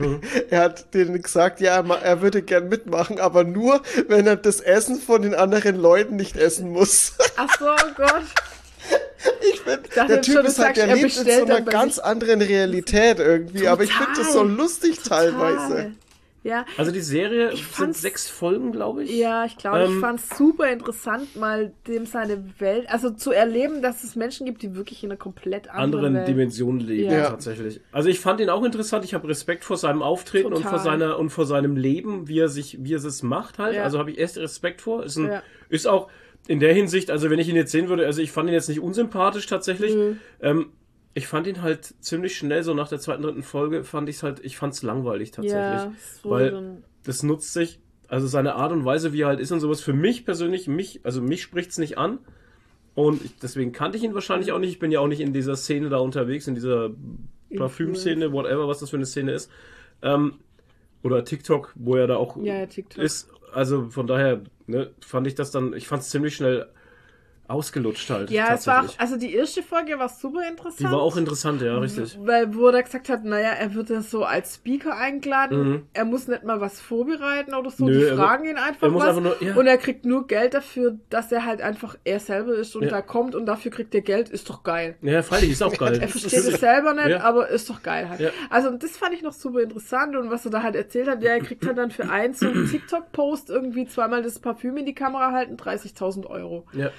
er 0.49 0.59
hat 0.61 0.93
denen 0.93 1.21
gesagt, 1.21 1.59
ja, 1.59 1.75
er 1.75 2.13
er 2.13 2.21
würde 2.21 2.43
gern 2.43 2.69
mitmachen, 2.69 3.19
aber 3.19 3.43
nur, 3.43 3.81
wenn 4.07 4.27
er 4.27 4.35
das 4.35 4.61
Essen 4.61 5.01
von 5.01 5.23
den 5.23 5.33
anderen 5.33 5.75
Leuten 5.75 6.15
nicht 6.15 6.37
essen 6.37 6.69
muss. 6.69 7.13
Ach 7.37 7.49
so, 7.57 7.65
oh 7.65 7.91
Gott. 7.95 8.23
Ich 9.53 9.59
finde, 9.61 9.89
der 9.95 10.21
Typ 10.21 10.35
schon, 10.35 10.45
ist 10.45 10.59
halt, 10.59 10.75
der 10.77 10.87
er 10.87 10.95
lebt 10.95 11.17
in 11.17 11.23
so 11.39 11.45
einer 11.45 11.61
ganz 11.61 11.95
sich. 11.95 12.03
anderen 12.03 12.41
Realität 12.41 13.19
irgendwie, 13.19 13.67
aber 13.67 13.83
ich 13.83 13.93
finde 13.93 14.11
das 14.17 14.33
so 14.33 14.39
Total. 14.39 14.55
lustig 14.55 14.99
teilweise. 14.99 15.67
Total. 15.67 15.91
Ja, 16.45 16.65
Also 16.77 16.91
die 16.91 16.99
Serie 16.99 17.51
sind 17.55 17.95
sechs 17.95 18.29
Folgen, 18.29 18.73
glaube 18.73 19.05
ich. 19.05 19.15
Ja, 19.17 19.45
ich 19.45 19.55
glaube, 19.55 19.83
ich 19.85 19.89
Ähm, 19.89 20.01
fand 20.01 20.19
es 20.19 20.37
super 20.37 20.69
interessant, 20.69 21.37
mal 21.37 21.71
dem 21.87 22.05
seine 22.05 22.43
Welt, 22.59 22.85
also 22.89 23.11
zu 23.11 23.31
erleben, 23.31 23.81
dass 23.81 24.03
es 24.03 24.17
Menschen 24.17 24.45
gibt, 24.45 24.61
die 24.61 24.75
wirklich 24.75 25.01
in 25.05 25.11
einer 25.11 25.17
komplett 25.17 25.69
anderen, 25.69 25.83
anderen 26.07 26.15
Welt. 26.15 26.27
Dimensionen 26.27 26.81
leben 26.81 27.13
Ja. 27.13 27.29
tatsächlich. 27.29 27.79
Also 27.93 28.09
ich 28.09 28.19
fand 28.19 28.41
ihn 28.41 28.49
auch 28.49 28.63
interessant. 28.65 29.05
Ich 29.05 29.13
habe 29.13 29.29
Respekt 29.29 29.63
vor 29.63 29.77
seinem 29.77 30.01
Auftreten 30.01 30.47
und 30.47 30.61
vor 30.63 30.71
Total. 30.71 30.83
seiner 30.83 31.17
und 31.17 31.29
vor 31.29 31.45
seinem 31.45 31.77
Leben, 31.77 32.27
wie 32.27 32.39
er 32.39 32.49
sich, 32.49 32.77
wie 32.81 32.93
er 32.93 32.97
es 33.05 33.23
macht 33.23 33.57
halt. 33.57 33.75
Ja. 33.77 33.83
Also 33.83 33.97
habe 33.99 34.11
ich 34.11 34.17
erst 34.17 34.37
Respekt 34.37 34.81
vor. 34.81 35.05
Ist, 35.05 35.15
ein, 35.15 35.29
Ja. 35.29 35.43
ist 35.69 35.87
auch 35.87 36.09
in 36.47 36.59
der 36.59 36.73
Hinsicht, 36.73 37.09
also 37.09 37.29
wenn 37.29 37.39
ich 37.39 37.47
ihn 37.49 37.55
jetzt 37.55 37.71
sehen 37.71 37.87
würde, 37.89 38.05
also 38.05 38.21
ich 38.21 38.31
fand 38.31 38.49
ihn 38.49 38.53
jetzt 38.53 38.69
nicht 38.69 38.79
unsympathisch 38.81 39.45
tatsächlich. 39.47 39.95
Mhm. 39.95 40.17
Ähm, 40.41 40.65
ich 41.13 41.27
fand 41.27 41.45
ihn 41.47 41.61
halt 41.61 41.93
ziemlich 42.03 42.35
schnell, 42.37 42.63
so 42.63 42.73
nach 42.73 42.89
der 42.89 42.99
zweiten, 42.99 43.21
dritten 43.21 43.43
Folge, 43.43 43.83
fand 43.83 44.09
ich 44.09 44.15
es 44.17 44.23
halt, 44.23 44.39
ich 44.43 44.57
fand 44.57 44.73
es 44.73 44.81
langweilig 44.83 45.31
tatsächlich. 45.31 45.53
Ja, 45.59 45.93
so 46.21 46.29
weil 46.31 46.51
dann- 46.51 46.83
das 47.03 47.21
nutzt 47.23 47.53
sich, 47.53 47.79
also 48.07 48.27
seine 48.27 48.55
Art 48.55 48.71
und 48.71 48.83
Weise, 48.83 49.13
wie 49.13 49.21
er 49.21 49.27
halt 49.27 49.39
ist 49.39 49.51
und 49.51 49.59
sowas, 49.59 49.79
für 49.81 49.93
mich 49.93 50.25
persönlich, 50.25 50.67
mich, 50.67 51.01
also 51.03 51.21
mich 51.21 51.41
spricht's 51.43 51.77
nicht 51.77 51.97
an. 51.97 52.17
Und 52.95 53.23
ich, 53.25 53.37
deswegen 53.39 53.71
kannte 53.71 53.97
ich 53.97 54.03
ihn 54.03 54.13
wahrscheinlich 54.13 54.51
auch 54.51 54.59
nicht. 54.59 54.69
Ich 54.69 54.79
bin 54.79 54.91
ja 54.91 54.99
auch 54.99 55.07
nicht 55.07 55.19
in 55.21 55.33
dieser 55.33 55.55
Szene 55.55 55.89
da 55.89 55.97
unterwegs, 55.97 56.47
in 56.47 56.55
dieser 56.55 56.91
Parfüm-Szene, 57.55 58.31
whatever, 58.31 58.67
was 58.67 58.79
das 58.79 58.89
für 58.89 58.97
eine 58.97 59.05
Szene 59.05 59.31
ist. 59.33 59.49
Ähm, 60.01 60.35
oder 61.03 61.23
TikTok, 61.25 61.73
wo 61.75 61.95
er 61.95 62.07
da 62.07 62.15
auch 62.17 62.37
Ja, 62.37 62.59
ja, 62.59 62.65
TikTok. 62.65 63.03
ist. 63.03 63.29
Also 63.51 63.89
von 63.89 64.07
daher 64.07 64.41
ne, 64.67 64.91
fand 65.01 65.27
ich 65.27 65.35
das 65.35 65.51
dann, 65.51 65.73
ich 65.73 65.87
fand 65.87 66.03
es 66.03 66.09
ziemlich 66.09 66.35
schnell 66.35 66.69
ausgelutscht 67.47 68.09
halt. 68.09 68.31
Ja, 68.31 68.53
es 68.53 68.65
war 68.67 68.85
auch, 68.85 68.93
also 68.97 69.17
die 69.17 69.33
erste 69.35 69.61
Folge 69.63 69.99
war 69.99 70.07
super 70.09 70.47
interessant. 70.47 70.79
Die 70.79 70.85
war 70.85 71.01
auch 71.01 71.17
interessant, 71.17 71.61
ja, 71.61 71.77
richtig. 71.77 72.17
Weil, 72.21 72.55
wo 72.55 72.67
er 72.69 72.81
gesagt 72.81 73.09
hat, 73.09 73.25
naja, 73.25 73.49
er 73.49 73.73
wird 73.75 73.89
ja 73.89 74.01
so 74.01 74.23
als 74.23 74.55
Speaker 74.55 74.95
eingeladen, 74.97 75.69
Mhm. 75.69 75.87
er 75.93 76.05
muss 76.05 76.27
nicht 76.27 76.43
mal 76.45 76.61
was 76.61 76.79
vorbereiten 76.79 77.53
oder 77.53 77.69
so, 77.69 77.85
Nö, 77.85 77.93
die 77.97 78.03
er- 78.05 78.15
fragen 78.15 78.45
ihn 78.45 78.55
einfach 78.57 78.83
er 78.83 78.89
muss 78.89 79.01
was 79.03 79.09
einfach 79.17 79.21
nur- 79.23 79.43
ja. 79.43 79.55
und 79.55 79.67
er 79.67 79.77
kriegt 79.77 80.05
nur 80.05 80.25
Geld 80.25 80.53
dafür, 80.53 80.97
dass 81.09 81.31
er 81.31 81.45
halt 81.45 81.61
einfach 81.61 81.95
er 82.05 82.19
selber 82.21 82.53
ist 82.55 82.75
und 82.77 82.83
Ja. 82.83 82.89
da 82.89 83.01
kommt 83.01 83.35
und 83.35 83.45
dafür 83.45 83.71
kriegt 83.71 83.93
er 83.93 84.01
Geld, 84.01 84.29
ist 84.29 84.49
doch 84.49 84.63
geil. 84.63 84.95
Ja, 85.01 85.21
freilich, 85.21 85.51
ist 85.51 85.61
auch 85.61 85.73
geil. 85.77 85.99
Er 86.01 86.07
versteht 86.07 86.33
es 86.33 86.59
selber 86.61 86.93
nicht, 86.93 87.09
Ja. 87.09 87.19
aber 87.21 87.49
ist 87.49 87.69
doch 87.69 87.83
geil 87.83 88.07
halt. 88.09 88.31
Also 88.49 88.69
und 88.69 88.81
das 88.81 88.95
fand 88.97 89.13
ich 89.13 89.21
noch 89.21 89.33
super 89.33 89.59
interessant 89.61 90.15
und 90.15 90.31
was 90.31 90.45
er 90.45 90.51
da 90.51 90.63
halt 90.63 90.75
erzählt 90.75 91.07
hat, 91.09 91.21
ja, 91.21 91.31
er 91.31 91.39
kriegt 91.41 91.65
halt 91.65 91.77
dann 91.77 91.91
für 91.91 92.09
einen 92.09 92.33
so 92.33 92.47
einen 92.47 92.69
TikTok-Post 92.69 93.49
irgendwie 93.49 93.85
zweimal 93.85 94.21
das 94.23 94.39
Parfüm 94.39 94.77
in 94.77 94.85
die 94.85 94.95
Kamera 94.95 95.31
halten, 95.33 95.57
30.000 95.57 96.25
Euro. 96.25 96.65
Ja. 96.73 96.89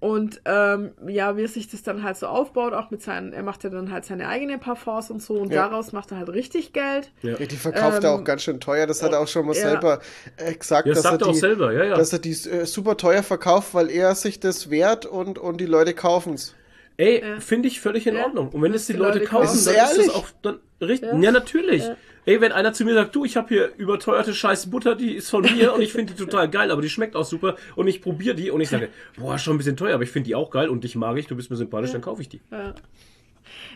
Und 0.00 0.40
ähm, 0.46 0.92
ja, 1.06 1.36
wie 1.36 1.46
sich 1.46 1.68
das 1.70 1.82
dann 1.82 2.02
halt 2.02 2.16
so 2.16 2.26
aufbaut, 2.26 2.72
auch 2.72 2.90
mit 2.90 3.02
seinen, 3.02 3.34
er 3.34 3.42
macht 3.42 3.64
ja 3.64 3.70
dann 3.70 3.92
halt 3.92 4.06
seine 4.06 4.28
eigenen 4.28 4.58
Parfums 4.58 5.10
und 5.10 5.22
so 5.22 5.34
und 5.34 5.52
Ja. 5.52 5.68
daraus 5.68 5.92
macht 5.92 6.10
er 6.10 6.16
halt 6.18 6.30
richtig 6.30 6.72
Geld. 6.72 7.12
Ja. 7.20 7.34
Die 7.34 7.54
verkauft 7.54 8.02
er 8.02 8.14
Ähm, 8.14 8.20
auch 8.20 8.24
ganz 8.24 8.42
schön 8.42 8.60
teuer. 8.60 8.86
Das 8.86 9.02
hat 9.02 9.12
er 9.12 9.20
auch 9.20 9.28
schon 9.28 9.44
mal 9.44 9.54
ja. 9.54 9.60
selber 9.60 10.00
äh, 10.38 10.54
gesagt, 10.54 10.86
Ja, 10.86 10.94
das 10.94 11.02
dass, 11.02 11.04
er 11.04 11.10
sagt 11.12 11.22
er 11.22 11.28
auch 11.28 11.32
die, 11.32 11.38
selber, 11.38 11.72
ja, 11.74 11.84
ja. 11.84 11.94
dass 11.96 12.14
er 12.14 12.18
die 12.18 12.30
äh, 12.30 12.64
super 12.64 12.96
teuer 12.96 13.22
verkauft, 13.22 13.74
weil 13.74 13.90
er 13.90 14.14
sich 14.14 14.40
das 14.40 14.70
wehrt 14.70 15.04
und, 15.04 15.38
und 15.38 15.60
die 15.60 15.66
Leute 15.66 15.92
kaufen 15.92 16.32
es. 16.34 16.54
Ey, 16.96 17.20
Ja. 17.22 17.40
finde 17.40 17.68
ich 17.68 17.80
völlig 17.82 18.06
in 18.06 18.16
Ja. 18.16 18.24
Ordnung. 18.24 18.48
Und 18.48 18.62
wenn 18.62 18.72
es 18.72 18.86
die 18.86 18.94
die 18.94 18.98
Leute 18.98 19.18
Leute 19.18 19.30
kaufen, 19.30 19.46
kaufen. 19.48 19.64
dann 19.66 19.84
Ist 19.90 19.98
es 19.98 20.08
auch 20.14 20.26
dann 20.40 20.60
richtig. 20.80 21.10
Ja, 21.12 21.18
Ja. 21.18 21.30
natürlich. 21.30 21.84
Ja. 22.26 22.32
Ey, 22.32 22.40
wenn 22.40 22.52
einer 22.52 22.72
zu 22.72 22.84
mir 22.84 22.94
sagt, 22.94 23.14
du, 23.14 23.24
ich 23.24 23.36
habe 23.36 23.48
hier 23.48 23.72
überteuerte 23.76 24.34
scheiß 24.34 24.70
Butter, 24.70 24.94
die 24.94 25.14
ist 25.14 25.30
von 25.30 25.42
mir 25.42 25.74
und 25.74 25.80
ich 25.80 25.92
finde 25.92 26.12
die 26.14 26.18
total 26.24 26.48
geil, 26.48 26.70
aber 26.70 26.82
die 26.82 26.90
schmeckt 26.90 27.16
auch 27.16 27.24
super 27.24 27.56
und 27.76 27.88
ich 27.88 28.02
probiere 28.02 28.34
die 28.34 28.50
und 28.50 28.60
ich 28.60 28.68
sage, 28.68 28.88
boah, 29.16 29.38
schon 29.38 29.54
ein 29.54 29.58
bisschen 29.58 29.76
teuer, 29.76 29.94
aber 29.94 30.04
ich 30.04 30.10
finde 30.10 30.26
die 30.28 30.34
auch 30.34 30.50
geil 30.50 30.68
und 30.68 30.84
dich 30.84 30.96
mag 30.96 31.16
ich, 31.16 31.26
du 31.26 31.36
bist 31.36 31.50
mir 31.50 31.56
sympathisch, 31.56 31.92
dann 31.92 32.02
kaufe 32.02 32.22
ich 32.22 32.28
die. 32.28 32.40
Ja. 32.50 32.74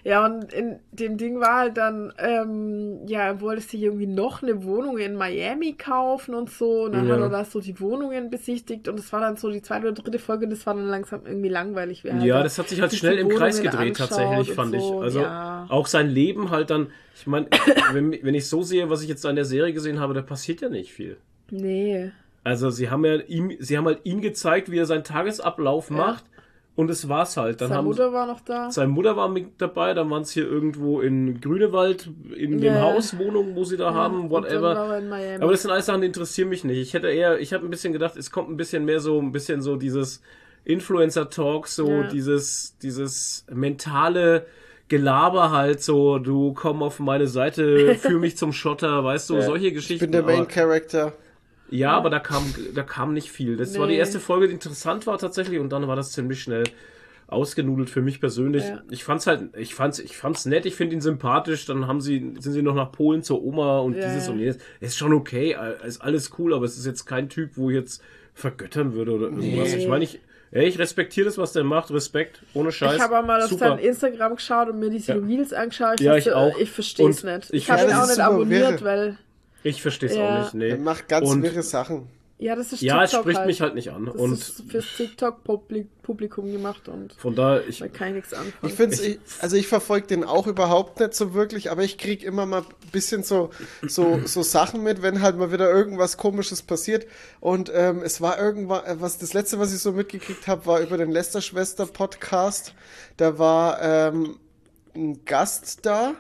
Ja, 0.07 0.27
und 0.27 0.53
in 0.53 0.81
dem 0.93 1.17
Ding 1.17 1.41
war 1.41 1.61
halt 1.61 1.79
dann, 1.79 2.13
ähm, 2.19 3.07
ja, 3.07 3.21
er 3.23 3.41
wollte 3.41 3.63
sich 3.63 3.81
irgendwie 3.83 4.07
noch 4.07 4.43
eine 4.43 4.63
Wohnung 4.63 4.99
in 4.99 5.15
Miami 5.17 5.73
kaufen 5.73 6.35
und 6.35 6.51
so. 6.51 6.83
Und 6.85 6.93
dann 6.93 7.09
Ja. 7.09 7.15
hat 7.15 7.21
er 7.23 7.29
da 7.31 7.45
so 7.47 7.59
die 7.59 7.81
Wohnungen 7.81 8.29
besichtigt 8.29 8.87
und 8.87 8.99
es 8.99 9.11
war 9.15 9.21
dann 9.23 9.39
so 9.39 9.51
die 9.51 9.63
zweite 9.63 9.87
oder 9.87 9.95
dritte 9.95 10.19
Folge, 10.19 10.47
das 10.47 10.67
war 10.67 10.75
dann 10.75 10.89
langsam 10.89 11.23
irgendwie 11.25 11.49
langweilig. 11.49 12.05
er 12.05 12.19
Ja, 12.23 12.37
da 12.37 12.43
das 12.43 12.59
hat 12.59 12.69
sich 12.69 12.83
halt 12.83 12.91
sich 12.91 13.01
schnell 13.01 13.17
im 13.19 13.31
Kreis 13.31 13.63
gedreht, 13.63 13.97
tatsächlich, 13.97 14.51
und 14.51 14.55
fand 14.55 14.75
ich. 14.75 14.83
so. 14.83 15.01
Also 15.01 15.21
ja. 15.23 15.65
auch 15.71 15.87
sein 15.87 16.11
Leben 16.11 16.51
halt 16.51 16.69
dann, 16.69 16.89
ich 17.17 17.27
meine, 17.27 17.47
wenn, 17.93 18.13
wenn 18.23 18.35
ich 18.35 18.47
so 18.47 18.63
sehe, 18.63 18.91
was 18.91 19.01
ich 19.03 19.09
jetzt 19.09 19.25
da 19.25 19.31
in 19.31 19.37
der 19.37 19.47
Serie 19.47 19.73
gesehen 19.73 20.01
habe, 20.01 20.13
da 20.13 20.21
passiert 20.21 20.61
ja 20.61 20.69
nicht 20.69 20.93
viel. 20.93 21.17
Nee. 21.51 22.11
Also 22.43 22.69
sie 22.69 22.91
haben 22.91 23.07
ja 23.07 23.15
ihm, 23.15 23.57
sie 23.59 23.79
haben 23.79 23.87
halt 23.87 24.01
ihm 24.05 24.21
gezeigt, 24.21 24.71
wie 24.71 24.77
er 24.77 24.85
seinen 24.85 25.05
Tagesablauf 25.05 25.89
macht 25.89 26.25
und 26.77 26.91
es 26.91 27.09
war's 27.09 27.37
halt. 27.37 27.61
Dann 27.61 27.69
Seine 27.69 27.79
haben 27.79 27.85
Mutter 27.87 28.13
war 28.13 28.27
noch 28.27 28.41
da. 28.41 28.71
seine 28.71 28.89
Mutter 28.89 29.17
war 29.17 29.29
mit 29.29 29.61
dabei, 29.61 29.95
dann 29.95 30.11
waren 30.11 30.23
es 30.23 30.33
hier 30.33 30.45
irgendwo 30.51 31.01
in 31.01 31.41
Grünewald, 31.41 32.11
in 32.37 32.53
dem 32.61 32.75
Ja. 32.75 32.81
Haus, 32.83 33.17
Wohnung, 33.19 33.55
wo 33.55 33.65
sie 33.65 33.77
da 33.77 33.95
haben, 33.95 34.31
Und 34.31 34.45
dann 34.45 34.63
whatever. 34.63 35.01
er. 35.21 35.43
Aber 35.43 35.53
das 35.53 35.63
sind 35.63 35.71
alles 35.71 35.87
Sachen, 35.87 36.01
die 36.01 36.09
interessieren 36.09 36.49
mich 36.49 36.65
nicht. 36.65 36.79
Ich 36.79 36.95
hätte 36.95 37.09
eher, 37.11 37.39
ich 37.39 37.53
habe 37.53 37.65
ein 37.65 37.71
bisschen 37.71 37.93
gedacht, 37.93 38.17
es 38.17 38.31
kommt 38.31 38.51
ein 38.51 38.57
bisschen 38.57 38.85
mehr 38.85 39.01
so, 39.01 39.21
ein 39.21 39.31
bisschen 39.33 39.63
so 39.63 39.77
dieses 39.77 40.21
Influencer-Talk, 40.65 41.69
so 41.69 41.89
Ja. 41.89 42.03
dieses, 42.09 42.77
dieses 42.79 43.47
mentale 43.53 44.47
Gelaber 44.89 45.51
halt, 45.51 45.83
so, 45.83 46.19
du 46.19 46.53
komm 46.53 46.83
auf 46.83 46.99
meine 47.01 47.27
Seite, 47.27 47.95
führ 48.01 48.19
mich 48.19 48.37
zum 48.37 48.53
Schotter, 48.53 49.03
weißt 49.03 49.31
du, 49.31 49.41
solche 49.41 49.69
Ich 49.69 49.75
Geschichten. 49.75 50.05
bin 50.11 50.13
der 50.13 50.23
Main 50.23 50.47
Character. 50.49 51.13
Ja, 51.71 51.93
aber 51.93 52.11
da 52.11 52.19
kam, 52.21 52.43
da 52.75 52.83
kam 52.83 53.13
nicht 53.15 53.31
viel. 53.31 53.57
Das 53.57 53.79
war 53.79 53.87
die 53.87 53.95
Nee. 53.95 53.99
erste 53.99 54.21
Folge, 54.21 54.49
die 54.49 54.55
interessant 54.55 55.07
war 55.07 55.19
tatsächlich 55.19 55.59
und 55.61 55.71
dann 55.71 55.87
war 55.89 55.97
das 55.97 56.13
ziemlich 56.13 56.41
schnell 56.43 56.65
ausgenudelt 57.27 57.89
für 57.91 58.03
mich 58.03 58.21
persönlich. 58.21 58.65
Ja. 58.65 58.83
Ich 58.91 59.03
fand's 59.03 59.27
halt, 59.27 59.57
ich 59.57 59.75
fand's, 59.75 59.99
ich 59.99 60.17
fand's 60.17 60.45
nett, 60.45 60.67
ich 60.67 60.75
finde 60.75 60.95
ihn 60.95 61.01
sympathisch, 61.01 61.65
dann 61.67 61.87
haben 61.87 62.01
sie, 62.01 62.35
sind 62.39 62.53
sie 62.53 62.63
noch 62.63 62.75
nach 62.75 62.93
Polen 62.93 63.23
zur 63.23 63.43
Oma 63.43 63.79
und 63.79 63.95
Ja, 63.97 64.07
dieses 64.07 64.27
ja. 64.27 64.33
und 64.33 64.39
jenes. 64.41 64.59
Ist 64.81 64.99
schon 64.99 65.13
okay, 65.15 65.57
ist 65.87 66.01
alles 66.03 66.33
cool, 66.39 66.53
aber 66.55 66.65
es 66.67 66.77
ist 66.77 66.85
jetzt 66.87 67.07
kein 67.07 67.29
Typ, 67.31 67.57
wo 67.57 67.71
ich 67.71 67.77
jetzt 67.77 68.03
vergöttern 68.35 68.93
würde 68.93 69.13
oder 69.13 69.25
irgendwas. 69.27 69.73
Nee. 69.73 69.77
Ich 69.79 69.89
meine, 69.89 70.05
ich, 70.05 70.21
ey, 70.51 70.67
ich 70.67 70.79
respektiere 70.79 71.25
das, 71.25 71.39
was 71.39 71.53
der 71.53 71.65
macht, 71.65 71.91
Respekt, 71.93 72.43
ohne 72.53 72.71
Scheiß. 72.73 72.97
Ich 72.97 73.01
habe 73.03 73.27
mal 73.27 73.43
auf 73.43 73.51
sein 73.51 73.79
Instagram 73.79 74.37
geschaut 74.37 74.69
und 74.69 74.79
mir 74.79 74.91
diese 74.91 75.13
Ja. 75.15 75.19
Reels 75.19 75.53
angeschaut. 75.55 76.01
Ja, 76.01 76.15
dachte, 76.17 76.29
ich 76.29 76.35
auch. 76.35 76.59
Ich 76.59 76.71
verstehe 76.71 77.09
es 77.09 77.25
nicht. 77.25 77.45
ich 77.51 77.55
Ich, 77.55 77.71
habe 77.71 77.85
ihn 77.89 77.95
auch 77.95 78.07
nicht 78.07 78.21
abonniert, 78.21 78.83
wirre. 78.83 78.85
weil. 78.85 79.19
Ich 79.65 79.83
verstehe 79.83 80.09
es 80.11 80.15
Ja. 80.17 80.29
auch 80.39 80.43
nicht, 80.45 80.55
nee. 80.55 80.69
Er 80.71 80.79
macht 80.79 81.09
ganz 81.09 81.29
und, 81.29 81.43
wirre 81.43 81.63
Sachen. 81.65 82.09
Ja, 82.37 82.57
das 82.57 82.73
ist 82.73 82.83
Ja, 82.83 83.03
es 83.05 83.13
spricht 83.13 83.39
halt. 83.39 83.47
mich 83.47 83.61
halt 83.61 83.75
nicht 83.77 83.91
an. 83.91 84.07
Das 84.07 84.17
und 84.17 84.33
ist 84.33 84.65
fürs 84.69 84.85
TikTok-Publikum 84.97 86.51
gemacht 86.53 86.89
und 86.89 87.13
von 87.15 87.35
daher, 87.35 87.67
ich, 87.67 87.79
da 87.79 87.89
kann 87.89 88.09
ich 88.09 88.15
nichts 88.15 88.35
anfangen. 88.35 88.53
Ich 88.63 88.75
finde 88.75 88.97
ich, 88.97 89.19
also 89.41 89.57
ich 89.57 89.69
verfolge 89.69 90.09
den 90.09 90.25
auch 90.25 90.47
überhaupt 90.49 90.99
nicht 91.01 91.15
so 91.15 91.33
wirklich, 91.33 91.71
aber 91.71 91.83
ich 91.85 91.97
krieg 91.97 92.23
immer 92.25 92.45
mal 92.45 92.63
ein 92.63 92.91
bisschen 92.91 93.23
so, 93.23 93.51
so, 93.87 94.21
so 94.27 94.43
Sachen 94.43 94.83
mit, 94.83 95.01
wenn 95.01 95.23
halt 95.23 95.39
mal 95.39 95.53
wieder 95.53 95.71
irgendwas 95.71 96.17
komisches 96.17 96.61
passiert. 96.63 97.07
Und 97.41 97.71
ähm, 97.75 98.03
es 98.03 98.21
war 98.21 98.39
irgendwann, 98.39 98.85
äh, 98.85 98.97
was 99.01 99.17
das 99.19 99.33
letzte, 99.33 99.59
was 99.61 99.73
ich 99.73 99.81
so 99.81 99.93
mitgekriegt 99.93 100.47
habe, 100.49 100.67
war 100.67 100.81
über 100.81 100.99
den 100.99 101.13
Lester-Schwester-Podcast. 101.13 102.75
Da 103.17 103.39
war 103.39 103.81
ähm, 103.81 104.39
ein 104.95 105.25
Gast 105.25 105.87
da 105.87 106.15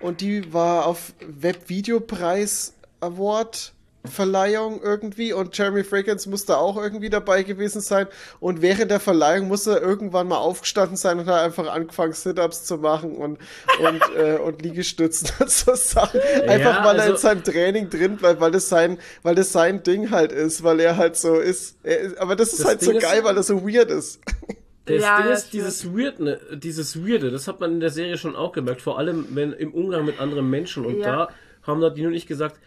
und 0.00 0.20
die 0.20 0.52
war 0.52 0.86
auf 0.86 1.12
Webvideopreis 1.20 2.74
Award 3.00 3.72
Verleihung 4.06 4.82
irgendwie. 4.82 5.32
Und 5.32 5.56
Jeremy 5.56 5.82
Fragrance 5.82 6.28
musste 6.28 6.58
auch 6.58 6.76
irgendwie 6.76 7.08
dabei 7.08 7.42
gewesen 7.42 7.80
sein. 7.80 8.06
Und 8.38 8.60
während 8.60 8.90
der 8.90 9.00
Verleihung 9.00 9.48
muss 9.48 9.66
er 9.66 9.80
irgendwann 9.80 10.28
mal 10.28 10.36
aufgestanden 10.36 10.98
sein 10.98 11.18
und 11.20 11.26
hat 11.26 11.40
einfach 11.42 11.66
angefangen 11.72 12.12
Sit-Ups 12.12 12.64
zu 12.64 12.76
machen 12.76 13.16
und 13.16 13.38
und, 13.82 14.02
äh, 14.18 14.36
und 14.36 14.60
Liegestützen 14.60 15.30
und 15.40 15.50
so 15.50 15.74
Sachen. 15.74 16.20
Einfach 16.46 16.80
Ja, 16.80 16.84
weil 16.84 16.96
er 16.96 17.02
also- 17.04 17.14
in 17.14 17.18
seinem 17.18 17.44
Training 17.44 17.88
drin 17.88 18.16
bleibt 18.18 18.42
weil 18.42 18.50
das 18.50 18.68
sein 18.68 18.98
weil 19.22 19.34
das 19.36 19.52
sein 19.52 19.82
Ding 19.82 20.10
halt 20.10 20.32
ist 20.32 20.62
weil 20.62 20.80
er 20.80 20.98
halt 20.98 21.16
so 21.16 21.36
ist, 21.36 21.76
er 21.82 22.00
ist 22.00 22.18
aber 22.18 22.36
das 22.36 22.50
ist 22.52 22.60
Das 22.60 22.66
halt 22.66 22.80
so 22.82 22.90
Ding 22.90 22.98
ist- 23.00 23.04
geil 23.04 23.24
weil 23.24 23.36
er 23.38 23.42
so 23.42 23.66
weird 23.66 23.90
ist 23.90 24.20
Das 24.86 25.02
Ja, 25.02 25.22
Ding 25.22 25.32
ist, 25.32 25.52
dieses 25.52 25.96
Weird, 25.96 26.20
ne, 26.20 26.38
dieses 26.52 27.06
Weirde, 27.06 27.30
das 27.30 27.48
hat 27.48 27.60
man 27.60 27.72
in 27.72 27.80
der 27.80 27.90
Serie 27.90 28.18
schon 28.18 28.36
auch 28.36 28.52
gemerkt, 28.52 28.82
vor 28.82 28.98
allem 28.98 29.28
wenn 29.30 29.52
im 29.52 29.72
Umgang 29.72 30.04
mit 30.04 30.20
anderen 30.20 30.48
Menschen. 30.50 30.84
Und 30.84 30.98
Ja. 30.98 31.26
da 31.26 31.28
haben 31.62 31.80
Nadine 31.80 32.08
und 32.08 32.14
ich 32.14 32.26
gesagt, 32.26 32.60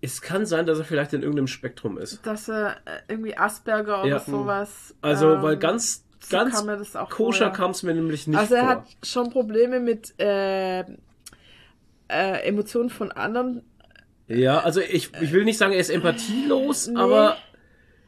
es 0.00 0.22
kann 0.22 0.46
sein, 0.46 0.66
dass 0.66 0.78
er 0.78 0.84
vielleicht 0.84 1.12
in 1.12 1.22
irgendeinem 1.22 1.46
Spektrum 1.46 1.98
ist. 1.98 2.26
Dass 2.26 2.48
er 2.48 2.76
äh, 2.86 3.00
irgendwie 3.08 3.36
Asperger 3.36 4.00
oder 4.00 4.08
Ja. 4.08 4.20
sowas. 4.20 4.94
Also, 5.02 5.34
ähm, 5.34 5.42
weil 5.42 5.56
ganz, 5.58 6.04
so 6.20 6.36
ganz 6.36 6.54
kam 6.66 7.08
koscher 7.10 7.50
kam 7.50 7.70
es 7.72 7.82
mir 7.82 7.94
nämlich 7.94 8.26
nicht 8.26 8.38
Also 8.38 8.54
er 8.54 8.60
vor. 8.60 8.68
hat 8.70 8.84
schon 9.02 9.30
Probleme 9.30 9.80
mit 9.80 10.14
äh, 10.18 10.80
äh, 10.80 10.84
Emotionen 12.08 12.90
von 12.90 13.12
anderen. 13.12 13.62
ja, 14.28 14.60
also 14.60 14.80
ich, 14.80 15.10
ich 15.20 15.32
will 15.32 15.44
nicht 15.44 15.58
sagen, 15.58 15.72
er 15.72 15.80
ist 15.80 15.90
empathielos, 15.90 16.88
Nee. 16.88 16.96
aber, 16.98 17.36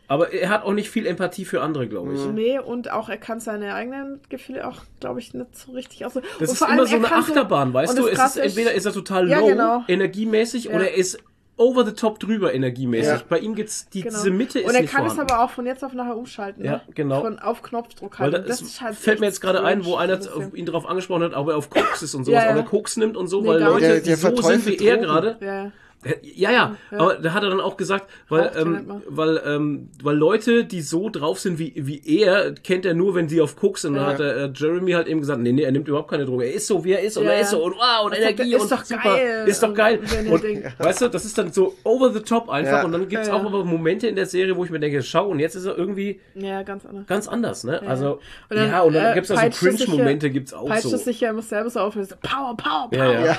aber 0.09 0.33
er 0.33 0.49
hat 0.51 0.65
auch 0.65 0.73
nicht 0.73 0.91
viel 0.91 1.07
Empathie 1.07 1.45
für 1.45 1.63
andere, 1.63 1.89
glaube 1.89 2.15
ich. 2.15 2.25
Nee, 2.27 2.59
und 2.59 2.91
auch 2.93 3.09
er 3.09 3.17
kann 3.19 3.41
seine 3.41 3.75
eigenen 3.75 4.21
Gefühle 4.29 4.67
auch, 4.67 4.83
glaube 5.01 5.21
ich, 5.21 5.35
nicht 5.35 5.57
so 5.57 5.73
richtig 5.73 6.05
aus. 6.07 6.15
Das 6.15 6.23
und 6.23 6.43
ist 6.43 6.59
vor 6.59 6.69
immer 6.69 6.79
allem, 6.83 6.87
so 6.89 6.97
er 6.97 7.05
eine 7.05 7.13
Achterbahn, 7.17 7.75
weißt 7.75 7.99
und 7.99 8.05
du? 8.05 8.09
Es 8.09 8.19
ist, 8.25 8.37
entweder 8.37 8.73
ist 8.73 8.85
er 8.87 8.93
total 8.93 9.29
Ja, 9.29 9.41
low, 9.41 9.47
genau. 9.49 9.85
energiemäßig, 9.89 10.65
Ja. 10.65 10.77
oder 10.77 10.91
er 10.91 10.95
ist 10.97 11.19
over 11.59 11.87
the 11.87 11.93
top 11.93 12.21
drüber 12.21 12.53
energiemäßig. 12.53 13.09
Ja. 13.15 13.23
Bei 13.31 13.39
ihm 13.39 13.55
gibt's 13.55 13.89
die, 13.89 14.03
Genau. 14.03 14.15
diese 14.15 14.31
Mitte 14.31 14.59
ist 14.61 14.69
Und 14.69 14.75
er 14.75 14.83
nicht 14.83 14.93
kann 14.93 15.07
es 15.07 15.15
vorhanden. 15.15 15.33
aber 15.33 15.43
auch 15.45 15.51
von 15.51 15.65
jetzt 15.65 15.83
auf 15.83 15.95
nachher 15.95 16.15
umschalten. 16.15 16.63
Ja, 16.63 16.73
ne? 16.73 16.81
genau. 16.95 17.23
Von 17.23 17.39
auf 17.39 17.63
Knopfdruck 17.63 18.21
Weil 18.21 18.25
halt. 18.33 18.35
da 18.45 18.47
das 18.47 18.61
ist, 18.61 18.83
halt 18.83 18.95
fällt 18.95 19.21
mir 19.21 19.27
jetzt 19.27 19.41
gerade 19.41 19.65
ein, 19.65 19.87
wo 19.87 19.97
einer 19.97 20.21
so 20.21 20.39
ein 20.39 20.55
ihn 20.55 20.67
darauf 20.67 20.87
angesprochen 20.87 21.23
hat, 21.23 21.35
ob 21.35 21.49
er 21.49 21.57
auf 21.57 21.71
Koks 21.71 22.03
ist 22.03 22.15
und 22.15 22.25
sowas, 22.27 22.43
Ja, 22.43 22.51
ja. 22.51 22.53
ob 22.53 22.57
er 22.59 22.69
Koks 22.69 22.99
nimmt 22.99 23.17
und 23.17 23.29
so, 23.29 23.41
Nee, 23.41 23.49
weil 23.49 23.63
Leute, 23.63 23.81
Der- 23.87 24.01
der 24.01 24.17
so 24.19 24.37
sind 24.43 24.67
wie 24.67 24.77
er 24.77 24.99
gerade. 24.99 25.73
Ja. 26.07 26.51
Ja, 26.51 26.51
ja, 26.53 26.77
aber 26.93 27.15
da 27.17 27.33
hat 27.33 27.43
er 27.43 27.51
dann 27.51 27.61
auch 27.61 27.77
gesagt, 27.77 28.09
weil, 28.29 28.51
ähm, 28.57 29.03
weil, 29.09 29.41
ähm, 29.45 29.89
weil 30.03 30.15
Leute, 30.17 30.65
die 30.65 30.81
so 30.83 31.09
drauf 31.09 31.41
sind 31.41 31.59
wie, 31.59 31.73
wie 31.77 32.03
er, 32.21 32.53
kennt 32.55 32.85
er 32.87 32.95
nur, 32.95 33.15
wenn 33.15 33.29
sie 33.29 33.41
auf 33.41 33.57
Koks 33.57 33.83
sind. 33.83 33.93
Und 33.93 33.97
Ja. 33.97 34.03
dann 34.05 34.13
hat 34.15 34.21
er, 34.21 34.37
äh, 34.45 34.51
Jeremy 34.55 34.93
halt 34.93 35.09
eben 35.09 35.21
gesagt, 35.21 35.41
nee, 35.41 35.53
nee, 35.53 35.63
er 35.63 35.73
nimmt 35.73 35.89
überhaupt 35.89 36.11
keine 36.11 36.25
Droge. 36.27 36.45
Er 36.45 36.53
ist 36.55 36.67
so, 36.67 36.85
wie 36.85 36.93
er 36.93 37.01
ist 37.01 37.17
und 37.17 37.25
Ja, 37.25 37.33
er 37.33 37.41
ist 37.41 37.51
so 37.51 37.65
und 37.65 37.73
wow 37.75 38.05
und 38.05 38.13
sagt, 38.15 38.23
Energie 38.39 38.55
ist 38.55 38.63
und 38.63 38.73
doch 38.73 38.85
super. 38.85 39.03
geil. 39.03 39.45
Ist 39.49 39.63
doch 39.63 39.75
geil. 39.75 40.01
Und 40.27 40.33
Und, 40.33 40.45
denkt- 40.45 40.79
weißt 40.79 41.01
du, 41.03 41.09
das 41.09 41.25
ist 41.25 41.37
dann 41.39 41.53
so 41.53 41.75
over 41.85 42.13
the 42.13 42.21
top 42.21 42.49
einfach 42.51 42.73
Ja. 42.79 42.85
und 42.85 42.93
dann 42.93 43.09
gibt's 43.09 43.29
Ja, 43.29 43.35
auch 43.35 43.45
aber 43.45 43.65
Momente 43.65 44.07
in 44.07 44.17
der 44.17 44.27
Serie, 44.27 44.57
wo 44.57 44.65
ich 44.65 44.71
mir 44.71 44.79
denke, 44.81 45.03
schau 45.03 45.29
und 45.29 45.39
jetzt 45.41 45.55
ist 45.55 45.65
er 45.65 45.77
irgendwie 45.77 46.21
ja, 46.35 46.63
ganz 46.63 46.85
anders. 46.87 47.07
ganz 47.07 47.29
anders, 47.29 47.65
ne? 47.65 47.81
Also, 47.87 48.21
Und 48.51 48.57
dann, 48.57 48.69
ja, 48.69 48.83
und 48.83 48.93
dann 48.95 49.13
äh, 49.13 49.15
gibt's 49.15 49.31
auch 49.31 49.37
so 49.37 49.41
peitscht 49.41 49.59
Cringe-Momente, 49.61 50.31
gibt's 50.31 50.53
auch 50.53 50.69
Peitscht 50.69 50.89
so. 50.89 50.97
es 50.97 51.05
sich 51.05 51.21
ja 51.21 51.31
immer 51.31 51.43
selber 51.43 51.71
so 51.71 51.81
auf. 51.81 51.97
und 51.97 52.09
so, 52.09 52.15
Power, 52.23 52.57
Power, 52.57 52.91
Power, 52.91 52.99
Ja, 53.05 53.13
ja. 53.13 53.21
yeah. 53.21 53.37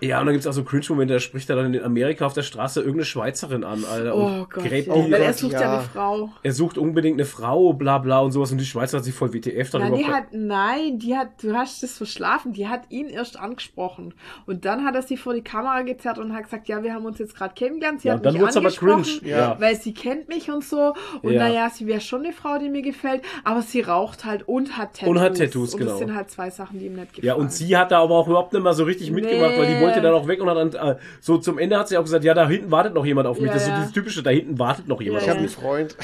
Ja, 0.00 0.20
und 0.20 0.26
dann 0.26 0.34
gibt's 0.34 0.46
auch 0.48 0.52
so 0.52 0.64
Cringe-Momente, 0.64 1.14
da 1.14 1.20
spricht 1.20 1.48
er 1.48 1.56
dann 1.56 1.66
in 1.72 1.80
Amerika 1.86 2.26
auf 2.26 2.34
der 2.34 2.42
Straße 2.42 2.80
irgendeine 2.80 3.04
Schweizerin 3.06 3.64
an, 3.64 3.84
Alter. 3.90 4.14
Oh 4.14 4.26
und 4.26 4.50
Gott. 4.50 4.64
gräbt 4.64 4.88
Ja. 4.88 4.94
die, 4.94 5.10
Weil 5.12 5.20
er 5.22 5.26
Gott, 5.28 5.38
sucht 5.38 5.52
ja. 5.54 5.60
ja. 5.62 5.72
eine 5.78 5.82
Frau. 5.82 6.30
er 6.42 6.52
sucht 6.52 6.76
unbedingt 6.78 7.16
eine 7.16 7.24
Frau, 7.24 7.72
bla 7.72 7.98
bla 7.98 8.20
und 8.20 8.32
sowas 8.32 8.52
und 8.52 8.58
die 8.58 8.64
Schweizer 8.66 8.98
hat 8.98 9.04
sich 9.04 9.14
voll 9.14 9.32
WTF 9.32 9.72
Nein, 9.72 9.82
darüber 9.82 9.96
die 9.96 10.04
hat, 10.06 10.24
nein, 10.32 10.98
die 10.98 11.16
hat, 11.16 11.42
du 11.42 11.54
hast 11.54 11.82
das 11.82 11.96
verschlafen, 11.96 12.52
die 12.52 12.68
hat 12.68 12.82
ihn 12.90 13.08
erst 13.08 13.38
angesprochen. 13.38 14.14
Und 14.46 14.64
dann 14.64 14.84
hat 14.84 14.94
er 14.94 15.02
sie 15.02 15.16
vor 15.16 15.32
die 15.34 15.42
Kamera 15.42 15.82
gezerrt 15.82 16.18
und 16.18 16.34
hat 16.34 16.44
gesagt, 16.44 16.68
ja, 16.68 16.82
wir 16.82 16.92
haben 16.92 17.06
uns 17.06 17.18
jetzt 17.18 17.34
gerade 17.34 17.54
kennengelernt, 17.54 18.00
sie 18.02 18.08
Ja, 18.08 18.14
hat 18.14 18.26
dann 18.26 18.34
mich 18.34 18.42
angesprochen, 18.56 19.02
cringe, 19.04 19.30
ja. 19.30 19.56
weil 19.60 19.76
sie 19.76 19.94
kennt 19.94 20.28
mich 20.28 20.50
und 20.50 20.64
so. 20.64 20.94
Und 21.22 21.32
Ja. 21.32 21.48
naja, 21.48 21.70
sie 21.70 21.86
wäre 21.86 22.00
schon 22.00 22.24
eine 22.24 22.32
Frau, 22.32 22.58
die 22.58 22.68
mir 22.68 22.82
gefällt, 22.82 23.22
aber 23.44 23.62
sie 23.62 23.80
raucht 23.80 24.24
halt 24.24 24.46
und 24.48 24.76
hat 24.76 24.94
Tattoos. 24.94 25.08
Und 25.08 25.20
hat 25.20 25.38
Tattoos, 25.38 25.72
und 25.74 25.78
genau. 25.80 25.90
das 25.92 25.98
sind 26.00 26.14
halt 26.14 26.30
zwei 26.30 26.50
Sachen, 26.50 26.78
die 26.78 26.86
ihm 26.86 26.94
nicht 26.94 27.14
gefallen. 27.14 27.26
Ja, 27.26 27.34
und 27.34 27.52
sie 27.52 27.76
hat 27.76 27.90
da 27.92 28.00
aber 28.02 28.14
auch 28.16 28.26
überhaupt 28.28 28.52
nicht 28.52 28.62
mal 28.62 28.74
so 28.74 28.84
richtig 28.84 29.10
mitgemacht, 29.10 29.56
weil 29.58 29.66
die 29.66 29.74
Nee. 29.74 29.80
wollte 29.82 30.00
dann 30.00 30.14
auch 30.14 30.26
weg 30.28 30.40
und 30.40 30.48
hat 30.50 30.56
dann, 30.56 30.72
äh, 30.74 30.96
so 31.20 31.38
zum 31.38 31.58
Ende 31.58 31.65
hat 31.74 31.88
sie 31.88 31.96
auch 31.96 32.02
gesagt, 32.02 32.24
ja, 32.24 32.34
da 32.34 32.48
hinten 32.48 32.70
wartet 32.70 32.94
noch 32.94 33.04
jemand 33.06 33.26
auf 33.26 33.38
mich. 33.38 33.48
Ja, 33.48 33.54
das 33.54 33.62
ist 33.62 33.66
so 33.66 33.72
ja. 33.72 33.78
dieses 33.78 33.92
typische, 33.92 34.22
da 34.22 34.30
hinten 34.30 34.58
wartet 34.58 34.88
noch 34.88 35.00
jemand 35.00 35.22
ich 35.22 35.26
Ja, 35.26 35.32
auf 35.32 35.38
habe 35.38 35.38
einen 35.38 35.46
mich. 35.46 35.54
Freund 35.56 35.96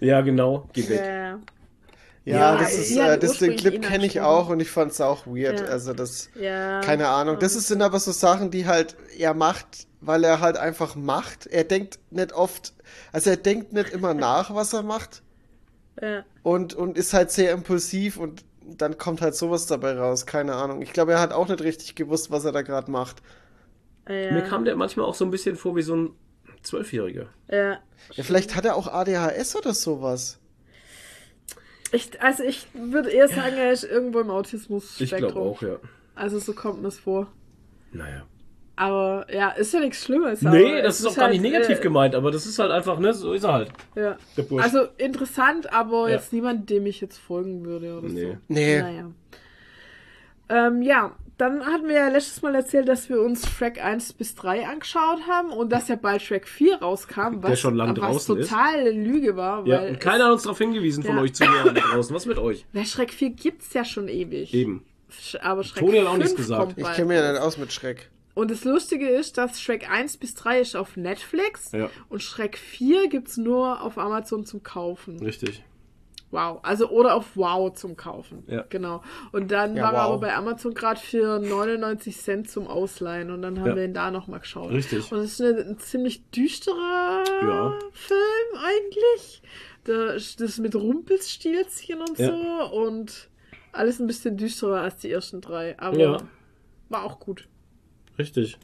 Ja, 0.00 0.20
genau, 0.20 0.68
geh 0.72 0.88
weg. 0.88 1.00
Ja, 1.04 1.38
ja, 2.24 2.36
Ja, 2.38 2.56
das 2.56 2.74
ist 2.74 2.96
äh, 2.96 3.18
das 3.18 3.38
den 3.38 3.56
Clip 3.56 3.82
kenne 3.82 4.06
ich 4.06 4.20
auch 4.20 4.48
und 4.48 4.60
ich 4.60 4.70
fand's 4.70 5.00
auch 5.00 5.26
weird 5.26 5.60
Ja. 5.60 5.66
also 5.66 5.94
das 5.94 6.28
ja. 6.34 6.80
Keine 6.80 7.08
Ahnung. 7.08 7.38
Das 7.38 7.56
ist, 7.56 7.68
sind 7.68 7.82
aber 7.82 7.98
so 8.00 8.12
Sachen, 8.12 8.50
die 8.50 8.66
halt 8.66 8.96
er 9.16 9.34
macht, 9.34 9.86
weil 10.00 10.24
er 10.24 10.40
halt 10.40 10.56
einfach 10.56 10.94
macht. 10.94 11.46
Er 11.46 11.64
denkt 11.64 11.98
nicht 12.10 12.32
oft, 12.32 12.74
also 13.12 13.30
er 13.30 13.36
denkt 13.36 13.72
nicht 13.72 13.90
immer 13.90 14.14
nach, 14.28 14.54
was 14.54 14.72
er 14.72 14.82
macht. 14.82 15.22
Ja. 16.00 16.24
und, 16.44 16.74
und 16.74 16.96
ist 16.96 17.12
halt 17.12 17.32
sehr 17.32 17.50
impulsiv 17.50 18.18
und 18.18 18.44
dann 18.62 18.98
kommt 18.98 19.20
halt 19.20 19.34
sowas 19.34 19.66
dabei 19.66 19.96
raus. 19.98 20.26
Keine 20.26 20.54
Ahnung. 20.54 20.82
Ich 20.82 20.92
glaube, 20.92 21.12
er 21.12 21.20
hat 21.20 21.32
auch 21.32 21.48
nicht 21.48 21.62
richtig 21.62 21.94
gewusst, 21.94 22.30
was 22.30 22.44
er 22.44 22.52
da 22.52 22.62
gerade 22.62 22.90
macht. 22.90 23.16
Ja. 24.08 24.32
Mir 24.32 24.42
kam 24.42 24.64
der 24.64 24.74
manchmal 24.76 25.06
auch 25.06 25.14
so 25.14 25.24
ein 25.24 25.30
bisschen 25.30 25.56
vor 25.56 25.76
wie 25.76 25.82
so 25.82 25.94
ein 25.96 26.10
Zwölfjähriger. 26.62 27.26
ja. 27.50 27.78
Ja, 28.12 28.22
vielleicht 28.24 28.54
hat 28.56 28.64
er 28.64 28.76
auch 28.76 28.86
ADHS 28.86 29.56
oder 29.56 29.74
sowas. 29.74 30.38
Ich, 31.92 32.20
also 32.22 32.42
ich 32.44 32.66
würde 32.74 33.10
eher 33.10 33.28
sagen, 33.28 33.56
er 33.56 33.72
ist 33.72 33.84
irgendwo 33.84 34.20
im 34.20 34.30
Autismus-Spektrum. 34.30 35.18
Ich 35.18 35.34
glaube 35.34 35.40
auch, 35.40 35.60
ja. 35.62 35.76
Also 36.14 36.38
so 36.38 36.52
kommt 36.52 36.78
mir 36.78 36.84
das 36.84 36.98
vor. 36.98 37.26
Naja. 37.92 38.24
Aber 38.76 39.26
ja, 39.34 39.50
ist 39.50 39.74
ja 39.74 39.80
nichts 39.80 40.04
Schlimmes. 40.04 40.40
Nee, 40.42 40.48
aber 40.74 40.82
das 40.82 40.94
es 40.94 41.00
ist 41.00 41.06
auch 41.06 41.16
gar 41.16 41.28
nicht 41.30 41.42
halt, 41.42 41.52
negativ 41.52 41.78
äh, 41.78 41.82
gemeint, 41.82 42.14
aber 42.14 42.30
das 42.30 42.46
ist 42.46 42.58
halt 42.60 42.70
einfach, 42.70 42.98
ne, 43.00 43.12
so 43.12 43.32
ist 43.32 43.42
er 43.42 43.52
halt. 43.52 43.72
Ja. 43.96 44.16
Der 44.36 44.42
Bursch. 44.44 44.62
Also 44.62 44.86
interessant, 44.98 45.72
aber 45.72 46.08
Ja. 46.08 46.14
jetzt 46.16 46.32
niemand, 46.32 46.70
dem 46.70 46.86
ich 46.86 47.00
jetzt 47.00 47.18
folgen 47.18 47.64
würde 47.64 47.98
oder 47.98 48.08
Nee. 48.08 48.32
so. 48.32 48.36
Nee. 48.46 48.80
Naja. 48.80 49.10
Ähm, 50.50 50.82
ja, 50.82 51.16
dann 51.38 51.64
hatten 51.64 51.88
wir 51.88 51.94
ja 51.96 52.08
letztes 52.08 52.42
Mal 52.42 52.54
erzählt, 52.54 52.88
dass 52.88 53.08
wir 53.08 53.20
uns 53.22 53.48
Shrek 53.48 53.82
1 53.82 54.12
bis 54.14 54.34
3 54.34 54.66
angeschaut 54.66 55.20
haben 55.28 55.50
und 55.50 55.70
dass 55.70 55.88
ja 55.88 55.96
bald 55.96 56.20
Shrek 56.20 56.46
4 56.48 56.82
rauskam, 56.82 57.36
was, 57.42 57.50
Der 57.50 57.56
schon 57.56 57.76
lang 57.76 57.90
was 57.90 57.98
draußen 57.98 58.36
ist. 58.38 58.50
total 58.50 58.90
Lüge 58.92 59.36
war. 59.36 59.66
Ja, 59.66 59.80
weil 59.80 59.90
und 59.92 60.00
keiner 60.00 60.24
hat 60.26 60.32
uns 60.32 60.42
darauf 60.42 60.58
hingewiesen 60.58 61.02
von 61.04 61.16
Ja. 61.16 61.22
euch 61.22 61.32
Zuhörern 61.34 61.74
da 61.74 61.80
draußen. 61.80 62.14
Was 62.14 62.26
mit 62.26 62.38
euch? 62.38 62.58
es, 62.58 62.64
weil 62.74 62.84
Shrek 62.86 63.12
4 63.14 63.30
gibt's 63.30 63.72
ja 63.72 63.84
schon 63.84 64.08
ewig. 64.08 64.52
Eben. 64.52 64.84
Aber 65.40 65.64
Shrek 65.64 65.80
Toni 65.84 65.98
hat 65.98 66.06
auch 66.06 66.10
5 66.12 66.22
nichts 66.24 66.36
gesagt. 66.36 66.74
Ich 66.76 66.92
kenne 66.92 67.08
mich 67.08 67.16
ja 67.16 67.32
nicht 67.32 67.40
aus 67.40 67.56
mit 67.56 67.72
Schreck. 67.72 68.10
Und 68.34 68.50
das 68.52 68.64
Lustige 68.64 69.08
ist, 69.08 69.36
dass 69.38 69.60
Shrek 69.60 69.90
1 69.90 70.16
bis 70.18 70.34
3 70.36 70.60
ist 70.60 70.76
auf 70.76 70.96
Netflix 70.96 71.72
Ja. 71.72 71.90
und 72.08 72.22
Shrek 72.22 72.56
4 72.56 73.08
gibt's 73.08 73.36
nur 73.36 73.82
auf 73.82 73.98
Amazon 73.98 74.44
zum 74.44 74.62
Kaufen. 74.62 75.18
Richtig. 75.18 75.62
Wow. 76.30 76.60
Also 76.62 76.90
oder 76.90 77.14
auf 77.14 77.36
Wow 77.36 77.72
zum 77.72 77.96
Kaufen. 77.96 78.44
Ja. 78.48 78.64
Genau. 78.68 79.02
Und 79.32 79.50
dann 79.50 79.76
Ja, 79.76 79.84
war 79.84 79.92
er 79.94 79.98
wow. 80.00 80.12
aber 80.12 80.18
bei 80.20 80.34
Amazon 80.34 80.74
gerade 80.74 81.00
für 81.00 81.38
99 81.38 82.16
Cent 82.18 82.50
zum 82.50 82.66
Ausleihen 82.66 83.30
und 83.30 83.40
dann 83.42 83.58
haben 83.60 83.68
Ja. 83.70 83.76
wir 83.76 83.84
ihn 83.84 83.94
da 83.94 84.10
nochmal 84.10 84.40
geschaut. 84.40 84.70
Richtig. 84.70 85.10
Und 85.10 85.20
es 85.20 85.32
ist 85.32 85.40
eine, 85.40 85.60
ein 85.62 85.78
ziemlich 85.78 86.28
düsterer 86.30 87.24
Ja. 87.42 87.78
Film 87.92 88.62
eigentlich. 88.62 89.42
Da 89.84 90.10
ist 90.12 90.40
das 90.42 90.58
mit 90.58 90.74
Rumpelstilzchen 90.74 92.00
und 92.00 92.18
Ja. 92.18 92.26
so 92.28 92.76
und 92.76 93.28
alles 93.72 93.98
ein 93.98 94.06
bisschen 94.06 94.36
düsterer 94.36 94.82
als 94.82 94.96
die 94.98 95.10
ersten 95.10 95.40
drei. 95.40 95.78
Aber 95.78 95.96
Ja. 95.98 96.18
war 96.90 97.04
auch 97.04 97.20
gut. 97.20 97.48
Richtig. 98.18 98.58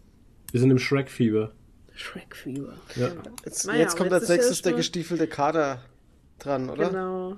Wir 0.53 0.61
sind 0.61 0.71
im 0.71 0.79
Shrek-Fieber. 0.79 1.53
Shrek 1.95 2.35
Fever. 2.37 2.75
Ja. 2.97 3.09
Jetzt, 3.45 3.67
Naja, 3.67 3.79
jetzt 3.81 3.97
kommt 3.97 4.13
als 4.13 4.29
nächstes 4.29 4.63
der 4.63 4.73
gestiefelte 4.73 5.29
Kader 5.29 5.81
dran, 6.41 6.69
oder? 6.69 6.91
Genau. 6.91 7.37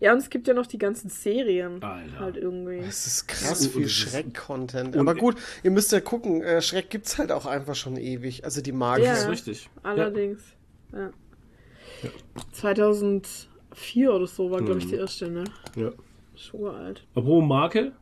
Ja, 0.00 0.12
und 0.12 0.18
es 0.18 0.30
gibt 0.30 0.48
ja 0.48 0.54
noch 0.54 0.66
die 0.66 0.78
ganzen 0.78 1.10
Serien. 1.10 1.82
Alter. 1.82 2.18
Halt 2.18 2.36
irgendwie. 2.36 2.78
Es 2.78 3.06
ist 3.06 3.28
krass 3.28 3.66
viel 3.66 3.84
es 3.84 3.92
Schreck-Content. 3.92 4.96
Aber 4.96 5.14
gut, 5.14 5.36
ihr 5.62 5.70
müsst 5.70 5.92
ja 5.92 6.00
gucken, 6.00 6.42
äh, 6.42 6.62
Schreck 6.62 6.90
gibt's 6.90 7.18
halt 7.18 7.32
auch 7.32 7.46
einfach 7.46 7.74
schon 7.74 7.96
ewig. 7.96 8.44
Also 8.44 8.62
die 8.62 8.72
Magie. 8.72 9.04
Ja. 9.04 9.12
Das 9.12 9.22
ist 9.24 9.28
richtig. 9.28 9.70
Allerdings. 9.82 10.40
Ja. 10.92 11.10
2004 12.52 14.12
oder 14.12 14.26
so 14.26 14.50
war, 14.50 14.62
glaube 14.62 14.80
ich, 14.80 14.86
die 14.86 14.96
erste, 14.96 15.30
ne? 15.30 15.44
Ja. 15.76 15.82
ja. 15.82 15.92
Schon 16.34 16.60
uralt. 16.60 17.06
Apropos 17.14 17.44
Marke. 17.44 17.92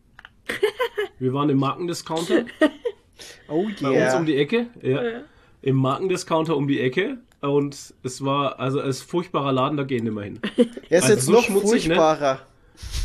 Wir 1.18 1.32
waren 1.32 1.50
im 1.50 1.58
Markendiscounter 1.58 2.44
Oh 3.48 3.66
bei 3.80 3.88
uns 3.88 3.98
yeah. 3.98 4.18
um 4.18 4.26
die 4.26 4.36
Ecke. 4.36 4.66
Ja. 4.82 5.22
Im 5.62 5.76
Markendiscounter 5.76 6.56
um 6.56 6.68
die 6.68 6.80
Ecke. 6.80 7.18
Und 7.40 7.94
es 8.02 8.24
war, 8.24 8.58
also 8.58 8.80
es 8.80 8.98
ist 8.98 9.10
furchtbarer 9.10 9.52
Laden, 9.52 9.76
da 9.76 9.84
gehen 9.84 10.04
wir 10.04 10.12
mal 10.12 10.24
hin. 10.24 10.40
Er 10.90 10.98
ist 10.98 11.04
also 11.04 11.14
jetzt 11.14 11.26
so 11.26 11.32
noch 11.32 11.44
schmutzig, 11.44 11.88
ne? 11.88 11.94
furchtbarer. 11.94 12.40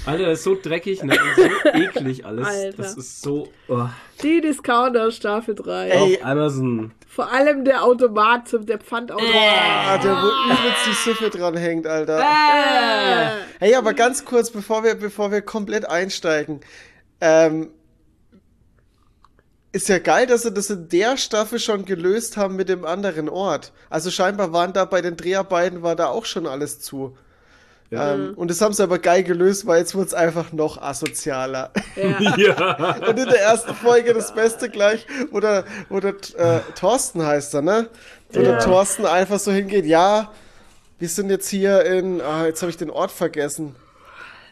Alter, 0.06 0.26
das 0.26 0.40
ist 0.40 0.44
so 0.44 0.58
dreckig, 0.62 1.04
ne? 1.04 1.14
Und 1.14 1.36
so 1.36 1.70
eklig 1.74 2.26
alles. 2.26 2.48
Alter. 2.48 2.78
Das 2.78 2.96
ist 2.96 3.22
so. 3.22 3.50
Oh. 3.68 3.88
Die 4.22 4.42
Discounter 4.42 5.12
Staffel 5.12 5.56
3. 5.56 5.90
Ey. 5.90 6.18
Auf 6.18 6.26
Amazon. 6.26 6.92
Vor 7.08 7.32
allem 7.32 7.64
der 7.64 7.84
Automat, 7.84 8.56
der 8.68 8.80
Pfandautomat. 8.80 9.34
Ah, 9.34 9.98
der 9.98 10.12
wo 10.16 10.28
übelst 10.52 10.88
die 10.88 11.10
Siffe 11.10 11.30
dran 11.30 11.56
hängt, 11.56 11.86
Alter. 11.86 12.20
Äh. 12.20 13.32
Hey, 13.60 13.76
aber 13.76 13.94
ganz 13.94 14.26
kurz, 14.26 14.50
bevor 14.50 14.84
wir, 14.84 14.96
bevor 14.96 15.32
wir 15.32 15.42
komplett 15.42 15.88
einsteigen. 15.88 16.62
Ähm, 17.22 17.70
ist 19.74 19.90
ja 19.90 20.00
geil, 20.00 20.28
dass 20.28 20.44
sie 20.44 20.52
das 20.52 20.70
in 20.70 20.88
der 20.88 21.18
Staffel 21.18 21.60
schon 21.60 21.84
gelöst 21.84 22.38
haben 22.38 22.56
mit 22.56 22.70
dem 22.70 22.86
anderen 22.86 23.28
Ort. 23.28 23.74
Also 23.90 24.12
scheinbar 24.12 24.54
waren 24.54 24.72
da 24.72 24.86
bei 24.86 25.02
den 25.02 25.18
Dreharbeiten 25.18 25.82
war 25.82 25.96
da 25.96 26.08
auch 26.08 26.26
schon 26.26 26.48
alles 26.48 26.80
zu. 26.80 27.18
Ja. 27.90 28.14
Ähm, 28.14 28.34
und 28.36 28.50
das 28.50 28.62
haben 28.62 28.74
sie 28.74 28.84
aber 28.84 29.00
geil 29.00 29.24
gelöst, 29.24 29.66
weil 29.66 29.80
jetzt 29.80 29.94
wurde 29.96 30.08
es 30.08 30.14
einfach 30.14 30.52
noch 30.52 30.82
asozialer. 30.82 31.72
Ja. 31.96 32.38
Ja. 32.38 32.96
Und 33.08 33.20
in 33.20 33.26
der 33.28 33.42
ersten 33.42 33.76
Folge 33.76 34.14
das 34.14 34.34
Beste 34.34 34.70
gleich, 34.70 35.06
wo 35.32 35.40
der, 35.40 35.66
wo 35.90 36.00
der 36.00 36.16
äh, 36.38 36.60
Thorsten 36.76 37.24
heißt 37.26 37.54
er, 37.56 37.62
ne? 37.62 37.90
Wo 38.32 38.42
der 38.42 38.54
Ja. 38.54 38.60
Thorsten 38.60 39.06
einfach 39.06 39.40
so 39.40 39.52
hingeht, 39.52 39.86
ja, 39.86 40.32
wir 40.98 41.10
sind 41.10 41.30
jetzt 41.30 41.50
hier 41.50 41.84
in, 41.86 42.22
ah, 42.22 42.46
jetzt 42.46 42.62
habe 42.62 42.70
ich 42.72 42.78
den 42.78 42.90
Ort 42.90 43.12
vergessen. 43.12 43.76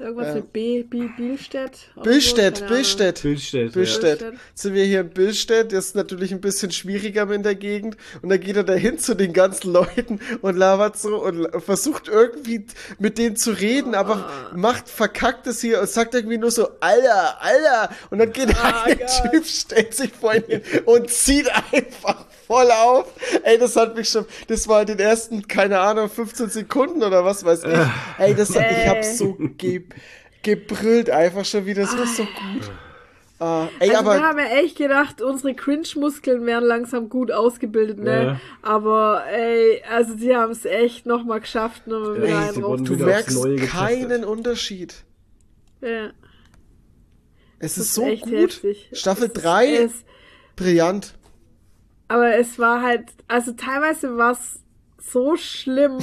Irgendwas 0.02 0.34
mit 0.34 0.52
B, 0.52 0.84
B, 0.84 1.08
Bielstedt. 1.16 1.92
Billstedt. 2.02 2.68
Billstedt. 2.68 3.22
Billstedt. 3.22 3.74
Billstedt. 3.74 4.22
Jetzt 4.22 4.34
sind 4.56 4.74
wir 4.74 4.84
hier 4.84 5.02
in 5.02 5.10
Billstedt, 5.10 5.72
das 5.72 5.88
ist 5.88 5.96
natürlich 5.96 6.32
ein 6.32 6.42
bisschen 6.42 6.72
schwieriger 6.72 7.30
in 7.32 7.44
der 7.44 7.56
Gegend. 7.56 7.98
Und 8.22 8.30
dann 8.30 8.40
geht 8.40 8.56
er 8.58 8.64
da 8.64 8.74
hin 8.74 8.98
zu 8.98 9.14
den 9.16 9.32
ganzen 9.32 9.72
Leuten 9.72 10.20
und 10.42 10.58
labert 10.58 10.98
so 10.98 11.24
und 11.24 11.48
versucht 11.64 12.08
irgendwie 12.08 12.66
mit 13.00 13.18
denen 13.18 13.36
zu 13.36 13.52
reden, 13.52 13.94
aber 13.96 14.30
macht 14.56 14.90
verkackt 14.90 15.46
es 15.48 15.62
hier 15.62 15.80
und 15.82 15.90
sagt 15.90 16.16
irgendwie 16.16 16.38
nur 16.40 16.52
so, 16.52 16.68
Alter, 16.80 17.42
Alter. 17.42 17.90
Und 18.10 18.18
dann 18.20 18.32
geht 18.34 18.50
Ah, 18.62 18.84
ein 18.86 18.98
Gott. 19.00 19.32
Typ, 19.32 19.46
stellt 19.46 19.94
sich 19.94 20.12
vor 20.12 20.34
ihn 20.34 20.62
und 20.86 21.10
zieht 21.10 21.48
einfach 21.72 22.26
voll 22.48 22.70
auf. 22.72 23.06
Ey, 23.44 23.58
das 23.58 23.76
hat 23.76 23.96
mich 23.96 24.10
schon, 24.10 24.26
das 24.48 24.68
war 24.68 24.82
in 24.82 24.88
den 24.88 25.00
ersten, 25.00 25.48
keine 25.48 25.80
Ahnung, 25.80 26.10
15 26.10 26.50
Sekunden 26.50 27.04
oder 27.04 27.24
was 27.24 27.44
weiß 27.46 27.64
ich. 27.64 27.80
Ey, 28.18 28.36
das 28.36 28.50
hat, 28.56 28.66
ich 28.72 28.88
hab 28.88 28.98
Ey. 28.98 29.04
so 29.16 29.38
ge 29.58 29.84
gebrüllt 30.44 31.10
einfach 31.10 31.46
schon 31.46 31.66
wieder, 31.66 31.82
das 31.84 31.98
war 31.98 32.06
so 32.08 32.24
gut. 32.24 32.72
Ah, 33.40 33.68
ey, 33.80 33.90
Also 33.90 34.02
aber 34.02 34.16
wir 34.18 34.24
haben 34.24 34.38
ja 34.38 34.46
echt 34.46 34.78
gedacht, 34.78 35.20
unsere 35.22 35.56
Cringe-Muskeln 35.56 36.46
wären 36.46 36.64
langsam 36.64 37.10
gut 37.10 37.32
ausgebildet, 37.32 37.98
ne? 37.98 38.24
Ja. 38.24 38.40
Aber 38.62 39.24
ey, 39.32 39.82
also 39.90 40.14
die 40.14 40.36
haben 40.36 40.52
es 40.52 40.64
echt 40.66 41.08
nochmal 41.08 41.40
geschafft, 41.40 41.88
nochmal 41.88 42.18
wieder 42.18 42.28
Ey, 42.56 42.62
wurden 42.62 42.86
du 42.86 42.96
merkst 42.98 43.36
Neue 43.36 43.56
getestet. 43.56 43.72
keinen 43.80 44.24
Unterschied. 44.26 44.94
Ja, 45.82 46.12
Es 47.58 47.76
das 47.76 47.78
ist 47.86 47.94
so 47.96 48.04
echt 48.06 48.24
gut. 48.24 48.34
heftig. 48.34 48.90
Staffel 48.94 49.26
Es 49.26 49.34
ist- 49.34 49.44
3, 49.44 49.76
es- 49.76 50.04
brillant. 50.56 51.16
Aber 52.10 52.36
es 52.36 52.60
war 52.60 52.82
halt, 52.84 53.06
also 53.28 53.54
teilweise 53.54 54.18
war 54.18 54.34
es 54.34 54.60
so 55.02 55.36
schlimm. 55.36 55.98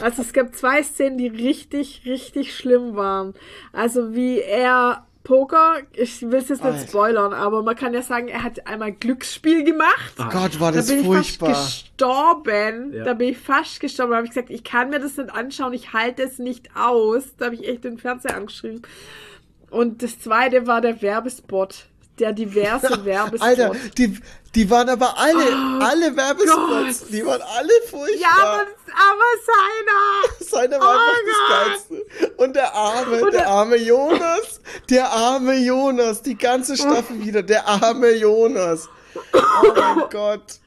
Also 0.00 0.22
es 0.22 0.32
gab 0.32 0.54
zwei 0.54 0.82
Szenen, 0.82 1.16
die 1.18 1.28
richtig, 1.28 2.02
richtig 2.04 2.54
schlimm 2.56 2.96
waren. 2.96 3.34
Also 3.72 4.14
wie 4.14 4.40
er 4.40 5.06
Poker, 5.24 5.76
ich 5.92 6.20
will 6.22 6.40
es 6.40 6.48
jetzt 6.48 6.64
nicht 6.64 6.74
Alter. 6.74 6.88
spoilern, 6.88 7.32
aber 7.32 7.62
man 7.62 7.76
kann 7.76 7.94
ja 7.94 8.02
sagen, 8.02 8.26
er 8.26 8.42
hat 8.42 8.66
einmal 8.66 8.90
Glücksspiel 8.92 9.62
gemacht. 9.62 10.14
Gott, 10.16 10.58
war 10.58 10.72
Da 10.72 10.78
das 10.78 10.88
bin 10.88 10.98
ich 11.00 11.06
furchtbar. 11.06 11.54
fast 11.54 11.84
gestorben. 11.96 12.92
Ja. 12.92 13.04
Da 13.04 13.14
bin 13.14 13.28
ich 13.28 13.38
fast 13.38 13.78
gestorben. 13.78 14.10
Da 14.10 14.16
habe 14.16 14.26
ich 14.26 14.32
gesagt, 14.32 14.50
ich 14.50 14.64
kann 14.64 14.90
mir 14.90 14.98
das 14.98 15.16
nicht 15.16 15.30
anschauen, 15.32 15.72
ich 15.74 15.92
halte 15.92 16.22
es 16.24 16.38
nicht 16.40 16.74
aus. 16.76 17.36
Da 17.36 17.44
habe 17.46 17.54
ich 17.54 17.68
echt 17.68 17.84
den 17.84 17.98
Fernseher 17.98 18.36
angeschrieben. 18.36 18.82
Und 19.70 20.02
das 20.02 20.18
zweite 20.18 20.66
war 20.66 20.80
der 20.80 21.00
Werbespot. 21.00 21.86
Der 22.22 22.32
diverse 22.32 23.04
Werbespot. 23.04 23.48
Alter, 23.48 23.72
die, 23.98 24.16
die 24.54 24.70
waren 24.70 24.88
aber 24.88 25.18
alle, 25.18 25.44
alle 25.80 26.16
Werbespots, 26.16 27.00
Gott. 27.00 27.10
die 27.12 27.26
waren 27.26 27.42
alle 27.42 27.68
ja, 27.82 27.88
furchtbar. 27.90 28.30
aber, 28.42 28.60
aber 29.10 29.28
seiner. 29.48 30.38
Seine 30.52 30.78
war 30.80 30.96
Oh 30.96 31.00
einfach 31.00 31.88
das 31.88 31.88
Geilste. 31.98 32.32
Und 32.36 32.54
der 32.54 32.72
arme, 32.74 33.16
Und 33.22 33.32
der 33.32 33.40
der- 33.40 33.48
arme 33.48 33.76
Jonas, 33.76 34.60
der 34.88 35.10
arme 35.10 35.54
Jonas, 35.58 36.22
die 36.22 36.36
ganze 36.38 36.76
Staffel 36.76 37.24
wieder, 37.24 37.42
der 37.42 37.66
arme 37.66 38.10
Jonas. 38.14 38.88
Oh 39.34 39.72
mein 39.74 40.04
Gott. 40.10 40.60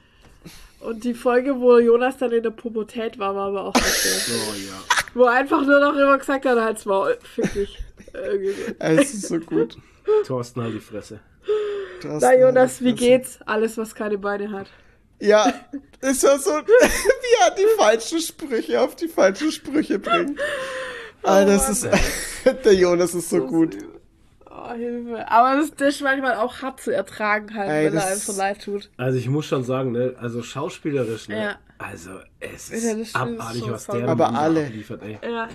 Und 0.81 1.03
die 1.03 1.13
Folge, 1.13 1.59
wo 1.59 1.77
Jonas 1.79 2.17
dann 2.17 2.31
in 2.31 2.43
der 2.43 2.49
Pubertät 2.51 3.17
war, 3.17 3.33
war 3.33 3.47
aber 3.47 3.63
auch 3.65 3.75
so 3.75 3.81
schön. 3.83 4.39
Oh 4.49 4.53
ja. 4.55 4.73
Wo 5.13 5.23
er 5.23 5.31
einfach 5.31 5.61
nur 5.61 5.79
noch 5.79 5.95
immer 5.95 6.17
gesagt 6.17 6.45
hat, 6.45 6.59
halt's 6.59 6.85
Maul, 6.85 7.17
fick 7.33 7.53
dich. 7.53 7.79
Irgendwie. 8.13 8.55
Es 8.79 9.13
ist 9.13 9.27
so 9.29 9.39
gut. 9.39 9.77
Thorsten, 10.27 10.61
halt 10.61 10.73
die 10.75 10.79
Fresse. 10.79 11.19
Das- 12.01 12.21
Na 12.21 12.35
Jonas, 12.35 12.81
wie 12.83 12.93
geht's? 12.93 13.39
Alles, 13.45 13.77
was 13.77 13.95
keine 13.95 14.17
Beine 14.17 14.51
hat. 14.51 14.67
Ja, 15.19 15.51
ist 16.01 16.23
ja 16.23 16.37
so, 16.37 16.51
wie 16.51 17.43
er 17.43 17.51
die 17.55 17.65
falschen 17.77 18.19
Sprüche 18.19 18.81
auf 18.81 18.95
die 18.95 19.07
falschen 19.07 19.51
Sprüche 19.51 19.97
bringt. 19.97 20.39
Ah, 21.23 21.45
das 21.45 21.69
ist, 21.69 21.87
der 22.65 22.73
Jonas 22.73 23.15
ist 23.15 23.29
so 23.29 23.45
gut. 23.47 23.77
Oh, 24.57 24.71
Hilfe. 24.73 25.29
Aber 25.29 25.57
das, 25.59 25.71
das 25.75 25.95
ist 25.95 26.01
manchmal 26.01 26.35
auch 26.37 26.61
hart 26.61 26.79
zu 26.79 26.91
ertragen, 26.91 27.53
halt, 27.53 27.69
Ey, 27.69 27.85
wenn 27.87 27.93
er 27.93 27.99
das- 28.01 28.05
einem 28.11 28.19
so 28.19 28.31
leid 28.37 28.63
tut. 28.63 28.89
Also 28.97 29.17
ich 29.17 29.27
muss 29.29 29.45
schon 29.45 29.63
sagen, 29.63 29.91
ne, 29.91 30.15
also 30.19 30.41
schauspielerisch, 30.41 31.27
ne, 31.27 31.41
Ja. 31.41 31.55
also 31.77 32.11
es 32.39 32.69
Ja, 32.69 32.75
ist 32.75 32.85
das 32.99 33.09
stimmt, 33.09 33.15
abartig, 33.39 33.61
so 33.61 33.71
was 33.71 33.87
der 33.87 34.07
Aber 34.07 34.33
alle. 34.33 34.65
abliefert, 34.67 35.01
ey. 35.03 35.19
Ja. 35.21 35.49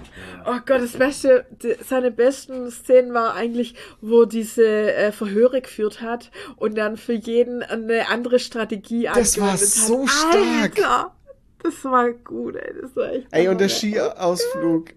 Oh 0.44 0.58
Gott, 0.66 0.82
das 0.82 0.92
Beste, 0.92 1.46
die, 1.62 1.76
seine 1.88 2.10
besten 2.10 2.70
Szenen 2.70 3.14
war 3.14 3.34
eigentlich, 3.34 3.74
wo 4.00 4.24
diese 4.26 4.64
äh, 4.92 5.12
Verhöre 5.12 5.60
geführt 5.62 6.02
hat 6.02 6.30
und 6.56 6.76
dann 6.76 6.96
für 6.96 7.14
jeden 7.14 7.62
eine 7.62 8.08
andere 8.08 8.38
Strategie 8.38 9.04
Das 9.12 9.38
war 9.40 9.50
angewendet 9.52 9.68
so 9.74 10.02
hat. 10.02 10.10
stark. 10.10 10.78
Alter, 10.78 11.14
das 11.62 11.84
war 11.84 12.10
gut, 12.10 12.56
ey. 12.56 12.74
Das 12.82 12.94
war 12.96 13.12
echt 13.12 13.26
Ey, 13.30 13.48
und 13.48 13.60
der. 13.60 13.68
Skiausflug. 13.68 14.90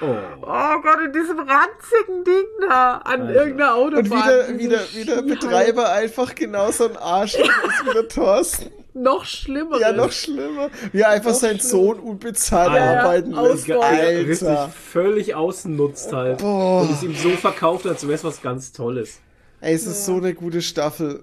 Oh. 0.00 0.16
Oh 0.42 0.80
Gott, 0.82 1.00
in 1.04 1.12
diesem 1.12 1.38
ranzigen 1.38 2.24
Ding 2.24 2.44
da 2.68 2.98
an 2.98 3.22
Alter. 3.22 3.34
irgendeiner 3.34 3.74
Autobahn. 3.74 4.02
Und 4.02 4.10
wieder, 4.10 4.48
wieder, 4.94 4.94
wieder. 4.94 5.22
Betreiber 5.22 5.92
einfach 5.92 6.34
genauso 6.34 6.88
ein 6.88 6.96
Arsch 6.96 7.34
ist 7.34 7.84
wieder 7.84 8.08
Thorsten. 8.08 8.70
Noch 8.94 9.24
schlimmer. 9.26 9.78
Ja, 9.78 9.92
noch 9.92 10.10
schlimmer. 10.10 10.70
Wie 10.90 11.02
er 11.02 11.10
einfach 11.10 11.32
seinen. 11.32 11.60
Sohn 11.60 12.00
unbezahlt 12.00 12.74
Ja, 12.74 13.00
arbeiten 13.00 13.30
lässt. 13.32 13.70
Alter. 13.70 14.70
völlig 14.70 15.36
ausnutzt 15.36 16.12
halt. 16.12 16.38
Boah. 16.38 16.82
Und 16.82 16.90
es 16.90 17.02
ihm 17.04 17.14
so 17.14 17.30
verkauft, 17.30 17.86
als 17.86 18.02
wäre 18.02 18.14
es 18.14 18.24
was 18.24 18.42
ganz 18.42 18.72
Tolles. 18.72 19.20
Ey, 19.60 19.74
es 19.74 19.86
ist 19.86 20.04
so 20.04 20.16
eine 20.16 20.34
gute 20.34 20.62
Staffel. 20.62 21.22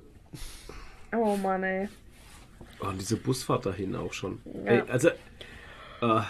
Oh 1.13 1.35
Mann, 1.35 1.63
ey. 1.63 1.89
Oh, 2.81 2.87
und 2.87 3.01
diese 3.01 3.17
Busfahrt 3.17 3.65
dahin 3.65 3.95
auch 3.95 4.13
schon. 4.13 4.39
Ja. 4.65 4.71
Ey, 4.71 4.83
also, 4.89 5.09
äh, 5.09 6.21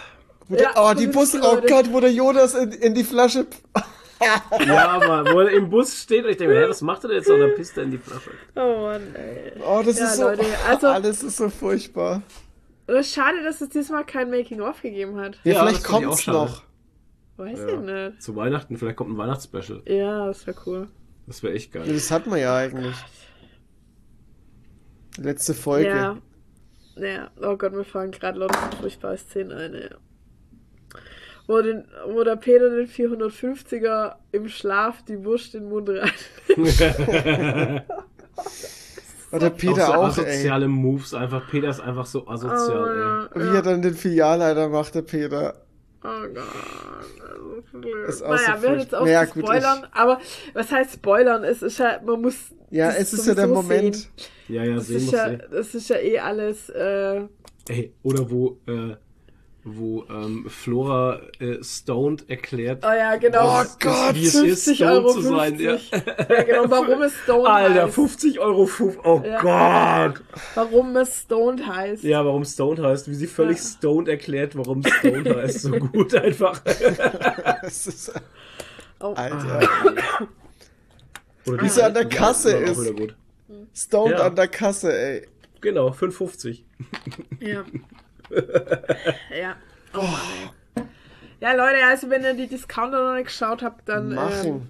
Wo 0.48 0.54
der, 0.56 0.64
Ja, 0.74 0.90
oh, 0.90 0.94
die 0.94 1.04
ist 1.04 1.34
oh 1.34 1.38
Leute. 1.38 1.66
Gott, 1.66 1.92
wo 1.92 2.00
der 2.00 2.12
Jonas 2.12 2.54
in, 2.54 2.72
in 2.72 2.94
die 2.94 3.04
Flasche. 3.04 3.46
ja, 4.66 4.98
Mann, 5.06 5.26
wo 5.32 5.40
er 5.40 5.50
im 5.50 5.68
Bus 5.68 6.02
steht 6.02 6.24
und 6.24 6.30
ich 6.30 6.36
denke, 6.36 6.54
hä, 6.58 6.68
was 6.68 6.80
macht 6.82 7.04
er 7.04 7.08
denn 7.08 7.18
jetzt? 7.18 7.28
Und 7.28 7.40
dann 7.40 7.54
pisst 7.54 7.76
er 7.76 7.82
in 7.84 7.90
die 7.90 7.98
Flasche. 7.98 8.30
Oh 8.54 8.82
Mann, 8.82 9.14
ey. 9.14 9.52
Oh, 9.66 9.82
das 9.84 9.98
Ja, 9.98 10.04
ist 10.06 10.16
so. 10.16 10.22
Leute, 10.24 10.44
also- 10.68 10.86
alles 10.88 11.22
ist 11.22 11.36
so 11.36 11.48
furchtbar. 11.48 12.22
Und 12.86 12.94
es 12.94 13.08
ist 13.08 13.14
schade, 13.14 13.42
dass 13.42 13.60
es 13.60 13.68
diesmal 13.70 14.04
kein 14.04 14.30
Making-of 14.30 14.80
gegeben 14.80 15.18
hat. 15.18 15.38
Ja, 15.42 15.54
Ja, 15.54 15.66
vielleicht 15.66 15.84
kommt's 15.84 16.26
noch. 16.28 16.62
Weiß 17.36 17.58
Ja. 17.58 17.68
ich 17.68 17.80
nicht. 17.80 18.22
Zu 18.22 18.36
Weihnachten, 18.36 18.76
vielleicht 18.78 18.96
kommt 18.96 19.10
ein 19.10 19.18
Weihnachtsspecial. 19.18 19.82
Ja, 19.86 20.26
das 20.28 20.46
wäre 20.46 20.56
cool. 20.66 20.88
Das 21.26 21.42
wäre 21.42 21.54
echt 21.54 21.74
Ja, 21.74 21.82
geil. 21.82 21.92
Das 21.92 22.10
hat 22.12 22.26
man 22.28 22.38
ja 22.38 22.54
eigentlich. 22.56 22.94
Letzte 25.18 25.54
Folge. 25.54 25.88
Ja. 25.88 26.16
Ja, 26.96 27.30
oh 27.42 27.56
Gott, 27.56 27.72
mir 27.72 27.84
fallen 27.84 28.10
gerade 28.10 28.38
lauter 28.38 28.58
so 28.72 28.78
furchtbare 28.78 29.18
Szenen 29.18 29.52
ein, 29.52 29.74
ja. 29.74 29.96
Wo, 31.46 31.62
den, 31.62 31.84
wo 32.08 32.24
der 32.24 32.36
Peter 32.36 32.70
den 32.70 32.88
450er 32.88 34.16
im 34.32 34.48
Schlaf 34.48 35.02
die 35.04 35.24
Wurst 35.24 35.54
in 35.54 35.62
den 35.62 35.68
Mund 35.70 35.88
rein. 35.88 36.10
Und 39.30 39.42
der 39.42 39.50
Peter 39.50 39.88
auch 39.98 40.08
auch, 40.08 40.12
so 40.12 40.22
ey. 40.22 40.30
asoziale 40.30 40.68
Moves 40.68 41.14
einfach. 41.14 41.48
Peter 41.50 41.68
ist 41.68 41.80
einfach 41.80 42.06
so 42.06 42.26
asozial, 42.28 43.28
oh, 43.34 43.38
Wie 43.38 43.44
ja. 43.44 43.54
er 43.54 43.62
dann 43.62 43.82
den 43.82 43.94
Filialleiter 43.94 44.68
macht, 44.68 44.94
der 44.94 45.02
Peter. 45.02 45.54
Oh 46.04 46.08
Gott, 46.32 46.44
das 48.06 48.16
ist 48.16 48.22
auch 48.22 48.30
naja, 48.30 48.56
so 48.56 48.62
wir 48.62 48.68
hören 48.70 48.78
jetzt 48.78 48.90
furchtbar. 48.90 49.00
auf 49.00 49.08
Ja, 49.08 49.26
zu 49.26 49.34
gut, 49.34 49.42
spoilern, 49.44 49.86
aber 49.92 50.20
was 50.54 50.70
heißt 50.70 50.92
spoilern? 50.94 51.44
Es 51.44 51.62
ist 51.62 51.78
ja, 51.78 52.00
man 52.04 52.20
muss. 52.22 52.36
Ja, 52.70 52.90
es 52.90 53.12
ist 53.12 53.26
ja 53.26 53.34
der 53.34 53.48
Moment. 53.48 53.96
Sehen. 53.96 54.10
ey. 54.48 54.54
Ja, 54.56 54.64
ja, 54.64 54.74
Das 54.76 54.86
sehen 54.86 54.96
ist 54.98 55.12
ja, 55.12 55.28
sehen. 55.28 55.42
das 55.50 55.74
ist 55.74 55.88
ja 55.88 55.96
eh 55.96 56.18
alles. 56.20 56.68
Äh, 56.68 57.22
Ey, 57.68 57.92
oder 58.04 58.30
wo, 58.30 58.60
äh, 58.68 58.94
wo 59.68 60.04
ähm, 60.08 60.46
Flora 60.48 61.20
äh, 61.40 61.62
Stoned 61.62 62.30
erklärt, 62.30 62.84
oh 62.86 62.92
ja, 62.92 63.16
genau. 63.16 63.60
Oh 63.60 63.64
Gott, 63.80 64.14
wie 64.14 64.24
es 64.26 64.34
ist, 64.36 64.64
50 64.64 64.76
Stoned 64.76 64.92
Euro 64.92 65.12
zu 65.12 65.20
sein. 65.22 65.58
Ja. 65.58 65.76
50. 65.76 65.90
Ja, 66.28 66.42
genau, 66.44 66.70
warum 66.70 67.02
es 67.02 67.12
Stoned 67.24 67.46
Alter, 67.48 67.82
heißt. 67.86 67.94
50 67.94 68.38
Euro, 68.40 68.66
fuf, 68.66 68.98
oh 69.04 69.22
Ja. 69.26 69.40
Gott! 70.12 70.22
Warum 70.54 70.96
es 70.96 71.22
Stoned 71.22 71.66
heißt. 71.66 72.04
Ja, 72.04 72.24
warum 72.24 72.44
Stoned 72.44 72.78
heißt, 72.80 73.08
wie 73.10 73.14
sie 73.14 73.26
völlig 73.26 73.58
Ja. 73.58 73.64
stoned 73.64 74.08
erklärt, 74.08 74.56
warum 74.56 74.82
Stoned 74.84 75.28
heißt. 75.36 75.62
So 75.62 75.70
gut 75.72 76.14
einfach. 76.14 76.60
Ist, 77.62 78.12
Oh. 79.00 79.12
Alter. 79.14 79.68
Oder 81.46 81.62
Wie 81.62 81.68
sie 81.68 81.82
an 81.84 81.92
der 81.92 82.08
Kasse 82.08 82.52
ist. 82.56 82.80
wieder 82.80 82.94
gut. 82.94 83.16
Stoned 83.74 84.12
Ja. 84.18 84.26
an 84.26 84.36
der 84.36 84.48
Kasse, 84.48 84.96
ey. 84.98 85.28
Genau, 85.60 85.88
5,50. 85.90 86.62
Ja. 87.40 87.64
ja. 89.40 89.56
Oh 89.94 90.02
Mann, 90.02 90.20
ey. 90.42 90.84
Ja, 91.40 91.52
Leute, 91.52 91.84
also 91.84 92.08
wenn 92.08 92.24
ihr 92.24 92.34
die 92.34 92.46
Discounter 92.46 93.04
noch 93.04 93.14
nicht 93.14 93.26
geschaut 93.26 93.62
habt, 93.62 93.88
dann 93.88 94.18
ähm, 94.18 94.68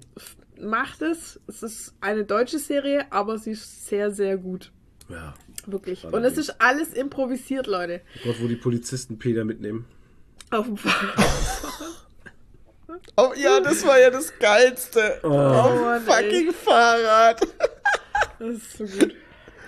macht 0.59 1.01
es. 1.01 1.39
Es 1.47 1.63
ist 1.63 1.93
eine 2.01 2.25
deutsche 2.25 2.59
Serie, 2.59 3.05
aber 3.09 3.37
sie 3.37 3.51
ist 3.51 3.87
sehr, 3.87 4.11
sehr 4.11 4.37
gut. 4.37 4.71
Ja. 5.09 5.33
Wirklich. 5.65 6.03
Und 6.05 6.23
es 6.23 6.37
ist 6.37 6.61
alles 6.61 6.93
improvisiert, 6.93 7.67
Leute. 7.67 8.01
Oh 8.17 8.27
Gott, 8.27 8.41
wo 8.41 8.47
die 8.47 8.55
Polizisten 8.55 9.17
Peter 9.17 9.43
mitnehmen. 9.45 9.85
Auf 10.51 10.65
dem 10.65 10.77
Fall. 10.77 10.93
Oh 13.15 13.33
ja, 13.35 13.59
das 13.59 13.85
war 13.85 13.99
ja 13.99 14.09
das 14.09 14.37
Geilste. 14.39 15.19
Oh. 15.23 15.27
Auf 15.27 15.71
dem 15.71 15.81
Mann, 15.81 16.01
fucking 16.01 16.51
Fahrrad. 16.51 17.41
Das 18.39 18.49
ist 18.49 18.77
so 18.77 18.85
gut. 18.85 19.15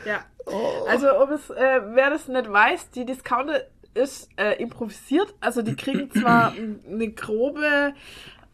Ja. 0.06 0.24
Oh. 0.46 0.86
Also, 0.88 1.14
um 1.22 1.32
es, 1.32 1.50
äh, 1.50 1.82
wer 1.94 2.10
das 2.10 2.28
nicht 2.28 2.52
weiß, 2.52 2.92
die 2.92 3.06
Discounter 3.06 3.64
ist 3.94 4.30
äh, 4.38 4.62
improvisiert. 4.62 5.34
Also, 5.40 5.62
die 5.62 5.76
kriegen 5.76 6.12
zwar 6.12 6.54
eine 6.90 7.10
grobe 7.12 7.94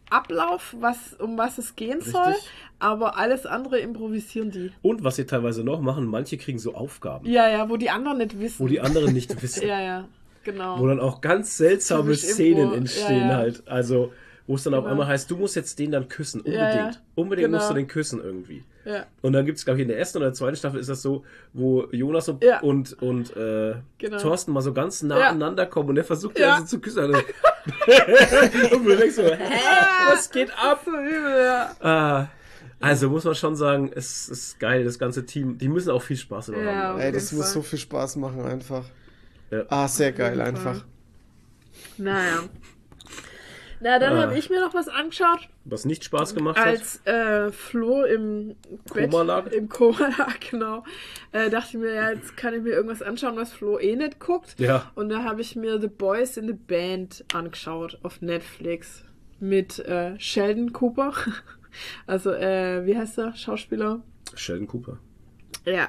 Ablauf, 0.08 0.74
was, 0.78 1.14
um 1.18 1.36
was 1.36 1.58
es 1.58 1.74
gehen 1.74 2.00
soll, 2.00 2.22
Richtig. 2.28 2.48
aber 2.78 3.16
alles 3.16 3.44
andere 3.44 3.78
improvisieren 3.80 4.50
die. 4.52 4.70
Und 4.82 5.02
was 5.02 5.16
sie 5.16 5.26
teilweise 5.26 5.64
noch 5.64 5.80
machen, 5.80 6.06
manche 6.06 6.38
kriegen 6.38 6.58
so 6.60 6.74
Aufgaben, 6.74 7.26
Ja, 7.26 7.48
ja, 7.48 7.68
wo 7.68 7.76
die 7.76 7.90
anderen 7.90 8.18
nicht 8.18 8.38
wissen. 8.38 8.60
wo 8.60 8.68
die 8.68 8.80
anderen 8.80 9.12
nicht 9.12 9.30
wissen. 9.42 9.66
ja, 9.66 9.80
ja, 9.80 10.08
genau. 10.44 10.78
Wo 10.78 10.86
dann 10.86 11.00
auch 11.00 11.20
ganz 11.20 11.56
seltsame 11.56 12.14
Szenen 12.14 12.72
entstehen 12.72 13.22
Ja, 13.22 13.30
ja. 13.30 13.36
halt. 13.36 13.66
Also, 13.66 14.12
wo 14.46 14.54
es 14.54 14.62
dann 14.62 14.74
auf 14.74 14.82
Genau. 14.84 14.92
einmal 14.92 15.08
heißt, 15.08 15.28
du 15.28 15.36
musst 15.38 15.56
jetzt 15.56 15.76
den 15.80 15.90
dann 15.90 16.08
küssen. 16.08 16.40
Unbedingt. 16.40 16.62
Ja, 16.62 16.86
ja. 16.90 16.90
Unbedingt 17.16 17.46
Genau. 17.46 17.58
musst 17.58 17.70
du 17.70 17.74
den 17.74 17.88
küssen 17.88 18.20
irgendwie. 18.22 18.62
Ja, 18.86 19.04
Und 19.20 19.32
dann 19.34 19.44
gibt 19.44 19.58
es, 19.58 19.64
glaube 19.66 19.78
ich, 19.78 19.82
in 19.82 19.88
der 19.88 19.98
ersten 19.98 20.18
oder 20.18 20.32
zweiten 20.32 20.56
Staffel 20.56 20.80
ist 20.80 20.88
das 20.88 21.02
so, 21.02 21.24
wo 21.52 21.86
Jonas 21.90 22.28
und, 22.28 22.42
Ja. 22.42 22.60
und, 22.60 23.00
und 23.02 23.36
äh, 23.36 23.74
Genau. 23.98 24.18
Thorsten 24.18 24.52
mal 24.52 24.62
so 24.62 24.72
ganz 24.72 25.02
nah 25.02 25.18
Ja. 25.18 25.28
aneinander 25.30 25.66
kommen 25.66 25.90
und 25.90 25.96
er 25.98 26.04
versucht 26.04 26.38
Ja. 26.38 26.54
also 26.54 26.66
zu 26.66 26.80
küssen. 26.80 27.00
Also, 27.00 27.14
und 28.76 28.84
du 28.84 28.96
denkst 28.96 29.16
so, 29.16 29.22
hä, 29.24 29.36
was 30.08 30.30
geht 30.30 30.50
ab? 30.56 30.82
so. 30.84 30.92
Ah, 31.86 32.28
also 32.80 33.10
muss 33.10 33.24
man 33.24 33.34
schon 33.34 33.56
sagen, 33.56 33.90
es 33.94 34.28
ist 34.28 34.60
geil, 34.60 34.84
das 34.84 34.98
ganze 34.98 35.26
Team. 35.26 35.58
Die 35.58 35.68
müssen 35.68 35.90
auch 35.90 36.02
viel 36.02 36.16
Spaß 36.16 36.50
immer 36.50 36.62
Ja, 36.62 36.72
haben. 36.74 37.00
Ey, 37.00 37.10
das 37.12 37.30
jeden 37.30 37.38
muss 37.38 37.46
Fall. 37.52 37.54
so 37.54 37.62
viel 37.62 37.78
Spaß 37.78 38.16
machen 38.16 38.42
einfach. 38.44 38.84
Ja. 39.50 39.62
Ah, 39.68 39.88
sehr 39.88 40.12
geil 40.12 40.40
einfach. 40.40 40.84
Naja. 41.98 42.40
Na, 43.80 43.98
dann 43.98 44.14
Ah. 44.14 44.22
habe 44.22 44.38
ich 44.38 44.48
mir 44.50 44.60
noch 44.60 44.72
was 44.74 44.88
angeschaut. 44.88 45.48
Was 45.64 45.84
nicht 45.84 46.04
Spaß 46.04 46.34
gemacht 46.34 46.58
hat. 46.58 46.66
Als 46.66 47.04
äh, 47.06 47.50
Flo 47.52 48.04
im 48.04 48.56
Koma 48.88 49.22
lag? 49.22 49.46
im 49.48 49.68
Koma 49.68 50.08
lag, 50.18 50.40
genau, 50.50 50.84
äh, 51.32 51.50
dachte 51.50 51.68
ich 51.70 51.78
mir, 51.78 51.92
ja, 51.94 52.10
jetzt 52.10 52.36
kann 52.36 52.54
ich 52.54 52.62
mir 52.62 52.70
irgendwas 52.70 53.02
anschauen, 53.02 53.36
was 53.36 53.52
Flo 53.52 53.78
eh 53.78 53.94
nicht 53.96 54.18
guckt. 54.20 54.58
Ja. 54.58 54.90
Und 54.94 55.08
da 55.10 55.24
habe 55.24 55.40
ich 55.42 55.56
mir 55.56 55.80
The 55.80 55.88
Boys 55.88 56.36
in 56.36 56.46
the 56.46 56.54
Band 56.54 57.24
angeschaut 57.34 57.98
auf 58.02 58.22
Netflix 58.22 59.04
mit 59.40 59.78
äh, 59.80 60.18
Sheldon 60.18 60.72
Cooper. 60.72 61.12
Also, 62.06 62.32
äh, 62.32 62.86
wie 62.86 62.96
heißt 62.96 63.18
der 63.18 63.34
Schauspieler? 63.36 64.00
Sheldon 64.34 64.66
Cooper. 64.66 64.98
Ja. 65.66 65.88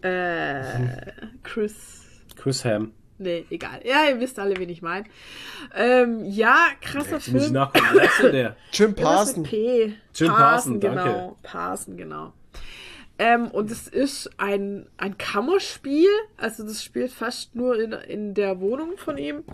äh, 0.00 1.12
Chris. 1.42 2.22
Chris 2.36 2.64
Ham. 2.64 2.92
Nee, 3.20 3.44
egal. 3.50 3.82
Ja, 3.84 4.08
ihr 4.08 4.18
wisst 4.18 4.38
alle, 4.38 4.56
wen 4.56 4.70
ich 4.70 4.80
meine. 4.80 5.04
Ähm, 5.76 6.24
ja, 6.24 6.68
krasser 6.80 7.16
Jetzt 7.16 7.28
muss 7.28 7.42
ich 7.42 7.48
Film. 7.48 7.52
nachgucken. 7.52 7.88
Wer 7.92 8.04
ist 8.04 8.22
denn 8.22 8.32
der? 8.32 8.56
Jim 8.72 8.94
Parson. 8.94 9.42
P. 9.42 9.94
Jim 10.14 10.28
Parson, 10.28 10.80
genau. 10.80 10.94
danke. 10.94 11.36
Parson, 11.42 11.96
genau. 11.98 12.32
Ähm, 13.18 13.48
und 13.48 13.70
es 13.70 13.88
ist 13.88 14.30
ein, 14.38 14.86
ein 14.96 15.18
Kammerspiel. 15.18 16.08
Also 16.38 16.62
das 16.62 16.82
spielt 16.82 17.12
fast 17.12 17.54
nur 17.54 17.78
in, 17.78 17.92
in 17.92 18.32
der 18.32 18.58
Wohnung 18.60 18.96
von 18.96 19.18
ihm. 19.18 19.44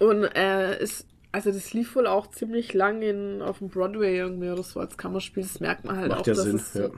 Und 0.00 0.24
äh, 0.24 0.82
ist, 0.82 1.06
also 1.38 1.52
das 1.52 1.72
lief 1.72 1.94
wohl 1.94 2.08
auch 2.08 2.26
ziemlich 2.30 2.74
lang 2.74 3.00
in, 3.02 3.40
auf 3.42 3.58
dem 3.58 3.68
Broadway 3.68 4.16
irgendwie 4.18 4.50
oder 4.50 4.64
so 4.64 4.80
als 4.80 4.96
Kammerspiel. 4.96 5.44
Das 5.44 5.60
merkt 5.60 5.84
man 5.84 5.96
halt 5.96 6.08
Macht 6.08 6.22
auch, 6.22 6.26
ja 6.26 6.34
dass 6.34 6.42
Sinn, 6.42 6.56
es 6.56 6.72
so 6.72 6.82
ja. 6.82 6.90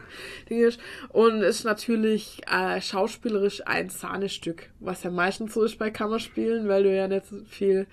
Ding 0.49 0.61
ist. 0.63 0.81
Und 1.11 1.43
ist 1.43 1.65
natürlich 1.65 2.41
äh, 2.51 2.81
schauspielerisch 2.81 3.67
ein 3.67 3.91
Sahnestück, 3.91 4.71
was 4.81 5.03
ja 5.03 5.11
meistens 5.11 5.53
so 5.53 5.63
ist 5.63 5.79
bei 5.79 5.91
Kammerspielen, 5.91 6.69
weil 6.69 6.85
du 6.85 6.95
ja 6.97 7.07
nicht 7.07 7.27
so 7.27 7.37
viel 7.45 7.87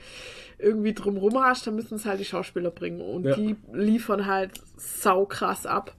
irgendwie 0.58 0.94
drumrum 0.94 1.38
hast, 1.44 1.68
dann 1.68 1.76
müssen 1.76 1.96
es 1.96 2.06
halt 2.06 2.20
die 2.22 2.26
Schauspieler 2.26 2.72
bringen. 2.72 3.02
Und 3.02 3.26
Ja. 3.26 3.36
die 3.36 3.56
liefern 3.74 4.26
halt 4.26 4.52
saukrass 4.78 5.66
ab. 5.66 5.94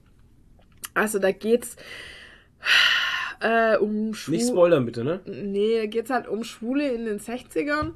Also 0.95 1.19
da 1.19 1.31
geht's 1.31 1.75
äh, 3.41 3.77
um 3.77 4.13
Schwu 4.13 4.31
Nicht 4.31 4.47
spoilern 4.47 4.85
bitte, 4.85 5.03
ne? 5.03 5.19
Nee, 5.25 5.77
da 5.81 5.85
geht's 5.85 6.09
halt 6.09 6.27
um 6.27 6.43
Schwule 6.43 6.91
in 6.91 7.05
den 7.05 7.19
60ern. 7.19 7.91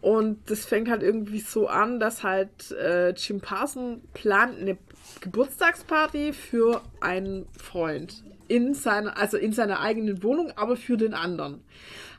Und 0.00 0.50
das 0.50 0.64
fängt 0.64 0.88
halt 0.88 1.02
irgendwie 1.02 1.40
so 1.40 1.66
an, 1.66 1.98
dass 1.98 2.22
halt 2.22 2.70
äh, 2.72 3.10
Jim 3.10 3.40
Parson 3.40 4.02
plant, 4.14 4.60
eine 4.60 4.78
Geburtstagsparty 5.20 6.32
für 6.32 6.82
einen 7.00 7.46
Freund 7.60 8.22
in 8.46 8.74
seiner, 8.74 9.18
also 9.18 9.36
in 9.36 9.52
seiner 9.52 9.80
eigenen 9.80 10.22
Wohnung, 10.22 10.52
aber 10.56 10.76
für 10.76 10.96
den 10.96 11.14
anderen 11.14 11.62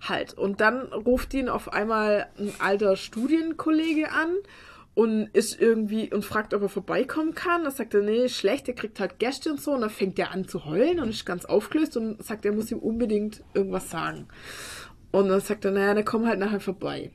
halt. 0.01 0.33
Und 0.33 0.61
dann 0.61 0.81
ruft 0.93 1.33
ihn 1.33 1.49
auf 1.49 1.73
einmal 1.73 2.27
ein 2.37 2.53
alter 2.59 2.95
Studienkollege 2.95 4.11
an 4.11 4.35
und 4.93 5.29
ist 5.33 5.59
irgendwie 5.59 6.13
und 6.13 6.25
fragt, 6.25 6.53
ob 6.53 6.61
er 6.61 6.69
vorbeikommen 6.69 7.33
kann. 7.33 7.63
Dann 7.63 7.73
sagt 7.73 7.93
er, 7.93 8.01
nee, 8.01 8.27
schlecht, 8.29 8.67
er 8.67 8.75
kriegt 8.75 8.99
halt 8.99 9.19
Gäste 9.19 9.51
und 9.51 9.61
so. 9.61 9.71
Und 9.71 9.81
dann 9.81 9.89
fängt 9.89 10.19
er 10.19 10.31
an 10.31 10.47
zu 10.47 10.65
heulen 10.65 10.99
und 10.99 11.09
ist 11.09 11.25
ganz 11.25 11.45
aufgelöst 11.45 11.97
und 11.97 12.23
sagt, 12.23 12.45
er 12.45 12.51
muss 12.51 12.71
ihm 12.71 12.79
unbedingt 12.79 13.43
irgendwas 13.53 13.89
sagen. 13.89 14.27
Und 15.11 15.29
dann 15.29 15.41
sagt 15.41 15.65
er, 15.65 15.71
naja, 15.71 15.93
dann 15.93 16.05
komm 16.05 16.27
halt 16.27 16.39
nachher 16.39 16.59
vorbei. 16.59 17.11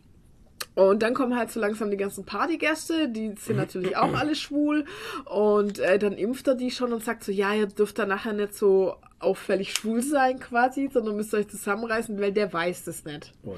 Und 0.75 1.03
dann 1.03 1.15
kommen 1.15 1.37
halt 1.37 1.53
so 1.53 1.61
langsam 1.61 1.91
die 1.91 1.97
ganzen 1.97 2.25
Partygäste, 2.25 3.09
die 3.09 3.35
sind 3.39 3.57
natürlich 3.57 3.97
auch 3.97 4.13
alle 4.19 4.35
schwul. 4.35 4.85
Und 5.27 5.79
äh, 5.79 5.99
dann 5.99 6.15
impft 6.15 6.49
er 6.49 6.55
die 6.57 6.71
schon 6.71 6.93
und 6.93 7.05
sagt 7.05 7.23
so, 7.25 7.31
ja, 7.33 7.55
ihr 7.55 7.67
dürft 7.67 7.99
da 7.99 8.07
nachher 8.07 8.33
nicht 8.33 8.55
so 8.55 8.97
auffällig 9.21 9.73
schwul 9.73 10.03
sein 10.03 10.39
quasi, 10.39 10.91
sondern 10.93 11.17
müsst 11.17 11.33
euch 11.33 11.49
zusammenreißen, 11.49 12.21
weil 12.21 12.33
der 12.33 12.53
weiß 12.53 12.85
das 12.85 13.05
nicht. 13.07 13.33
Oh. 13.45 13.57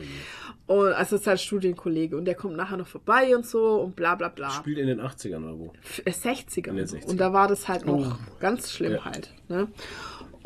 Und 0.73 0.93
also 0.93 1.17
ist 1.17 1.27
halt 1.27 1.41
Studienkollege 1.41 2.17
und 2.17 2.25
der 2.25 2.37
kommt 2.37 2.55
nachher 2.57 2.77
noch 2.77 2.87
vorbei 2.87 3.35
und 3.35 3.45
so 3.47 3.81
und 3.81 3.97
bla 3.97 4.14
bla 4.14 4.29
bla. 4.29 4.51
Spielt 4.51 4.79
in 4.79 4.87
den 4.87 5.01
80ern 5.01 5.43
oder 5.45 5.59
wo? 5.59 5.73
F- 5.83 6.03
äh, 6.05 6.11
60er. 6.11 6.69
In 6.69 6.77
den 6.77 6.87
60ern. 6.87 7.07
Und 7.11 7.19
da 7.21 7.33
war 7.33 7.49
das 7.49 7.67
halt 7.67 7.85
noch 7.87 8.19
ganz 8.39 8.71
schlimm 8.73 8.93
Ja. 8.93 9.05
halt. 9.07 9.33
Ne? 9.49 9.67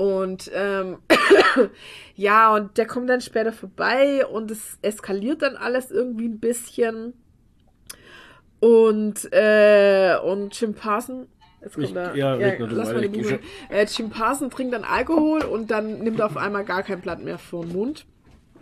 Und 0.00 0.50
ähm, 0.54 0.96
ja, 2.14 2.54
und 2.54 2.78
der 2.78 2.86
kommt 2.86 3.10
dann 3.10 3.20
später 3.20 3.52
vorbei 3.52 4.24
und 4.24 4.50
es 4.50 4.78
eskaliert 4.80 5.42
dann 5.42 5.58
alles 5.58 5.90
irgendwie 5.90 6.24
ein 6.26 6.40
bisschen. 6.40 7.12
Und, 8.60 9.30
äh, 9.30 10.16
und 10.24 10.58
Jim 10.58 10.72
Parson. 10.72 11.26
Jetzt 11.60 11.74
kommt 11.74 11.88
Ich- 11.88 11.94
er, 11.94 12.16
ja, 12.16 12.58
nur 12.58 12.68
lass 12.70 12.94
mal 12.94 13.06
die. 13.06 13.38
Äh, 13.68 13.84
Jim 13.94 14.08
Parson 14.08 14.48
trinkt 14.48 14.72
dann 14.72 14.84
Alkohol 14.84 15.42
und 15.44 15.70
dann 15.70 15.98
nimmt 15.98 16.18
er 16.18 16.26
auf 16.26 16.38
einmal 16.38 16.64
gar 16.64 16.82
kein 16.82 17.02
Blatt 17.02 17.22
mehr 17.22 17.36
vor 17.36 17.66
den 17.66 17.74
Mund. 17.74 18.06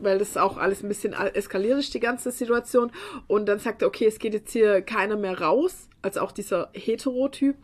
Weil 0.00 0.18
das 0.18 0.36
auch 0.36 0.56
alles 0.56 0.82
ein 0.82 0.88
bisschen 0.88 1.12
eskaliert 1.12 1.78
ist, 1.78 1.94
die 1.94 2.00
ganze 2.00 2.32
Situation. 2.32 2.90
Und 3.28 3.46
dann 3.46 3.60
sagt 3.60 3.82
er, 3.82 3.86
okay, 3.88 4.06
es 4.06 4.18
geht 4.18 4.34
jetzt 4.34 4.50
hier 4.50 4.82
keiner 4.82 5.16
mehr 5.16 5.40
raus. 5.40 5.88
Also 6.02 6.20
auch 6.20 6.32
dieser 6.32 6.70
Hetero-Typ 6.72 7.54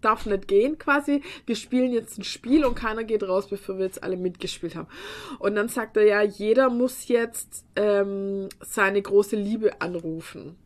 darf 0.00 0.26
nicht 0.26 0.48
gehen 0.48 0.78
quasi. 0.78 1.22
Wir 1.46 1.56
spielen 1.56 1.92
jetzt 1.92 2.18
ein 2.18 2.24
Spiel 2.24 2.64
und 2.64 2.74
keiner 2.74 3.04
geht 3.04 3.22
raus, 3.22 3.48
bevor 3.48 3.78
wir 3.78 3.84
jetzt 3.84 4.02
alle 4.02 4.16
mitgespielt 4.16 4.74
haben. 4.74 4.88
Und 5.38 5.54
dann 5.54 5.68
sagt 5.68 5.96
er 5.96 6.04
ja, 6.04 6.22
jeder 6.22 6.70
muss 6.70 7.08
jetzt 7.08 7.64
ähm, 7.76 8.48
seine 8.60 9.02
große 9.02 9.36
Liebe 9.36 9.80
anrufen 9.80 10.56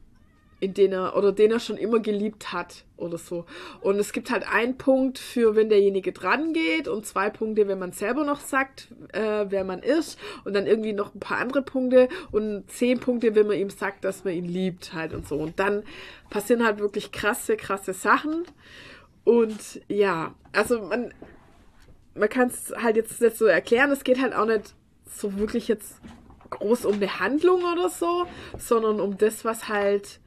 in 0.64 0.72
den 0.72 0.92
er 0.92 1.14
oder 1.14 1.30
den 1.32 1.50
er 1.50 1.60
schon 1.60 1.76
immer 1.76 2.00
geliebt 2.00 2.54
hat 2.54 2.84
oder 2.96 3.18
so. 3.18 3.44
Und 3.82 3.98
es 3.98 4.12
gibt 4.12 4.30
halt 4.30 4.48
einen 4.48 4.78
Punkt 4.78 5.18
für, 5.18 5.56
wenn 5.56 5.68
derjenige 5.68 6.10
dran 6.12 6.54
geht 6.54 6.88
und 6.88 7.04
zwei 7.04 7.28
Punkte, 7.28 7.68
wenn 7.68 7.78
man 7.78 7.92
selber 7.92 8.24
noch 8.24 8.40
sagt, 8.40 8.88
äh, 9.12 9.44
wer 9.48 9.64
man 9.64 9.80
ist 9.80 10.18
und 10.44 10.54
dann 10.54 10.66
irgendwie 10.66 10.94
noch 10.94 11.14
ein 11.14 11.20
paar 11.20 11.38
andere 11.38 11.60
Punkte 11.60 12.08
und 12.32 12.64
zehn 12.70 12.98
Punkte, 12.98 13.34
wenn 13.34 13.46
man 13.46 13.58
ihm 13.58 13.68
sagt, 13.68 14.04
dass 14.04 14.24
man 14.24 14.32
ihn 14.32 14.46
liebt 14.46 14.94
halt 14.94 15.12
und 15.12 15.28
so. 15.28 15.36
Und 15.36 15.58
dann 15.58 15.82
passieren 16.30 16.64
halt 16.64 16.78
wirklich 16.78 17.12
krasse, 17.12 17.58
krasse 17.58 17.92
Sachen. 17.92 18.44
Und 19.24 19.80
ja, 19.88 20.34
also 20.52 20.82
man, 20.82 21.12
man 22.14 22.28
kann 22.28 22.48
es 22.48 22.72
halt 22.76 22.96
jetzt 22.96 23.20
nicht 23.20 23.36
so 23.36 23.46
erklären. 23.46 23.90
Es 23.90 24.04
geht 24.04 24.20
halt 24.20 24.34
auch 24.34 24.46
nicht 24.46 24.74
so 25.10 25.38
wirklich 25.38 25.68
jetzt 25.68 25.96
groß 26.50 26.84
um 26.84 26.94
eine 26.94 27.18
Handlung 27.18 27.62
oder 27.64 27.88
so, 27.88 28.26
sondern 28.58 29.00
um 29.00 29.16
das, 29.16 29.44
was 29.44 29.68
halt 29.68 30.20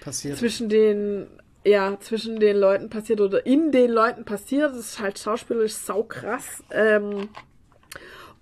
Passiert. 0.00 0.38
zwischen 0.38 0.68
den 0.68 1.26
ja 1.64 1.96
zwischen 2.00 2.40
den 2.40 2.56
Leuten 2.56 2.90
passiert 2.90 3.20
oder 3.20 3.46
in 3.46 3.72
den 3.72 3.90
Leuten 3.90 4.24
passiert. 4.24 4.72
Das 4.72 4.78
ist 4.78 5.00
halt 5.00 5.18
schauspielerisch 5.18 5.74
saukrass. 5.74 6.62
Ähm, 6.70 7.28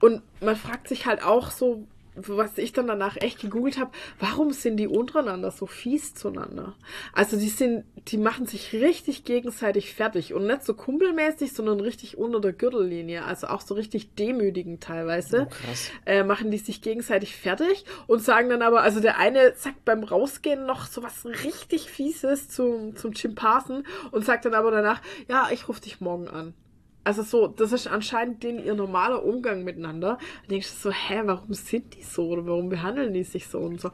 und 0.01 0.23
man 0.41 0.57
fragt 0.57 0.89
sich 0.89 1.07
halt 1.07 1.23
auch 1.23 1.51
so, 1.51 1.87
was 2.29 2.59
ich 2.59 2.73
dann 2.73 2.87
danach 2.87 3.17
echt 3.17 3.41
gegoogelt 3.41 3.79
habe, 3.79 3.91
warum 4.19 4.53
sind 4.53 4.77
die 4.77 4.87
untereinander 4.87 5.51
so 5.51 5.67
fies 5.67 6.15
zueinander? 6.15 6.75
Also 7.13 7.37
die 7.37 7.49
sind, 7.49 7.85
die 8.09 8.19
machen 8.19 8.47
sich 8.47 8.73
richtig 8.73 9.25
gegenseitig 9.25 9.95
fertig 9.95 10.35
und 10.35 10.47
nicht 10.47 10.65
so 10.65 10.75
kumpelmäßig, 10.75 11.53
sondern 11.53 11.81
richtig 11.81 12.19
unter 12.19 12.41
der 12.41 12.53
Gürtellinie, 12.53 13.25
also 13.25 13.47
auch 13.49 13.61
so 13.61 13.75
richtig 13.75 14.15
demütigend 14.15 14.83
teilweise 14.83 15.47
Oh, 15.47 15.51
krass. 15.67 15.91
äh, 16.07 16.23
machen 16.25 16.51
die 16.51 16.59
sich 16.59 16.83
gegenseitig 16.83 17.37
fertig 17.37 17.85
und 18.07 18.23
sagen 18.23 18.49
dann 18.49 18.63
aber, 18.63 18.83
also 18.83 19.01
der 19.01 19.19
eine 19.19 19.55
sagt 19.57 19.85
beim 19.85 20.03
Rausgehen 20.05 20.67
noch 20.67 20.87
so 20.87 21.03
was 21.03 21.25
richtig 21.25 21.91
Fieses 21.91 22.49
zum, 22.49 22.97
zum 22.97 23.13
Chimpansen 23.13 23.87
und 24.11 24.25
sagt 24.25 24.45
dann 24.45 24.55
aber 24.55 24.71
danach, 24.71 25.01
ja, 25.29 25.49
ich 25.53 25.69
rufe 25.69 25.81
dich 25.81 26.01
morgen 26.01 26.29
an. 26.29 26.55
Also 27.03 27.23
so, 27.23 27.47
das 27.47 27.73
ist 27.73 27.87
anscheinend 27.87 28.43
den 28.43 28.63
ihr 28.63 28.75
normaler 28.75 29.25
Umgang 29.25 29.65
miteinander. 29.65 30.19
Da 30.43 30.49
denkst 30.49 30.69
du 30.71 30.91
so, 30.91 30.91
hä, 30.91 31.23
warum 31.25 31.55
sind 31.55 31.95
die 31.95 32.03
so 32.03 32.29
oder 32.29 32.47
warum 32.47 32.69
behandeln 32.69 33.15
die 33.15 33.25
sich 33.25 33.47
so 33.47 33.59
und 33.59 33.81
so. 33.81 33.91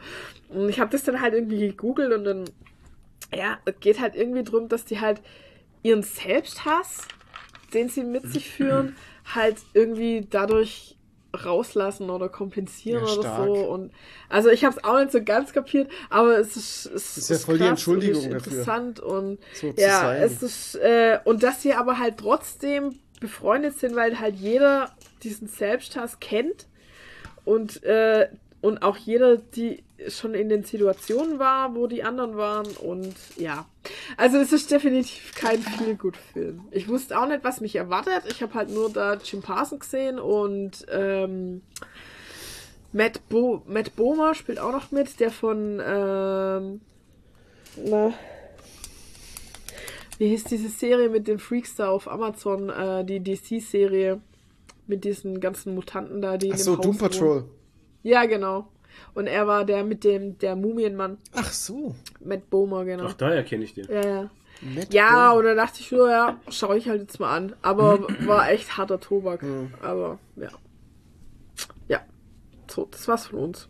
Und 0.48 0.68
ich 0.68 0.80
habe 0.80 0.90
das 0.90 1.04
dann 1.04 1.20
halt 1.20 1.34
irgendwie 1.34 1.60
gegoogelt 1.60 2.12
und 2.12 2.24
dann, 2.24 2.44
ja, 3.32 3.58
es 3.64 3.78
geht 3.80 4.00
halt 4.00 4.16
irgendwie 4.16 4.42
drum, 4.42 4.68
dass 4.68 4.84
die 4.84 5.00
halt 5.00 5.22
ihren 5.82 6.02
Selbsthass, 6.02 7.06
den 7.72 7.88
sie 7.88 8.02
mit 8.02 8.28
sich 8.28 8.50
führen, 8.50 8.96
halt 9.34 9.58
irgendwie 9.72 10.26
dadurch 10.28 10.95
rauslassen 11.44 12.10
oder 12.10 12.28
kompensieren 12.28 13.04
Ja, 13.06 13.12
oder 13.12 13.36
so. 13.36 13.52
Und 13.68 13.92
also 14.28 14.48
ich 14.48 14.64
habe 14.64 14.76
es 14.76 14.84
auch 14.84 14.98
nicht 14.98 15.12
so 15.12 15.22
ganz 15.22 15.52
kapiert, 15.52 15.90
aber 16.10 16.38
es 16.38 16.56
ist, 16.56 16.86
es 16.86 17.18
Ist 17.18 17.30
ja 17.30 17.36
voll 17.38 17.58
die 17.58 17.64
Entschuldigung 17.64 18.24
und 18.24 18.32
ist 18.32 18.46
dafür. 18.46 18.52
interessant 18.60 19.00
und 19.00 19.38
So 19.52 19.72
ja, 19.76 20.00
sein. 20.00 20.22
es 20.22 20.42
ist 20.42 20.74
äh, 20.76 21.18
und 21.24 21.42
dass 21.42 21.62
sie 21.62 21.74
aber 21.74 21.98
halt 21.98 22.18
trotzdem 22.18 22.98
befreundet 23.20 23.78
sind, 23.78 23.96
weil 23.96 24.18
halt 24.20 24.36
jeder 24.36 24.90
diesen 25.22 25.48
Selbsthass 25.48 26.20
kennt 26.20 26.66
und 27.44 27.82
äh, 27.84 28.28
und 28.60 28.82
auch 28.82 28.96
jeder, 28.96 29.36
die 29.36 29.84
schon 30.08 30.34
in 30.34 30.48
den 30.48 30.64
Situationen 30.64 31.38
war, 31.38 31.74
wo 31.74 31.86
die 31.86 32.02
anderen 32.02 32.36
waren 32.36 32.66
und 32.76 33.14
ja. 33.36 33.66
Also 34.16 34.38
es 34.38 34.52
ist 34.52 34.70
definitiv 34.70 35.34
kein 35.34 35.60
Feel-Good-Film. 35.60 36.62
Ich 36.70 36.88
wusste 36.88 37.18
auch 37.18 37.26
nicht, 37.26 37.44
was 37.44 37.60
mich 37.60 37.76
erwartet. 37.76 38.24
Ich 38.28 38.42
habe 38.42 38.54
halt 38.54 38.70
nur 38.70 38.90
da 38.90 39.18
Chimpansen 39.18 39.78
gesehen 39.78 40.18
und 40.18 40.86
ähm, 40.90 41.62
Matt, 42.92 43.28
Bo 43.28 43.62
Matt 43.66 43.96
Bomer 43.96 44.34
spielt 44.34 44.58
auch 44.58 44.72
noch 44.72 44.90
mit, 44.90 45.20
der 45.20 45.30
von 45.30 45.80
ähm, 45.84 46.80
na, 47.84 48.14
wie 50.18 50.28
hieß 50.28 50.44
diese 50.44 50.68
Serie 50.68 51.08
mit 51.08 51.28
den 51.28 51.38
Freaks 51.38 51.74
da 51.74 51.90
auf 51.90 52.10
Amazon, 52.10 52.70
äh, 52.70 53.04
die 53.04 53.22
DC-Serie 53.22 54.20
mit 54.86 55.04
diesen 55.04 55.40
ganzen 55.40 55.74
Mutanten 55.74 56.22
da, 56.22 56.36
die 56.36 56.52
Ach 56.52 56.56
dem 56.56 56.62
so, 56.62 56.76
Doom 56.76 56.84
wohnen. 56.84 56.98
Patrol. 56.98 57.44
Ja, 58.02 58.24
genau. 58.24 58.68
Und 59.14 59.26
er 59.26 59.46
war 59.46 59.64
der 59.64 59.84
mit 59.84 60.04
dem, 60.04 60.38
der 60.38 60.56
Mumienmann, 60.56 61.18
Ach 61.34 61.50
so. 61.52 61.94
Matt 62.24 62.50
Bomer, 62.50 62.84
genau. 62.84 63.04
Ach, 63.08 63.14
daher 63.14 63.42
kenne 63.44 63.64
ich 63.64 63.74
den. 63.74 63.86
Ja, 63.90 64.06
ja. 64.06 64.30
Matt 64.60 64.92
Ja, 64.92 65.28
Bomer. 65.30 65.34
und 65.38 65.44
dann 65.46 65.56
dachte 65.56 65.80
ich 65.80 65.88
so, 65.88 66.08
ja, 66.08 66.38
schaue 66.48 66.76
ich 66.78 66.88
halt 66.88 67.00
jetzt 67.02 67.20
mal 67.20 67.34
an. 67.36 67.56
Aber 67.62 68.06
war 68.26 68.50
echt 68.50 68.76
harter 68.76 69.00
Tobak. 69.00 69.42
Mhm. 69.42 69.72
Aber 69.82 70.18
ja. 70.36 70.50
Ja. 71.88 72.00
So, 72.70 72.86
das 72.90 73.06
war's 73.08 73.26
von 73.26 73.38
uns. 73.40 73.68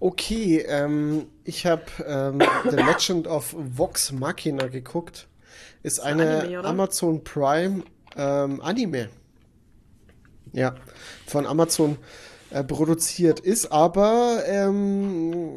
Okay, 0.00 0.64
ähm, 0.68 1.26
ich 1.44 1.66
habe 1.66 1.82
ähm, 2.06 2.40
The 2.70 2.76
Legend 2.76 3.26
of 3.26 3.54
Vox 3.58 4.12
Machina 4.12 4.68
geguckt. 4.68 5.28
Ist 5.82 6.00
eine 6.00 6.40
Anime? 6.42 6.64
Amazon 6.64 7.24
Prime 7.24 7.82
ähm, 8.16 8.60
Anime. 8.60 9.08
Ja, 10.52 10.74
von 11.26 11.46
Amazon 11.46 11.98
äh, 12.50 12.64
produziert. 12.64 13.40
Ist 13.40 13.72
aber 13.72 14.42
ähm, 14.46 15.50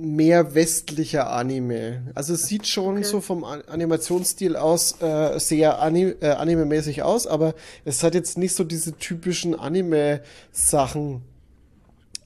mehr 0.00 0.54
westlicher 0.54 1.30
Anime. 1.30 2.02
Also 2.14 2.34
es 2.34 2.46
sieht 2.46 2.66
schon 2.66 2.96
Okay. 2.96 3.04
so 3.04 3.20
vom 3.20 3.44
Animationsstil 3.44 4.56
aus 4.56 5.00
äh, 5.00 5.38
sehr 5.38 5.80
Ani 5.80 6.14
äh, 6.20 6.30
anime-mäßig 6.30 7.02
aus, 7.02 7.26
aber 7.26 7.54
es 7.84 8.02
hat 8.02 8.14
jetzt 8.14 8.36
nicht 8.36 8.54
so 8.54 8.64
diese 8.64 8.96
typischen 8.98 9.54
Anime-Sachen. 9.54 11.22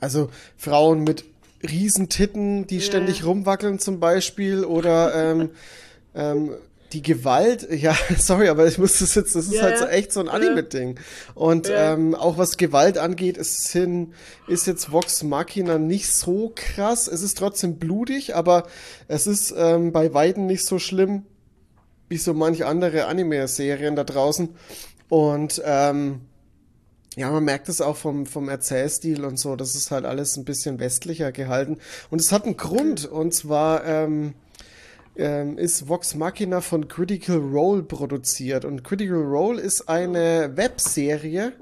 Also 0.01 0.31
Frauen 0.57 1.05
mit 1.05 1.24
riesen 1.62 2.09
Titten, 2.09 2.66
die 2.66 2.77
Ja. 2.77 2.82
ständig 2.82 3.24
rumwackeln 3.24 3.78
zum 3.78 4.01
Beispiel 4.01 4.65
oder 4.65 5.15
ähm, 5.15 5.51
ähm, 6.15 6.51
die 6.93 7.03
Gewalt, 7.03 7.67
ja, 7.71 7.97
sorry, 8.19 8.49
aber 8.49 8.67
ich 8.67 8.79
muss 8.79 8.99
das 8.99 9.15
jetzt, 9.15 9.35
das 9.35 9.47
ist 9.47 9.55
Ja, 9.55 9.63
halt 9.63 9.79
so 9.79 9.85
echt 9.87 10.13
so 10.13 10.21
ein. 10.21 10.29
Anime-Ding. 10.29 10.99
Und 11.35 11.69
Ja. 11.69 11.93
ähm, 11.95 12.15
auch 12.15 12.39
was 12.39 12.57
Gewalt 12.57 12.99
angeht, 12.99 13.37
ist, 13.37 13.69
hin, 13.69 14.13
ist 14.47 14.67
jetzt 14.67 14.93
Vox 14.93 15.23
Machina 15.23 15.79
nicht 15.79 16.13
so 16.13 16.53
krass. 16.55 17.09
Es 17.09 17.23
ist 17.23 17.39
trotzdem 17.39 17.77
blutig, 17.79 18.35
aber 18.37 18.67
es 19.09 19.27
ist 19.27 19.55
ähm, 19.57 19.93
bei 19.93 20.13
Weitem 20.15 20.47
nicht 20.47 20.65
so 20.67 20.79
schlimm 20.79 21.25
wie 22.09 22.19
so 22.19 22.35
manche 22.35 22.67
andere 22.67 23.07
Anime-Serien 23.07 23.97
da 23.97 24.05
draußen. 24.05 24.51
Und 25.09 25.61
ähm, 25.65 26.21
ja, 27.17 27.31
man 27.31 27.45
merkt 27.45 27.69
es 27.69 27.81
auch 27.81 27.97
vom, 27.97 28.27
vom 28.27 28.49
Erzählstil 28.49 29.25
und 29.25 29.39
so, 29.39 29.57
das 29.57 29.75
ist 29.75 29.91
halt 29.91 30.05
alles 30.05 30.37
ein 30.37 30.45
bisschen 30.45 30.79
westlicher 30.79 31.33
gehalten. 31.33 31.79
Und 32.11 32.21
es 32.21 32.31
hat 32.31 32.45
einen 32.45 32.57
Grund, 32.57 33.07
und 33.07 33.33
zwar 33.35 33.85
ähm, 33.87 34.35
ähm, 35.17 35.59
ist 35.59 35.89
Vox 35.89 36.15
Machina 36.15 36.61
von 36.61 36.89
Critical 36.89 37.39
Role 37.39 37.83
produziert. 37.83 38.65
Und 38.65 38.85
Critical 38.85 39.23
Role 39.23 39.61
ist 39.61 39.89
eine 39.89 40.57
Webserie, 40.57 41.53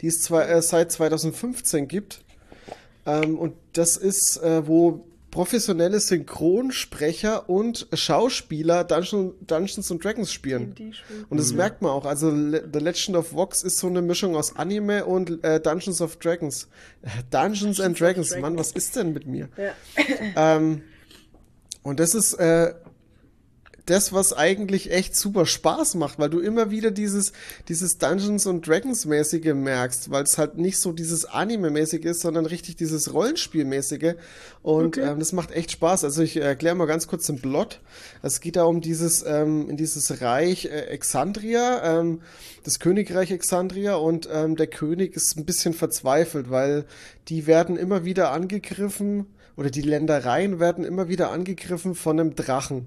die 0.00 0.08
es 0.08 0.22
zwar, 0.22 0.48
äh, 0.48 0.62
seit 0.62 0.92
2015 0.92 1.88
gibt. 1.88 2.22
Ähm, 3.06 3.38
und 3.38 3.54
das 3.72 3.96
ist, 3.96 4.42
äh, 4.42 4.66
wo 4.66 5.04
professionelle 5.30 6.00
Synchronsprecher 6.00 7.48
und 7.48 7.86
Schauspieler 7.92 8.84
Dungeon, 8.84 9.34
Dungeons 9.46 9.90
and 9.90 10.02
Dragons 10.02 10.32
spielen. 10.32 10.74
Und 11.28 11.38
das 11.38 11.52
merkt 11.52 11.82
man 11.82 11.92
auch. 11.92 12.06
Also 12.06 12.30
Le 12.30 12.66
The 12.72 12.78
Legend 12.78 13.16
of 13.16 13.32
Vox 13.32 13.62
ist 13.62 13.78
so 13.78 13.88
eine 13.88 14.00
Mischung 14.00 14.36
aus 14.36 14.56
Anime 14.56 15.04
und 15.04 15.44
äh, 15.44 15.60
Dungeons 15.60 16.00
of 16.00 16.16
Dragons. 16.16 16.68
Dungeons 17.30 17.78
and 17.80 17.98
Dragons, 17.98 18.34
Mann, 18.38 18.58
was 18.58 18.72
ist 18.72 18.96
denn 18.96 19.12
mit 19.12 19.26
mir? 19.26 19.48
Ja. 19.56 20.56
Ähm, 20.56 20.82
und 21.82 22.00
das 22.00 22.14
ist 22.14 22.34
äh, 22.34 22.74
das, 23.90 24.12
was 24.12 24.32
eigentlich 24.32 24.90
echt 24.90 25.16
super 25.16 25.46
Spaß 25.46 25.94
macht, 25.94 26.18
weil 26.18 26.30
du 26.30 26.40
immer 26.40 26.70
wieder 26.70 26.90
dieses, 26.90 27.32
dieses 27.68 27.98
Dungeons 27.98 28.46
und 28.46 28.66
Dragons 28.66 29.06
mäßige 29.06 29.54
merkst, 29.54 30.10
weil 30.10 30.24
es 30.24 30.36
halt 30.38 30.58
nicht 30.58 30.78
so 30.78 30.92
dieses 30.92 31.24
Anime-mäßige 31.24 32.04
ist, 32.04 32.20
sondern 32.20 32.46
richtig 32.46 32.76
dieses 32.76 33.12
Rollenspielmäßige. 33.14 34.14
Und 34.62 34.98
Okay. 34.98 35.10
ähm, 35.10 35.18
das 35.18 35.32
macht 35.32 35.50
echt 35.52 35.72
Spaß. 35.72 36.04
Also 36.04 36.22
ich 36.22 36.36
erkläre 36.36 36.74
mal 36.74 36.86
ganz 36.86 37.06
kurz 37.06 37.26
den 37.26 37.40
Plot. 37.40 37.80
Es 38.22 38.40
geht 38.40 38.56
da 38.56 38.64
um 38.64 38.80
dieses, 38.80 39.24
ähm, 39.26 39.70
in 39.70 39.76
dieses 39.76 40.20
Reich 40.20 40.66
äh, 40.66 40.86
Exandria, 40.88 42.00
ähm, 42.00 42.20
das 42.64 42.80
Königreich 42.80 43.30
Exandria 43.30 43.94
und 43.96 44.28
ähm, 44.32 44.56
der 44.56 44.66
König 44.66 45.16
ist 45.16 45.36
ein 45.36 45.44
bisschen 45.46 45.72
verzweifelt, 45.74 46.50
weil 46.50 46.84
die 47.28 47.46
werden 47.46 47.76
immer 47.76 48.04
wieder 48.04 48.32
angegriffen 48.32 49.26
oder 49.56 49.70
die 49.70 49.82
Ländereien 49.82 50.60
werden 50.60 50.84
immer 50.84 51.08
wieder 51.08 51.30
angegriffen 51.30 51.94
von 51.94 52.20
einem 52.20 52.34
Drachen. 52.34 52.86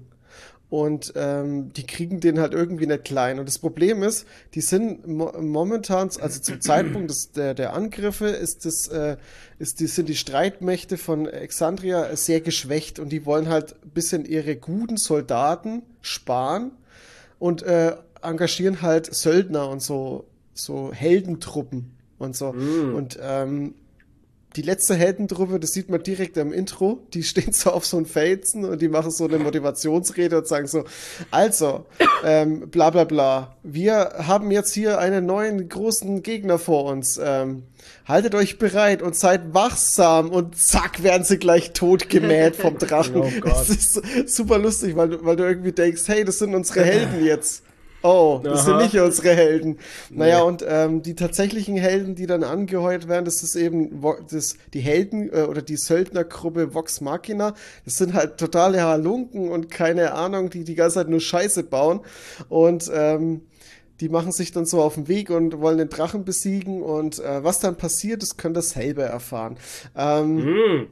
Und 0.72 1.12
ähm, 1.16 1.70
die 1.74 1.84
kriegen 1.86 2.20
den 2.20 2.40
halt 2.40 2.54
irgendwie 2.54 2.86
nicht 2.86 3.04
klein. 3.04 3.38
Und 3.38 3.46
das 3.46 3.58
Problem 3.58 4.02
ist, 4.02 4.26
die 4.54 4.62
sind 4.62 5.06
mo 5.06 5.30
momentan, 5.38 6.08
also 6.18 6.40
zum 6.40 6.62
Zeitpunkt 6.62 7.10
des, 7.10 7.30
der, 7.32 7.52
der 7.52 7.74
Angriffe, 7.74 8.28
ist 8.28 8.64
das, 8.64 8.88
äh, 8.88 9.18
ist 9.58 9.80
die, 9.80 9.86
sind 9.86 10.08
die 10.08 10.14
Streitmächte 10.14 10.96
von 10.96 11.26
Exandria 11.26 12.16
sehr 12.16 12.40
geschwächt 12.40 12.98
und 12.98 13.10
die 13.10 13.26
wollen 13.26 13.50
halt 13.50 13.74
ein 13.84 13.90
bisschen 13.90 14.24
ihre 14.24 14.56
guten 14.56 14.96
Soldaten 14.96 15.82
sparen 16.00 16.70
und 17.38 17.62
äh, 17.64 17.94
engagieren 18.22 18.80
halt 18.80 19.14
Söldner 19.14 19.68
und 19.68 19.82
so, 19.82 20.24
so 20.54 20.90
Heldentruppen 20.90 21.98
und 22.16 22.34
so. 22.34 22.48
Und 22.96 23.18
ähm, 23.20 23.74
die 24.56 24.62
letzte 24.62 24.94
Heldentruppe, 24.94 25.58
das 25.58 25.72
sieht 25.72 25.88
man 25.88 26.02
direkt 26.02 26.36
am 26.38 26.52
Intro, 26.52 27.00
die 27.14 27.22
stehen 27.22 27.52
so 27.52 27.70
auf 27.70 27.86
so 27.86 27.96
einem 27.96 28.06
Felsen 28.06 28.64
und 28.64 28.82
die 28.82 28.88
machen 28.88 29.10
so 29.10 29.24
eine 29.24 29.38
Motivationsrede 29.38 30.38
und 30.38 30.46
sagen 30.46 30.66
so, 30.66 30.84
also, 31.30 31.86
ähm, 32.24 32.68
bla 32.70 32.90
bla 32.90 33.04
bla, 33.04 33.56
wir 33.62 34.14
haben 34.18 34.50
jetzt 34.50 34.72
hier 34.74 34.98
einen 34.98 35.26
neuen 35.26 35.68
großen 35.68 36.22
Gegner 36.22 36.58
vor 36.58 36.84
uns, 36.84 37.20
ähm, 37.22 37.64
haltet 38.06 38.34
euch 38.34 38.58
bereit 38.58 39.02
und 39.02 39.16
seid 39.16 39.54
wachsam 39.54 40.30
und 40.30 40.56
zack, 40.56 41.02
werden 41.02 41.24
sie 41.24 41.38
gleich 41.38 41.72
totgemäht 41.72 42.56
vom 42.56 42.78
Drachen. 42.78 43.16
Oh 43.16 43.32
Gott. 43.40 43.52
das 43.52 43.70
ist 43.70 44.34
super 44.34 44.58
lustig, 44.58 44.96
weil 44.96 45.24
weil 45.24 45.36
du 45.36 45.44
irgendwie 45.44 45.72
denkst, 45.72 46.02
hey, 46.06 46.24
das 46.24 46.38
sind 46.38 46.54
unsere 46.54 46.84
Helden 46.84 47.24
jetzt. 47.24 47.62
Oh, 48.02 48.40
das 48.42 48.64
sind 48.64 48.74
Aha. 48.74 48.82
nicht 48.82 48.98
unsere 48.98 49.30
Helden. 49.34 49.78
Naja, 50.10 50.40
Nee. 50.40 50.46
und 50.46 50.64
ähm, 50.68 51.02
die 51.02 51.14
tatsächlichen 51.14 51.76
Helden, 51.76 52.14
die 52.14 52.26
dann 52.26 52.42
angeheuert 52.42 53.08
werden, 53.08 53.24
das 53.24 53.42
ist 53.42 53.54
eben 53.54 54.02
das, 54.30 54.56
die 54.74 54.80
Helden 54.80 55.32
äh, 55.32 55.42
oder 55.42 55.62
die 55.62 55.76
Söldnergruppe 55.76 56.74
Vox 56.74 57.00
Machina. 57.00 57.54
Das 57.84 57.96
sind 57.98 58.14
halt 58.14 58.38
totale 58.38 58.82
Halunken 58.82 59.50
und 59.50 59.70
keine 59.70 60.14
Ahnung, 60.14 60.50
die 60.50 60.64
die 60.64 60.74
ganze 60.74 60.94
Zeit 60.96 61.08
nur 61.08 61.20
Scheiße 61.20 61.62
bauen. 61.62 62.00
Und 62.48 62.90
ähm, 62.92 63.42
die 64.00 64.08
machen 64.08 64.32
sich 64.32 64.50
dann 64.50 64.66
so 64.66 64.82
auf 64.82 64.94
den 64.96 65.06
Weg 65.06 65.30
und 65.30 65.60
wollen 65.60 65.78
den 65.78 65.88
Drachen 65.88 66.24
besiegen. 66.24 66.82
Und 66.82 67.20
äh, 67.20 67.44
was 67.44 67.60
dann 67.60 67.76
passiert, 67.76 68.22
das 68.22 68.36
könnt 68.36 68.56
ihr 68.56 68.62
selber 68.62 69.04
erfahren. 69.04 69.58
Ähm, 69.96 70.38
Hm. 70.42 70.86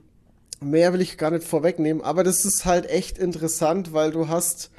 mehr 0.61 0.93
will 0.93 1.01
ich 1.01 1.19
gar 1.19 1.33
nicht 1.33 1.43
vorwegnehmen, 1.45 2.05
aber 2.05 2.23
das 2.23 2.45
ist 2.45 2.67
halt 2.67 2.89
echt 2.89 3.19
interessant, 3.19 3.93
weil 3.93 4.13
du 4.13 4.29
hast 4.29 4.71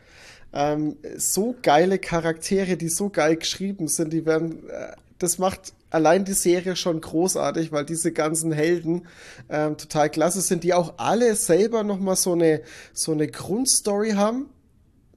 ähm, 0.53 0.97
so 1.17 1.55
geile 1.61 1.99
Charaktere, 1.99 2.77
die 2.77 2.89
so 2.89 3.09
geil 3.09 3.37
geschrieben 3.37 3.87
sind, 3.87 4.11
die 4.13 4.25
werden, 4.25 4.67
äh, 4.69 4.93
das 5.19 5.37
macht 5.37 5.73
allein 5.89 6.25
die 6.25 6.33
Serie 6.33 6.75
schon 6.75 7.01
großartig, 7.01 7.71
weil 7.71 7.85
diese 7.85 8.11
ganzen 8.11 8.51
Helden 8.51 9.07
ähm, 9.49 9.77
total 9.77 10.09
klasse 10.09 10.41
sind, 10.41 10.63
die 10.63 10.73
auch 10.73 10.93
alle 10.97 11.35
selber 11.35 11.83
nochmal 11.83 12.15
so 12.15 12.33
eine, 12.33 12.61
so 12.93 13.11
eine 13.11 13.27
Grundstory 13.27 14.11
haben, 14.11 14.49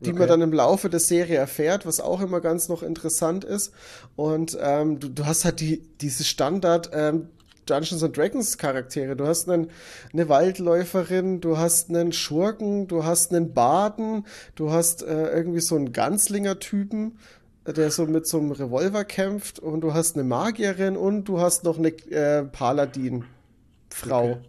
die 0.04 0.12
man 0.12 0.22
Okay. 0.22 0.28
dann 0.28 0.42
im 0.42 0.52
Laufe 0.52 0.90
der 0.90 1.00
Serie 1.00 1.36
erfährt, 1.36 1.86
was 1.86 2.00
auch 2.00 2.20
immer 2.20 2.40
ganz 2.40 2.68
noch 2.68 2.82
interessant 2.82 3.44
ist. 3.44 3.72
Und 4.16 4.58
ähm, 4.60 4.98
du, 5.00 5.08
du 5.08 5.24
hast 5.26 5.44
halt 5.44 5.60
die, 5.60 5.82
diese 6.00 6.24
Standard 6.24 6.90
ähm, 6.92 7.28
Dungeons 7.66 8.02
and 8.02 8.16
Dragons 8.16 8.58
Charaktere. 8.58 9.16
Du 9.16 9.26
hast 9.26 9.48
einen, 9.48 9.70
eine 10.12 10.28
Waldläuferin, 10.28 11.40
du 11.40 11.58
hast 11.58 11.90
einen 11.90 12.12
Schurken, 12.12 12.86
du 12.86 13.04
hast 13.04 13.32
einen 13.32 13.54
Baden, 13.54 14.26
du 14.54 14.70
hast 14.70 15.02
äh, 15.02 15.28
irgendwie 15.28 15.60
so 15.60 15.76
einen 15.76 15.92
Ganzlinger-Typen, 15.92 17.18
äh, 17.64 17.72
der 17.72 17.90
so 17.90 18.06
mit 18.06 18.26
so 18.26 18.38
einem 18.38 18.52
Revolver 18.52 19.04
kämpft 19.04 19.58
und 19.58 19.80
du 19.80 19.94
hast 19.94 20.16
eine 20.16 20.24
Magierin 20.24 20.96
und 20.96 21.24
du 21.24 21.40
hast 21.40 21.64
noch 21.64 21.78
eine 21.78 21.88
äh, 21.88 22.44
Paladin-Frau. 22.44 24.30
Okay. 24.30 24.40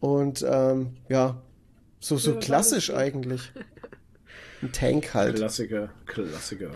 Und 0.00 0.44
ähm, 0.48 0.96
ja, 1.08 1.42
so, 2.00 2.16
so 2.16 2.36
klassisch 2.36 2.92
eigentlich. 2.92 3.52
Ein 4.62 4.72
Tank 4.72 5.14
halt. 5.14 5.36
Klassiker, 5.36 5.90
Klassiker. 6.06 6.70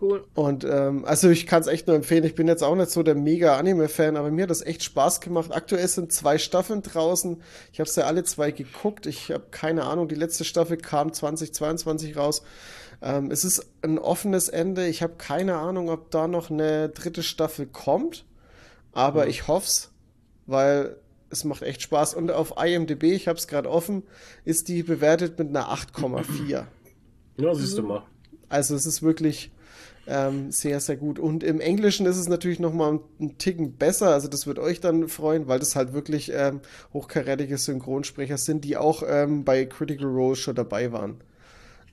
Cool. 0.00 0.24
Und 0.34 0.64
ähm, 0.64 1.04
also 1.04 1.28
ich 1.28 1.46
kann 1.46 1.60
es 1.60 1.66
echt 1.66 1.88
nur 1.88 1.96
empfehlen. 1.96 2.22
Ich 2.24 2.36
bin 2.36 2.46
jetzt 2.46 2.62
auch 2.62 2.76
nicht 2.76 2.90
so 2.90 3.02
der 3.02 3.16
mega 3.16 3.56
Anime-Fan, 3.56 4.16
aber 4.16 4.30
mir 4.30 4.44
hat 4.44 4.50
das 4.50 4.62
echt 4.62 4.84
Spaß 4.84 5.20
gemacht. 5.20 5.50
Aktuell 5.52 5.88
sind 5.88 6.12
zwei 6.12 6.38
Staffeln 6.38 6.82
draußen. 6.82 7.42
Ich 7.72 7.80
habe 7.80 7.90
ja 7.92 8.04
alle 8.04 8.22
zwei 8.22 8.52
geguckt. 8.52 9.06
Ich 9.06 9.30
habe 9.32 9.46
keine 9.50 9.84
Ahnung. 9.84 10.06
Die 10.06 10.14
letzte 10.14 10.44
Staffel 10.44 10.76
kam 10.76 11.12
2022 11.12 12.16
raus. 12.16 12.42
Ähm, 13.02 13.30
es 13.32 13.44
ist 13.44 13.66
ein 13.82 13.98
offenes 13.98 14.48
Ende. 14.48 14.86
Ich 14.86 15.02
habe 15.02 15.14
keine 15.18 15.56
Ahnung, 15.56 15.90
ob 15.90 16.12
da 16.12 16.28
noch 16.28 16.50
eine 16.50 16.90
dritte 16.90 17.24
Staffel 17.24 17.66
kommt. 17.66 18.24
Aber 18.92 19.26
ich 19.26 19.48
hoff's, 19.48 19.90
weil 20.46 20.96
es 21.30 21.42
macht 21.42 21.62
echt 21.62 21.82
Spaß. 21.82 22.14
Und 22.14 22.30
auf 22.30 22.54
IMDb, 22.62 23.04
ich 23.04 23.26
habe 23.26 23.38
es 23.38 23.48
gerade 23.48 23.68
offen, 23.68 24.04
ist 24.44 24.68
die 24.68 24.84
bewertet 24.84 25.38
mit 25.40 25.48
einer 25.48 25.72
8,4. 25.72 26.64
Ja, 27.36 27.54
siehst 27.54 27.78
du 27.78 27.82
mal. 27.82 28.04
Also 28.48 28.76
es 28.76 28.86
ist 28.86 29.02
wirklich 29.02 29.52
ähm, 30.08 30.50
sehr, 30.50 30.80
sehr 30.80 30.96
gut. 30.96 31.18
Und 31.18 31.44
im 31.44 31.60
Englischen 31.60 32.06
ist 32.06 32.16
es 32.16 32.28
natürlich 32.28 32.60
noch 32.60 32.72
mal 32.72 33.00
einen 33.20 33.36
Ticken 33.38 33.74
besser. 33.74 34.08
Also 34.08 34.26
das 34.26 34.46
wird 34.46 34.58
euch 34.58 34.80
dann 34.80 35.08
freuen, 35.08 35.48
weil 35.48 35.58
das 35.58 35.76
halt 35.76 35.92
wirklich 35.92 36.32
ähm, 36.34 36.60
hochkarätige 36.94 37.58
Synchronsprecher 37.58 38.38
sind, 38.38 38.64
die 38.64 38.76
auch 38.76 39.02
ähm, 39.06 39.44
bei 39.44 39.66
Critical 39.66 40.08
Role 40.08 40.36
schon 40.36 40.54
dabei 40.54 40.92
waren. 40.92 41.20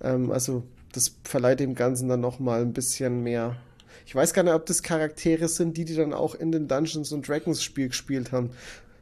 Ähm, 0.02 0.32
also 0.32 0.64
das 0.94 1.18
verleiht 1.24 1.60
dem 1.60 1.76
Ganzen 1.76 2.08
dann 2.08 2.22
noch 2.22 2.40
mal 2.40 2.62
ein 2.62 2.74
bisschen 2.74 3.22
mehr. 3.22 3.58
Ich 4.06 4.16
weiß 4.16 4.34
gar 4.34 4.44
nicht, 4.44 4.54
ob 4.54 4.66
das 4.66 4.82
Charaktere 4.82 5.50
sind, 5.50 5.76
die 5.76 5.84
die 5.84 5.96
dann 5.96 6.14
auch 6.14 6.36
in 6.36 6.52
den 6.52 6.68
Dungeons 6.68 7.12
and 7.12 7.28
Dragons 7.28 7.62
Spiel 7.62 7.90
gespielt 7.90 8.32
haben. 8.32 8.52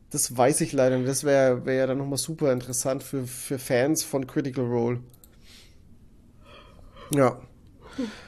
Das 0.10 0.36
weiß 0.36 0.62
ich 0.62 0.74
leider 0.74 0.98
nicht. 0.98 1.10
Das 1.10 1.24
wäre 1.24 1.66
wär 1.66 1.76
ja 1.76 1.88
dann 1.88 2.00
nochmal 2.00 2.18
super 2.18 2.52
interessant 2.52 3.04
für, 3.04 3.28
für 3.28 3.60
Fans 3.60 4.04
von 4.04 4.26
Critical 4.26 4.66
Role. 4.66 5.00
Ja. 7.14 7.40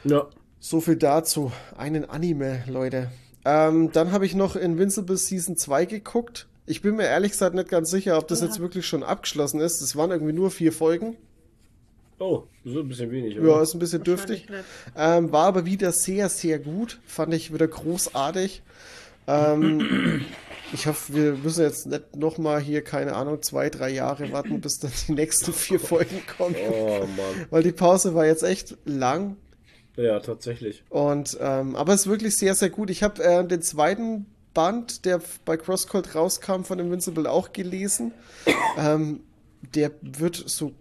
Ja. 0.03 0.27
So 0.67 0.81
viel 0.81 0.95
dazu. 0.95 1.51
Einen 1.77 2.05
Anime, 2.05 2.63
Leute. 2.65 3.11
Ähm, 3.45 3.91
dann 3.91 4.11
habe 4.11 4.25
ich 4.25 4.33
noch 4.33 4.55
Invincible 4.55 5.15
Season 5.15 5.57
2 5.57 5.85
geguckt. 5.85 6.47
Ich 6.65 6.81
bin 6.81 6.95
mir 6.95 7.03
ehrlich 7.03 7.33
gesagt 7.33 7.53
nicht 7.53 7.69
ganz 7.69 7.91
sicher, 7.91 8.17
ob 8.17 8.27
das 8.29 8.41
jetzt 8.41 8.59
wirklich 8.59 8.87
schon 8.87 9.03
abgeschlossen 9.03 9.59
ist. 9.59 9.81
Es 9.81 9.95
waren 9.95 10.09
irgendwie 10.09 10.33
nur 10.33 10.49
vier 10.49 10.73
Folgen. 10.73 11.17
Oh, 12.17 12.45
so 12.63 12.79
ein 12.79 12.87
bisschen 12.87 13.11
wenig. 13.11 13.35
Ja, 13.35 13.41
oder? 13.41 13.61
ist 13.61 13.75
ein 13.75 13.79
bisschen 13.79 14.03
dürftig. 14.03 14.47
Ähm, 14.97 15.31
war 15.31 15.45
aber 15.45 15.67
wieder 15.67 15.91
sehr, 15.91 16.29
sehr 16.29 16.57
gut. 16.57 16.99
Fand 17.05 17.31
ich 17.35 17.53
wieder 17.53 17.67
großartig. 17.67 18.63
Ähm, 19.27 20.25
ich 20.73 20.87
hoffe, 20.87 21.13
wir 21.13 21.33
müssen 21.33 21.61
jetzt 21.61 21.85
nicht 21.85 22.15
nochmal 22.15 22.59
hier, 22.59 22.83
keine 22.83 23.13
Ahnung, 23.13 23.43
zwei, 23.43 23.69
drei 23.69 23.91
Jahre 23.91 24.31
warten, 24.31 24.61
bis 24.61 24.79
dann 24.79 24.91
die 25.07 25.11
nächsten 25.11 25.53
vier 25.53 25.79
Folgen 25.79 26.23
kommen. 26.35 26.55
Oh 26.71 27.01
Mann. 27.01 27.45
Weil 27.51 27.61
die 27.61 27.71
Pause 27.71 28.15
war 28.15 28.25
jetzt 28.25 28.41
echt 28.41 28.75
lang. 28.85 29.37
Ja, 29.97 30.19
tatsächlich. 30.19 30.83
Und 30.89 31.37
ähm, 31.39 31.75
aber 31.75 31.93
es 31.93 32.01
ist 32.01 32.07
wirklich 32.07 32.35
sehr, 32.37 32.53
sehr 32.55 32.69
gut. 32.69 32.89
Ich 32.89 33.01
habe 33.03 33.23
äh, 33.23 33.45
den 33.47 33.61
zweiten 33.61 34.25
Band, 34.53 35.05
der 35.05 35.21
bei 35.45 35.57
Crosscult 35.57 36.15
rauskam 36.15 36.63
von 36.63 36.79
Invincible, 36.79 37.27
auch 37.29 37.53
gelesen. 37.53 38.11
ähm, 38.77 39.21
der 39.73 39.91
wird 40.01 40.35
so 40.35 40.73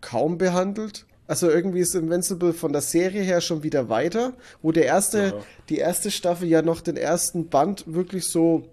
kaum 0.00 0.38
behandelt. 0.38 1.06
Also 1.26 1.48
irgendwie 1.48 1.80
ist 1.80 1.94
Invincible 1.94 2.52
von 2.52 2.72
der 2.72 2.80
Serie 2.82 3.22
her 3.22 3.40
schon 3.40 3.62
wieder 3.62 3.88
weiter, 3.88 4.32
wo 4.62 4.72
der 4.72 4.84
erste, 4.86 5.18
Ja. 5.18 5.32
die 5.68 5.78
erste 5.78 6.10
Staffel 6.10 6.48
ja 6.48 6.60
noch 6.62 6.80
den 6.80 6.96
ersten 6.96 7.48
Band 7.48 7.84
wirklich 7.86 8.24
so 8.28 8.68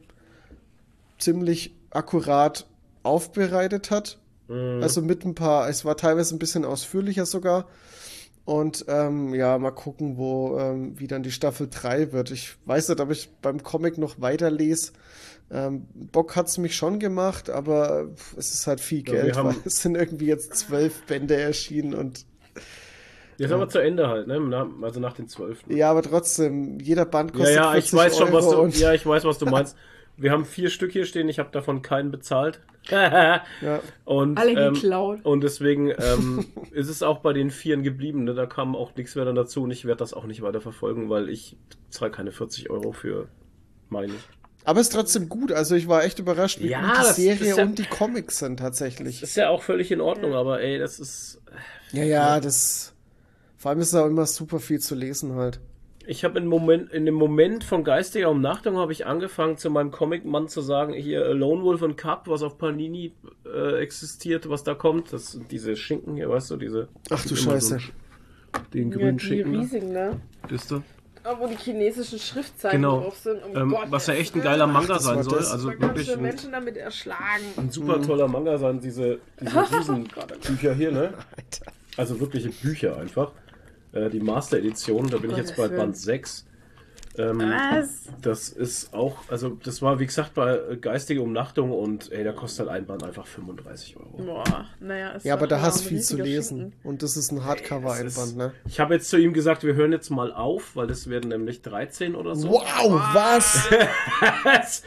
ziemlich 1.19 1.75
akkurat 1.91 2.65
aufbereitet 3.03 3.91
hat. 3.91 4.17
Mhm. 4.47 4.79
Also 4.81 5.01
mit 5.01 5.25
ein 5.25 5.35
paar, 5.35 5.69
es 5.69 5.85
war 5.85 5.97
teilweise 5.97 6.35
ein 6.35 6.39
bisschen 6.39 6.65
ausführlicher 6.65 7.25
sogar. 7.25 7.67
Und 8.47 8.85
ähm, 8.87 9.33
ja, 9.33 9.57
mal 9.57 9.71
gucken, 9.71 10.17
wo 10.17 10.57
ähm, 10.57 10.97
wie 10.97 11.07
dann 11.07 11.21
die 11.21 11.31
Staffel 11.33 11.67
3 11.69 12.13
wird. 12.13 12.31
Ich 12.31 12.55
weiß 12.65 12.87
nicht, 12.87 13.01
ob 13.01 13.11
ich 13.11 13.29
beim 13.41 13.61
Comic 13.61 13.97
noch 13.97 14.21
weiterlese. 14.21 14.93
Ähm, 15.51 15.85
Bock 15.93 16.37
hat's 16.37 16.57
mich 16.57 16.75
schon 16.75 16.99
gemacht, 16.99 17.49
aber 17.49 18.07
es 18.37 18.53
ist 18.53 18.65
halt 18.67 18.79
viel 18.79 19.03
Ja, 19.05 19.11
Geld, 19.15 19.35
haben- 19.35 19.49
weil 19.49 19.57
es 19.65 19.81
sind 19.81 19.95
irgendwie 19.95 20.27
jetzt 20.27 20.55
zwölf 20.55 21.03
Bände 21.03 21.35
erschienen 21.35 21.93
und 21.93 22.25
Jetzt 23.37 23.51
aber 23.51 23.69
zu 23.69 23.79
Ende 23.79 24.07
halt, 24.07 24.27
ne? 24.27 24.67
Also 24.81 24.99
nach 24.99 25.13
den 25.13 25.27
zwölf. 25.27 25.59
ja, 25.69 25.91
aber 25.91 26.01
trotzdem, 26.01 26.79
jeder 26.79 27.05
Band 27.05 27.33
Ja, 27.33 27.39
kostet 27.39 27.55
ja, 27.55 27.75
ich 27.77 27.91
40 27.91 27.93
weiß 27.93 28.17
schon, 28.17 28.31
was 28.33 28.45
Euro 28.45 28.67
du. 28.67 28.77
Ja, 28.79 28.93
ich 28.93 29.05
weiß, 29.05 29.23
was 29.25 29.37
du 29.37 29.45
meinst. 29.45 29.75
Wir 30.17 30.31
haben 30.31 30.45
vier 30.45 30.69
Stück 30.69 30.91
hier 30.91 31.05
stehen, 31.05 31.29
ich 31.29 31.39
habe 31.39 31.49
davon 31.51 31.81
keinen 31.81 32.11
bezahlt. 32.11 32.61
ja. 32.91 33.43
und, 34.05 34.37
Alle 34.37 34.51
ähm, 34.51 34.73
geklaut. 34.73 35.19
und 35.23 35.41
deswegen 35.41 35.89
ähm, 35.89 36.45
ist 36.71 36.89
es 36.89 37.03
auch 37.03 37.19
bei 37.19 37.33
den 37.33 37.51
Vieren 37.51 37.83
geblieben. 37.83 38.23
Ne? 38.23 38.33
Da 38.33 38.45
kam 38.45 38.75
auch 38.75 38.95
nichts 38.95 39.15
mehr 39.15 39.25
dann 39.25 39.35
dazu 39.35 39.63
und 39.63 39.71
ich 39.71 39.85
werde 39.85 39.99
das 39.99 40.13
auch 40.13 40.25
nicht 40.25 40.41
weiter 40.41 40.61
verfolgen, 40.61 41.09
weil 41.09 41.29
ich 41.29 41.57
zahle 41.89 42.11
keine 42.11 42.31
40 42.31 42.69
Euro 42.69 42.93
für, 42.93 43.27
meine. 43.89 44.13
Aber 44.63 44.81
es 44.81 44.87
ist 44.87 44.93
trotzdem 44.93 45.29
gut. 45.29 45.51
Also 45.51 45.75
ich 45.75 45.87
war 45.87 46.03
echt 46.03 46.19
überrascht, 46.19 46.59
wie 46.61 46.67
Ja, 46.69 46.81
gut 46.81 46.91
die 46.91 47.01
das 47.01 47.15
Serie 47.15 47.55
ja- 47.55 47.63
und 47.63 47.77
die 47.77 47.85
Comics 47.85 48.39
sind 48.39 48.57
tatsächlich. 48.57 49.23
Ist 49.23 49.37
ja 49.37 49.49
auch 49.49 49.63
völlig 49.63 49.91
in 49.91 50.01
Ordnung, 50.01 50.33
aber 50.33 50.61
ey, 50.61 50.77
das 50.79 50.99
ist. 50.99 51.41
Ja, 51.91 52.03
ja, 52.03 52.39
das. 52.39 52.93
Vor 53.57 53.71
allem 53.71 53.79
ist 53.79 53.93
da 53.93 54.05
immer 54.05 54.25
super 54.25 54.59
viel 54.59 54.79
zu 54.79 54.93
lesen 54.95 55.35
halt. 55.35 55.59
Ich 56.09 56.23
habe 56.23 56.39
in, 56.39 56.47
Moment, 56.47 56.91
in 56.93 57.05
dem 57.05 57.15
Moment 57.15 57.65
von 57.65 57.83
geistiger 57.83 58.29
Umnachtung 58.29 58.77
habe 58.77 58.93
ich 58.93 59.05
angefangen, 59.05 59.57
zu 59.57 59.69
meinem 59.69 59.91
Comic-Mann 59.91 60.47
zu 60.47 60.61
sagen, 60.61 60.93
hier 60.93 61.33
Lone 61.33 61.63
Wolf 61.63 61.81
und 61.81 61.97
Cup, 61.97 62.27
was 62.29 62.43
auf 62.43 62.57
Panini 62.57 63.11
äh, 63.45 63.81
existiert, 63.81 64.49
was 64.49 64.63
da 64.63 64.73
kommt. 64.73 65.11
Das 65.11 65.33
sind 65.33 65.51
diese 65.51 65.75
Schinken 65.75 66.15
hier, 66.15 66.29
weißt 66.29 66.51
du, 66.51 66.57
diese. 66.57 66.87
Ach 67.09 67.21
du 67.23 67.35
so 67.35 67.35
Scheiße. 67.35 67.75
Sch- 67.77 67.91
den 68.73 68.89
Ja, 68.91 68.97
grünen 68.97 69.17
die 69.17 69.25
Schinken. 69.25 69.53
da. 69.53 69.59
riesigen, 69.59 69.91
ne? 69.91 70.21
Wisst 70.47 70.71
ihr? 70.71 70.81
Ah, 71.23 71.35
Wo 71.37 71.45
die 71.47 71.57
chinesischen 71.57 72.19
Schriftzeichen 72.19 72.81
Genau. 72.81 73.01
drauf 73.01 73.17
sind. 73.17 73.41
Oh 73.53 73.57
Ähm, 73.57 73.69
Gott, 73.71 73.87
was 73.89 74.07
ja 74.07 74.13
echt 74.13 74.33
ein 74.33 74.41
geiler 74.41 74.65
Manga 74.65 74.93
das 74.93 75.03
sein 75.03 75.21
soll. 75.23 75.39
Also 75.39 75.67
kannst 75.67 75.81
wirklich 75.81 76.07
du 76.07 76.13
ein, 76.13 76.21
Menschen 76.21 76.51
damit 76.53 76.77
erschlagen. 76.77 77.43
ein 77.57 77.69
super 77.69 78.01
toller 78.01 78.29
Manga 78.29 78.57
sein, 78.57 78.79
diese, 78.79 79.19
diese 79.41 79.57
oh 79.91 80.03
Gott. 80.15 80.39
Bücher 80.47 80.73
hier, 80.73 80.91
ne? 80.93 81.13
Alter. 81.35 81.71
Also 81.97 82.17
wirkliche 82.21 82.47
Bücher 82.49 82.95
einfach. 82.97 83.33
Äh, 83.91 84.09
die 84.09 84.19
Master 84.19 84.57
Edition, 84.57 85.09
da 85.09 85.17
bin 85.17 85.31
ich 85.31 85.37
jetzt 85.37 85.55
bei. 85.55 85.67
Band 85.67 85.97
6. 85.97 86.45
Ähm, 87.17 87.39
Was? 87.39 88.05
Das 88.21 88.49
ist 88.49 88.93
auch, 88.93 89.17
also 89.27 89.57
das 89.63 89.81
war 89.81 89.99
wie 89.99 90.05
gesagt 90.05 90.35
bei 90.35 90.55
äh, 90.55 90.77
geistige 90.77 91.21
Umnachtung 91.21 91.71
und 91.71 92.11
ey, 92.11 92.23
da 92.23 92.31
kostet 92.31 92.67
halt 92.67 92.81
ein 92.81 92.85
Band 92.85 93.03
einfach 93.03 93.25
35 93.25 93.97
Euro. 93.97 94.17
Boah, 94.17 94.65
naja. 94.79 95.13
es 95.15 95.23
Ja, 95.23 95.33
aber 95.33 95.47
da 95.47 95.61
hast 95.61 95.83
viel 95.83 96.01
zu 96.01 96.17
lesen. 96.17 96.57
Schinken. 96.59 96.79
Und 96.83 97.01
das 97.01 97.17
ist 97.17 97.31
ein 97.31 97.43
Hardcover-Einband, 97.43 98.37
ne? 98.37 98.51
Ich 98.67 98.79
habe 98.79 98.93
jetzt 98.93 99.09
zu 99.09 99.17
ihm 99.17 99.33
gesagt, 99.33 99.63
wir 99.63 99.73
hören 99.73 99.91
jetzt 99.91 100.09
mal 100.09 100.31
auf, 100.31 100.75
weil 100.75 100.87
das 100.87 101.09
werden 101.09 101.29
nämlich 101.29 101.61
13 101.61 102.15
oder 102.15 102.35
so. 102.35 102.49
Wow, 102.49 103.01
was? 103.13 103.67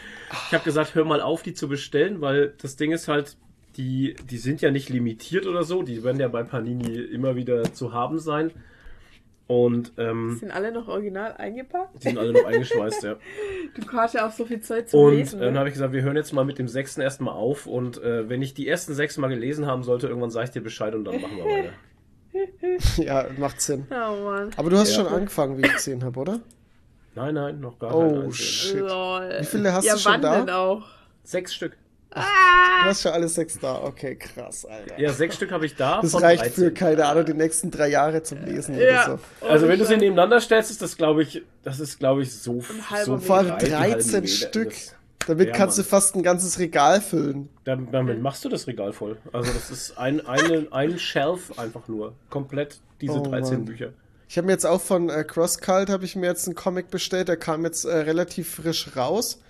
ich 0.47 0.53
habe 0.53 0.65
gesagt, 0.65 0.95
hör 0.95 1.05
mal 1.05 1.21
auf, 1.21 1.43
die 1.43 1.55
zu 1.55 1.69
bestellen, 1.69 2.21
weil 2.21 2.55
das 2.63 2.77
Ding 2.77 2.93
ist 2.93 3.09
halt, 3.09 3.37
die, 3.77 4.15
die 4.31 4.39
sind 4.39 4.61
ja 4.61 4.71
nicht 4.71 4.89
limitiert 4.89 5.47
oder 5.47 5.65
so, 5.65 5.83
die 5.83 6.05
werden 6.05 6.21
ja 6.21 6.29
bei 6.29 6.43
Panini 6.43 6.97
immer 6.97 7.35
wieder 7.35 7.73
zu 7.73 7.93
haben 7.93 8.19
sein. 8.19 8.53
Und 9.51 9.93
ähm, 9.99 10.37
Sind 10.39 10.53
alle 10.53 10.71
noch 10.71 10.87
original 10.87 11.35
eingepackt? 11.37 11.97
die 12.05 12.09
sind 12.11 12.19
alle 12.19 12.33
noch 12.33 12.45
eingeschweißt, 12.45 13.03
ja. 13.03 13.17
Du 13.75 13.93
hast 13.93 14.15
ja 14.15 14.29
auch 14.29 14.31
so 14.31 14.45
viel 14.45 14.61
Zeit 14.61 14.89
zum 14.89 15.01
Und 15.01 15.15
Lesen. 15.17 15.41
äh, 15.41 15.45
dann 15.47 15.55
Ne? 15.55 15.59
habe 15.59 15.69
ich 15.69 15.73
gesagt, 15.75 15.93
wir 15.93 16.03
hören 16.03 16.15
jetzt 16.15 16.33
mal 16.33 16.45
mit 16.45 16.59
dem 16.61 16.69
sechsten 16.69 17.01
erstmal 17.01 17.35
auf 17.35 17.67
und 17.67 18.01
äh, 18.01 18.29
wenn 18.29 18.43
ich 18.43 18.55
die 18.55 18.69
ersten 18.69 18.95
sechs 18.95 19.17
mal 19.19 19.27
gelesen 19.27 19.67
haben 19.67 19.83
sollte, 19.83 20.07
irgendwann 20.07 20.31
sage 20.31 20.45
ich 20.45 20.51
dir 20.53 20.63
Bescheid 20.63 20.95
und 20.95 21.05
dann 21.05 21.21
machen 21.21 21.37
wir 21.37 21.45
weiter. 21.45 21.73
ja, 23.03 23.27
macht 23.39 23.61
Sinn. 23.61 23.87
Oh 23.91 24.23
Mann. 24.25 24.51
Aber 24.57 24.71
du 24.71 24.77
hast 24.77 24.97
Ja. 24.97 25.03
schon 25.05 25.13
angefangen, 25.13 25.59
wie 25.59 25.63
ich 25.67 25.73
gesehen 25.73 26.05
habe, 26.05 26.21
oder? 26.21 26.39
Nein, 27.17 27.35
nein, 27.35 27.59
noch 27.59 27.77
gar 27.81 27.93
Oh, 27.93 27.99
keinen 28.03 28.23
einzigen. 28.27 28.33
shit. 28.35 28.81
Lol. 28.83 29.37
Wie 29.41 29.45
viele 29.47 29.73
hast 29.73 29.85
ja, 29.85 29.95
du 29.95 29.99
schon 29.99 30.13
wann 30.13 30.23
da? 30.23 30.39
denn 30.39 30.51
auch? 30.51 30.87
Sechs 31.25 31.53
Stück. 31.55 31.77
Du 32.13 32.87
hast 32.87 33.03
schon 33.03 33.13
alle 33.13 33.29
sechs 33.29 33.59
da. 33.59 33.83
Okay, 33.85 34.17
krass, 34.17 34.65
Alter. 34.65 34.99
Ja, 34.99 35.13
sechs 35.13 35.37
Stück 35.37 35.53
habe 35.53 35.67
ich 35.67 35.77
da. 35.77 36.01
das 36.01 36.11
von 36.13 36.23
reicht 36.23 36.43
13. 36.43 36.55
für, 36.65 36.71
keine 36.73 37.07
Ahnung, 37.07 37.25
die 37.25 37.35
nächsten 37.35 37.71
drei 37.71 37.89
Jahre 37.89 38.23
zum 38.23 38.45
Lesen 38.45 38.77
Ja. 38.79 39.05
oder 39.07 39.19
so. 39.41 39.47
Also 39.47 39.69
wenn 39.69 39.79
du 39.79 39.85
sie 39.85 39.97
nebeneinander 39.97 40.41
stellst, 40.41 40.71
ist 40.71 40.83
das 40.83 40.97
glaube 40.97 41.23
ich, 41.23 41.43
das 41.63 41.79
ist 41.79 41.99
glaube 41.99 42.23
ich 42.23 42.33
so, 42.35 42.63
so. 43.05 43.19
Vor 43.19 43.37
allem 43.37 43.51
breit, 43.51 43.65
ein 43.65 43.79
halber 43.79 43.95
13 43.97 44.13
Meter. 44.23 44.27
Stück. 44.27 44.71
Das, 44.71 44.95
Damit 45.29 45.49
Ja, 45.49 45.55
kannst 45.55 45.77
Mann. 45.79 45.85
du 45.85 45.89
fast 45.91 46.17
ein 46.17 46.23
ganzes 46.23 46.59
Regal 46.59 47.01
füllen. 47.01 47.49
damit, 47.65 47.93
damit 47.95 48.21
machst 48.23 48.45
du 48.45 48.49
das 48.49 48.67
Regal 48.67 48.93
voll. 48.93 49.19
Also 49.33 49.53
das 49.53 49.71
ist 49.71 49.99
ein, 49.99 50.27
eine, 50.27 50.67
ein 50.73 50.99
Shelf 50.99 51.57
einfach 51.59 51.87
nur. 51.89 52.15
Komplett 52.31 52.81
diese 53.01 53.21
Oh, 53.21 53.23
13 53.23 53.59
Mann. 53.59 53.65
Bücher. 53.67 53.91
Ich 54.29 54.37
habe 54.39 54.47
mir 54.47 54.53
jetzt 54.53 54.65
auch 54.67 54.81
von 54.81 55.11
äh, 55.11 55.23
CrossCult 55.25 55.91
habe 55.91 56.05
ich 56.05 56.17
mir 56.17 56.27
jetzt 56.27 56.47
einen 56.47 56.55
Comic 56.55 56.91
bestellt, 56.91 57.29
der 57.29 57.37
kam 57.37 57.65
jetzt 57.65 57.85
äh, 57.85 57.95
relativ 57.95 58.55
frisch 58.55 58.97
raus. 58.97 59.41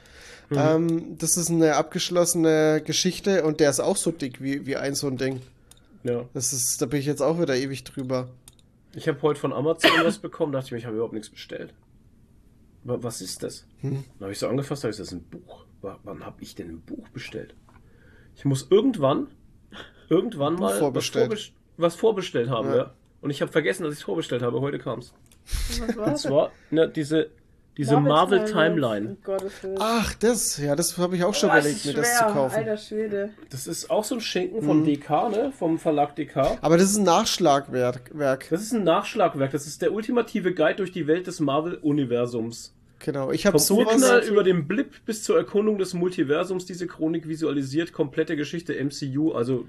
Mhm. 0.50 0.56
Ähm, 0.58 1.18
das 1.18 1.36
ist 1.36 1.48
eine 1.50 1.76
abgeschlossene 1.76 2.82
Geschichte 2.84 3.44
und 3.44 3.60
der 3.60 3.70
ist 3.70 3.80
auch 3.80 3.96
so 3.96 4.10
dick 4.10 4.42
wie, 4.42 4.66
wie 4.66 4.76
ein 4.76 4.94
so 4.94 5.06
ein 5.06 5.16
Ding. 5.16 5.40
Ja. 6.02 6.24
Das 6.34 6.52
ist, 6.52 6.82
da 6.82 6.86
bin 6.86 6.98
ich 7.00 7.06
jetzt 7.06 7.22
auch 7.22 7.40
wieder 7.40 7.54
ewig 7.56 7.84
drüber. 7.84 8.28
Ich 8.94 9.06
habe 9.06 9.20
heute 9.22 9.38
von 9.38 9.52
Amazon 9.52 9.90
was 10.02 10.18
bekommen, 10.18 10.52
dachte 10.52 10.66
ich 10.66 10.72
mir, 10.72 10.78
ich 10.78 10.84
habe 10.86 10.96
überhaupt 10.96 11.14
nichts 11.14 11.30
bestellt. 11.30 11.72
Wa- 12.82 12.98
Was 13.00 13.20
ist 13.20 13.42
das? 13.42 13.66
Hm. 13.80 14.04
Dann 14.18 14.22
habe 14.26 14.32
ich 14.32 14.38
so 14.38 14.48
angefasst, 14.48 14.82
da 14.84 14.88
ist 14.88 14.98
das 14.98 15.12
ein 15.12 15.22
Buch. 15.22 15.64
Wa- 15.82 15.98
Wann 16.02 16.24
habe 16.26 16.42
ich 16.42 16.54
denn 16.54 16.68
ein 16.68 16.80
Buch 16.80 17.08
bestellt? 17.10 17.54
Ich 18.34 18.44
muss 18.44 18.66
irgendwann, 18.70 19.28
irgendwann 20.08 20.54
mal 20.54 20.78
vorbestellt. 20.78 21.30
Was, 21.30 21.38
vorbest 21.44 21.52
was 21.76 21.94
vorbestellt 21.94 22.48
haben, 22.50 22.68
Ja. 22.70 22.76
ja. 22.76 22.94
Und 23.20 23.30
ich 23.30 23.42
habe 23.42 23.52
vergessen, 23.52 23.84
dass 23.84 23.92
ich 23.92 23.98
es 24.00 24.04
vorbestellt 24.04 24.42
habe. 24.42 24.60
Heute 24.60 24.78
kam 24.78 24.98
es. 25.00 25.12
Was 25.78 25.96
war 25.96 26.06
Und 26.06 26.12
das? 26.14 26.22
zwar 26.22 26.52
ne, 26.70 26.88
diese, 26.88 27.30
diese 27.76 27.98
Marvel 27.98 28.44
Timeline. 28.44 29.08
Um 29.10 29.16
Gottes 29.22 29.62
Willen. 29.62 29.76
Ach, 29.80 30.12
das, 30.14 30.58
ja, 30.58 30.76
das 30.76 30.98
habe 30.98 31.16
ich 31.16 31.24
auch 31.24 31.34
schon 31.34 31.50
Oh, 31.50 31.52
überlegt, 31.54 31.84
mir 31.86 31.94
das 31.94 32.18
zu 32.18 32.24
kaufen. 32.24 32.56
Alter 32.56 32.76
Schwede. 32.76 33.30
Das 33.50 33.66
ist 33.66 33.90
auch 33.90 34.04
so 34.04 34.16
ein 34.16 34.20
Schinken 34.20 34.58
Hm. 34.60 34.66
von 34.66 34.84
DK, 34.84 35.28
ne? 35.30 35.52
Vom 35.56 35.78
Verlag 35.78 36.14
DK. 36.16 36.58
Aber 36.60 36.76
das 36.76 36.90
ist 36.90 36.96
ein 36.98 37.04
Nachschlagwerk. 37.04 38.10
Werk. 38.12 38.46
Das 38.50 38.60
ist 38.62 38.72
ein 38.74 38.84
Nachschlagwerk. 38.84 39.52
Das 39.52 39.66
ist 39.66 39.80
der 39.82 39.92
ultimative 39.92 40.52
Guide 40.54 40.76
durch 40.76 40.92
die 40.92 41.06
Welt 41.06 41.26
des 41.26 41.40
Marvel-Universums. 41.40 42.74
Genau. 42.98 43.30
Ich 43.30 43.46
habe 43.46 43.58
Vom 43.58 43.78
sowas. 43.78 43.94
Urknall 43.94 44.20
über 44.24 44.42
den 44.42 44.68
Blip 44.68 45.04
bis 45.06 45.22
zur 45.22 45.38
Erkundung 45.38 45.78
des 45.78 45.94
Multiversums. 45.94 46.66
Diese 46.66 46.86
Chronik 46.86 47.26
visualisiert 47.28 47.92
komplette 47.92 48.36
Geschichte 48.36 48.74
MCU, 48.74 49.32
also 49.32 49.64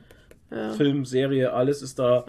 Film, 0.76 1.06
Serie, 1.06 1.53
alles 1.53 1.82
ist 1.82 1.98
da. 1.98 2.26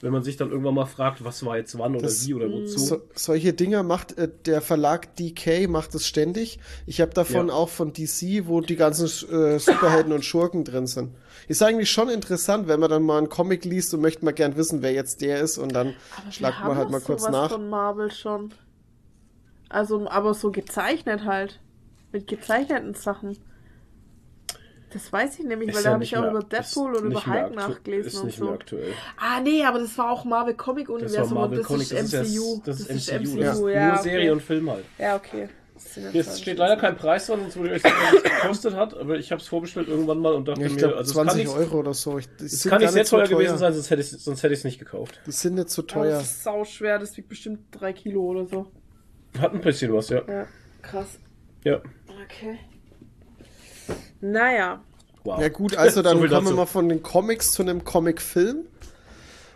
Wenn 0.00 0.12
man 0.12 0.22
sich 0.22 0.38
dann 0.38 0.50
irgendwann 0.50 0.74
mal 0.74 0.86
fragt, 0.86 1.22
was 1.24 1.44
war 1.44 1.58
jetzt 1.58 1.76
wann 1.78 1.92
oder 1.94 2.04
Das- 2.04 2.26
wie 2.26 2.32
oder 2.32 2.50
wozu. 2.50 2.78
So, 2.78 3.02
solche 3.14 3.52
Dinger 3.52 3.82
macht 3.82 4.16
äh, 4.16 4.30
der 4.46 4.62
Verlag 4.62 5.14
DK 5.16 5.66
macht 5.68 5.94
es 5.94 6.06
ständig. 6.06 6.58
Ich 6.86 7.02
habe 7.02 7.12
davon 7.12 7.48
Ja. 7.48 7.52
auch 7.54 7.68
von 7.68 7.92
DC, 7.92 8.46
wo 8.48 8.62
die 8.62 8.76
ganzen 8.76 9.04
äh, 9.30 9.58
Superhelden 9.58 10.12
und 10.14 10.24
Schurken 10.24 10.64
drin 10.64 10.86
sind. 10.86 11.10
Ist 11.48 11.62
eigentlich 11.62 11.90
schon 11.90 12.08
interessant, 12.08 12.66
wenn 12.66 12.80
man 12.80 12.88
dann 12.88 13.02
mal 13.02 13.18
einen 13.18 13.28
Comic 13.28 13.66
liest 13.66 13.92
und 13.92 14.00
möchte 14.00 14.24
mal 14.24 14.32
gern 14.32 14.56
wissen, 14.56 14.80
wer 14.80 14.92
jetzt 14.92 15.20
der 15.20 15.40
ist 15.40 15.58
und 15.58 15.74
dann 15.74 15.94
Aber 16.16 16.32
schlagt 16.32 16.64
man 16.64 16.76
halt 16.78 16.88
mal 16.90 17.00
kurz 17.02 17.22
sowas 17.22 17.32
nach. 17.32 17.50
von 17.50 17.68
Marvel 17.68 18.10
schon. 18.10 18.54
Also, 19.68 20.08
aber 20.08 20.32
so 20.34 20.50
gezeichnet 20.50 21.24
halt. 21.24 21.60
Mit 22.12 22.26
gezeichneten 22.26 22.94
Sachen. 22.94 23.36
Das 24.92 25.12
weiß 25.12 25.38
ich 25.38 25.44
nämlich, 25.44 25.68
Ist 25.70 25.76
weil 25.76 25.82
ja 25.84 25.88
da 25.90 25.94
habe 25.94 26.04
ich 26.04 26.16
auch 26.16 26.22
mehr- 26.22 26.30
über 26.30 26.42
Deadpool 26.42 26.96
und 26.96 27.04
über 27.06 27.24
Hulk 27.26 27.54
nachgelesen 27.54 28.08
Ist 28.08 28.18
und 28.18 28.26
nicht 28.26 28.38
so. 28.38 28.44
mehr 28.46 28.54
aktuell. 28.54 28.92
Ah, 29.18 29.40
nee, 29.40 29.62
aber 29.64 29.78
das 29.78 29.96
war 29.96 30.10
auch 30.10 30.24
Marvel 30.24 30.54
Comic 30.54 30.86
Das 30.88 30.94
war 30.94 31.00
Universum 31.02 31.34
Marvel 31.34 31.50
und 31.50 31.58
das 31.58 31.66
Comic, 31.66 31.82
ist 31.82 31.92
das 31.92 32.02
ist, 32.02 32.12
ja, 32.34 32.40
MCU. 32.40 32.62
das 32.64 32.80
ist 32.80 33.12
MCU. 33.12 33.38
ja. 33.38 33.46
Das 33.46 33.58
ist 33.58 33.60
ja, 33.74 33.82
nur 33.86 33.92
okay. 33.94 34.02
Serie 34.02 34.32
und 34.32 34.42
Film 34.42 34.70
halt. 34.70 34.84
Ja, 34.98 35.16
okay. 35.16 35.48
Das 35.82 36.12
jetzt 36.12 36.42
steht 36.42 36.58
leider 36.58 36.76
kein 36.76 36.94
Preis 36.96 37.26
dran, 37.26 37.40
sonst 37.40 37.56
würde 37.56 37.68
ich 37.68 37.74
euch 37.76 37.82
sagen, 37.82 37.94
was 38.04 38.14
es 38.14 38.22
gekostet 38.42 38.74
hat, 38.74 38.94
aber 38.98 39.16
ich 39.16 39.32
habe 39.32 39.40
es 39.40 39.48
vorbestellt 39.48 39.88
irgendwann 39.88 40.18
mal 40.18 40.34
und 40.34 40.46
dachte 40.46 40.60
Ja, 40.60 40.66
ich 40.66 40.72
mir, 40.74 40.78
glaube 40.78 40.96
also 40.98 41.10
es 41.10 41.16
kann 41.16 41.28
20 41.28 41.46
nicht, 41.46 41.56
Euro 41.56 41.78
oder 41.78 41.94
so. 41.94 42.18
Ich, 42.18 42.28
es 42.38 42.62
sind 42.62 42.70
kann 42.70 42.82
nicht 42.82 42.92
sehr 42.92 43.04
so 43.06 43.16
teuer 43.16 43.26
gewesen 43.28 43.56
sein, 43.56 43.72
sonst 43.72 43.88
hätte 43.90 44.02
ich 44.02 44.12
es 44.12 44.22
sonst 44.24 44.42
hätte 44.42 44.52
ich's 44.52 44.64
nicht 44.64 44.78
gekauft. 44.78 45.20
Die 45.26 45.30
sind 45.32 45.54
nicht 45.54 45.70
so 45.70 45.80
Aber 45.82 45.88
teuer. 45.88 46.10
Das 46.18 46.24
ist 46.24 46.42
sau 46.44 46.64
schwer, 46.64 46.98
das 46.98 47.16
wiegt 47.16 47.28
bestimmt 47.30 47.60
drei 47.70 47.92
Kilo 47.94 48.22
oder 48.24 48.44
so. 48.46 48.66
Hat 49.38 49.54
ein 49.54 49.60
bisschen 49.62 49.92
was, 49.94 50.10
ja. 50.10 50.20
Ja, 50.28 50.46
krass. 50.82 51.18
Ja. 51.64 51.76
Okay. 52.24 52.58
Naja. 54.20 54.80
Wow. 55.24 55.40
Ja 55.40 55.48
gut, 55.48 55.76
also 55.76 56.02
dann 56.02 56.18
So 56.18 56.28
kommen 56.28 56.48
wir 56.48 56.54
dazu. 56.54 56.54
mal 56.54 56.66
von 56.66 56.88
den 56.88 57.02
Comics 57.02 57.52
zu 57.52 57.62
einem 57.62 57.84
Comic-Film. 57.84 58.66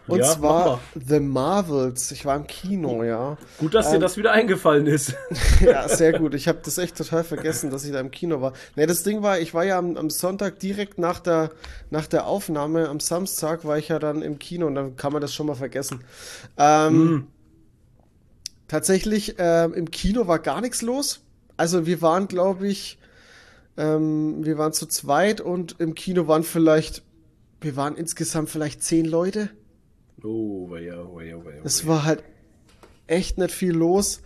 Und 0.07 0.19
Ja, 0.19 0.25
zwar 0.27 0.81
The 0.95 1.19
Marvels. 1.19 2.11
Ich 2.13 2.27
war 2.27 2.37
im 2.37 2.47
Kino, 2.47 3.03
ja. 3.05 3.39
Gut, 3.57 3.73
dass 3.75 3.89
dir 3.89 3.97
Ähm, 3.97 4.01
das 4.03 4.19
wieder 4.19 4.33
eingefallen 4.33 4.87
ist. 4.87 5.15
Ja, 5.61 5.89
sehr 5.89 6.13
gut. 6.19 6.35
Ich 6.35 6.47
habe 6.47 6.59
das 6.63 6.77
echt 6.77 6.97
total 6.99 7.25
vergessen, 7.25 7.71
dass 7.71 7.85
ich 7.87 7.93
da 7.93 8.01
im 8.01 8.11
Kino 8.11 8.43
war. 8.43 8.53
Ne, 8.77 8.87
das 8.87 9.03
Ding 9.03 9.23
war, 9.23 9.39
ich 9.39 9.55
war 9.55 9.65
ja 9.65 9.79
am, 9.79 9.97
am 9.97 10.11
Sonntag 10.11 10.59
direkt 10.59 10.99
nach 10.99 11.21
der, 11.21 11.51
nach 11.91 12.07
der 12.07 12.27
Aufnahme, 12.27 12.89
am 12.91 13.01
Samstag 13.01 13.65
war 13.65 13.79
ich 13.79 13.89
ja 13.89 13.99
dann 13.99 14.21
im 14.21 14.39
Kino 14.39 14.67
und 14.67 14.75
dann 14.75 14.97
kann 14.97 15.13
man 15.13 15.23
das 15.23 15.33
schon 15.33 15.47
mal 15.47 15.55
vergessen. 15.55 16.05
Ähm, 16.59 17.29
Tatsächlich, 18.69 19.37
ähm, 19.39 19.75
im 19.75 19.91
Kino 19.91 20.27
war 20.27 20.39
gar 20.39 20.61
nichts 20.61 20.83
los. 20.83 21.21
Also 21.57 21.87
wir 21.87 22.03
waren, 22.03 22.29
glaube 22.29 22.67
ich, 22.67 22.99
ähm, 23.77 24.45
wir 24.45 24.59
waren 24.59 24.73
zu 24.73 24.87
zweit 24.87 25.41
und 25.41 25.77
im 25.81 25.95
Kino 25.95 26.29
waren 26.29 26.43
vielleicht 26.43 27.03
wir 27.61 27.77
waren 27.77 27.97
insgesamt 27.97 28.51
vielleicht 28.51 28.83
zehn 28.85 29.07
Leute. 29.07 29.49
Oh, 30.23 30.77
ja, 30.77 31.03
oh, 31.03 31.21
ja. 31.21 31.37
Es 31.65 31.87
war 31.87 32.05
halt 32.05 32.23
echt 33.07 33.39
nicht 33.39 33.53
viel 33.53 33.73
los. 33.73 34.21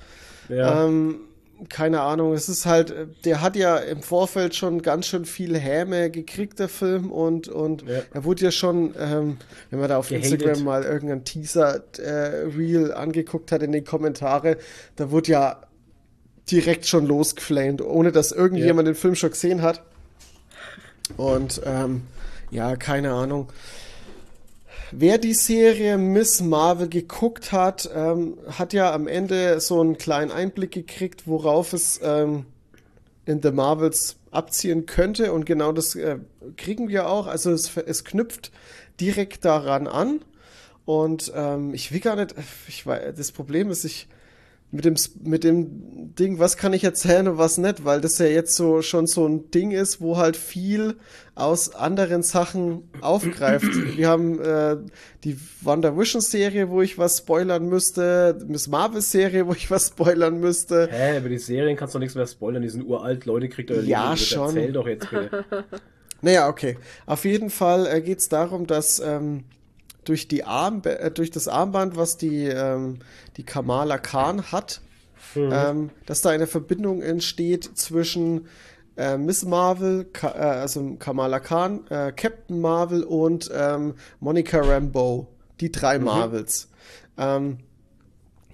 Ja. 0.48 0.84
Ähm, 0.84 1.20
keine 1.68 2.00
Ahnung, 2.02 2.32
es 2.34 2.48
ist 2.48 2.66
halt, 2.66 2.90
äh, 2.90 3.06
der 3.24 3.40
hat 3.40 3.56
ja 3.56 3.76
im 3.78 4.02
Vorfeld 4.02 4.54
schon 4.54 4.82
ganz 4.82 5.06
schön 5.06 5.24
viel 5.24 5.56
Häme 5.56 6.10
gekriegt, 6.10 6.58
der 6.58 6.68
Film, 6.68 7.10
und, 7.10 7.48
und 7.48 7.82
Ja. 7.82 8.02
er 8.12 8.24
wurde 8.24 8.44
ja 8.44 8.50
schon, 8.50 8.94
ähm, 8.98 9.38
wenn 9.70 9.80
man 9.80 9.88
da 9.88 9.98
auf 9.98 10.08
Gehatet. 10.08 10.32
Instagram 10.32 10.64
mal 10.64 10.84
irgendeinen 10.84 11.24
Teaser-Reel 11.24 12.92
angeguckt 12.92 13.50
hat 13.52 13.62
in 13.62 13.72
den 13.72 13.84
Kommentare, 13.84 14.56
da 14.96 15.10
wurde 15.10 15.32
ja 15.32 15.60
direkt 16.50 16.86
schon 16.86 17.06
losgeflamed, 17.06 17.82
ohne 17.82 18.12
dass 18.12 18.32
irgendjemand 18.32 18.88
den 18.88 18.94
Film 18.94 19.14
schon 19.14 19.30
gesehen 19.30 19.62
hat. 19.62 19.82
Und 21.16 21.60
ähm, 21.64 22.02
ja, 22.50 22.76
keine 22.76 23.12
Ahnung. 23.12 23.48
Wer 24.90 25.18
die 25.18 25.34
Serie 25.34 25.98
Miss 25.98 26.40
Marvel 26.40 26.88
geguckt 26.88 27.52
hat, 27.52 27.90
ähm, 27.94 28.38
hat 28.50 28.72
ja 28.72 28.92
am 28.92 29.06
Ende 29.06 29.60
so 29.60 29.80
einen 29.80 29.98
kleinen 29.98 30.30
Einblick 30.30 30.70
gekriegt, 30.70 31.26
worauf 31.26 31.74
es 31.74 32.00
ähm, 32.02 32.46
in 33.26 33.42
The 33.42 33.50
Marvels 33.50 34.16
abziehen 34.30 34.86
könnte. 34.86 35.32
Und 35.32 35.44
genau 35.44 35.72
das 35.72 35.94
äh, 35.94 36.18
kriegen 36.56 36.88
wir 36.88 37.08
auch. 37.08 37.26
Also 37.26 37.50
es, 37.50 37.76
es 37.76 38.04
knüpft 38.04 38.50
direkt 38.98 39.44
daran 39.44 39.86
an. 39.86 40.22
Und 40.86 41.32
ähm, 41.34 41.74
ich 41.74 41.92
will 41.92 42.00
gar 42.00 42.16
nicht, 42.16 42.34
ich 42.66 42.86
weiß, 42.86 43.14
das 43.14 43.32
Problem 43.32 43.70
ist, 43.70 43.84
ich 43.84 44.08
mit 44.70 44.84
dem, 44.84 44.96
mit 45.22 45.44
dem 45.44 46.14
Ding, 46.18 46.38
was 46.38 46.56
kann 46.58 46.72
ich 46.74 46.84
erzählen 46.84 47.26
und 47.28 47.38
was 47.38 47.56
nicht, 47.56 47.84
weil 47.84 48.00
das 48.02 48.18
ja 48.18 48.26
jetzt 48.26 48.54
so 48.54 48.82
schon 48.82 49.06
so 49.06 49.26
ein 49.26 49.50
Ding 49.50 49.70
ist, 49.70 50.00
wo 50.00 50.18
halt 50.18 50.36
viel 50.36 50.96
aus 51.34 51.74
anderen 51.74 52.22
Sachen 52.22 52.82
aufgreift. 53.00 53.64
Wir 53.96 54.08
haben 54.08 54.40
äh, 54.40 54.76
die 55.24 55.38
WandaVision-Serie, 55.62 56.68
wo 56.68 56.82
ich 56.82 56.98
was 56.98 57.18
spoilern 57.18 57.66
müsste, 57.68 58.38
Miss 58.46 58.68
Marvel-Serie, 58.68 59.46
wo 59.46 59.52
ich 59.52 59.70
was 59.70 59.88
spoilern 59.88 60.38
müsste. 60.40 60.88
Hä, 60.90 61.18
über 61.18 61.28
die 61.30 61.38
Serien 61.38 61.76
kannst 61.76 61.94
du 61.94 61.98
nichts 61.98 62.14
mehr 62.14 62.26
spoilern, 62.26 62.62
die 62.62 62.68
sind 62.68 62.84
uralt, 62.86 63.24
Leute 63.24 63.48
kriegt 63.48 63.70
euer 63.70 63.82
Ja, 63.82 64.10
Leben. 64.12 64.16
schon. 64.18 64.48
Erzähl 64.56 64.72
doch 64.72 64.86
jetzt 64.86 65.08
bitte. 65.10 65.44
Naja, 66.20 66.48
okay. 66.48 66.76
Auf 67.06 67.24
jeden 67.24 67.48
Fall 67.48 67.86
äh, 67.86 68.00
geht 68.00 68.18
es 68.18 68.28
darum, 68.28 68.66
dass 68.66 68.98
ähm, 68.98 69.44
durch, 70.08 70.28
die 70.28 70.44
Arm, 70.44 70.82
äh, 70.84 71.10
durch 71.10 71.30
das 71.30 71.48
Armband, 71.48 71.96
was 71.96 72.16
die, 72.16 72.46
ähm, 72.46 72.98
die 73.36 73.44
Kamala 73.44 73.98
Khan 73.98 74.50
hat, 74.50 74.80
ähm, 75.36 75.90
dass 76.06 76.22
da 76.22 76.30
eine 76.30 76.46
Verbindung 76.46 77.02
entsteht 77.02 77.64
zwischen 77.76 78.46
äh, 78.96 79.16
Miss 79.16 79.44
Marvel, 79.44 80.04
Ka 80.04 80.28
äh, 80.28 80.60
also 80.60 80.96
Kamala 80.98 81.40
Khan, 81.40 81.86
äh, 81.88 82.12
Captain 82.12 82.60
Marvel 82.60 83.04
und 83.04 83.50
ähm, 83.54 83.94
Monica 84.20 84.60
Rambeau, 84.60 85.28
die 85.60 85.70
drei 85.70 85.98
Marvels. 85.98 86.68
Ähm, 87.16 87.58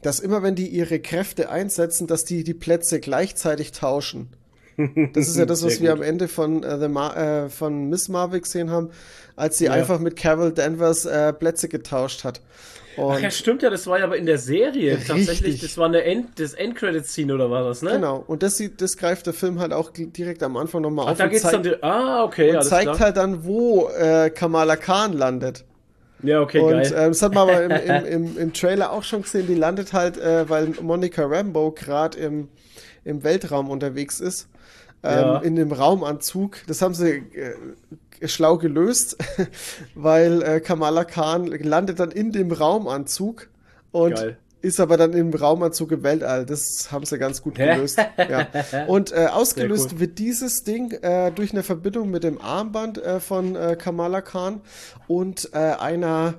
dass 0.02 0.20
immer 0.20 0.42
wenn 0.42 0.54
die 0.54 0.68
ihre 0.68 1.00
Kräfte 1.00 1.48
einsetzen, 1.48 2.06
dass 2.06 2.24
die 2.26 2.44
die 2.44 2.54
Plätze 2.54 3.00
gleichzeitig 3.00 3.72
tauschen. 3.72 4.28
Das 5.12 5.28
ist 5.28 5.36
ja 5.36 5.46
das, 5.46 5.64
was 5.64 5.80
wir 5.80 5.92
am 5.92 6.02
Ende 6.02 6.28
von, 6.28 6.62
äh, 6.62 6.78
The 6.78 6.88
Ma 6.88 7.44
äh, 7.44 7.48
von 7.48 7.88
Miss 7.88 8.08
Marvel 8.08 8.40
gesehen 8.40 8.70
haben, 8.70 8.90
als 9.36 9.58
sie 9.58 9.66
Ja. 9.66 9.72
einfach 9.72 9.98
mit 10.00 10.16
Carol 10.16 10.52
Danvers 10.52 11.04
äh, 11.06 11.32
Plätze 11.32 11.68
getauscht 11.68 12.24
hat. 12.24 12.40
Und 12.96 13.10
Ach 13.16 13.18
ja, 13.20 13.30
stimmt 13.32 13.62
ja, 13.62 13.70
das 13.70 13.88
war 13.88 13.98
ja 13.98 14.04
aber 14.04 14.16
in 14.16 14.24
der 14.26 14.38
Serie. 14.38 14.96
Tatsächlich, 15.04 15.54
Richtig. 15.54 15.62
das 15.62 15.78
war 15.78 15.86
eine 15.86 16.04
End, 16.04 16.38
das 16.38 16.54
Endcredit-Scene 16.54 17.34
oder 17.34 17.50
war 17.50 17.64
das, 17.64 17.82
ne? 17.82 17.90
genau, 17.90 18.22
und 18.24 18.44
das, 18.44 18.56
sieht, 18.56 18.80
das 18.80 18.96
greift 18.96 19.26
der 19.26 19.32
Film 19.34 19.58
halt 19.58 19.72
auch 19.72 19.90
direkt 19.92 20.44
am 20.44 20.56
Anfang 20.56 20.82
nochmal 20.82 21.08
auf 21.10 21.18
da 21.18 21.24
und 21.24 21.30
geht's 21.30 21.42
dann. 21.42 21.64
zeigt, 21.64 21.66
dir- 21.66 21.78
Ah, 21.82 22.22
okay, 22.22 22.50
und 22.50 22.56
alles 22.56 22.68
zeigt 22.68 22.84
klar. 22.84 22.98
halt 23.00 23.16
dann, 23.16 23.44
wo 23.44 23.88
äh, 23.88 24.30
Kamala 24.30 24.76
Khan 24.76 25.12
landet. 25.12 25.64
ja, 26.22 26.40
okay, 26.40 26.60
Und 26.60 26.70
geil. 26.70 26.94
ähm, 26.96 27.08
das 27.10 27.20
hat 27.22 27.34
man 27.34 27.48
aber 27.48 27.64
im, 27.64 27.70
im, 27.72 28.04
im, 28.26 28.38
im 28.38 28.52
Trailer 28.52 28.92
auch 28.92 29.02
schon 29.02 29.22
gesehen, 29.22 29.48
die 29.48 29.56
landet 29.56 29.92
halt, 29.92 30.16
äh, 30.16 30.48
weil 30.48 30.68
Monica 30.80 31.24
Rambeau 31.26 31.72
gerade 31.72 32.16
im, 32.18 32.48
im 33.04 33.24
Weltraum 33.24 33.70
unterwegs 33.70 34.20
ist, 34.20 34.46
ähm, 35.04 35.10
Ja. 35.20 35.38
in 35.38 35.56
dem 35.56 35.70
Raumanzug. 35.72 36.58
Das 36.66 36.82
haben 36.82 36.94
sie 36.94 37.10
äh, 38.20 38.28
schlau 38.28 38.58
gelöst, 38.58 39.16
weil 39.94 40.42
äh, 40.42 40.60
Kamala 40.60 41.04
Khan 41.04 41.46
landet 41.46 42.00
dann 42.00 42.10
in 42.10 42.32
dem 42.32 42.50
Raumanzug 42.52 43.48
und 43.92 44.14
Geil. 44.16 44.38
ist 44.62 44.80
aber 44.80 44.96
dann 44.96 45.12
im 45.12 45.32
Raumanzug 45.32 45.92
im 45.92 46.02
Weltall. 46.02 46.46
Das 46.46 46.90
haben 46.90 47.04
sie 47.04 47.18
ganz 47.18 47.42
gut 47.42 47.56
gelöst. 47.56 47.98
ja. 48.16 48.48
Und 48.86 49.12
äh, 49.12 49.26
ausgelöst 49.26 49.90
cool. 49.92 50.00
wird 50.00 50.18
dieses 50.18 50.64
Ding 50.64 50.92
äh, 50.92 51.30
durch 51.32 51.52
eine 51.52 51.62
Verbindung 51.62 52.10
mit 52.10 52.24
dem 52.24 52.40
Armband 52.40 52.98
äh, 52.98 53.20
von 53.20 53.54
äh, 53.56 53.76
Kamala 53.78 54.20
Khan 54.22 54.62
und 55.06 55.50
äh, 55.52 55.58
einer 55.58 56.34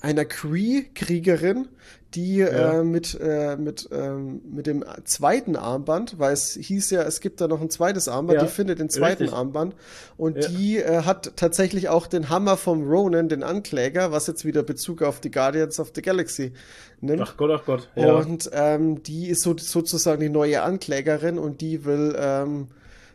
einer 0.00 0.24
Kree-Kriegerin, 0.24 1.68
die 2.14 2.36
Ja. 2.38 2.80
äh, 2.80 2.84
mit, 2.84 3.18
äh, 3.20 3.56
mit, 3.56 3.88
ähm, 3.92 4.40
mit 4.50 4.66
dem 4.66 4.84
zweiten 5.04 5.56
Armband, 5.56 6.18
weil 6.18 6.32
es 6.32 6.52
hieß 6.54 6.90
ja, 6.90 7.02
es 7.02 7.20
gibt 7.20 7.40
da 7.40 7.48
noch 7.48 7.60
ein 7.60 7.70
zweites 7.70 8.08
Armband, 8.08 8.40
Ja, 8.40 8.44
die 8.46 8.50
findet 8.52 8.78
den 8.78 8.90
zweiten 8.90 9.22
richtig. 9.24 9.36
Armband 9.38 9.74
und 10.16 10.36
Ja. 10.36 10.48
die 10.48 10.78
äh, 10.78 11.02
hat 11.04 11.32
tatsächlich 11.36 11.88
auch 11.88 12.06
den 12.06 12.28
Hammer 12.28 12.56
vom 12.56 12.82
Ronan, 12.88 13.28
den 13.28 13.42
Ankläger, 13.42 14.12
was 14.12 14.26
jetzt 14.26 14.44
wieder 14.44 14.62
Bezug 14.62 15.02
auf 15.02 15.20
die 15.20 15.30
Guardians 15.30 15.80
of 15.80 15.92
the 15.94 16.02
Galaxy 16.02 16.52
nimmt. 17.00 17.22
Ach 17.22 17.36
Gott, 17.36 17.50
ach 17.52 17.64
Gott. 17.64 17.88
Ja. 17.96 18.12
Und 18.14 18.50
ähm, 18.52 19.02
die 19.02 19.28
ist 19.28 19.42
so, 19.42 19.56
sozusagen 19.56 20.20
die 20.20 20.28
neue 20.28 20.62
Anklägerin 20.62 21.38
und 21.38 21.60
die 21.60 21.84
will 21.84 22.14
ähm, 22.18 22.68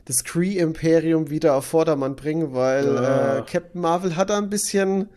das 0.06 0.24
Kree-Imperium 0.24 1.30
wieder 1.30 1.56
auf 1.56 1.65
Vordermann 1.65 2.15
bringen, 2.15 2.53
weil 2.53 2.86
äh, 2.98 3.44
Captain 3.49 3.82
Marvel 3.82 4.15
hat 4.15 4.30
da 4.30 4.38
ein 4.38 4.49
bisschen, 4.49 5.10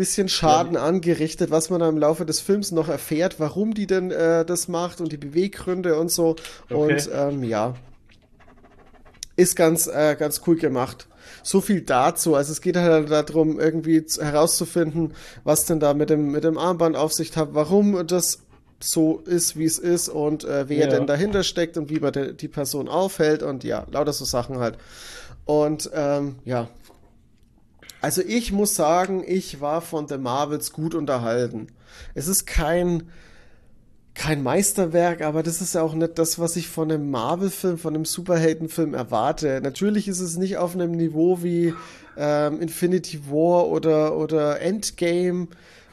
bisschen 0.00 0.28
Schaden 0.28 0.76
angerichtet, 0.78 1.50
was 1.50 1.68
man 1.70 1.80
dann 1.80 1.90
im 1.96 1.98
Laufe 1.98 2.24
des 2.24 2.40
Films 2.40 2.72
noch 2.72 2.88
erfährt, 2.88 3.38
warum 3.38 3.74
die 3.74 3.86
denn 3.86 4.10
äh, 4.10 4.44
das 4.44 4.66
macht 4.68 5.00
und 5.00 5.12
die 5.12 5.18
Beweggründe 5.18 5.98
und 5.98 6.10
so. 6.10 6.36
Okay. 6.70 6.74
Und 6.74 7.10
ähm, 7.14 7.44
ja, 7.44 7.74
ist 9.36 9.56
ganz, 9.56 9.86
äh, 9.86 10.16
ganz 10.18 10.42
cool 10.46 10.56
gemacht. 10.56 11.06
So 11.42 11.60
viel 11.60 11.82
dazu. 11.82 12.34
Also 12.34 12.52
es 12.52 12.60
geht 12.60 12.76
halt 12.76 13.10
darum, 13.10 13.58
irgendwie 13.60 14.04
zu- 14.04 14.22
herauszufinden, 14.24 15.14
was 15.44 15.64
denn 15.66 15.80
da 15.80 15.94
mit 15.94 16.10
dem, 16.10 16.30
mit 16.32 16.44
dem 16.44 16.58
Armband 16.58 16.96
auf 16.96 17.12
sich 17.12 17.36
hat, 17.36 17.50
warum 17.52 18.06
das 18.06 18.40
so 18.82 19.18
ist, 19.26 19.58
wie 19.58 19.64
es 19.66 19.78
ist 19.78 20.08
und 20.08 20.44
äh, 20.44 20.68
wer 20.68 20.86
Ja. 20.86 20.86
denn 20.88 21.06
dahinter 21.06 21.42
steckt 21.42 21.76
und 21.76 21.90
wie 21.90 22.00
man 22.00 22.12
de, 22.12 22.32
die 22.32 22.48
Person 22.48 22.88
aufhält 22.88 23.42
und 23.42 23.64
ja, 23.64 23.86
lauter 23.90 24.12
so 24.14 24.24
Sachen 24.24 24.58
halt. 24.58 24.76
Und 25.44 25.90
ähm, 25.94 26.36
ja. 26.44 26.68
Also 28.00 28.22
ich 28.22 28.52
muss 28.52 28.74
sagen, 28.74 29.22
ich 29.26 29.60
war 29.60 29.82
von 29.82 30.08
The 30.08 30.18
Marvels 30.18 30.72
gut 30.72 30.94
unterhalten. 30.94 31.68
Es 32.14 32.28
ist 32.28 32.46
kein, 32.46 33.10
kein 34.14 34.42
Meisterwerk, 34.42 35.22
aber 35.22 35.42
das 35.42 35.60
ist 35.60 35.74
ja 35.74 35.82
auch 35.82 35.94
nicht 35.94 36.18
das, 36.18 36.38
was 36.38 36.56
ich 36.56 36.68
von 36.68 36.90
einem 36.90 37.10
Marvel-Film, 37.10 37.78
von 37.78 37.94
einem 37.94 38.04
Superheldenfilm 38.04 38.94
erwarte. 38.94 39.60
Natürlich 39.62 40.08
ist 40.08 40.20
es 40.20 40.36
nicht 40.36 40.56
auf 40.56 40.74
einem 40.74 40.92
Niveau 40.92 41.42
wie 41.42 41.74
ähm, 42.16 42.60
Infinity 42.60 43.30
War 43.30 43.68
oder, 43.68 44.16
oder 44.16 44.60
Endgame 44.60 45.48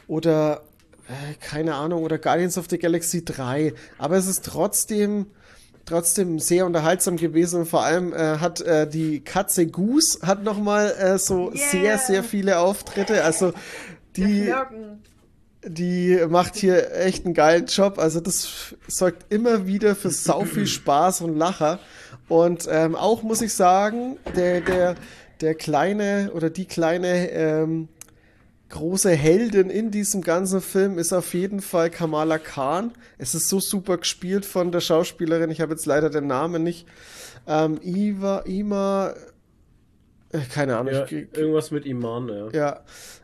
oder 0.08 0.62
äh, 1.08 1.34
keine 1.40 1.76
Ahnung, 1.76 2.04
oder 2.04 2.18
Guardians 2.18 2.58
of 2.58 2.68
the 2.70 2.78
Galaxy 2.78 3.24
3, 3.24 3.74
aber 3.98 4.18
es 4.18 4.28
ist 4.28 4.46
trotzdem 4.46 5.28
trotzdem 5.88 6.38
sehr 6.38 6.66
unterhaltsam 6.66 7.18
gewesen 7.18 7.62
und 7.62 7.66
vor 7.66 7.84
allem 7.84 8.14
äh, 8.14 8.38
hat 8.38 8.62
äh, 8.62 8.88
die 8.88 9.22
Katze 9.22 9.68
Goose 9.68 10.20
hat 10.22 10.44
noch 10.44 10.60
mal 10.60 10.92
äh, 10.92 11.18
so 11.18 11.52
Yeah. 11.52 11.70
sehr 11.72 11.98
sehr 11.98 12.24
viele 12.24 12.60
Auftritte, 12.60 13.24
also 13.24 13.54
die 14.16 14.54
die 15.66 16.20
macht 16.30 16.56
hier 16.56 16.94
echt 16.96 17.26
einen 17.26 17.34
geilen 17.34 17.66
Job. 17.66 18.00
Also 18.00 18.20
das 18.20 18.76
sorgt 18.88 19.32
immer 19.34 19.68
wieder 19.68 19.96
für 19.96 20.10
sau 20.10 20.46
viel 20.46 20.68
Spaß 20.68 21.22
und 21.22 21.38
Lacher. 21.38 21.80
Und 22.30 22.68
ähm, 22.70 22.96
auch 22.96 23.24
muss 23.24 23.42
ich 23.42 23.54
sagen, 23.54 24.18
der, 24.36 24.62
der, 24.62 24.96
der 25.42 25.56
kleine 25.56 26.32
oder 26.34 26.50
die 26.50 26.66
kleine 26.66 27.30
ähm, 27.32 27.88
große 28.70 29.12
Heldin 29.12 29.70
in 29.70 29.92
diesem 29.92 30.22
ganzen 30.22 30.62
Film 30.62 30.98
ist 30.98 31.14
auf 31.14 31.34
jeden 31.34 31.62
Fall 31.62 31.90
Kamala 31.90 32.38
Khan. 32.38 32.92
Es 33.18 33.34
ist 33.34 33.50
so 33.50 33.60
super 33.60 33.98
gespielt 33.98 34.46
von 34.46 34.72
der 34.72 34.82
Schauspielerin. 34.82 35.50
Ich 35.52 35.62
habe 35.62 35.74
jetzt 35.74 35.86
leider 35.86 36.10
den 36.10 36.28
Namen 36.28 36.64
nicht. 36.64 36.86
Ähm, 37.48 37.80
Iva, 37.82 38.44
Ima, 38.46 39.14
äh, 40.32 40.40
keine 40.54 40.78
Ahnung. 40.78 40.94
ja, 40.94 41.06
ich, 41.06 41.28
irgendwas 41.34 41.72
mit 41.72 41.86
Iman, 41.86 42.30
ja. 42.30 42.50
ja. 42.52 42.82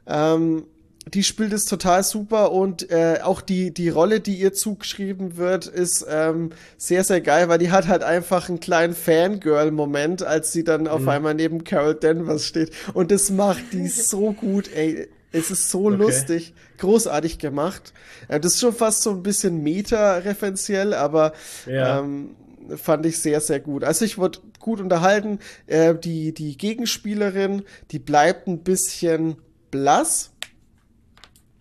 Ähm, 0.07 0.65
die 1.13 1.23
spielt 1.23 1.51
es 1.51 1.65
total 1.65 2.01
super 2.03 2.53
und 2.53 2.89
äh, 2.89 3.19
auch 3.21 3.41
die, 3.41 3.73
die 3.73 3.89
Rolle, 3.89 4.21
die 4.21 4.35
ihr 4.35 4.53
zugeschrieben 4.53 5.35
wird, 5.35 5.67
ist 5.67 6.05
ähm, 6.09 6.51
sehr, 6.77 7.03
sehr 7.03 7.19
geil, 7.19 7.49
weil 7.49 7.57
die 7.57 7.71
hat 7.71 7.89
halt 7.89 8.03
einfach 8.03 8.47
einen 8.47 8.61
kleinen 8.61 8.93
Fangirl-Moment, 8.93 10.23
als 10.23 10.53
sie 10.53 10.63
dann 10.63 10.87
auf 10.87 11.05
einmal 11.07 11.33
neben 11.33 11.65
Carol 11.65 11.95
Danvers 11.95 12.45
steht. 12.45 12.71
Und 12.93 13.11
das 13.11 13.29
macht 13.31 13.73
die 13.73 13.87
so 13.89 14.31
gut, 14.31 14.73
ey. 14.73 15.09
Es 15.33 15.51
ist 15.51 15.69
so 15.69 15.87
Okay. 15.87 15.97
lustig, 15.97 16.53
großartig 16.77 17.39
gemacht. 17.39 17.91
Äh, 18.29 18.39
das 18.39 18.53
ist 18.53 18.61
schon 18.61 18.73
fast 18.73 19.01
so 19.03 19.09
ein 19.09 19.23
bisschen 19.23 19.61
meta-referenziell, 19.63 20.93
aber 20.93 21.33
Ja. 21.65 21.99
ähm, 21.99 22.35
fand 22.77 23.05
ich 23.05 23.19
sehr, 23.19 23.41
sehr 23.41 23.59
gut. 23.59 23.83
Also 23.83 24.05
ich 24.05 24.17
wurde 24.17 24.39
gut 24.59 24.79
unterhalten. 24.79 25.39
Äh, 25.67 25.95
die, 25.95 26.33
die 26.33 26.55
Gegenspielerin, 26.57 27.63
die 27.91 27.99
bleibt 27.99 28.47
ein 28.47 28.59
bisschen 28.63 29.35
blass. 29.71 30.29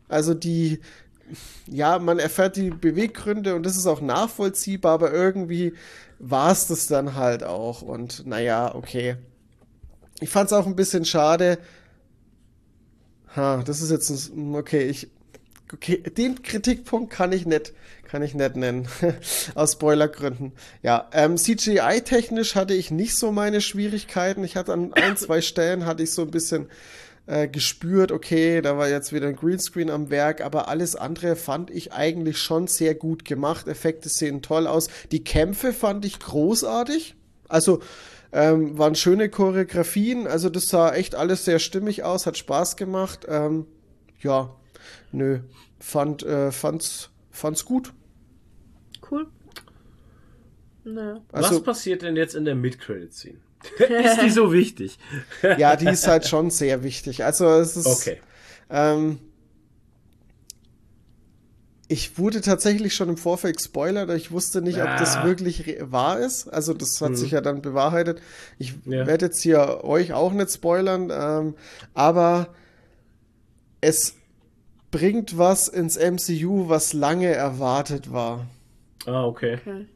Also 0.09 0.35
die, 0.35 0.81
ja, 1.67 1.99
man 1.99 2.19
erfährt 2.19 2.57
die 2.57 2.71
Beweggründe 2.71 3.55
und 3.57 3.65
das 3.65 3.77
ist 3.77 3.87
auch 3.87 4.01
nachvollziehbar, 4.03 4.93
aber 4.93 5.13
irgendwie 5.13 5.73
war 6.19 6.53
es 6.53 6.67
das 6.67 6.87
dann 6.87 7.15
halt 7.17 7.43
auch. 7.43 7.83
Und 7.83 8.27
naja, 8.27 8.75
okay. 8.75 9.17
Ich 10.21 10.29
fand 10.29 10.47
es 10.49 10.53
auch 10.53 10.67
ein 10.67 10.77
bisschen 10.77 11.05
schade. 11.05 11.59
Ha, 13.37 13.63
das 13.65 13.81
ist 13.81 13.91
jetzt 13.91 14.11
ein, 14.11 14.55
okay, 14.55 14.83
ich, 14.85 15.09
okay, 15.73 15.99
den 15.99 16.43
Kritikpunkt 16.43 17.13
kann 17.13 17.33
ich 17.33 17.47
nicht, 17.47 17.73
kann 18.05 18.23
ich 18.23 18.35
nicht 18.35 18.57
nennen. 18.57 18.89
Aus 19.55 19.73
Spoilergründen. 19.73 20.53
Ja, 20.83 21.09
ähm, 21.13 21.37
CGI-technisch 21.37 22.55
hatte 22.55 22.75
ich 22.75 22.91
nicht 22.91 23.17
so 23.17 23.33
meine 23.33 23.61
Schwierigkeiten. 23.61 24.45
Ich 24.45 24.57
hatte 24.57 24.73
an 24.73 24.93
ein, 24.93 25.17
zwei 25.17 25.41
Stellen 25.41 25.87
hatte 25.87 26.03
ich 26.03 26.13
so 26.13 26.23
ein 26.23 26.31
bisschen 26.31 26.69
äh, 27.27 27.49
gespürt, 27.49 28.13
okay, 28.13 28.61
da 28.61 28.77
war 28.77 28.89
jetzt 28.89 29.13
wieder 29.13 29.29
ein 29.29 29.37
Greenscreen 29.37 29.91
am 29.91 30.11
Werk, 30.11 30.41
aber 30.41 30.69
alles 30.69 30.97
andere 30.97 31.37
fand 31.37 31.71
ich 31.71 31.93
eigentlich 31.93 32.39
schon 32.39 32.67
sehr 32.67 32.95
gut 32.95 33.25
gemacht. 33.25 33.69
Effekte 33.69 34.09
sehen 34.09 34.43
toll 34.43 34.67
aus. 34.67 34.89
Die 35.11 35.25
Kämpfe 35.25 35.73
fand 35.73 36.05
ich 36.05 36.19
großartig. 36.19 37.15
Also 37.49 37.81
ähm, 38.33 38.79
waren 38.79 38.95
schöne 38.95 39.29
Choreografien, 39.29 40.27
also 40.27 40.49
das 40.49 40.69
sah 40.69 40.93
echt 40.95 41.15
alles 41.15 41.45
sehr 41.45 41.59
stimmig 41.59 42.03
aus, 42.03 42.27
hat 42.27 42.39
Spaß 42.39 42.77
gemacht. 42.77 43.27
Ähm, 43.29 43.67
ja, 44.21 44.55
nö, 45.13 45.41
fand, 45.79 46.23
äh, 46.23 46.51
fand's, 46.51 47.11
fand's 47.31 47.65
gut. 47.65 47.93
Cool. 49.11 49.27
Naja. 50.85 51.21
Also, 51.31 51.57
Was 51.57 51.63
passiert 51.63 52.03
denn 52.03 52.17
jetzt 52.17 52.35
in 52.35 52.45
der 52.45 52.55
Mid-Credit-Scene? 52.55 53.39
ist 53.79 54.23
die 54.23 54.31
so 54.31 54.53
wichtig? 54.53 54.99
ja, 55.59 55.77
die 55.77 55.87
ist 55.87 56.09
halt 56.09 56.27
schon 56.27 56.51
sehr 56.51 56.83
wichtig. 56.83 57.25
Also 57.25 57.49
es 57.49 57.77
ist. 57.77 57.87
Okay. 57.87 58.21
Ähm, 58.71 59.21
ich 61.89 62.17
wurde 62.19 62.41
tatsächlich 62.41 62.95
schon 62.95 63.09
im 63.11 63.17
Vorfeld 63.17 63.57
gespoilert, 63.59 64.05
aber 64.05 64.17
ich 64.17 64.31
wusste 64.31 64.63
nicht, 64.63 64.83
ob 64.83 64.97
das 64.97 65.17
Ah. 65.19 65.25
wirklich 65.25 65.77
wahr 65.81 66.19
ist. 66.21 66.49
Also 66.49 66.73
das 66.75 67.01
hat 67.01 67.11
Mhm. 67.11 67.17
sich 67.17 67.33
ja 67.33 67.41
dann 67.41 67.61
bewahrheitet. 67.63 68.21
Ich 68.59 68.75
Ja. 68.87 69.07
werde 69.07 69.27
jetzt 69.27 69.43
hier 69.43 69.85
euch 69.85 70.13
auch 70.13 70.33
nicht 70.33 70.51
spoilern, 70.51 71.11
ähm, 71.13 71.55
aber 71.95 72.49
es 73.81 74.15
bringt 74.91 75.37
was 75.39 75.69
ins 75.69 75.97
MCU, 75.97 76.69
was 76.69 76.93
lange 76.93 77.29
erwartet 77.33 78.13
war. 78.13 78.47
Ah, 79.07 79.25
okay. 79.25 79.59
Okay. 79.61 79.87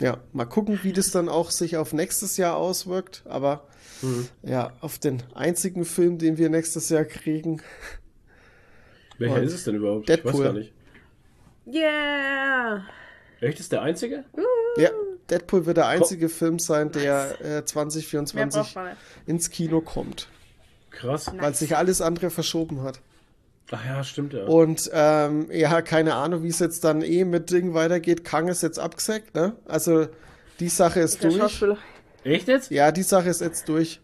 Ja, 0.00 0.18
mal 0.32 0.44
gucken, 0.44 0.78
wie 0.82 0.92
das 0.92 1.10
dann 1.10 1.28
auch 1.30 1.50
sich 1.50 1.76
auf 1.78 1.92
nächstes 1.94 2.36
Jahr 2.36 2.56
auswirkt. 2.56 3.22
Aber 3.26 3.66
Mhm. 4.02 4.28
ja, 4.42 4.72
auf 4.80 4.98
den 4.98 5.22
einzigen 5.34 5.84
Film, 5.86 6.18
den 6.18 6.36
wir 6.36 6.50
nächstes 6.50 6.90
Jahr 6.90 7.04
kriegen. 7.06 7.62
Welcher 9.18 9.42
ist 9.42 9.54
es 9.54 9.64
denn 9.64 9.76
überhaupt? 9.76 10.08
Ich 10.08 10.16
weiß 10.16 10.22
Deadpool. 10.22 10.44
gar 10.44 10.52
nicht. 10.52 10.72
Yeah! 11.66 12.84
Echt, 13.40 13.60
ist 13.60 13.72
der 13.72 13.82
einzige? 13.82 14.24
Ja, 14.78 14.90
Deadpool 15.30 15.66
wird 15.66 15.76
der 15.78 15.88
einzige 15.88 16.28
Film 16.28 16.58
sein, 16.58 16.92
der 16.92 17.36
äh, 17.40 17.44
Mehr 17.48 17.66
2024 17.66 18.60
braucht 18.62 18.74
man 18.76 18.84
nicht. 18.90 18.98
ins 19.26 19.50
Kino 19.50 19.80
kommt, 19.80 20.28
Krass. 20.90 21.30
weil 21.36 21.54
sich 21.54 21.76
alles 21.76 22.00
andere 22.00 22.30
verschoben 22.30 22.82
hat. 22.82 23.00
Ach 23.72 23.84
ja, 23.84 24.04
stimmt 24.04 24.32
ja. 24.32 24.44
Und 24.44 24.88
ähm, 24.92 25.48
ja, 25.50 25.82
keine 25.82 26.14
Ahnung, 26.14 26.44
wie 26.44 26.48
es 26.48 26.60
jetzt 26.60 26.84
dann 26.84 27.02
eh 27.02 27.24
mit 27.24 27.50
Ding 27.50 27.74
weitergeht. 27.74 28.22
Kang 28.24 28.46
ist 28.46 28.62
jetzt 28.62 28.78
abgesagt, 28.78 29.34
ne? 29.34 29.56
Also 29.66 30.06
die 30.60 30.68
Sache 30.68 31.00
ist 31.00 31.24
Der 31.24 31.30
durch. 31.30 31.64
Echt 32.22 32.46
jetzt? 32.46 32.70
Ja, 32.70 32.92
die 32.92 33.02
Sache 33.02 33.28
ist 33.28 33.40
jetzt 33.40 33.68
durch. 33.68 34.00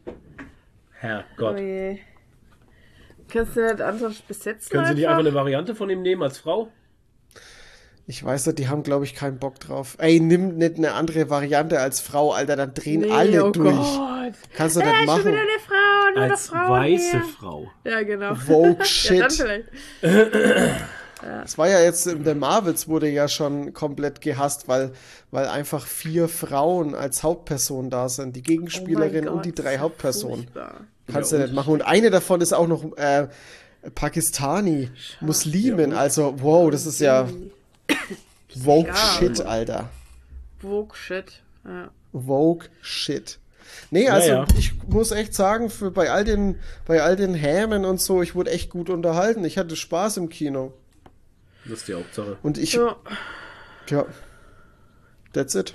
Herrgott. 0.98 1.54
Oh 1.56 1.60
je. 1.60 1.98
Kannst 3.28 3.56
du 3.56 3.60
nicht 3.66 3.80
anders 3.80 4.20
besetzen? 4.22 4.70
Können 4.70 4.86
Sie 4.86 4.94
nicht 4.94 5.06
einfach 5.06 5.18
einfach? 5.18 5.30
eine 5.30 5.34
Variante 5.34 5.74
von 5.74 5.90
ihm 5.90 6.02
nehmen 6.02 6.22
als 6.22 6.38
Frau? 6.38 6.68
Ich 8.06 8.22
weiß 8.24 8.46
nicht, 8.46 8.58
die 8.58 8.68
haben, 8.68 8.82
glaube 8.82 9.04
ich, 9.04 9.14
keinen 9.14 9.38
Bock 9.38 9.60
drauf. 9.60 9.96
Ey, 9.98 10.18
nimm 10.20 10.56
nicht 10.58 10.76
eine 10.76 10.92
andere 10.92 11.30
Variante 11.30 11.78
als 11.80 12.00
Frau, 12.00 12.32
Alter, 12.32 12.56
dann 12.56 12.74
drehen 12.74 13.02
Nee, 13.02 13.10
alle 13.12 13.44
oh 13.46 13.50
durch. 13.50 13.74
Gott. 13.74 14.32
Kannst 14.56 14.76
du 14.76 14.80
nicht 14.80 14.94
schon 14.96 15.06
machen. 15.06 15.24
wieder 15.26 15.40
eine 15.40 15.58
Frau, 15.66 16.10
nur 16.14 16.22
eine 16.24 16.32
Als 16.32 16.46
Frau 16.48 16.68
weiße 16.70 17.10
hier. 17.12 17.20
Frau. 17.38 17.70
Ja, 17.84 18.02
genau. 18.02 18.34
Vogue 18.34 18.70
Ja, 19.04 19.18
dann 19.20 19.30
Shit. 19.30 19.32
vielleicht. 19.32 19.68
Es 21.44 21.58
war 21.58 21.68
ja 21.68 21.80
jetzt 21.80 22.06
in 22.06 22.24
der 22.24 22.34
Marvels 22.34 22.88
wurde 22.88 23.08
ja 23.08 23.28
schon 23.28 23.72
komplett 23.72 24.20
gehasst, 24.20 24.68
weil, 24.68 24.92
weil 25.30 25.46
einfach 25.46 25.86
vier 25.86 26.28
Frauen 26.28 26.94
als 26.94 27.22
Hauptperson 27.22 27.90
da 27.90 28.08
sind. 28.08 28.36
Die 28.36 28.42
Gegenspielerin 28.42 29.28
Oh 29.28 29.32
und 29.32 29.44
die 29.44 29.54
drei 29.54 29.78
Hauptpersonen. 29.78 30.44
furchtbar. 30.44 30.80
Kannst 31.12 31.32
Ja, 31.32 31.38
du 31.38 31.44
nicht 31.44 31.54
machen. 31.54 31.72
Und 31.74 31.82
eine 31.82 32.10
davon 32.10 32.40
ist 32.40 32.52
auch 32.52 32.68
noch 32.68 32.96
äh, 32.96 33.28
Pakistani, 33.94 34.90
Muslimin. 35.20 35.92
also, 35.92 36.34
wow, 36.40 36.70
das 36.70 36.86
ist 36.86 37.00
ja 37.00 37.28
Vogue 38.62 38.88
Ja. 38.88 38.94
Shit, 38.94 39.40
Alter. 39.40 39.88
Vogue 40.60 40.94
Shit. 40.96 41.42
Ja. 41.64 41.90
Vogue 42.12 42.68
Shit. 42.80 43.38
Nee, 43.90 44.08
also 44.08 44.28
Naja. 44.28 44.46
ich 44.58 44.74
muss 44.86 45.10
echt 45.12 45.34
sagen, 45.34 45.70
für 45.70 45.90
bei 45.90 46.10
all 46.10 46.24
den, 46.24 46.56
bei 46.86 47.02
all 47.02 47.16
den 47.16 47.34
Hämen 47.34 47.84
und 47.84 48.00
so, 48.00 48.22
ich 48.22 48.34
wurde 48.34 48.50
echt 48.50 48.70
gut 48.70 48.90
unterhalten. 48.90 49.44
Ich 49.44 49.58
hatte 49.58 49.76
Spaß 49.76 50.18
im 50.18 50.28
Kino. 50.28 50.72
Das 51.64 51.78
ist 51.80 51.88
die 51.88 51.94
Hauptsache. 51.94 52.36
Und 52.42 52.58
ich, 52.58 52.72
ja. 52.74 52.96
ja, 53.88 54.06
that's 55.32 55.54
it. 55.54 55.74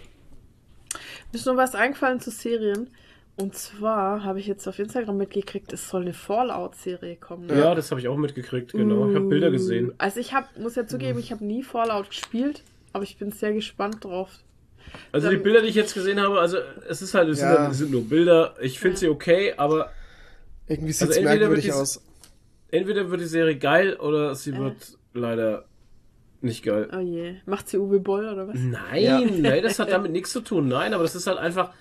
Mir 1.32 1.40
ist 1.40 1.46
noch 1.46 1.56
was 1.58 1.76
eingefallen 1.76 2.20
zu 2.20 2.32
Serien. 2.32 2.90
Und 3.40 3.56
zwar 3.56 4.24
habe 4.24 4.40
ich 4.40 4.48
jetzt 4.48 4.68
auf 4.68 4.80
Instagram 4.80 5.18
mitgekriegt, 5.18 5.72
es 5.72 5.90
soll 5.90 6.02
eine 6.02 6.14
Fallout-Serie 6.14 7.18
kommen. 7.18 7.48
Ja, 7.50 7.76
das 7.76 7.92
habe 7.92 8.02
ich 8.02 8.08
auch 8.08 8.18
mitgekriegt, 8.18 8.72
genau. 8.72 9.08
Ich 9.10 9.16
habe 9.16 9.26
Bilder 9.28 9.52
gesehen. 9.52 9.94
Also 10.00 10.20
ich 10.20 10.34
habe, 10.34 10.48
muss 10.60 10.76
ja 10.76 10.88
zugeben, 10.88 11.20
ich 11.20 11.32
habe 11.32 11.46
nie 11.46 11.62
Fallout 11.62 12.10
gespielt, 12.10 12.64
aber 12.94 13.04
ich 13.04 13.18
bin 13.18 13.32
sehr 13.32 13.54
gespannt 13.54 14.04
drauf. 14.04 14.32
Also 15.12 15.30
die 15.30 15.36
Dann- 15.36 15.44
Bilder, 15.44 15.62
die 15.62 15.68
ich 15.68 15.76
jetzt 15.76 15.94
gesehen 15.94 16.20
habe, 16.20 16.40
also 16.40 16.58
es 16.90 17.04
ist 17.04 17.14
halt, 17.14 17.30
es, 17.30 17.40
Ja. 17.40 17.50
sind, 17.52 17.60
halt- 17.60 17.72
es 17.74 17.78
sind 17.78 17.92
nur 17.92 18.10
Bilder. 18.10 18.56
Ich 18.60 18.80
finde 18.80 18.98
sie 18.98 19.08
okay, 19.10 19.54
aber 19.56 19.92
Irgendwie 20.68 20.92
sieht's 20.94 21.04
Also 21.12 21.20
entweder 21.20 21.38
merkwürdig 21.50 21.66
die- 21.66 21.72
aus. 21.74 22.02
entweder 22.72 23.12
wird 23.12 23.22
die 23.22 23.26
Serie 23.26 23.58
geil 23.58 23.98
oder 23.98 24.34
sie 24.34 24.58
wird 24.58 24.98
leider 25.14 25.66
nicht 26.42 26.64
geil. 26.64 26.90
Oh 26.96 27.00
je. 27.00 27.36
Macht 27.46 27.68
sie 27.70 27.78
Uwe 27.78 28.00
Boll 28.00 28.28
oder 28.28 28.48
was? 28.48 28.58
Nein, 28.60 29.04
Ja. 29.04 29.20
nein, 29.38 29.64
das 29.64 29.80
hat 29.80 29.92
damit 29.92 30.12
nichts 30.12 30.32
zu 30.32 30.42
tun. 30.42 30.68
Nein, 30.68 30.94
aber 30.94 31.04
das 31.04 31.16
ist 31.16 31.28
halt 31.28 31.38
einfach. 31.38 31.72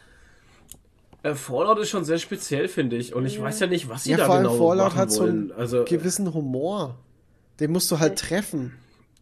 Äh, 1.22 1.34
Fallout 1.34 1.78
ist 1.78 1.90
schon 1.90 2.04
sehr 2.04 2.18
speziell, 2.18 2.68
finde 2.68 2.96
ich. 2.96 3.14
Und 3.14 3.26
ich 3.26 3.40
weiß 3.40 3.60
ja 3.60 3.66
nicht, 3.66 3.88
was 3.88 4.04
sie 4.04 4.12
Ja, 4.12 4.18
da 4.18 4.26
vor 4.26 4.34
allem 4.36 4.44
genau 4.44 4.56
Fallout 4.58 4.88
machen 4.88 4.98
hat 4.98 5.10
so 5.12 5.22
wollen. 5.22 5.50
einen 5.50 5.52
also, 5.52 5.84
gewissen 5.84 6.32
Humor. 6.34 6.96
Den 7.60 7.72
musst 7.72 7.90
du 7.90 7.98
halt 7.98 8.18
treffen. 8.18 8.74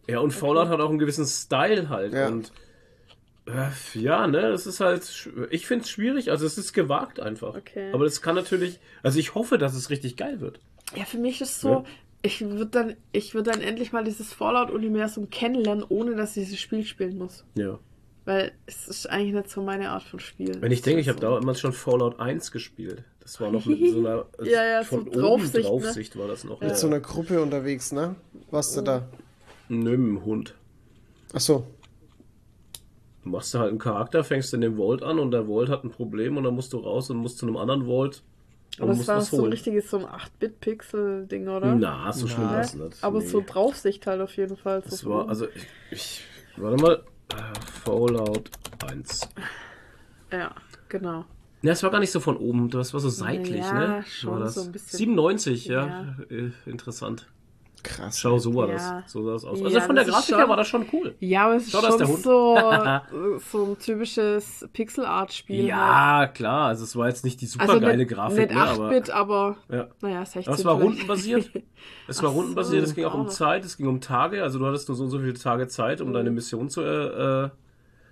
ja, 0.07 0.19
und 0.19 0.31
Fallout 0.31 0.67
hat 0.67 0.79
auch 0.79 0.89
einen 0.89 0.99
gewissen 0.99 1.25
Style 1.25 1.89
halt. 1.89 2.13
Ja. 2.13 2.27
Und 2.27 2.51
äh, 3.47 3.69
ja, 3.99 4.27
ne, 4.27 4.41
das 4.51 4.65
ist 4.67 4.79
halt. 4.79 5.29
Ich 5.51 5.67
finde 5.67 5.83
es 5.83 5.89
schwierig. 5.89 6.31
Also, 6.31 6.45
es 6.45 6.57
ist 6.57 6.73
gewagt 6.73 7.19
einfach. 7.19 7.55
Okay. 7.55 7.91
Aber 7.93 8.03
das 8.05 8.21
kann 8.21 8.35
natürlich. 8.35 8.79
Also, 9.03 9.19
ich 9.19 9.35
hoffe, 9.35 9.57
dass 9.57 9.73
es 9.75 9.89
richtig 9.89 10.15
geil 10.17 10.39
wird. 10.41 10.59
Ja, 10.95 11.05
für 11.05 11.17
mich 11.17 11.41
ist 11.41 11.59
so, 11.61 11.69
Ja. 11.69 11.83
Ich 12.25 12.41
würde 12.41 12.65
dann, 12.65 12.95
ich 13.11 13.33
würde 13.35 13.51
dann 13.51 13.61
endlich 13.61 13.91
mal 13.91 14.03
dieses 14.03 14.33
Fallout-Universum 14.33 15.29
kennenlernen, 15.29 15.85
ohne 15.87 16.15
dass 16.15 16.35
ich 16.35 16.45
dieses 16.45 16.59
Spiel 16.59 16.83
spielen 16.83 17.17
muss. 17.17 17.45
Ja. 17.55 17.79
Weil 18.25 18.53
es 18.65 18.87
ist 18.87 19.07
eigentlich 19.07 19.35
nicht 19.35 19.49
so 19.49 19.61
meine 19.61 19.89
Art 19.91 20.01
von 20.01 20.19
Spiel. 20.19 20.59
Wenn 20.59 20.71
ich 20.71 20.81
denke, 20.81 20.99
ich 20.99 21.09
habe 21.09 21.19
so. 21.21 21.35
damals 21.39 21.59
schon 21.59 21.73
Fallout 21.73 22.19
1 22.19 22.51
gespielt. 22.51 23.03
Das 23.19 23.39
war 23.39 23.51
noch 23.51 23.65
mit 23.65 23.79
so 23.91 23.99
einer. 23.99 24.25
Ja, 24.43 24.65
ja, 24.65 24.83
so 24.83 24.97
von 24.97 25.07
oben 25.07 25.11
Draufsicht, 25.11 25.53
ne? 25.55 25.61
Draufsicht 25.61 26.17
war 26.17 26.27
das 26.27 26.43
noch. 26.43 26.59
Mit 26.59 26.69
Ja. 26.71 26.75
so 26.75 26.87
einer 26.87 26.99
Gruppe 26.99 27.41
unterwegs, 27.41 27.91
ne? 27.91 28.15
Warst 28.49 28.75
du 28.75 28.81
da? 28.81 29.07
Nö, 29.69 29.97
mit 29.97 30.17
dem 30.21 30.25
Hund. 30.25 30.55
Ach 31.33 31.39
so. 31.39 31.67
Du 33.23 33.29
machst 33.29 33.53
du 33.53 33.59
halt 33.59 33.69
einen 33.69 33.79
Charakter, 33.79 34.23
fängst 34.23 34.53
in 34.53 34.61
dem 34.61 34.77
Vault 34.77 35.03
an 35.03 35.19
und 35.19 35.31
der 35.31 35.45
Vault 35.47 35.69
hat 35.69 35.83
ein 35.83 35.91
Problem 35.91 36.37
und 36.37 36.43
dann 36.43 36.55
musst 36.55 36.73
du 36.73 36.77
raus 36.77 37.09
und 37.11 37.17
musst 37.17 37.37
zu 37.37 37.45
einem 37.47 37.57
anderen 37.57 37.85
Vault 37.85 38.23
Aber 38.79 38.91
es 38.91 39.07
war 39.07 39.21
so 39.21 39.43
ein 39.45 39.51
richtiges 39.51 39.89
so 39.89 39.97
ein 39.99 40.05
8-Bit-Pixel-Ding, 40.05 41.47
oder? 41.47 41.75
Na, 41.75 42.11
so 42.11 42.27
schlimm 42.27 42.47
war 42.49 42.59
es 42.61 42.73
nicht. 42.73 43.03
Aber 43.03 43.19
Nee. 43.19 43.25
so 43.27 43.43
Draufsicht 43.45 44.05
halt 44.07 44.21
auf 44.21 44.35
jeden 44.37 44.57
Fall. 44.57 44.83
So 44.83 44.89
Das 44.89 45.05
war, 45.05 45.29
also 45.29 45.47
ich, 45.49 45.67
ich 45.91 46.23
warte 46.57 46.81
mal, 46.81 47.03
äh, 47.33 47.59
Fallout 47.83 48.49
1. 48.89 49.29
Ja, 50.31 50.53
genau. 50.89 51.25
Ne, 51.61 51.71
es 51.71 51.81
war 51.83 51.89
gar 51.89 51.99
nicht 51.99 52.11
so 52.11 52.19
von 52.19 52.37
oben, 52.37 52.69
das 52.69 52.93
war 52.93 52.99
so 52.99 53.09
seitlich, 53.09 53.63
Ja, 53.63 53.73
ne? 53.73 54.03
schon 54.07 54.33
war 54.33 54.39
das? 54.39 54.55
so 54.55 54.61
ein 54.61 54.71
bisschen. 54.71 54.97
97, 54.97 55.65
ja. 55.65 56.15
Äh, 56.29 56.51
interessant. 56.65 57.27
Krass. 57.85 58.19
Schau, 58.19 58.37
so 58.39 58.53
war 58.55 58.67
Ja. 58.67 58.73
das. 59.01 59.11
So 59.11 59.23
sah 59.23 59.35
es 59.35 59.45
aus. 59.45 59.59
Ja, 59.59 59.65
Also 59.65 59.79
von 59.81 59.95
der 59.95 60.05
das 60.05 60.13
Grafik 60.13 60.35
her 60.35 60.39
schon- 60.41 60.49
war 60.49 60.57
das 60.57 60.67
schon 60.67 60.85
cool. 60.93 61.15
Ja, 61.19 61.45
aber 61.45 61.55
es 61.55 61.63
ist 61.63 61.71
Schau, 61.71 61.81
schon 61.81 62.15
so, 62.17 62.57
so 63.51 63.63
ein 63.65 63.79
typisches 63.79 64.67
Pixel-Art-Spiel. 64.73 65.57
halt. 65.59 65.67
Ja, 65.69 66.27
klar, 66.27 66.67
also 66.69 66.83
es 66.83 66.95
war 66.95 67.07
jetzt 67.07 67.23
nicht 67.23 67.39
die 67.41 67.45
super 67.45 67.63
also 67.69 67.79
geile 67.79 67.97
nicht, 67.97 68.09
Grafik, 68.11 68.37
nicht 68.49 68.53
ne, 68.53 68.61
aber 68.61 68.89
8-Bit, 68.89 69.09
aber, 69.11 69.57
ja. 69.69 69.87
naja, 70.01 70.25
16 70.25 70.47
Aber 70.47 70.59
es 70.59 70.65
war 70.65 70.75
vielleicht. 70.77 70.91
rundenbasiert. 70.91 71.51
Es 72.07 72.21
war 72.23 72.29
Ach 72.31 72.35
rundenbasiert, 72.35 72.83
so, 72.85 72.89
es 72.89 72.95
ging 72.95 73.05
auch 73.05 73.13
um. 73.13 73.29
Zeit, 73.29 73.65
es 73.65 73.77
ging 73.77 73.87
um 73.87 74.01
Tage, 74.01 74.41
also 74.43 74.59
du 74.59 74.65
hattest 74.65 74.87
nur 74.87 74.95
so 74.95 75.03
und 75.05 75.09
so 75.09 75.19
viele 75.19 75.33
Tage 75.33 75.67
Zeit, 75.67 76.01
um 76.01 76.13
deine 76.13 76.31
Mission 76.31 76.69
zu 76.69 76.81
äh, 76.81 77.45
äh, 77.45 77.49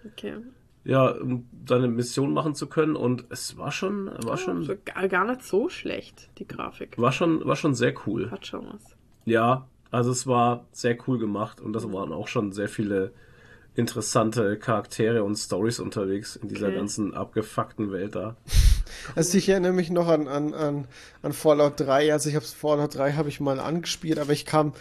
Okay. 0.06 0.36
ja, 0.84 1.08
um 1.12 1.48
seine 1.68 1.88
Mission 1.88 2.34
machen 2.34 2.56
zu 2.56 2.68
können. 2.68 2.96
Und 2.96 3.26
es 3.30 3.58
war 3.58 3.72
schon, 3.72 4.12
war 4.26 4.38
schon, 4.38 4.58
Also 4.58 4.74
gar, 4.84 5.08
gar 5.08 5.26
nicht 5.26 5.44
so 5.44 5.70
schlecht, 5.70 6.30
die 6.40 6.48
Grafik. 6.48 6.98
war 7.00 7.12
schon, 7.12 7.46
war 7.46 7.56
schon 7.56 7.74
sehr 7.74 7.94
cool. 8.06 8.30
Hat 8.32 8.46
schon 8.46 8.66
was. 8.74 8.93
Ja, 9.26 9.68
also 9.92 10.12
es 10.12 10.28
war 10.28 10.66
sehr 10.72 10.98
cool 11.08 11.20
gemacht 11.20 11.62
und 11.62 11.74
das 11.74 11.92
waren 11.92 12.12
auch 12.12 12.28
schon 12.28 12.52
sehr 12.52 12.70
viele 12.70 13.14
interessante 13.76 14.58
Charaktere 14.60 15.24
und 15.24 15.36
Stories 15.38 15.80
unterwegs 15.80 16.36
in 16.36 16.48
dieser 16.50 16.70
Okay. 16.70 16.76
ganzen 16.78 17.14
abgefuckten 17.14 17.92
Welt 17.92 18.16
da. 18.16 18.38
Also 19.16 19.38
ich 19.38 19.50
erinnere 19.50 19.74
mich 19.74 19.90
noch 19.90 20.08
an, 20.08 20.28
an, 20.28 20.54
an, 20.54 20.88
an 21.22 21.34
Fallout 21.34 21.80
3. 21.80 22.12
Also 22.14 22.30
ich 22.30 22.36
habe 22.36 22.46
Fallout 22.46 22.96
3 22.96 23.14
habe 23.14 23.30
ich 23.30 23.40
mal 23.40 23.60
angespielt, 23.60 24.20
aber 24.20 24.32
ich 24.34 24.46
kam, 24.46 24.74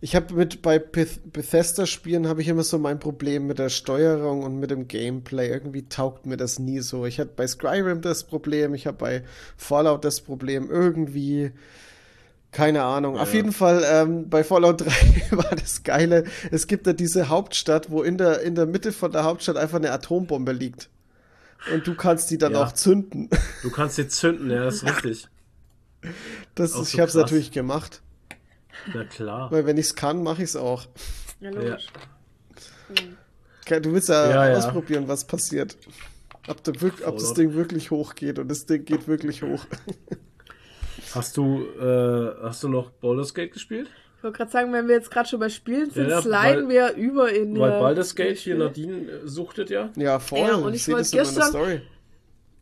ich 0.00 0.14
habe 0.16 0.34
mit 0.34 0.62
bei 0.62 0.78
Beth 0.78 1.32
Bethesda 1.32 1.86
Spielen 1.86 2.28
habe 2.28 2.40
ich 2.42 2.48
immer 2.48 2.62
so 2.62 2.78
mein 2.78 3.00
Problem 3.00 3.46
mit 3.46 3.58
der 3.58 3.68
Steuerung 3.70 4.42
und 4.44 4.58
mit 4.60 4.70
dem 4.70 4.88
Gameplay. 4.88 5.48
Irgendwie 5.48 5.88
taugt 5.88 6.26
mir 6.26 6.36
das 6.36 6.58
nie 6.58 6.80
so. 6.80 7.06
Ich 7.06 7.18
hatte 7.20 7.32
bei 7.36 7.46
Skyrim 7.46 8.00
das 8.02 8.24
Problem, 8.24 8.74
ich 8.74 8.86
habe 8.86 8.96
bei 8.98 9.24
Fallout 9.56 10.04
das 10.04 10.20
Problem. 10.20 10.70
Irgendwie 10.70 11.52
keine 12.50 12.82
Ahnung. 12.82 13.18
Auf 13.18 13.34
jeden 13.34 13.52
Fall, 13.52 13.84
ähm, 13.86 14.28
bei 14.30 14.42
Fallout 14.42 14.80
3 14.82 14.86
war 15.36 15.54
das 15.54 15.82
Geile. 15.82 16.24
Es 16.50 16.66
gibt 16.66 16.86
da 16.86 16.92
diese 16.92 17.28
Hauptstadt, 17.28 17.90
wo 17.90 18.02
in 18.02 18.16
der, 18.18 18.40
in 18.42 18.54
der 18.54 18.66
Mitte 18.66 18.92
von 18.92 19.12
der 19.12 19.24
Hauptstadt 19.24 19.56
einfach 19.56 19.76
eine 19.78 19.92
Atombombe 19.92 20.52
liegt. 20.52 20.88
Und 21.72 21.86
du 21.86 21.94
kannst 21.94 22.30
die 22.30 22.38
dann 22.38 22.52
Ja. 22.52 22.64
auch 22.64 22.72
zünden. 22.72 23.28
Du 23.62 23.70
kannst 23.70 23.96
sie 23.96 24.08
zünden, 24.08 24.50
ja, 24.50 24.64
das 24.64 24.76
ist 24.82 24.86
richtig. 25.04 25.28
Das 26.54 26.70
ist, 26.70 26.76
so 26.76 26.82
ich 26.84 27.00
habe 27.00 27.08
es 27.08 27.14
natürlich 27.14 27.50
gemacht. 27.50 28.00
Na 28.94 29.04
klar. 29.04 29.50
Weil 29.50 29.66
wenn 29.66 29.76
ich 29.76 29.86
es 29.86 29.94
kann, 29.96 30.22
mache 30.22 30.42
ich 30.42 30.50
es 30.50 30.56
auch. 30.56 30.86
Ja, 31.40 31.50
logisch. 31.50 31.88
Du 33.66 33.92
willst 33.92 34.08
ja, 34.08 34.30
Ja, 34.30 34.48
ja. 34.48 34.56
ausprobieren, 34.58 35.08
was 35.08 35.24
passiert. 35.26 35.76
Ob, 36.46 36.62
da 36.64 36.72
wirk- 36.72 37.04
ob 37.04 37.18
das. 37.18 37.34
Ding 37.34 37.52
wirklich 37.54 37.90
hochgeht. 37.90 38.38
Und 38.38 38.48
das 38.48 38.64
Ding 38.64 38.84
geht 38.84 39.06
wirklich 39.08 39.42
hoch. 39.42 39.66
Hast 41.14 41.36
du, 41.36 41.64
äh, 41.80 42.42
hast 42.42 42.62
du 42.62 42.68
noch 42.68 42.90
Baldur's 42.90 43.34
Gate 43.34 43.52
gespielt? 43.52 43.88
Ich 44.18 44.24
wollte 44.24 44.36
gerade 44.38 44.50
sagen, 44.50 44.72
wenn 44.72 44.88
wir 44.88 44.96
jetzt 44.96 45.10
gerade 45.10 45.28
schon 45.28 45.38
bei 45.40 45.48
Spielen 45.48 45.90
sind, 45.90 46.04
Ja, 46.08 46.16
ja, 46.16 46.22
sliden 46.22 46.68
weil- 46.68 46.68
wir 46.68 46.94
über 46.94 47.32
in 47.32 47.58
Weil 47.58 47.72
äh, 47.72 47.80
Baldur's 47.80 48.14
Gate 48.14 48.36
hier. 48.38 48.56
Nadine 48.56 49.08
äh, 49.10 49.20
suchtet 49.26 49.70
ja. 49.70 49.90
Ja, 49.96 50.18
voll. 50.18 50.40
Ja, 50.40 50.54
und 50.56 50.74
ich 50.74 50.88
ich 50.88 50.92
wollte 50.94 51.10
gestern-. 51.10 51.82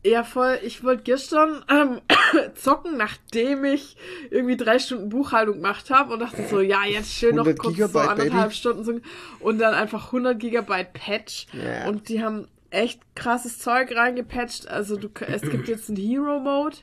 Ja, 0.05 0.23
voll. 0.23 0.59
Ich 0.63 0.83
wollte 0.83 1.03
gestern 1.03 1.65
ähm, 1.69 1.99
zocken, 2.55 2.95
nachdem 2.97 3.65
ich 3.65 3.97
irgendwie 4.29 4.55
drei 4.55 4.77
Stunden 4.79 5.09
Buchhaltung 5.09 5.55
gemacht 5.55 5.89
habe 5.89 6.13
und 6.13 6.19
dachte 6.19 6.45
so, 6.47 6.61
ja, 6.61 6.85
jetzt 6.85 7.11
schön 7.11 7.35
noch 7.35 7.45
100 7.45 7.59
kurz 7.59 7.73
so 7.77 7.87
Gigabyte, 7.87 8.09
anderthalb 8.11 8.43
Baby. 8.43 8.53
Stunden 8.55 8.83
so, 8.83 8.93
und 9.39 9.57
dann 9.59 9.73
einfach 9.73 10.05
100 10.07 10.39
Gigabyte 10.39 10.93
Patch 10.93 11.47
Ja. 11.51 11.89
und 11.89 12.07
die 12.07 12.23
haben 12.23 12.47
echt 12.69 13.01
krasses 13.15 13.57
Zeug 13.59 13.93
reingepatcht. 13.95 14.67
Also 14.67 14.95
du, 14.97 15.09
es 15.27 15.41
gibt 15.41 15.67
jetzt 15.67 15.89
einen 15.89 15.97
Hero 15.97 16.39
Mode. 16.39 16.77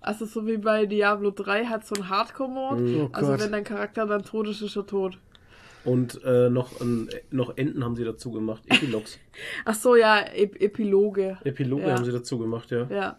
Also 0.00 0.24
so 0.24 0.46
wie 0.46 0.56
bei 0.56 0.86
Diablo 0.86 1.30
3 1.30 1.66
hat 1.66 1.86
so 1.86 1.94
einen 1.94 2.08
Hardcore-Mode. 2.08 3.02
Oh 3.04 3.08
also 3.12 3.32
Gott. 3.32 3.40
wenn 3.40 3.52
dein 3.52 3.64
Charakter 3.64 4.06
dann 4.06 4.22
tot 4.24 4.48
ist, 4.48 4.62
ist 4.62 4.76
er 4.76 4.86
tot. 4.86 5.18
Und 5.84 6.22
äh, 6.24 6.50
noch, 6.50 6.80
ein, 6.80 7.08
noch 7.30 7.56
Enten 7.56 7.84
haben 7.84 7.96
sie 7.96 8.04
dazu 8.04 8.30
gemacht. 8.32 8.62
Epilogs. 8.68 9.18
Ach 9.64 9.74
so, 9.74 9.96
ja, 9.96 10.20
Ep 10.34 10.60
Epiloge. 10.60 11.38
Epiloge 11.44 11.82
Ja. 11.82 11.96
haben 11.96 12.04
sie 12.04 12.12
dazu 12.12 12.38
gemacht, 12.38 12.70
ja. 12.70 12.86
Ja. 12.90 13.16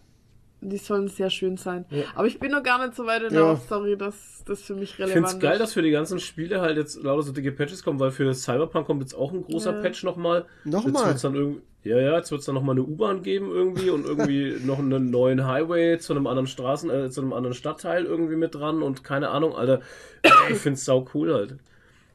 Die 0.64 0.76
sollen 0.76 1.08
sehr 1.08 1.28
schön 1.28 1.56
sein. 1.56 1.84
Ja. 1.90 2.04
Aber 2.14 2.26
ich 2.28 2.38
bin 2.38 2.52
noch 2.52 2.62
gar 2.62 2.78
nicht 2.84 2.94
so 2.96 3.04
weit 3.04 3.22
in 3.24 3.30
der 3.32 3.40
Ja. 3.42 3.48
Hauptstory, 3.48 3.96
dass 3.98 4.42
das 4.46 4.62
für 4.62 4.74
mich 4.74 4.92
Ich 4.92 4.98
relevant 5.00 5.12
finde 5.14 5.28
es 5.28 5.38
geil, 5.40 5.52
ist. 5.54 5.58
dass 5.60 5.72
für 5.72 5.82
die 5.82 5.90
ganzen 5.90 6.20
Spiele 6.20 6.60
halt 6.60 6.76
jetzt 6.76 7.02
lauter 7.02 7.22
so 7.22 7.32
dicke 7.32 7.50
Patches 7.52 7.82
kommen, 7.82 7.98
weil 7.98 8.12
für 8.12 8.32
Cyberpunk 8.32 8.86
kommt 8.86 9.02
jetzt 9.02 9.14
auch 9.14 9.32
ein 9.32 9.42
großer 9.42 9.72
Ja. 9.74 9.80
Patch 9.80 10.04
nochmal. 10.04 10.44
Nochmal? 10.64 10.92
Jetzt 10.92 11.06
wird's 11.06 11.22
dann 11.22 11.34
irgendwie, 11.34 11.62
ja, 11.84 11.98
ja, 11.98 12.16
jetzt 12.16 12.30
wird 12.30 12.40
es 12.40 12.46
dann 12.46 12.54
nochmal 12.54 12.74
eine 12.76 12.84
U-Bahn 12.84 13.22
geben 13.22 13.50
irgendwie 13.50 13.90
und 13.90 14.06
irgendwie 14.06 14.56
noch 14.64 14.78
einen 14.78 15.10
neuen 15.10 15.46
Highway 15.46 15.98
zu 15.98 16.12
einem 16.12 16.28
anderen 16.28 16.46
Straßen, 16.46 16.90
äh, 16.90 17.10
zu 17.10 17.20
einem 17.22 17.32
anderen 17.32 17.54
Stadtteil 17.54 18.04
irgendwie 18.04 18.36
mit 18.36 18.54
dran 18.54 18.82
und 18.82 19.02
keine 19.02 19.30
Ahnung, 19.30 19.56
Alter. 19.56 19.80
Ich 20.48 20.58
finde 20.58 20.74
es 20.74 20.84
sau 20.84 21.06
cool 21.14 21.34
halt. 21.34 21.56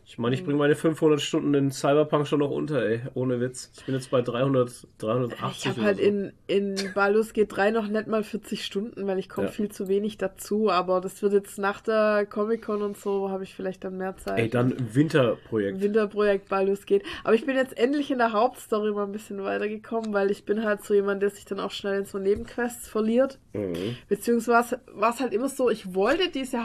Ich 0.09 0.17
meine, 0.17 0.35
ich 0.35 0.45
bringe 0.45 0.57
meine 0.57 0.77
500 0.77 1.19
Stunden 1.19 1.53
in 1.53 1.69
Cyberpunk 1.69 2.27
schon 2.27 2.39
noch 2.39 2.49
unter, 2.49 2.81
ey. 2.81 3.01
Ohne 3.13 3.41
Witz. 3.41 3.71
Ich 3.77 3.83
bin 3.85 3.93
jetzt 3.93 4.09
bei 4.09 4.21
300, 4.21 4.87
380 4.99 5.65
Ich 5.65 5.67
habe 5.69 5.81
halt 5.83 5.97
so. 5.97 6.03
in, 6.03 6.31
in 6.47 6.75
Baldur's 6.95 7.33
Gate 7.33 7.51
3 7.53 7.71
noch 7.71 7.89
nicht 7.89 8.07
mal 8.07 8.23
40 8.23 8.63
Stunden, 8.63 9.05
weil 9.05 9.19
ich 9.19 9.27
komme 9.27 9.47
Ja. 9.47 9.51
viel 9.51 9.69
zu 9.69 9.89
wenig 9.89 10.17
dazu. 10.17 10.71
Aber 10.71 11.01
das 11.01 11.21
wird 11.21 11.33
jetzt 11.33 11.59
nach 11.59 11.81
der 11.81 12.25
Comic-Con 12.25 12.83
und 12.83 12.95
so, 12.97 13.29
habe 13.29 13.43
ich 13.43 13.53
vielleicht 13.53 13.83
dann 13.83 13.97
mehr 13.97 14.15
Zeit. 14.15 14.39
Ey, 14.39 14.49
dann 14.49 14.73
Winterprojekt. 14.95 15.81
Winterprojekt 15.81 16.47
Baldur's 16.47 16.85
Gate. 16.85 17.03
Aber 17.25 17.33
ich 17.35 17.45
bin 17.45 17.57
jetzt 17.57 17.77
endlich 17.77 18.09
in 18.09 18.19
der 18.19 18.31
Hauptstory 18.31 18.93
mal 18.93 19.03
ein 19.03 19.11
bisschen 19.11 19.43
weitergekommen, 19.43 20.13
weil 20.13 20.31
ich 20.31 20.45
bin 20.45 20.63
halt 20.63 20.85
so 20.85 20.93
jemand, 20.93 21.21
der 21.21 21.31
sich 21.31 21.43
dann 21.43 21.59
auch 21.59 21.71
schnell 21.71 21.99
in 21.99 22.05
so 22.05 22.17
Nebenquests 22.17 22.87
verliert. 22.87 23.39
Mhm. 23.51 23.97
Beziehungsweise 24.07 24.79
war 24.93 25.09
es 25.13 25.19
halt 25.19 25.33
immer 25.33 25.49
so, 25.49 25.69
ich 25.69 25.93
wollte 25.93 26.29
diese 26.31 26.63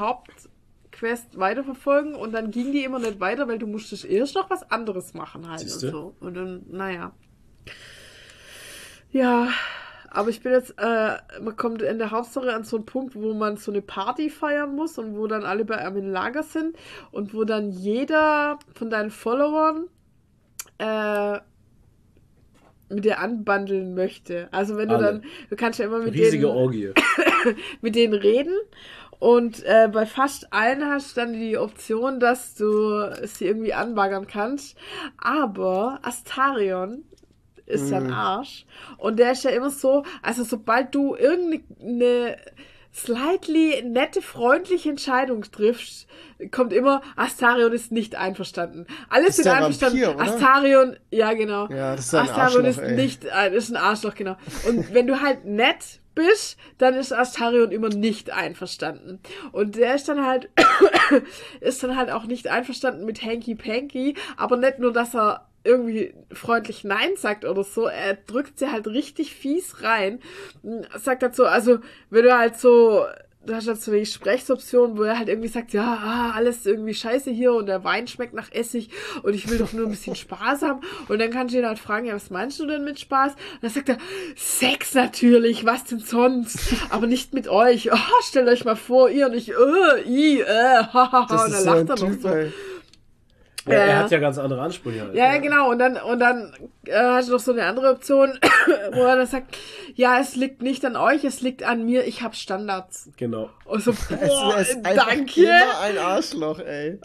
Hauptquest 1.03 1.39
weiterverfolgen 1.39 2.15
und 2.15 2.33
dann 2.33 2.51
ging 2.51 2.73
die 2.73 2.85
immer 2.85 2.99
nicht 2.99 3.21
weiter, 3.21 3.49
weil 3.49 3.59
du 3.59 3.67
musstest 3.67 4.05
erst 4.05 4.35
noch 4.35 4.51
was 4.51 4.71
anderes 4.71 5.15
machen 5.15 5.49
halt 5.49 5.61
Siehste? 5.61 5.87
und 5.87 5.93
so. 5.93 6.15
Und 6.21 6.35
dann, 6.35 6.63
naja. 6.71 7.13
Ja, 9.11 9.49
aber 10.09 10.31
ich 10.31 10.43
bin 10.43 10.53
jetzt, 10.53 10.75
äh, 10.79 11.17
man 11.41 11.57
kommt 11.57 11.83
in 11.83 11.99
der 11.99 12.11
Hauptstory 12.11 12.51
an 12.51 12.65
so 12.65 12.77
einen 12.77 12.87
Punkt, 12.87 13.15
wo 13.15 13.35
man 13.35 13.57
so 13.57 13.71
eine 13.71 13.83
Party 13.83 14.31
feiern 14.31 14.75
muss 14.75 14.99
und 14.99 15.17
wo 15.17 15.27
dann 15.27 15.45
alle 15.45 15.65
bei 15.65 15.77
einem 15.77 15.97
im 15.97 16.11
Lager 16.11 16.43
sind 16.43 16.77
und 17.11 17.35
wo 17.35 17.45
dann 17.45 17.71
jeder 17.71 18.59
von 18.75 18.91
deinen 18.91 19.11
Followern 19.11 19.89
äh, 20.79 21.41
mit 22.89 23.05
dir 23.05 23.19
anbandeln 23.19 23.95
möchte. 23.95 24.49
Also 24.53 24.77
wenn 24.77 24.89
du 24.89 24.97
Alle. 24.97 25.05
dann, 25.05 25.25
du 25.49 25.57
kannst 25.57 25.79
ja 25.79 25.87
immer 25.87 25.99
mit 25.99 26.15
Riesige 26.15 26.47
denen 26.47 26.57
Orgie. 26.57 26.93
mit 27.81 27.95
denen 27.95 28.15
reden. 28.15 28.55
Und 29.23 29.63
äh, 29.63 29.89
bei 29.89 30.05
fast 30.05 30.53
allen 30.53 30.85
hast 30.85 31.17
du 31.17 31.21
dann 31.21 31.33
die 31.33 31.57
Option, 31.57 32.19
dass 32.19 32.57
du 32.57 33.09
sie 33.23 33.47
irgendwie 33.47 33.73
anbaggern 33.73 34.27
kannst. 34.27 34.77
Aber 35.17 36.01
Astarion 36.03 37.05
ist 37.65 37.91
ja 37.91 37.99
ein 37.99 38.13
Arsch. 38.13 38.67
Und 38.99 39.21
der 39.21 39.31
ist 39.31 39.45
ja 39.45 39.53
immer 39.53 39.71
so, 39.71 40.05
also 40.23 40.43
sobald 40.43 40.93
du 40.93 41.15
irgendeine 41.15 42.37
slightly 42.93 43.85
nette, 43.85 44.23
freundliche 44.23 44.91
Entscheidung 44.91 45.43
triffst, 45.43 46.09
kommt 46.51 46.73
immer, 46.73 47.01
Astarion 47.15 47.73
ist 47.73 47.93
nicht 47.93 48.17
einverstanden. 48.17 48.89
Alle 49.09 49.29
ist 49.29 49.37
sind 49.37 49.47
einverstanden. 49.47 50.03
Vampir, 50.03 50.17
oder? 50.17 50.35
Astarion, 50.35 50.97
ja 51.13 51.33
genau. 51.35 51.69
Ja, 51.69 51.95
das 51.95 52.07
ist 52.07 52.15
ein 52.17 52.29
Astarion 52.29 52.67
Arschloch, 52.67 52.83
ist 52.83 52.97
nicht, 52.97 53.25
äh, 53.25 53.55
ist 53.55 53.71
ein 53.71 53.77
Arschloch, 53.77 54.17
genau. 54.17 54.37
Und 54.69 54.93
wenn 54.93 55.07
du 55.07 55.21
halt 55.21 55.45
nett 55.45 56.01
bist, 56.15 56.59
dann 56.79 56.95
ist 56.95 57.13
Astarion 57.13 57.71
immer 57.71 57.89
nicht 57.89 58.31
einverstanden. 58.31 59.21
Und 59.53 59.77
der 59.77 59.95
ist 59.95 60.09
dann 60.09 60.27
halt, 60.27 60.51
ist 61.61 61.83
dann 61.83 61.97
halt 61.97 62.11
auch 62.11 62.25
nicht 62.25 62.49
einverstanden 62.49 63.05
mit 63.05 63.23
Hanky 63.23 63.55
Panky, 63.55 64.15
aber 64.37 64.57
nicht 64.57 64.79
nur, 64.79 64.93
dass 64.93 65.15
er 65.15 65.47
irgendwie 65.65 66.15
freundlich 66.33 66.85
Nein 66.85 67.11
sagt 67.17 67.45
oder 67.45 67.63
so, 67.63 67.87
er 67.87 68.15
drückt 68.15 68.59
sie 68.59 68.71
halt 68.71 68.89
richtig 68.89 69.35
fies 69.35 69.83
rein. 69.83 70.21
Sagt 70.97 71.23
dazu, 71.23 71.45
also, 71.47 71.79
wenn 72.11 72.25
du 72.25 72.37
halt 72.37 72.59
so, 72.59 73.05
du 73.47 73.55
hast 73.55 73.67
halt 73.67 73.81
so 73.81 73.91
eine 73.91 74.01
Gesprächsoption, 74.01 74.97
wo 74.97 75.03
er 75.03 75.19
halt 75.19 75.29
irgendwie 75.29 75.49
sagt, 75.49 75.73
ja, 75.73 75.99
ah, 76.01 76.33
alles 76.35 76.65
irgendwie 76.65 76.95
scheiße 76.95 77.31
hier 77.31 77.53
und 77.53 77.67
der 77.67 77.85
Wein 77.85 78.07
schmeckt 78.07 78.35
nach 78.35 78.53
Essig 78.53 78.89
und 79.23 79.35
ich 79.35 79.49
will 79.51 79.59
doch 79.59 79.73
nur 79.73 79.87
ein 79.87 79.91
bisschen 79.91 80.15
Spaß 80.15 80.63
haben. 80.63 80.81
Und 81.09 81.19
dann 81.19 81.31
kannst 81.31 81.55
du 81.55 81.59
ihn 81.59 81.67
halt 81.67 81.79
fragen, 81.79 82.07
ja, 82.07 82.15
was 82.15 82.31
meinst 82.31 82.61
du 82.61 82.67
denn 82.67 82.85
mit 82.85 83.01
Spaß? 83.01 83.33
Und 83.33 83.63
dann 83.63 83.71
sagt 83.71 83.89
er, 83.89 83.99
Sex 84.37 84.95
natürlich, 84.95 85.65
was 85.65 85.85
denn 85.85 85.99
sonst? 86.01 86.59
Aber 86.91 87.07
nicht 87.07 87.35
mit 87.35 87.49
euch. 87.49 87.93
Oh, 87.93 88.23
stellt 88.23 88.49
euch 88.49 88.65
mal 88.65 88.77
vor, 88.77 89.11
ihr 89.11 89.27
und 89.27 89.35
ich, 89.35 89.51
äh, 89.51 90.03
i, 90.07 90.41
äh, 90.41 90.45
hahaha. 90.93 91.27
Das 91.29 91.45
Und 91.45 91.53
ist 91.53 91.67
dann 91.67 91.87
so 91.87 91.93
lacht 91.93 92.01
er 92.01 92.07
noch 92.07 92.13
Typ, 92.13 92.23
so. 92.23 92.29
ey. 92.29 92.53
Ja, 93.67 93.75
er 93.75 93.99
hat 94.01 94.11
ja 94.11 94.19
ganz 94.19 94.39
andere 94.39 94.61
Ansprüche. 94.61 95.03
Halt. 95.03 95.15
Ja, 95.15 95.35
ja, 95.35 95.39
genau. 95.39 95.71
Und 95.71 95.79
dann, 95.79 95.97
und 95.97 96.19
dann 96.19 96.53
äh, 96.87 96.93
hast 96.95 97.29
du 97.29 97.33
noch 97.33 97.41
so 97.41 97.53
eine 97.53 97.65
andere 97.65 97.91
Option, 97.91 98.39
wo 98.93 99.03
er 99.03 99.17
dann 99.17 99.27
sagt, 99.27 99.57
ja, 99.95 100.19
es 100.19 100.37
liegt 100.37 100.63
nicht 100.63 100.85
an 100.85 100.97
euch, 100.97 101.25
es 101.25 101.41
liegt 101.43 101.63
an 101.63 101.85
mir, 101.85 102.05
ich 102.07 102.23
habe 102.23 102.35
Standards. 102.35 103.11
Genau. 103.17 103.51
Und 103.65 103.83
so, 103.83 103.93
boah, 103.93 104.57
Es 104.59 104.71
ist 104.71 104.83
danke. 104.83 105.43
immer 105.43 105.81
ein 105.81 105.99
Arschloch, 105.99 106.59
ey. 106.59 106.99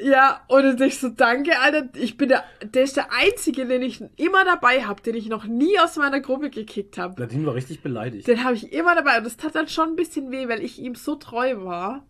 Ja, 0.00 0.40
und 0.48 0.64
dann 0.64 0.88
ich 0.88 0.98
so, 0.98 1.08
danke, 1.08 1.58
Alter. 1.60 1.88
Ich 1.94 2.16
bin 2.16 2.28
der, 2.28 2.44
der 2.62 2.82
ist 2.82 2.96
der 2.96 3.12
Einzige, 3.12 3.66
den 3.66 3.82
ich 3.82 4.02
immer 4.16 4.44
dabei 4.44 4.84
habe, 4.84 5.00
den 5.02 5.14
ich 5.14 5.28
noch 5.28 5.44
nie 5.44 5.78
aus 5.78 5.96
meiner 5.96 6.20
Gruppe 6.20 6.50
gekickt 6.50 6.98
habe. 6.98 7.20
Nadine 7.20 7.46
war 7.46 7.54
richtig 7.54 7.82
beleidigt. 7.82 8.26
Den 8.26 8.44
habe 8.44 8.54
ich 8.54 8.72
immer 8.72 8.94
dabei. 8.94 9.18
Und 9.18 9.24
das 9.24 9.36
tat 9.36 9.54
dann 9.54 9.68
schon 9.68 9.90
ein 9.90 9.96
bisschen 9.96 10.30
weh, 10.30 10.48
weil 10.48 10.62
ich 10.62 10.78
ihm 10.80 10.94
so 10.94 11.14
treu 11.14 11.64
war 11.64 12.04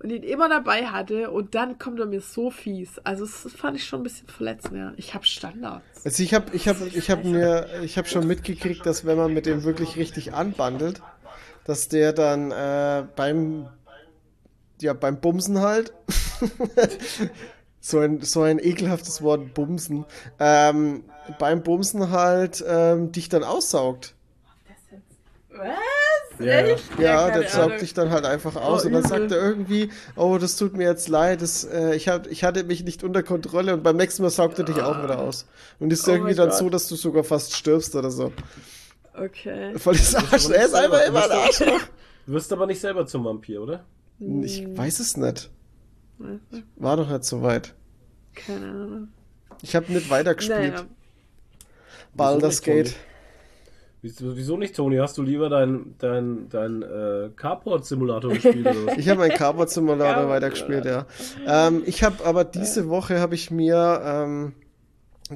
und 0.00 0.10
ihn 0.10 0.22
immer 0.22 0.48
dabei 0.48 0.86
hatte. 0.86 1.30
Und 1.30 1.54
dann 1.54 1.78
kommt 1.78 2.00
er 2.00 2.06
mir 2.06 2.20
so 2.20 2.50
fies. 2.50 2.98
Also 3.04 3.24
das 3.24 3.52
fand 3.52 3.76
ich 3.76 3.84
schon 3.84 4.00
ein 4.00 4.02
bisschen 4.04 4.28
verletzend, 4.28 4.76
ja. 4.76 4.92
Ich 4.96 5.14
habe 5.14 5.24
Standards. 5.24 6.04
Also 6.04 6.22
ich 6.22 6.34
habe 6.34 6.54
ich 6.54 6.68
hab, 6.68 6.80
ich 6.80 7.10
hab 7.10 7.24
mir, 7.24 7.68
ich 7.82 7.98
habe 7.98 8.08
schon 8.08 8.26
mitgekriegt, 8.26 8.84
dass 8.86 9.04
wenn 9.04 9.16
man 9.16 9.32
mit 9.32 9.46
dem 9.46 9.64
wirklich 9.64 9.96
richtig 9.96 10.34
anbandelt, 10.34 11.02
dass 11.64 11.88
der 11.88 12.12
dann 12.12 12.50
äh, 12.50 13.04
beim, 13.16 13.68
ja, 14.80 14.92
beim 14.92 15.20
Bumsen 15.20 15.60
halt, 15.60 15.92
So 17.80 18.00
ein, 18.00 18.20
so 18.22 18.42
ein 18.42 18.58
ekelhaftes 18.58 19.22
Wort, 19.22 19.54
Bumsen. 19.54 20.04
Ähm, 20.38 21.04
beim 21.38 21.62
Bumsen 21.62 22.10
halt 22.10 22.64
ähm, 22.66 23.12
dich 23.12 23.28
dann 23.28 23.44
aussaugt. 23.44 24.14
Was? 25.58 26.38
Ja, 26.38 26.44
ja. 26.46 26.66
Echt? 26.66 26.84
Ja, 27.00 27.28
keine 27.28 27.40
der 27.42 27.50
saugt 27.50 27.64
Ahnung. 27.66 27.78
dich 27.78 27.94
dann 27.94 28.10
halt 28.10 28.24
einfach 28.24 28.54
aus 28.56 28.84
Oh, 28.84 28.86
und 28.86 28.92
dann 28.92 29.02
übel. 29.04 29.18
sagt 29.18 29.32
er 29.32 29.38
irgendwie, 29.38 29.90
oh, 30.16 30.38
das 30.38 30.56
tut 30.56 30.76
mir 30.76 30.84
jetzt 30.88 31.08
leid, 31.08 31.42
das, 31.42 31.64
äh, 31.64 31.94
ich, 31.96 32.08
hab, 32.08 32.26
ich 32.28 32.44
hatte 32.44 32.62
mich 32.64 32.84
nicht 32.84 33.02
unter 33.02 33.22
Kontrolle 33.24 33.74
und 33.74 33.82
beim 33.82 33.96
nächsten 33.96 34.22
Mal 34.22 34.30
saugt 34.30 34.58
er 34.58 34.64
dich 34.64 34.80
auch 34.80 35.02
wieder 35.02 35.18
aus. 35.18 35.46
Und 35.80 35.92
ist 35.92 36.06
Oh 36.08 36.12
irgendwie 36.12 36.34
dann 36.34 36.50
Gott. 36.50 36.58
so, 36.58 36.70
dass 36.70 36.86
du 36.88 36.94
sogar 36.96 37.24
fast 37.24 37.54
stirbst 37.56 37.94
oder 37.96 38.10
so. 38.10 38.32
Okay. 39.14 39.76
Voll 39.78 39.94
das 39.96 40.14
Arsch, 40.14 40.48
er 40.50 40.64
ist 40.66 40.74
einfach 40.74 41.04
immer 41.06 41.24
ein 41.30 41.46
Bist 41.46 41.60
du- 41.60 41.64
Arschloch. 41.64 41.80
Du 42.26 42.34
wirst 42.34 42.52
aber 42.52 42.66
nicht 42.66 42.80
selber 42.80 43.06
zum 43.06 43.24
Vampir, 43.24 43.62
oder? 43.62 43.84
Ich 44.42 44.62
weiß 44.76 45.00
es 45.00 45.16
nicht. 45.16 45.48
War 46.76 46.96
doch 46.98 47.08
nicht 47.08 47.24
so 47.24 47.40
weit. 47.42 47.74
Keine 48.34 48.66
Ahnung. 48.66 49.08
Ich 49.62 49.74
habe 49.74 49.90
nicht 49.90 50.10
weitergespielt. 50.10 50.74
Naja. 50.74 50.84
Baldur's 52.14 52.60
Gate. 52.62 52.94
Wieso, 54.18 54.56
nicht, 54.56 54.76
Toni? 54.76 54.96
Hast 54.96 55.18
du 55.18 55.22
lieber 55.22 55.48
dein, 55.48 55.94
dein, 55.98 56.48
dein 56.48 56.82
äh, 56.82 57.30
Carport-Simulator 57.36 58.32
gespielt? 58.32 58.68
Ich 58.96 59.08
habe 59.08 59.20
meinen 59.20 59.36
Carport 59.36 59.70
Simulator 59.70 60.06
Carport 60.06 60.28
weitergespielt, 60.30 60.84
ja. 60.84 61.06
Ähm, 61.46 61.82
ich 61.86 62.02
habe 62.02 62.24
aber 62.24 62.44
diese 62.44 62.88
Woche 62.88 63.20
habe 63.20 63.34
ich 63.34 63.50
mir 63.50 64.02
ähm, 64.04 64.52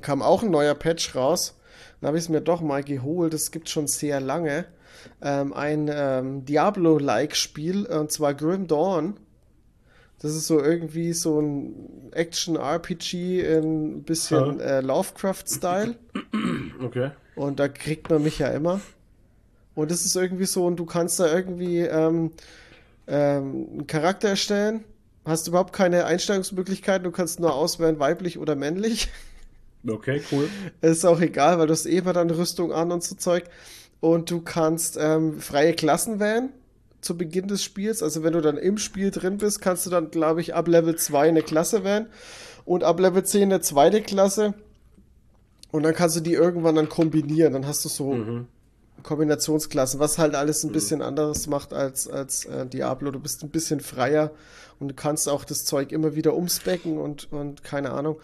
kam 0.00 0.22
auch 0.22 0.42
ein 0.42 0.50
neuer 0.50 0.74
Patch 0.74 1.14
raus. 1.14 1.58
Dann 2.00 2.08
habe 2.08 2.18
ich 2.18 2.24
es 2.24 2.28
mir 2.28 2.40
doch 2.40 2.60
mal 2.60 2.82
geholt. 2.82 3.34
Das 3.34 3.50
gibt 3.50 3.68
schon 3.68 3.86
sehr 3.86 4.20
lange. 4.20 4.64
Ähm, 5.20 5.52
ein 5.52 5.90
ähm, 5.92 6.44
Diablo-like 6.44 7.36
Spiel 7.36 7.86
und 7.86 8.10
zwar 8.10 8.34
Grim 8.34 8.66
Dawn. 8.66 9.18
Das 10.22 10.36
ist 10.36 10.46
so 10.46 10.62
irgendwie 10.62 11.12
so 11.12 11.40
ein 11.40 12.10
Action-RPG 12.12 13.40
in 13.40 13.96
ein 13.96 14.02
bisschen 14.04 14.60
äh, 14.60 14.80
Lovecraft-Style. 14.80 15.96
Okay. 16.82 17.12
Und 17.36 17.60
da 17.60 17.68
kriegt 17.68 18.10
man 18.10 18.24
mich 18.24 18.40
ja 18.40 18.48
immer. 18.48 18.80
Und 19.74 19.90
das 19.90 20.04
ist 20.04 20.16
irgendwie 20.16 20.44
so, 20.46 20.66
und 20.66 20.76
du 20.76 20.84
kannst 20.84 21.20
da 21.20 21.32
irgendwie 21.32 21.78
ähm, 21.78 22.32
ähm, 23.06 23.68
einen 23.70 23.86
Charakter 23.86 24.30
erstellen. 24.30 24.84
Hast 25.24 25.46
überhaupt 25.46 25.72
keine 25.72 26.04
Einstellungsmöglichkeiten. 26.06 27.04
Du 27.04 27.12
kannst 27.12 27.38
nur 27.38 27.54
auswählen, 27.54 28.00
weiblich 28.00 28.38
oder 28.38 28.56
männlich. 28.56 29.08
Okay, 29.88 30.22
cool. 30.30 30.48
ist 30.80 31.04
auch 31.04 31.20
egal, 31.20 31.58
weil 31.58 31.68
du 31.68 31.72
hast 31.72 31.86
eh 31.86 31.98
immer 31.98 32.12
dann 32.12 32.30
Rüstung 32.30 32.72
an 32.72 32.92
und 32.92 33.02
so 33.02 33.14
Zeug. 33.14 33.44
Und 34.00 34.30
du 34.30 34.40
kannst 34.40 34.98
ähm, 35.00 35.40
freie 35.40 35.74
Klassen 35.74 36.20
wählen 36.20 36.50
zu 37.02 37.18
Beginn 37.18 37.48
des 37.48 37.62
Spiels. 37.62 38.02
Also 38.02 38.22
wenn 38.22 38.32
du 38.32 38.40
dann 38.40 38.56
im 38.56 38.78
Spiel 38.78 39.10
drin 39.10 39.36
bist, 39.36 39.60
kannst 39.60 39.84
du 39.84 39.90
dann, 39.90 40.10
glaube 40.10 40.40
ich, 40.40 40.54
ab 40.54 40.68
Level 40.68 40.96
2 40.96 41.28
eine 41.28 41.42
Klasse 41.42 41.84
wählen 41.84 42.06
und 42.64 42.84
ab 42.84 42.98
Level 42.98 43.22
10 43.22 43.42
eine 43.42 43.60
zweite 43.60 44.00
Klasse. 44.00 44.54
Und 45.70 45.82
dann 45.82 45.94
kannst 45.94 46.16
du 46.16 46.20
die 46.20 46.34
irgendwann 46.34 46.76
dann 46.76 46.88
kombinieren. 46.88 47.52
Dann 47.52 47.66
hast 47.66 47.84
du 47.84 47.88
so 47.88 48.44
Kombinationsklassen, 49.02 50.00
was 50.00 50.18
halt 50.18 50.34
alles 50.34 50.64
ein 50.64 50.72
bisschen 50.72 51.02
anderes 51.02 51.46
macht 51.46 51.72
als, 51.72 52.08
als 52.08 52.44
äh, 52.44 52.66
Diablo. 52.66 53.10
Du 53.10 53.20
bist 53.20 53.42
ein 53.42 53.50
bisschen 53.50 53.80
freier 53.80 54.30
und 54.78 54.88
du 54.88 54.94
kannst 54.94 55.28
auch 55.28 55.44
das 55.44 55.64
Zeug 55.64 55.92
immer 55.92 56.14
wieder 56.14 56.34
umspecken 56.34 56.98
und, 56.98 57.32
und 57.32 57.64
keine 57.64 57.90
Ahnung. 57.90 58.20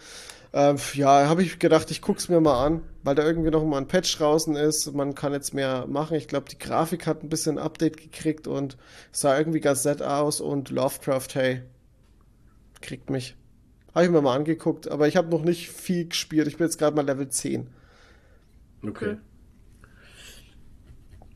Ähm, 0.51 0.77
ja, 0.93 1.27
habe 1.29 1.43
ich 1.43 1.59
gedacht, 1.59 1.91
ich 1.91 2.01
guck's 2.01 2.27
mir 2.27 2.41
mal 2.41 2.65
an, 2.65 2.81
weil 3.03 3.13
da 3.15 3.23
irgendwie 3.23 3.51
noch 3.51 3.63
mal 3.65 3.77
ein 3.77 3.87
Patch 3.87 4.17
draußen 4.17 4.55
ist. 4.55 4.91
Man 4.93 5.13
kann 5.13 5.31
jetzt 5.33 5.53
mehr 5.53 5.85
machen. 5.87 6.15
Ich 6.17 6.27
glaube, 6.27 6.49
die 6.49 6.57
Grafik 6.57 7.05
hat 7.05 7.23
ein 7.23 7.29
bisschen 7.29 7.59
Update 7.59 7.97
gekriegt 7.97 8.47
und 8.47 8.77
sah 9.11 9.37
irgendwie 9.37 9.59
ganz 9.59 9.85
nett 9.85 10.01
aus 10.01 10.41
und 10.41 10.71
Lovecraft, 10.71 11.27
hey, 11.33 11.61
kriegt 12.81 13.09
mich. 13.09 13.35
Habe 13.93 14.05
ich 14.05 14.11
mir 14.11 14.21
mal 14.21 14.35
angeguckt, 14.35 14.89
aber 14.89 15.07
ich 15.07 15.17
habe 15.17 15.29
noch 15.29 15.43
nicht 15.43 15.69
viel 15.69 16.07
gespielt. 16.07 16.47
Ich 16.47 16.57
bin 16.57 16.65
jetzt 16.67 16.77
gerade 16.79 16.95
mal 16.95 17.05
Level 17.05 17.27
10. 17.29 17.69
Okay. 18.87 19.17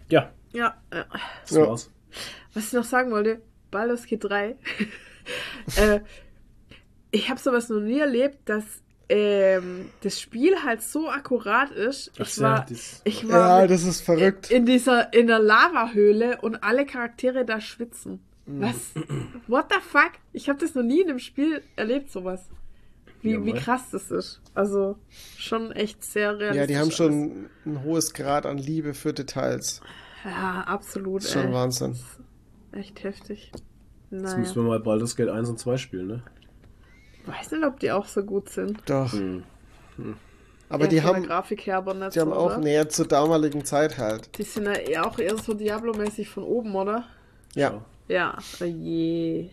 Ja, 0.10 0.32
Ja, 0.54 0.76
ja. 0.94 1.06
das 1.44 1.52
Ja. 1.52 1.68
war's. 1.68 1.90
Was 2.54 2.68
ich 2.68 2.74
noch 2.74 2.84
sagen 2.84 3.12
wollte, 3.12 3.42
Baldur's 3.72 4.06
Gate 4.06 4.24
3. 4.24 4.56
äh, 5.78 6.02
ich 7.12 7.30
habe 7.30 7.40
sowas 7.40 7.70
noch 7.70 7.80
nie 7.80 8.00
erlebt, 8.00 8.50
dass 8.50 8.83
ähm, 9.18 9.90
das 10.02 10.20
Spiel 10.20 10.56
halt 10.64 10.82
so 10.82 11.10
akkurat 11.10 11.70
ist. 11.72 12.12
Ach 12.16 12.22
Ich 12.22 12.34
so, 12.36 12.44
war, 12.44 12.66
das- 12.68 13.02
ich 13.04 13.28
war 13.30 13.62
Ja, 13.62 13.68
das 13.68 13.84
ist 13.84 14.02
verrückt. 14.02 14.50
in 14.52 14.66
dieser 14.66 15.14
in 15.14 15.28
der 15.28 15.40
Lavahöhle 15.40 16.40
und 16.42 16.64
alle 16.64 16.86
Charaktere 16.86 17.46
da 17.46 17.62
schwitzen. 17.62 18.20
Mhm. 18.46 18.62
Was? 18.62 18.76
What 19.48 19.66
the 19.72 19.80
fuck? 19.82 20.12
Ich 20.34 20.50
habe 20.50 20.60
das 20.60 20.74
noch 20.76 20.84
nie 20.84 21.02
in 21.02 21.10
einem 21.10 21.20
Spiel 21.20 21.62
erlebt, 21.76 22.12
sowas. 22.12 22.42
Wie, 23.22 23.34
Ja, 23.34 23.46
wie 23.46 23.54
krass 23.54 23.90
das 23.92 24.12
ist. 24.12 24.42
Also 24.54 24.98
schon 25.38 25.72
echt 25.72 26.04
sehr 26.04 26.38
realistisch. 26.40 26.58
Ja, 26.58 26.68
die 26.68 26.76
haben 26.76 26.84
alles. 26.86 26.96
schon 26.96 27.50
ein 27.66 27.84
hohes 27.84 28.14
Grad 28.14 28.46
an 28.46 28.58
Liebe 28.58 28.94
für 28.94 29.14
Details. 29.14 29.80
Ja, 30.26 30.62
absolut. 30.68 31.22
Das 31.22 31.28
ist 31.30 31.34
schon 31.34 31.48
ey. 31.48 31.54
Wahnsinn. 31.54 31.96
Echt 32.74 33.04
heftig. 33.04 33.52
Jetzt 33.54 33.64
Naja. 34.24 34.38
müssen 34.38 34.56
wir 34.56 34.64
mal 34.64 34.80
Baldur's 34.80 35.16
Gate 35.16 35.30
1 35.30 35.50
und 35.50 35.58
2 35.60 35.78
spielen, 35.78 36.08
ne? 36.08 36.24
Weiß 37.26 37.52
nicht, 37.52 37.64
ob 37.64 37.80
die 37.80 37.92
auch 37.92 38.06
so 38.06 38.24
gut 38.24 38.50
sind. 38.50 38.80
Doch. 38.90 39.12
Hm. 39.14 39.44
Aber 40.70 40.86
Ja, 40.86 40.90
die 40.90 41.02
haben, 41.04 41.24
Grafik 41.24 41.66
her, 41.68 41.78
aber 41.78 41.94
nicht 41.94 42.16
die 42.16 42.20
haben 42.20 42.30
so, 42.32 42.36
auch 42.36 42.46
oder? 42.48 42.58
näher 42.58 42.90
zur 42.90 43.08
damaligen 43.08 43.64
Zeit 43.64 43.98
halt. 43.98 44.36
Die 44.38 44.44
sind 44.44 44.66
ja 44.66 44.74
eher 44.74 45.06
auch 45.06 45.20
eher 45.20 45.38
so 45.38 45.54
Diablo-mäßig 45.54 46.28
von 46.30 46.44
oben, 46.44 46.76
oder? 46.76 47.04
Ja. 47.56 47.84
Ja. 48.08 48.38
Oh 48.60 48.64
je. 48.66 49.50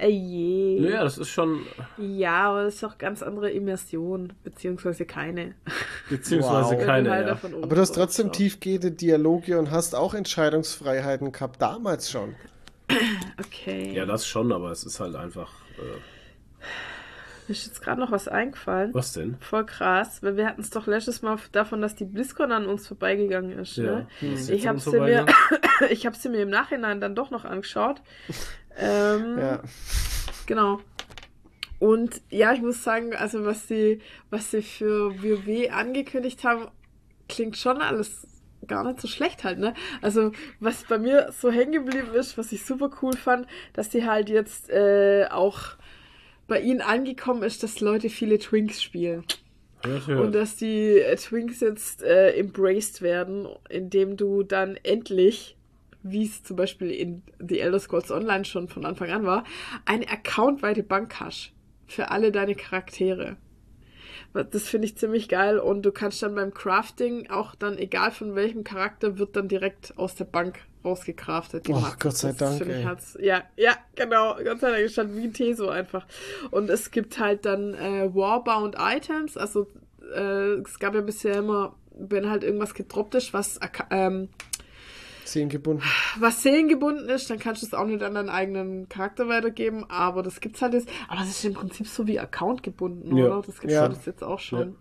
Oh 0.00 0.06
je. 0.06 0.78
Naja, 0.80 1.02
das 1.02 1.18
ist 1.18 1.28
schon. 1.30 1.60
Ja, 1.96 2.50
aber 2.50 2.64
das 2.64 2.76
ist 2.76 2.84
auch 2.84 2.98
ganz 2.98 3.20
andere 3.22 3.50
Immersion, 3.50 4.32
beziehungsweise 4.44 5.04
keine. 5.06 5.54
Beziehungsweise 6.08 6.76
Wow. 6.76 6.86
keine. 6.86 7.10
Halt 7.10 7.22
Ja. 7.26 7.32
davon 7.34 7.54
oben 7.54 7.64
Aber 7.64 7.74
du 7.74 7.80
hast 7.80 7.96
trotzdem 7.96 8.28
schaust. 8.28 8.38
tiefgehende 8.38 8.92
Dialoge 8.92 9.58
und 9.58 9.72
hast 9.72 9.96
auch 9.96 10.14
Entscheidungsfreiheiten 10.14 11.32
gehabt, 11.32 11.60
damals 11.60 12.10
schon. 12.10 12.36
Okay. 13.40 13.92
ja, 13.94 14.06
das 14.06 14.26
schon, 14.26 14.52
aber 14.52 14.70
es 14.70 14.84
ist 14.84 15.00
halt 15.00 15.14
einfach. 15.16 15.50
Äh, 15.78 15.98
Mir 17.46 17.52
ist 17.52 17.66
jetzt 17.66 17.80
gerade 17.80 17.98
noch 17.98 18.10
was 18.10 18.28
eingefallen. 18.28 18.92
was 18.92 19.14
denn? 19.14 19.36
Voll 19.40 19.64
krass, 19.64 20.22
weil 20.22 20.36
wir 20.36 20.46
hatten 20.46 20.60
es 20.60 20.68
doch 20.68 20.86
letztes 20.86 21.22
Mal 21.22 21.38
davon, 21.52 21.80
dass 21.80 21.94
die 21.94 22.04
BlizzCon 22.04 22.52
an 22.52 22.66
uns 22.66 22.86
vorbeigegangen 22.86 23.58
ist. 23.58 23.76
Ja. 23.78 23.84
Ne? 23.84 24.06
Ist 24.20 24.50
Ich 24.50 24.66
habe 24.66 24.78
sie 24.78 25.00
mir, 25.00 25.24
ich 25.90 26.04
habe 26.04 26.14
sie 26.14 26.28
mir 26.28 26.42
im 26.42 26.50
Nachhinein 26.50 27.00
dann 27.00 27.14
doch 27.14 27.30
noch 27.30 27.46
angeschaut. 27.46 28.02
ähm, 28.76 29.38
Ja. 29.38 29.62
Genau. 30.44 30.80
Und 31.78 32.20
ja, 32.30 32.52
ich 32.52 32.60
muss 32.60 32.82
sagen, 32.82 33.14
also 33.14 33.44
was 33.44 33.68
sie, 33.68 34.00
was 34.30 34.50
sie 34.50 34.62
für 34.62 35.22
WoW 35.22 35.70
angekündigt 35.70 36.44
haben, 36.44 36.68
klingt 37.28 37.56
schon 37.56 37.80
alles 37.80 38.26
gar 38.66 38.84
nicht 38.84 39.00
so 39.00 39.08
schlecht 39.08 39.44
halt, 39.44 39.58
ne? 39.58 39.74
Also, 40.02 40.32
was 40.60 40.84
bei 40.84 40.98
mir 40.98 41.30
so 41.32 41.50
hängen 41.50 41.72
geblieben 41.72 42.12
ist, 42.14 42.36
was 42.36 42.52
ich 42.52 42.64
super 42.64 42.90
cool 43.02 43.16
fand, 43.16 43.46
dass 43.72 43.88
die 43.88 44.06
halt 44.06 44.28
jetzt 44.28 44.68
äh, 44.70 45.26
auch 45.30 45.76
bei 46.48 46.60
ihnen 46.60 46.80
angekommen 46.80 47.44
ist, 47.44 47.62
dass 47.62 47.80
Leute 47.80 48.08
viele 48.08 48.38
Twinks 48.38 48.82
spielen. 48.82 49.24
Hört, 49.84 50.08
Und 50.08 50.32
dass 50.34 50.56
die 50.56 50.98
äh, 50.98 51.14
Twinks 51.14 51.60
jetzt 51.60 52.02
äh, 52.02 52.32
embraced 52.32 53.00
werden, 53.00 53.46
indem 53.68 54.16
du 54.16 54.42
dann 54.42 54.76
endlich, 54.82 55.56
wie 56.02 56.24
es 56.24 56.42
zum 56.42 56.56
Beispiel 56.56 56.90
in 56.90 57.22
The 57.38 57.60
Elder 57.60 57.78
Scrolls 57.78 58.10
Online 58.10 58.44
schon 58.44 58.66
von 58.66 58.84
Anfang 58.84 59.10
an 59.10 59.24
war, 59.24 59.44
eine 59.84 60.08
accountweite 60.08 60.82
Bank 60.82 61.20
hast 61.20 61.52
für 61.86 62.10
alle 62.10 62.32
deine 62.32 62.56
Charaktere. 62.56 63.36
Das 64.32 64.68
finde 64.68 64.86
ich 64.86 64.96
ziemlich 64.96 65.28
geil 65.28 65.58
und 65.58 65.82
du 65.82 65.92
kannst 65.92 66.22
dann 66.22 66.34
beim 66.34 66.52
Crafting 66.52 67.30
auch 67.30 67.54
dann, 67.54 67.78
egal 67.78 68.10
von 68.10 68.34
welchem 68.34 68.64
Charakter, 68.64 69.18
wird 69.18 69.36
dann 69.36 69.48
direkt 69.48 69.96
aus 69.96 70.16
der 70.16 70.26
Bank 70.26 70.58
rausgecraftet. 70.84 71.66
die 71.66 71.72
Och, 71.72 71.80
Masse. 71.80 71.96
Gott 72.00 72.16
sei 72.16 72.28
Das 72.32 72.58
Dank, 72.58 72.84
halt- 72.84 73.00
ja, 73.20 73.42
ja, 73.56 73.76
genau. 73.94 74.36
Gott 74.42 74.60
sei 74.60 74.70
Dank 74.70 74.82
ist 74.84 74.98
halt 74.98 75.14
wie 75.16 75.24
ein 75.24 75.32
Teso 75.32 75.68
einfach. 75.68 76.06
Und 76.50 76.70
es 76.70 76.90
gibt 76.90 77.18
halt 77.18 77.44
dann 77.46 77.74
äh, 77.74 78.14
Warbound 78.14 78.76
Items. 78.78 79.36
Also 79.36 79.66
äh, 80.14 80.54
es 80.60 80.78
gab 80.78 80.94
ja 80.94 81.00
bisher 81.00 81.36
immer, 81.36 81.74
wenn 81.98 82.30
halt 82.30 82.44
irgendwas 82.44 82.74
gedroppt 82.74 83.14
ist, 83.16 83.32
was 83.34 83.58
ähm, 83.90 84.28
Zehn 85.24 85.50
gebunden. 85.50 85.82
was 86.18 86.42
seelengebunden 86.42 87.08
ist, 87.10 87.28
dann 87.28 87.38
kannst 87.38 87.60
du 87.62 87.66
es 87.66 87.74
auch 87.74 87.84
nicht 87.84 88.02
an 88.02 88.14
deinen 88.14 88.30
eigenen 88.30 88.88
Charakter 88.88 89.28
weitergeben, 89.28 89.84
aber 89.90 90.22
das 90.22 90.40
gibt's 90.40 90.62
halt 90.62 90.72
jetzt. 90.72 90.88
Aber 91.08 91.20
das 91.20 91.28
ist 91.28 91.44
im 91.44 91.52
Prinzip 91.52 91.86
so 91.86 92.06
wie 92.06 92.18
Account 92.18 92.62
gebunden, 92.62 93.14
Ja. 93.14 93.26
oder? 93.26 93.42
Das 93.46 93.60
gibt's 93.60 93.74
Ja. 93.74 93.86
ja. 93.88 93.94
jetzt 94.06 94.24
auch 94.24 94.38
schon. 94.38 94.76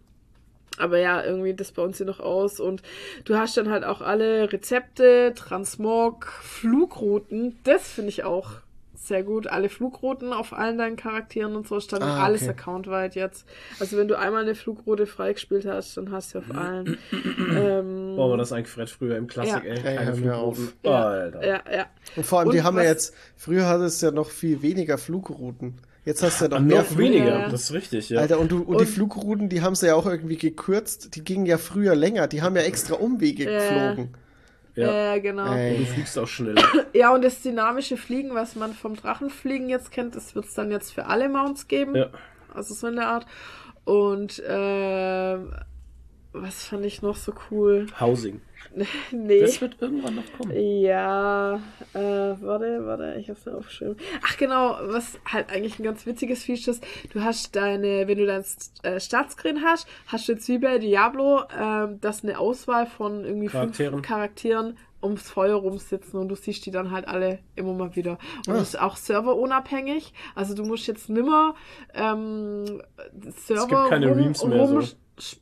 Aber 0.77 0.99
ja, 0.99 1.23
irgendwie 1.23 1.53
das 1.53 1.71
bei 1.71 1.81
uns 1.81 1.97
hier 1.97 2.05
noch 2.05 2.19
aus. 2.19 2.59
Und 2.59 2.81
du 3.25 3.35
hast 3.37 3.57
dann 3.57 3.69
halt 3.69 3.83
auch 3.83 4.01
alle 4.01 4.51
Rezepte, 4.51 5.33
Transmog, 5.35 6.27
Flugrouten. 6.41 7.57
Das 7.63 7.87
finde 7.91 8.09
ich 8.09 8.23
auch 8.23 8.51
sehr 8.93 9.23
gut. 9.23 9.47
Alle 9.47 9.69
Flugrouten 9.69 10.33
auf 10.33 10.51
allen 10.53 10.77
deinen 10.77 10.97
Charakteren 10.97 11.55
und 11.55 11.65
so 11.67 11.79
stand 11.79 12.03
Ah, 12.03 12.23
alles 12.25 12.41
okay. 12.41 12.51
accountweit 12.51 13.15
jetzt. 13.15 13.47
Also 13.79 13.95
wenn 13.97 14.07
du 14.09 14.15
einmal 14.19 14.41
eine 14.41 14.53
Flugroute 14.53 15.05
freigespielt 15.05 15.65
hast, 15.65 15.95
dann 15.97 16.11
hast 16.11 16.33
du 16.35 16.39
auf 16.39 16.53
allen. 16.53 16.97
ähm, 17.55 18.15
Boah, 18.17 18.29
war 18.31 18.37
das 18.37 18.51
eigentlich 18.51 18.67
Fred 18.67 18.89
früher 18.89 19.15
im 19.17 19.27
Klassik, 19.27 19.63
Ja. 19.63 19.71
ey. 19.71 19.81
Keine 19.95 20.35
auf. 20.35 20.57
Flugrouten. 20.57 20.73
ja, 20.83 21.05
Alter. 21.07 21.47
ja, 21.47 21.61
ja. 21.73 21.85
Und 22.15 22.25
vor 22.25 22.39
allem, 22.39 22.49
Und 22.49 22.55
die 22.55 22.63
haben 22.63 22.77
ja 22.77 22.83
jetzt, 22.83 23.15
früher 23.37 23.65
hatte 23.67 23.85
es 23.85 24.01
ja 24.01 24.11
noch 24.11 24.29
viel 24.29 24.61
weniger 24.61 24.97
Flugrouten. 24.97 25.75
Jetzt 26.07 26.23
hast 26.23 26.39
du 26.41 26.45
ja 26.45 26.49
noch 26.51 26.59
Noch 26.59 26.65
mehr 26.65 26.83
Flug. 26.85 26.97
weniger, 26.99 27.39
Ja. 27.41 27.49
das 27.49 27.61
ist 27.63 27.73
richtig, 27.73 28.09
ja. 28.09 28.19
Alter, 28.21 28.39
und, 28.39 28.51
du, 28.51 28.59
und, 28.63 28.79
die 28.79 28.85
Und- 28.85 28.89
Flugrouten, 28.89 29.49
die 29.49 29.61
haben 29.61 29.75
sie 29.75 29.87
ja 29.87 29.95
auch 29.95 30.05
irgendwie 30.05 30.37
gekürzt. 30.37 31.15
Die 31.15 31.23
gingen 31.23 31.45
ja 31.45 31.57
früher 31.57 31.95
länger. 31.95 32.27
Die 32.27 32.41
haben 32.41 32.55
ja 32.55 32.61
extra 32.63 32.95
Umwege 32.95 33.43
Ja. 33.43 33.59
geflogen. 33.91 34.13
ja. 34.75 35.13
Ja, 35.15 35.19
genau. 35.19 35.51
Ey. 35.53 35.79
Du 35.79 35.85
fliegst 35.85 36.17
auch 36.17 36.27
schneller. 36.27 36.63
Ja, 36.93 37.13
und 37.13 37.23
das 37.23 37.41
dynamische 37.41 37.97
Fliegen, 37.97 38.33
was 38.33 38.55
man 38.55 38.73
vom 38.73 38.95
Drachenfliegen 38.95 39.69
jetzt 39.69 39.91
kennt, 39.91 40.15
das 40.15 40.33
wird 40.33 40.45
es 40.45 40.53
dann 40.53 40.71
jetzt 40.71 40.93
für 40.93 41.07
alle 41.07 41.27
Mounts 41.29 41.67
geben. 41.67 41.95
Ja. 41.95 42.07
Also 42.53 42.73
so 42.73 42.87
in 42.87 42.95
der 42.95 43.07
Art. 43.09 43.25
Und 43.83 44.41
ähm, 44.47 45.51
was 46.41 46.65
fand 46.65 46.85
ich 46.85 47.01
noch 47.01 47.15
so 47.15 47.33
cool? 47.51 47.87
Housing. 47.99 48.41
nee. 49.11 49.39
Das 49.41 49.61
wird 49.61 49.77
irgendwann 49.81 50.15
noch 50.15 50.23
kommen. 50.37 50.51
Ja, 50.55 51.55
äh, 51.93 51.99
warte, 51.99 52.85
warte, 52.85 53.15
ich 53.19 53.29
hab's 53.29 53.45
mir 53.45 53.55
aufgeschrieben. 53.55 53.95
Ach 54.25 54.37
genau, 54.37 54.77
was 54.83 55.19
halt 55.25 55.51
eigentlich 55.51 55.79
ein 55.79 55.83
ganz 55.83 56.05
witziges 56.05 56.43
Feature 56.43 56.71
ist, 56.71 56.83
du 57.13 57.21
hast 57.23 57.55
deine, 57.55 58.07
wenn 58.07 58.17
du 58.17 58.25
dein 58.25 58.43
äh, 58.83 58.99
Startscreen 58.99 59.63
hast, 59.63 59.87
hast 60.07 60.27
du 60.27 60.33
jetzt 60.33 60.47
wie 60.49 60.57
bei 60.59 60.79
Diablo, 60.79 61.43
ähm, 61.57 61.99
das 62.01 62.23
eine 62.23 62.37
Auswahl 62.39 62.85
von 62.87 63.23
irgendwie 63.23 63.47
Charakteren. 63.47 63.93
fünf 63.93 64.07
Charakteren 64.07 64.77
ums 65.01 65.29
Feuer 65.29 65.55
rumsitzen 65.57 66.19
und 66.19 66.27
du 66.27 66.35
siehst 66.35 66.65
die 66.65 66.71
dann 66.71 66.91
halt 66.91 67.07
alle 67.07 67.39
immer 67.55 67.73
mal 67.73 67.95
wieder. 67.95 68.17
Und 68.47 68.53
Ah. 68.55 68.57
das 68.59 68.69
ist 68.69 68.79
auch 68.81 68.97
serverunabhängig. 68.97 70.11
Also 70.35 70.55
du 70.55 70.65
musst 70.65 70.87
jetzt 70.87 71.09
nimmer 71.09 71.53
ähm, 71.93 72.81
Server 73.35 73.67
gibt 73.67 73.89
keine 73.89 74.15
Reams 74.15 74.43
mehr, 74.43 74.67
so. 74.67 74.81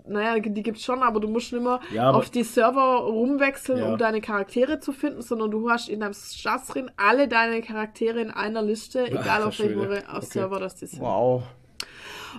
Naja, 0.08 0.40
die 0.40 0.64
gibt's 0.64 0.84
schon, 0.84 1.04
aber 1.04 1.20
du 1.20 1.28
musst 1.28 1.52
nimmer 1.52 1.82
Ja, 1.92 2.10
aber- 2.10 2.20
auf 2.20 2.30
die 2.30 2.44
Server 2.44 3.00
rumwechseln, 3.00 3.80
Ja. 3.80 3.92
um 3.92 3.98
deine 3.98 4.22
Charaktere 4.22 4.80
zu 4.80 4.94
finden, 4.94 5.22
sondern 5.22 5.52
du 5.52 5.70
hast 5.70 5.90
in 5.90 6.00
deinem 6.00 6.14
Startscreen 6.14 6.90
alle 6.96 7.28
deine 7.28 7.62
Charaktere 7.62 8.22
in 8.22 8.32
einer 8.32 8.62
Liste, 8.62 9.06
egal 9.08 9.44
auf 9.44 9.54
schon 9.56 9.68
welchem 9.78 10.08
auf 10.08 10.18
Okay. 10.18 10.26
Server 10.28 10.60
das 10.60 10.76
die 10.76 10.86
sind. 10.86 11.02
Wow. 11.02 11.44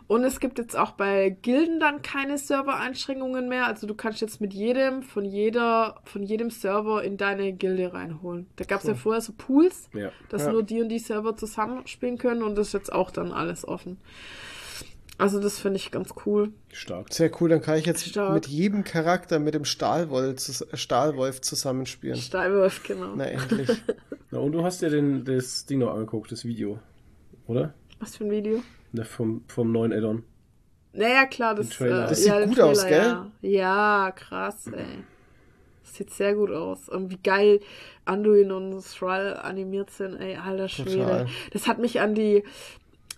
Und 0.09 0.25
es 0.25 0.41
gibt 0.41 0.59
jetzt 0.59 0.77
auch 0.77 0.91
bei 0.93 1.31
Gilden 1.43 1.81
dann 1.81 2.03
keine 2.03 2.37
Server-Einschränkungen 2.37 3.49
mehr. 3.49 3.67
Also 3.67 3.87
du 3.87 3.95
kannst 3.95 4.21
jetzt 4.21 4.41
mit 4.43 4.53
jedem, 4.53 5.03
von 5.03 5.25
jeder, 5.25 5.97
von 6.05 6.23
jedem 6.23 6.51
Server 6.51 7.03
in 7.03 7.17
deine 7.17 7.53
Gilde 7.55 7.93
reinholen. 7.95 8.47
Da 8.57 8.65
gab 8.65 8.81
es 8.81 8.87
ja 8.87 8.95
vorher 8.95 9.23
so 9.23 9.33
Pools, 9.37 9.89
Ja. 9.95 10.11
dass 10.29 10.45
Ja. 10.45 10.53
nur 10.53 10.63
die 10.63 10.83
und 10.83 10.91
die 10.91 10.99
Server 10.99 11.35
zusammenspielen 11.35 12.19
können 12.19 12.43
und 12.43 12.57
das 12.57 12.69
ist 12.69 12.73
jetzt 12.75 12.93
auch 12.93 13.11
dann 13.11 13.33
alles 13.33 13.67
offen. 13.67 13.99
Also 15.19 15.41
das 15.41 15.59
finde 15.59 15.77
ich 15.79 15.91
ganz 15.91 16.11
cool. 16.27 16.53
Stark. 16.73 17.13
Sehr 17.13 17.31
cool, 17.41 17.49
dann 17.49 17.63
kann 17.63 17.79
ich 17.79 17.87
jetzt 17.87 18.07
Stark. 18.07 18.35
mit 18.35 18.47
jedem 18.47 18.85
Charakter 18.85 19.39
mit 19.39 19.55
dem 19.55 19.65
Stahlwolf, 19.65 20.39
Stahlwolf 20.75 21.41
zusammenspielen. 21.41 22.17
Steinwolf, 22.17 22.83
genau. 22.83 23.15
Na 23.17 23.25
endlich. 23.31 23.71
Na, 24.31 24.39
und 24.41 24.53
du 24.53 24.63
hast 24.63 24.83
dir 24.83 24.91
den, 24.91 25.25
das 25.25 25.65
Ding 25.67 25.79
noch 25.79 25.93
angeguckt, 25.95 26.31
das 26.33 26.45
Video. 26.45 26.79
Oder? 27.47 27.73
Was 27.99 28.17
für 28.17 28.25
ein 28.25 28.31
Video? 28.31 28.63
Ne, 28.93 29.05
vom, 29.05 29.45
vom 29.49 29.73
neuen 29.73 29.93
Addon. 29.93 30.23
Naja, 30.93 31.27
klar, 31.27 31.55
das, 31.55 31.71
Trailer. 31.71 32.07
äh, 32.07 32.09
Das 32.09 32.19
sieht 32.19 32.29
ja, 32.33 32.45
gut 32.45 32.61
aus, 32.61 32.83
Ja. 32.89 33.31
ja, 33.43 34.13
krass, 34.15 34.67
ey. 34.69 34.85
Das 35.83 35.95
sieht 35.95 36.11
sehr 36.11 36.35
gut 36.35 36.51
aus. 36.51 36.89
Und 36.89 37.11
wie 37.11 37.19
geil 37.23 37.61
Anduin 38.05 38.51
und 38.53 38.83
Thrall 38.85 39.35
animiert 39.37 39.91
sind, 39.91 40.17
ey, 40.17 40.37
alter 40.37 40.69
Schwede. 40.69 40.97
Total. 40.99 41.27
Das 41.53 41.69
hat 41.69 41.79
mich 41.79 42.01
an 42.01 42.15
die, 42.15 42.45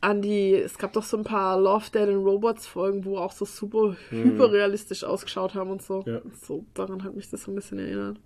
an 0.01 0.23
die, 0.23 0.55
es 0.55 0.79
gab 0.79 0.93
doch 0.93 1.03
so 1.03 1.17
ein 1.17 1.25
paar 1.25 1.61
Love, 1.61 1.87
Dead 1.93 2.03
and 2.09 2.25
Robots 2.25 2.67
Folgen, 2.67 3.05
wo 3.05 3.19
auch 3.19 3.33
so 3.33 3.45
super 3.45 3.97
hyperrealistisch 4.11 5.03
ausgeschaut 5.05 5.55
haben 5.55 5.71
und 5.71 5.83
so. 5.83 6.03
Ja. 6.07 6.21
So, 6.47 6.65
daran 6.75 7.03
hat 7.05 7.15
mich 7.17 7.29
das 7.31 7.43
so 7.45 7.51
ein 7.53 7.55
bisschen 7.55 7.79
erinnert. 7.79 8.19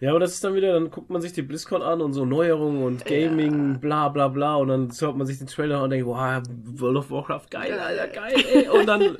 Ja, 0.00 0.10
aber 0.10 0.20
das 0.20 0.32
ist 0.34 0.42
dann 0.44 0.54
wieder, 0.54 0.72
dann 0.72 0.90
guckt 0.90 1.08
man 1.10 1.22
sich 1.22 1.32
die 1.32 1.42
BlizzCon 1.42 1.80
an 1.82 2.00
und 2.00 2.12
so 2.12 2.24
Neuerungen 2.24 2.82
und 2.82 3.04
Gaming, 3.04 3.78
bla 3.80 4.08
bla 4.08 4.28
bla. 4.28 4.56
Und 4.56 4.68
dann 4.68 4.90
schaut 4.92 5.16
man 5.16 5.26
sich 5.26 5.38
den 5.38 5.46
Trailer 5.46 5.76
an 5.78 5.84
und 5.84 5.90
denkt, 5.90 6.06
wow, 6.06 6.42
World 6.76 6.96
of 6.98 7.10
Warcraft, 7.10 7.46
geil, 7.50 7.78
Alter, 7.78 8.08
geil, 8.08 8.34
ey. 8.52 8.68
Und 8.68 8.86
dann 8.86 9.16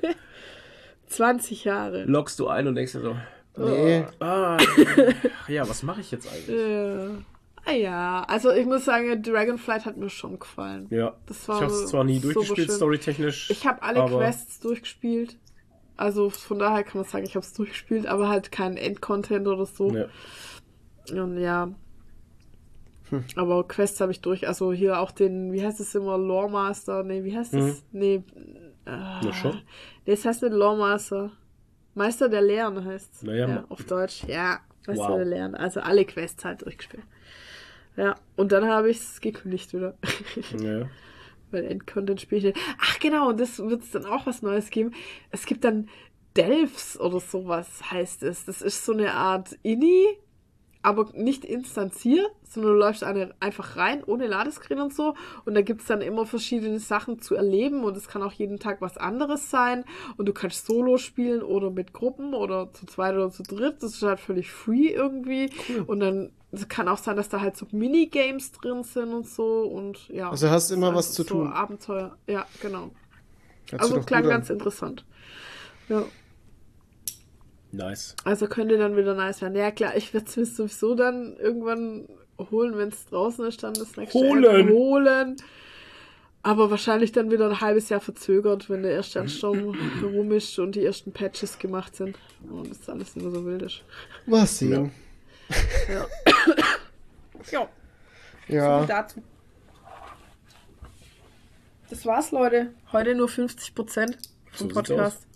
20 1.06 1.64
Jahre. 1.64 2.04
loggst 2.04 2.38
du 2.40 2.48
ein 2.48 2.66
und 2.66 2.74
denkst 2.74 2.92
dir 2.92 3.00
so, 3.00 3.16
Nee. 3.56 4.04
ah, 4.18 4.56
ja, 5.46 5.68
was 5.68 5.84
mache 5.84 6.00
ich 6.00 6.10
jetzt 6.10 6.28
eigentlich? 6.32 6.58
Ja. 6.60 7.08
Ah 7.66 7.72
ja, 7.72 8.24
also 8.28 8.50
ich 8.50 8.66
muss 8.66 8.84
sagen, 8.84 9.22
Dragonflight 9.22 9.86
hat 9.86 9.96
mir 9.96 10.10
schon 10.10 10.38
gefallen. 10.38 10.86
Ja, 10.90 11.14
Das 11.26 11.48
war 11.48 11.56
ich 11.56 11.62
habe 11.62 11.72
es 11.72 11.86
zwar 11.86 12.04
nie 12.04 12.20
durchgespielt, 12.20 12.68
schön. 12.68 12.76
storytechnisch. 12.76 13.50
Ich 13.50 13.66
habe 13.66 13.82
alle 13.82 14.00
aber- 14.02 14.18
Quests 14.18 14.60
durchgespielt. 14.60 15.38
Also 15.96 16.28
von 16.30 16.58
daher 16.58 16.82
kann 16.82 17.00
man 17.00 17.08
sagen, 17.08 17.24
ich 17.24 17.36
habe 17.36 17.44
es 17.46 17.52
durchgespielt, 17.54 18.06
aber 18.06 18.28
halt 18.28 18.50
kein 18.52 18.76
Endcontent 18.76 19.46
oder 19.46 19.64
so. 19.64 19.90
Ja. 19.90 20.06
Und 21.12 21.38
ja. 21.38 21.70
Hm. 23.10 23.24
Aber 23.36 23.66
Quests 23.68 24.00
habe 24.00 24.10
ich 24.12 24.20
durch. 24.20 24.48
Also 24.48 24.72
hier 24.72 24.98
auch 25.00 25.10
den, 25.12 25.52
wie 25.52 25.64
heißt 25.64 25.78
es 25.80 25.94
immer, 25.94 26.18
Loremaster? 26.18 27.02
Nee, 27.04 27.22
wie 27.24 27.36
heißt 27.36 27.52
Mhm. 27.54 27.60
es? 27.60 27.84
Nee. 27.92 28.14
Äh, 28.86 28.90
Na 29.22 29.32
schon. 29.32 29.62
Nee, 30.04 30.12
es 30.14 30.24
heißt 30.24 30.42
nicht 30.42 30.52
Loremaster. 30.52 31.30
Meister 31.94 32.28
der 32.28 32.42
Lehren 32.42 32.84
heißt 32.84 33.22
Naja, 33.22 33.48
ja, 33.48 33.64
auf 33.68 33.84
Deutsch. 33.84 34.24
Ja, 34.26 34.58
Meister 34.86 35.08
Wow. 35.10 35.16
der 35.16 35.24
Lehren. 35.26 35.54
Also 35.54 35.80
alle 35.80 36.04
Quests 36.04 36.44
halt 36.44 36.62
durchgespielt. 36.62 37.04
Ja, 37.96 38.16
und 38.36 38.52
dann 38.52 38.66
habe 38.66 38.90
ich 38.90 38.98
es 38.98 39.20
gekündigt 39.20 39.72
wieder. 39.72 39.96
Ja. 40.58 40.88
Weil 41.50 41.66
Endcontent 41.66 42.20
spiele 42.20 42.38
ich 42.38 42.44
nicht. 42.56 42.66
Ach 42.80 42.98
genau, 42.98 43.28
und 43.28 43.38
das 43.38 43.60
wird 43.60 43.82
es 43.82 43.92
dann 43.92 44.06
auch 44.06 44.26
was 44.26 44.42
Neues 44.42 44.70
geben. 44.70 44.92
Es 45.30 45.46
gibt 45.46 45.62
dann 45.62 45.88
Delphs 46.36 46.98
oder 46.98 47.20
sowas, 47.20 47.92
heißt 47.92 48.24
es. 48.24 48.44
Das 48.44 48.60
ist 48.60 48.84
so 48.84 48.92
eine 48.92 49.12
Art 49.12 49.56
Inni, 49.62 50.04
aber 50.82 51.10
nicht 51.14 51.44
instanziert, 51.44 52.30
sondern 52.42 52.72
du 52.72 52.78
läufst 52.78 53.04
eine, 53.04 53.34
einfach 53.40 53.76
rein, 53.76 54.02
ohne 54.04 54.26
Ladescreen 54.26 54.80
und 54.80 54.92
so. 54.92 55.14
Und 55.44 55.54
da 55.54 55.62
gibt 55.62 55.80
es 55.80 55.86
dann 55.86 56.02
immer 56.02 56.26
verschiedene 56.26 56.78
Sachen 56.80 57.20
zu 57.20 57.34
erleben 57.36 57.84
und 57.84 57.96
es 57.96 58.08
kann 58.08 58.22
auch 58.22 58.32
jeden 58.32 58.58
Tag 58.58 58.80
was 58.80 58.96
anderes 58.96 59.50
sein. 59.50 59.84
Und 60.16 60.26
du 60.26 60.32
kannst 60.32 60.66
solo 60.66 60.98
spielen 60.98 61.42
oder 61.42 61.70
mit 61.70 61.92
Gruppen 61.92 62.34
oder 62.34 62.72
zu 62.72 62.84
zweit 62.86 63.14
oder 63.14 63.30
zu 63.30 63.44
dritt. 63.44 63.82
Das 63.82 63.94
ist 63.94 64.02
halt 64.02 64.20
völlig 64.20 64.50
free 64.50 64.88
irgendwie. 64.88 65.50
Und 65.86 66.00
dann 66.00 66.32
es 66.58 66.68
kann 66.68 66.88
auch 66.88 66.98
sein, 66.98 67.16
dass 67.16 67.28
da 67.28 67.40
halt 67.40 67.56
so 67.56 67.66
Minigames 67.70 68.52
drin 68.52 68.82
sind 68.82 69.12
und 69.12 69.28
so. 69.28 69.62
Und 69.62 70.08
ja. 70.08 70.30
Also 70.30 70.50
hast 70.50 70.70
immer 70.70 70.94
was 70.94 71.08
ist 71.08 71.14
zu 71.14 71.22
so 71.22 71.28
tun. 71.28 71.52
Abenteuer. 71.52 72.16
Ja, 72.26 72.46
genau. 72.60 72.90
Hört 73.70 73.82
sich 73.84 73.92
Also 73.92 74.00
klang 74.00 74.24
an. 74.24 74.30
ganz 74.30 74.50
interessant. 74.50 75.04
Ja. 75.88 76.04
Nice. 77.72 78.14
Also 78.24 78.46
könnte 78.46 78.78
dann 78.78 78.96
wieder 78.96 79.14
nice 79.14 79.42
werden. 79.42 79.56
Ja 79.56 79.70
klar, 79.70 79.96
ich 79.96 80.14
werde 80.14 80.26
es 80.28 80.36
mir 80.36 80.46
sowieso 80.46 80.94
dann 80.94 81.36
irgendwann 81.36 82.08
holen, 82.50 82.76
wenn 82.76 82.88
es 82.88 83.06
draußen 83.06 83.44
ist, 83.46 83.62
dann 83.62 83.74
das 83.74 83.96
nächste 83.96 84.18
Holen. 84.18 84.68
Holen. 84.70 85.36
Aber 86.42 86.70
wahrscheinlich 86.70 87.10
dann 87.10 87.30
wieder 87.30 87.48
ein 87.48 87.60
halbes 87.60 87.88
Jahr 87.88 88.00
verzögert, 88.00 88.68
wenn 88.68 88.82
der 88.82 88.92
erste 88.92 89.20
Ansturm 89.20 89.74
rum 90.02 90.30
ist 90.32 90.58
und 90.58 90.74
die 90.74 90.84
ersten 90.84 91.10
Patches 91.10 91.58
gemacht 91.58 91.96
sind. 91.96 92.18
Und 92.48 92.70
das 92.70 92.88
alles 92.88 93.16
immer 93.16 93.30
so 93.30 93.44
wild 93.46 93.62
ist. 93.62 93.82
Mal 94.26 94.46
sehen. 94.46 94.92
Ja. 95.88 96.06
ja, 97.50 97.68
Ja. 98.48 98.84
dazu. 98.86 99.22
Das 101.90 102.04
war's, 102.06 102.30
Leute. 102.32 102.70
Heute 102.92 103.14
nur 103.14 103.28
50% 103.28 104.16
vom 104.52 104.68
So 104.68 104.74
Podcast. 104.74 105.26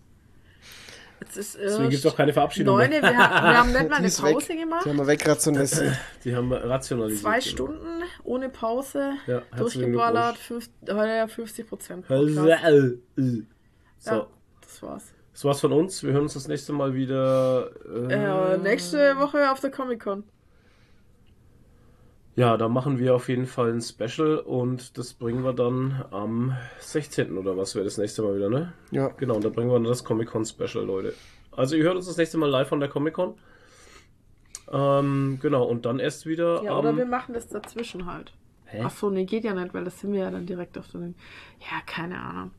Jetzt 1.21 1.37
ist 1.37 1.59
Deswegen 1.61 1.91
gibt 1.91 2.05
es 2.05 2.11
auch 2.11 2.17
keine 2.17 2.33
Verabschiedung 2.33 2.77
neune. 2.77 2.89
mehr. 2.89 3.03
Wir, 3.03 3.19
ha- 3.19 3.43
wir 3.51 3.59
haben 3.59 3.73
nicht 3.73 3.89
mal 3.91 3.97
eine 3.97 4.07
ist 4.07 4.23
weg. 4.23 4.33
Pause 4.35 4.57
gemacht. 4.57 4.85
Die 4.85 4.89
haben 4.91 4.97
wir 4.97 5.07
wegrationalisiert. 5.07 5.99
Die 6.25 6.35
haben 6.35 6.49
wir 6.49 6.65
rationalisiert. 6.65 7.23
Zwei 7.23 7.39
genau. 7.41 7.51
Stunden 7.51 8.03
ohne 8.25 8.49
Pause. 8.49 9.13
Ja, 9.27 9.43
durchgeballert. 9.57 10.39
Fünf, 10.39 10.71
heute 10.89 11.29
50 11.29 11.69
Prozent. 11.69 12.07
So, 12.09 12.47
Ja, 12.47 12.59
das 14.63 14.83
war's. 14.83 15.05
Das 15.39 15.44
war's 15.44 15.60
von 15.60 15.73
uns. 15.73 16.02
Wir 16.02 16.15
hören 16.15 16.23
uns 16.23 16.35
das 16.35 16.48
nächste 16.48 16.73
Mal 16.73 16.94
wieder. 16.94 17.70
Äh, 18.10 18.55
Äh, 18.55 18.59
nächste 18.59 19.16
Woche 19.19 19.52
auf 19.52 19.60
der 19.60 19.70
Comic 19.70 20.02
Con. 20.02 20.24
Ja, 22.35 22.56
da 22.56 22.69
machen 22.69 22.98
wir 22.98 23.15
auf 23.15 23.28
jeden 23.28 23.47
Fall 23.47 23.73
ein 23.73 23.81
Special 23.81 24.39
und 24.39 24.98
das 24.98 25.15
bringen 25.15 25.44
wir 25.44 25.52
dann 25.52 26.05
am 26.10 26.56
16. 26.81 27.39
oder 27.39 27.56
was 27.56 27.77
wäre 27.77 27.85
das 27.85 27.98
nächste 27.98 28.23
Mal 28.23 28.35
wieder, 28.35 28.51
ne? 28.51 28.73
Ja. 28.90 29.10
Genau, 29.16 29.36
und 29.36 29.44
da 29.44 29.48
bringen 29.48 29.70
wir 29.70 29.74
dann 29.74 29.85
das 29.85 30.02
Comic-Con 30.02 30.44
Special, 30.44 30.85
Leute. 30.85 31.15
Also 31.52 31.77
ihr 31.77 31.85
hört 31.85 31.94
uns 31.94 32.06
das 32.06 32.16
nächste 32.16 32.36
Mal 32.36 32.51
live 32.51 32.69
von 32.69 32.81
der 32.81 32.89
Comic-Con. 32.89 33.35
Ähm, 34.73 35.39
genau, 35.40 35.66
und 35.66 35.86
dann 35.86 36.01
erst 36.01 36.27
wieder 36.27 36.65
Ja, 36.65 36.77
oder 36.77 36.97
wir 36.97 37.06
machen 37.06 37.35
das 37.35 37.47
dazwischen 37.47 38.12
halt. 38.12 38.32
Hä? 38.65 38.82
Ach 38.85 38.90
so, 38.90 39.09
nee, 39.09 39.24
geht 39.24 39.44
ja 39.44 39.55
nicht, 39.55 39.73
weil 39.73 39.85
das 39.85 40.01
sind 40.01 40.12
wir 40.12 40.20
ja 40.20 40.31
dann 40.32 40.47
direkt 40.47 40.77
auf 40.78 40.89
der. 40.89 41.01
Ja, 41.01 41.81
keine 41.86 42.19
Ahnung. 42.19 42.51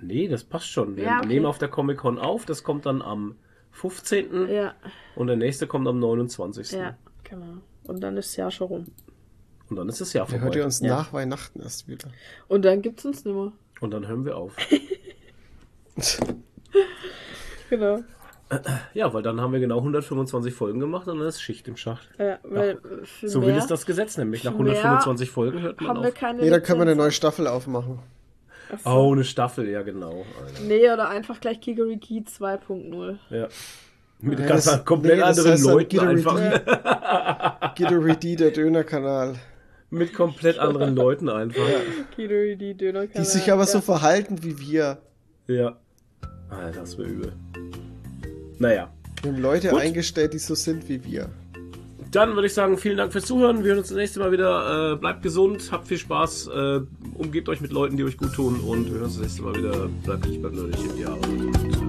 Nee, 0.00 0.28
das 0.28 0.44
passt 0.44 0.68
schon. 0.68 0.96
Wir 0.96 1.04
Ja, 1.04 1.18
okay. 1.18 1.28
nehmen 1.28 1.46
auf 1.46 1.58
der 1.58 1.68
Comic-Con 1.68 2.18
auf, 2.18 2.44
das 2.46 2.62
kommt 2.62 2.86
dann 2.86 3.00
am 3.02 3.36
15. 3.72 4.48
Ja, 4.48 4.74
und 5.16 5.26
der 5.28 5.36
nächste 5.36 5.66
kommt 5.66 5.86
am 5.88 5.98
29. 5.98 6.72
ja, 6.72 6.96
genau. 7.24 7.58
Und 7.84 8.00
dann 8.02 8.16
ist 8.16 8.30
das 8.30 8.36
Jahr 8.36 8.50
schon 8.50 8.66
rum. 8.68 8.84
Und 9.70 9.76
dann 9.76 9.88
ist 9.88 10.00
das 10.00 10.12
Jahr 10.12 10.26
Dann 10.26 10.32
vorbei. 10.32 10.44
hört 10.44 10.56
ihr 10.56 10.64
uns 10.64 10.80
Ja. 10.80 10.88
nach 10.96 11.12
Weihnachten 11.12 11.60
erst 11.60 11.88
wieder. 11.88 12.08
Und 12.48 12.64
dann 12.64 12.82
gibt's 12.82 13.04
uns 13.04 13.24
nimmer. 13.24 13.52
Und 13.80 13.90
dann 13.92 14.06
hören 14.06 14.24
wir 14.24 14.36
auf. 14.36 14.54
Genau. 17.70 18.00
ja, 18.92 19.12
weil 19.12 19.22
dann 19.22 19.40
haben 19.40 19.52
wir 19.52 19.58
genau 19.60 19.78
125 19.78 20.52
Folgen 20.54 20.78
gemacht 20.78 21.08
und 21.08 21.18
dann 21.18 21.26
ist 21.26 21.40
Schicht 21.40 21.66
im 21.66 21.76
Schacht. 21.76 22.08
Ja, 22.18 22.38
weil 22.42 22.78
für 23.04 23.28
So 23.28 23.40
mehr 23.40 23.48
will 23.48 23.56
es 23.56 23.66
das 23.66 23.86
Gesetz 23.86 24.16
nämlich. 24.16 24.44
Nach 24.44 24.52
für 24.52 24.62
mehr 24.62 24.72
125 24.74 25.30
Folgen 25.30 25.60
hört 25.62 25.80
man 25.80 25.88
haben 25.90 26.02
wir 26.02 26.08
auf. 26.10 26.14
keine 26.14 26.42
Nee, 26.42 26.50
da 26.50 26.60
können 26.60 26.78
wir 26.78 26.82
eine 26.82 26.94
neue 26.94 27.10
Staffel 27.10 27.46
aufmachen. 27.46 28.00
So. 28.82 28.90
Oh, 28.90 29.12
eine 29.12 29.24
Staffel, 29.24 29.68
ja 29.68 29.82
genau. 29.82 30.24
Alter. 30.40 30.62
Nee, 30.66 30.90
oder 30.90 31.08
einfach 31.08 31.40
gleich 31.40 31.60
Kikeriki 31.60 32.24
2.0. 32.26 33.16
Ja. 33.30 33.48
Mit 34.20 34.38
Ja, 34.38 34.46
ganz 34.46 34.64
das- 34.64 34.84
komplett 34.84 35.16
nee, 35.18 35.22
anderen 35.22 35.52
heißt 35.52 35.64
Leuten 35.64 35.88
Giddy 35.88 36.06
einfach. 36.06 37.74
Giddy, 37.74 38.36
der 38.36 38.50
Dönerkanal. 38.50 39.34
Mit 39.90 40.12
komplett 40.14 40.58
anderen 40.58 40.96
Leuten 40.96 41.28
einfach. 41.28 41.62
Kikeriki 42.16 42.74
Döner 42.74 43.06
Die 43.06 43.24
sich 43.24 43.52
aber 43.52 43.66
so 43.66 43.80
verhalten 43.80 44.42
wie 44.42 44.58
wir. 44.58 44.98
Ja. 45.46 45.76
Alter, 46.48 46.80
das 46.80 46.96
wäre 46.98 47.08
übel. 47.08 47.32
Naja. 48.58 48.90
Wir 49.22 49.32
haben 49.32 49.40
Leute 49.40 49.68
Gut. 49.68 49.80
eingestellt, 49.80 50.34
die 50.34 50.38
so 50.38 50.54
sind 50.54 50.88
wie 50.88 51.02
wir. 51.04 51.28
Dann 52.14 52.36
würde 52.36 52.46
ich 52.46 52.54
sagen, 52.54 52.78
vielen 52.78 52.96
Dank 52.96 53.10
fürs 53.10 53.24
Zuhören. 53.24 53.64
Wir 53.64 53.70
hören 53.70 53.78
uns 53.78 53.88
das 53.88 53.96
nächste 53.96 54.20
Mal 54.20 54.30
wieder. 54.30 54.92
Äh, 54.92 54.96
bleibt 54.96 55.22
gesund, 55.22 55.70
habt 55.72 55.88
viel 55.88 55.98
Spaß, 55.98 56.46
äh, 56.46 56.80
umgebt 57.14 57.48
euch 57.48 57.60
mit 57.60 57.72
Leuten, 57.72 57.96
die 57.96 58.04
euch 58.04 58.16
gut 58.16 58.32
tun 58.32 58.60
und 58.60 58.86
wir 58.86 58.92
hören 58.94 59.04
uns 59.04 59.14
das 59.14 59.22
nächste 59.22 59.42
Mal 59.42 59.56
wieder. 59.56 59.88
Bleibt 60.04 60.24
nicht, 60.28 60.40
bleibt 60.40 60.54
nerdig. 60.54 60.78
Ja, 60.96 61.08
und 61.12 61.83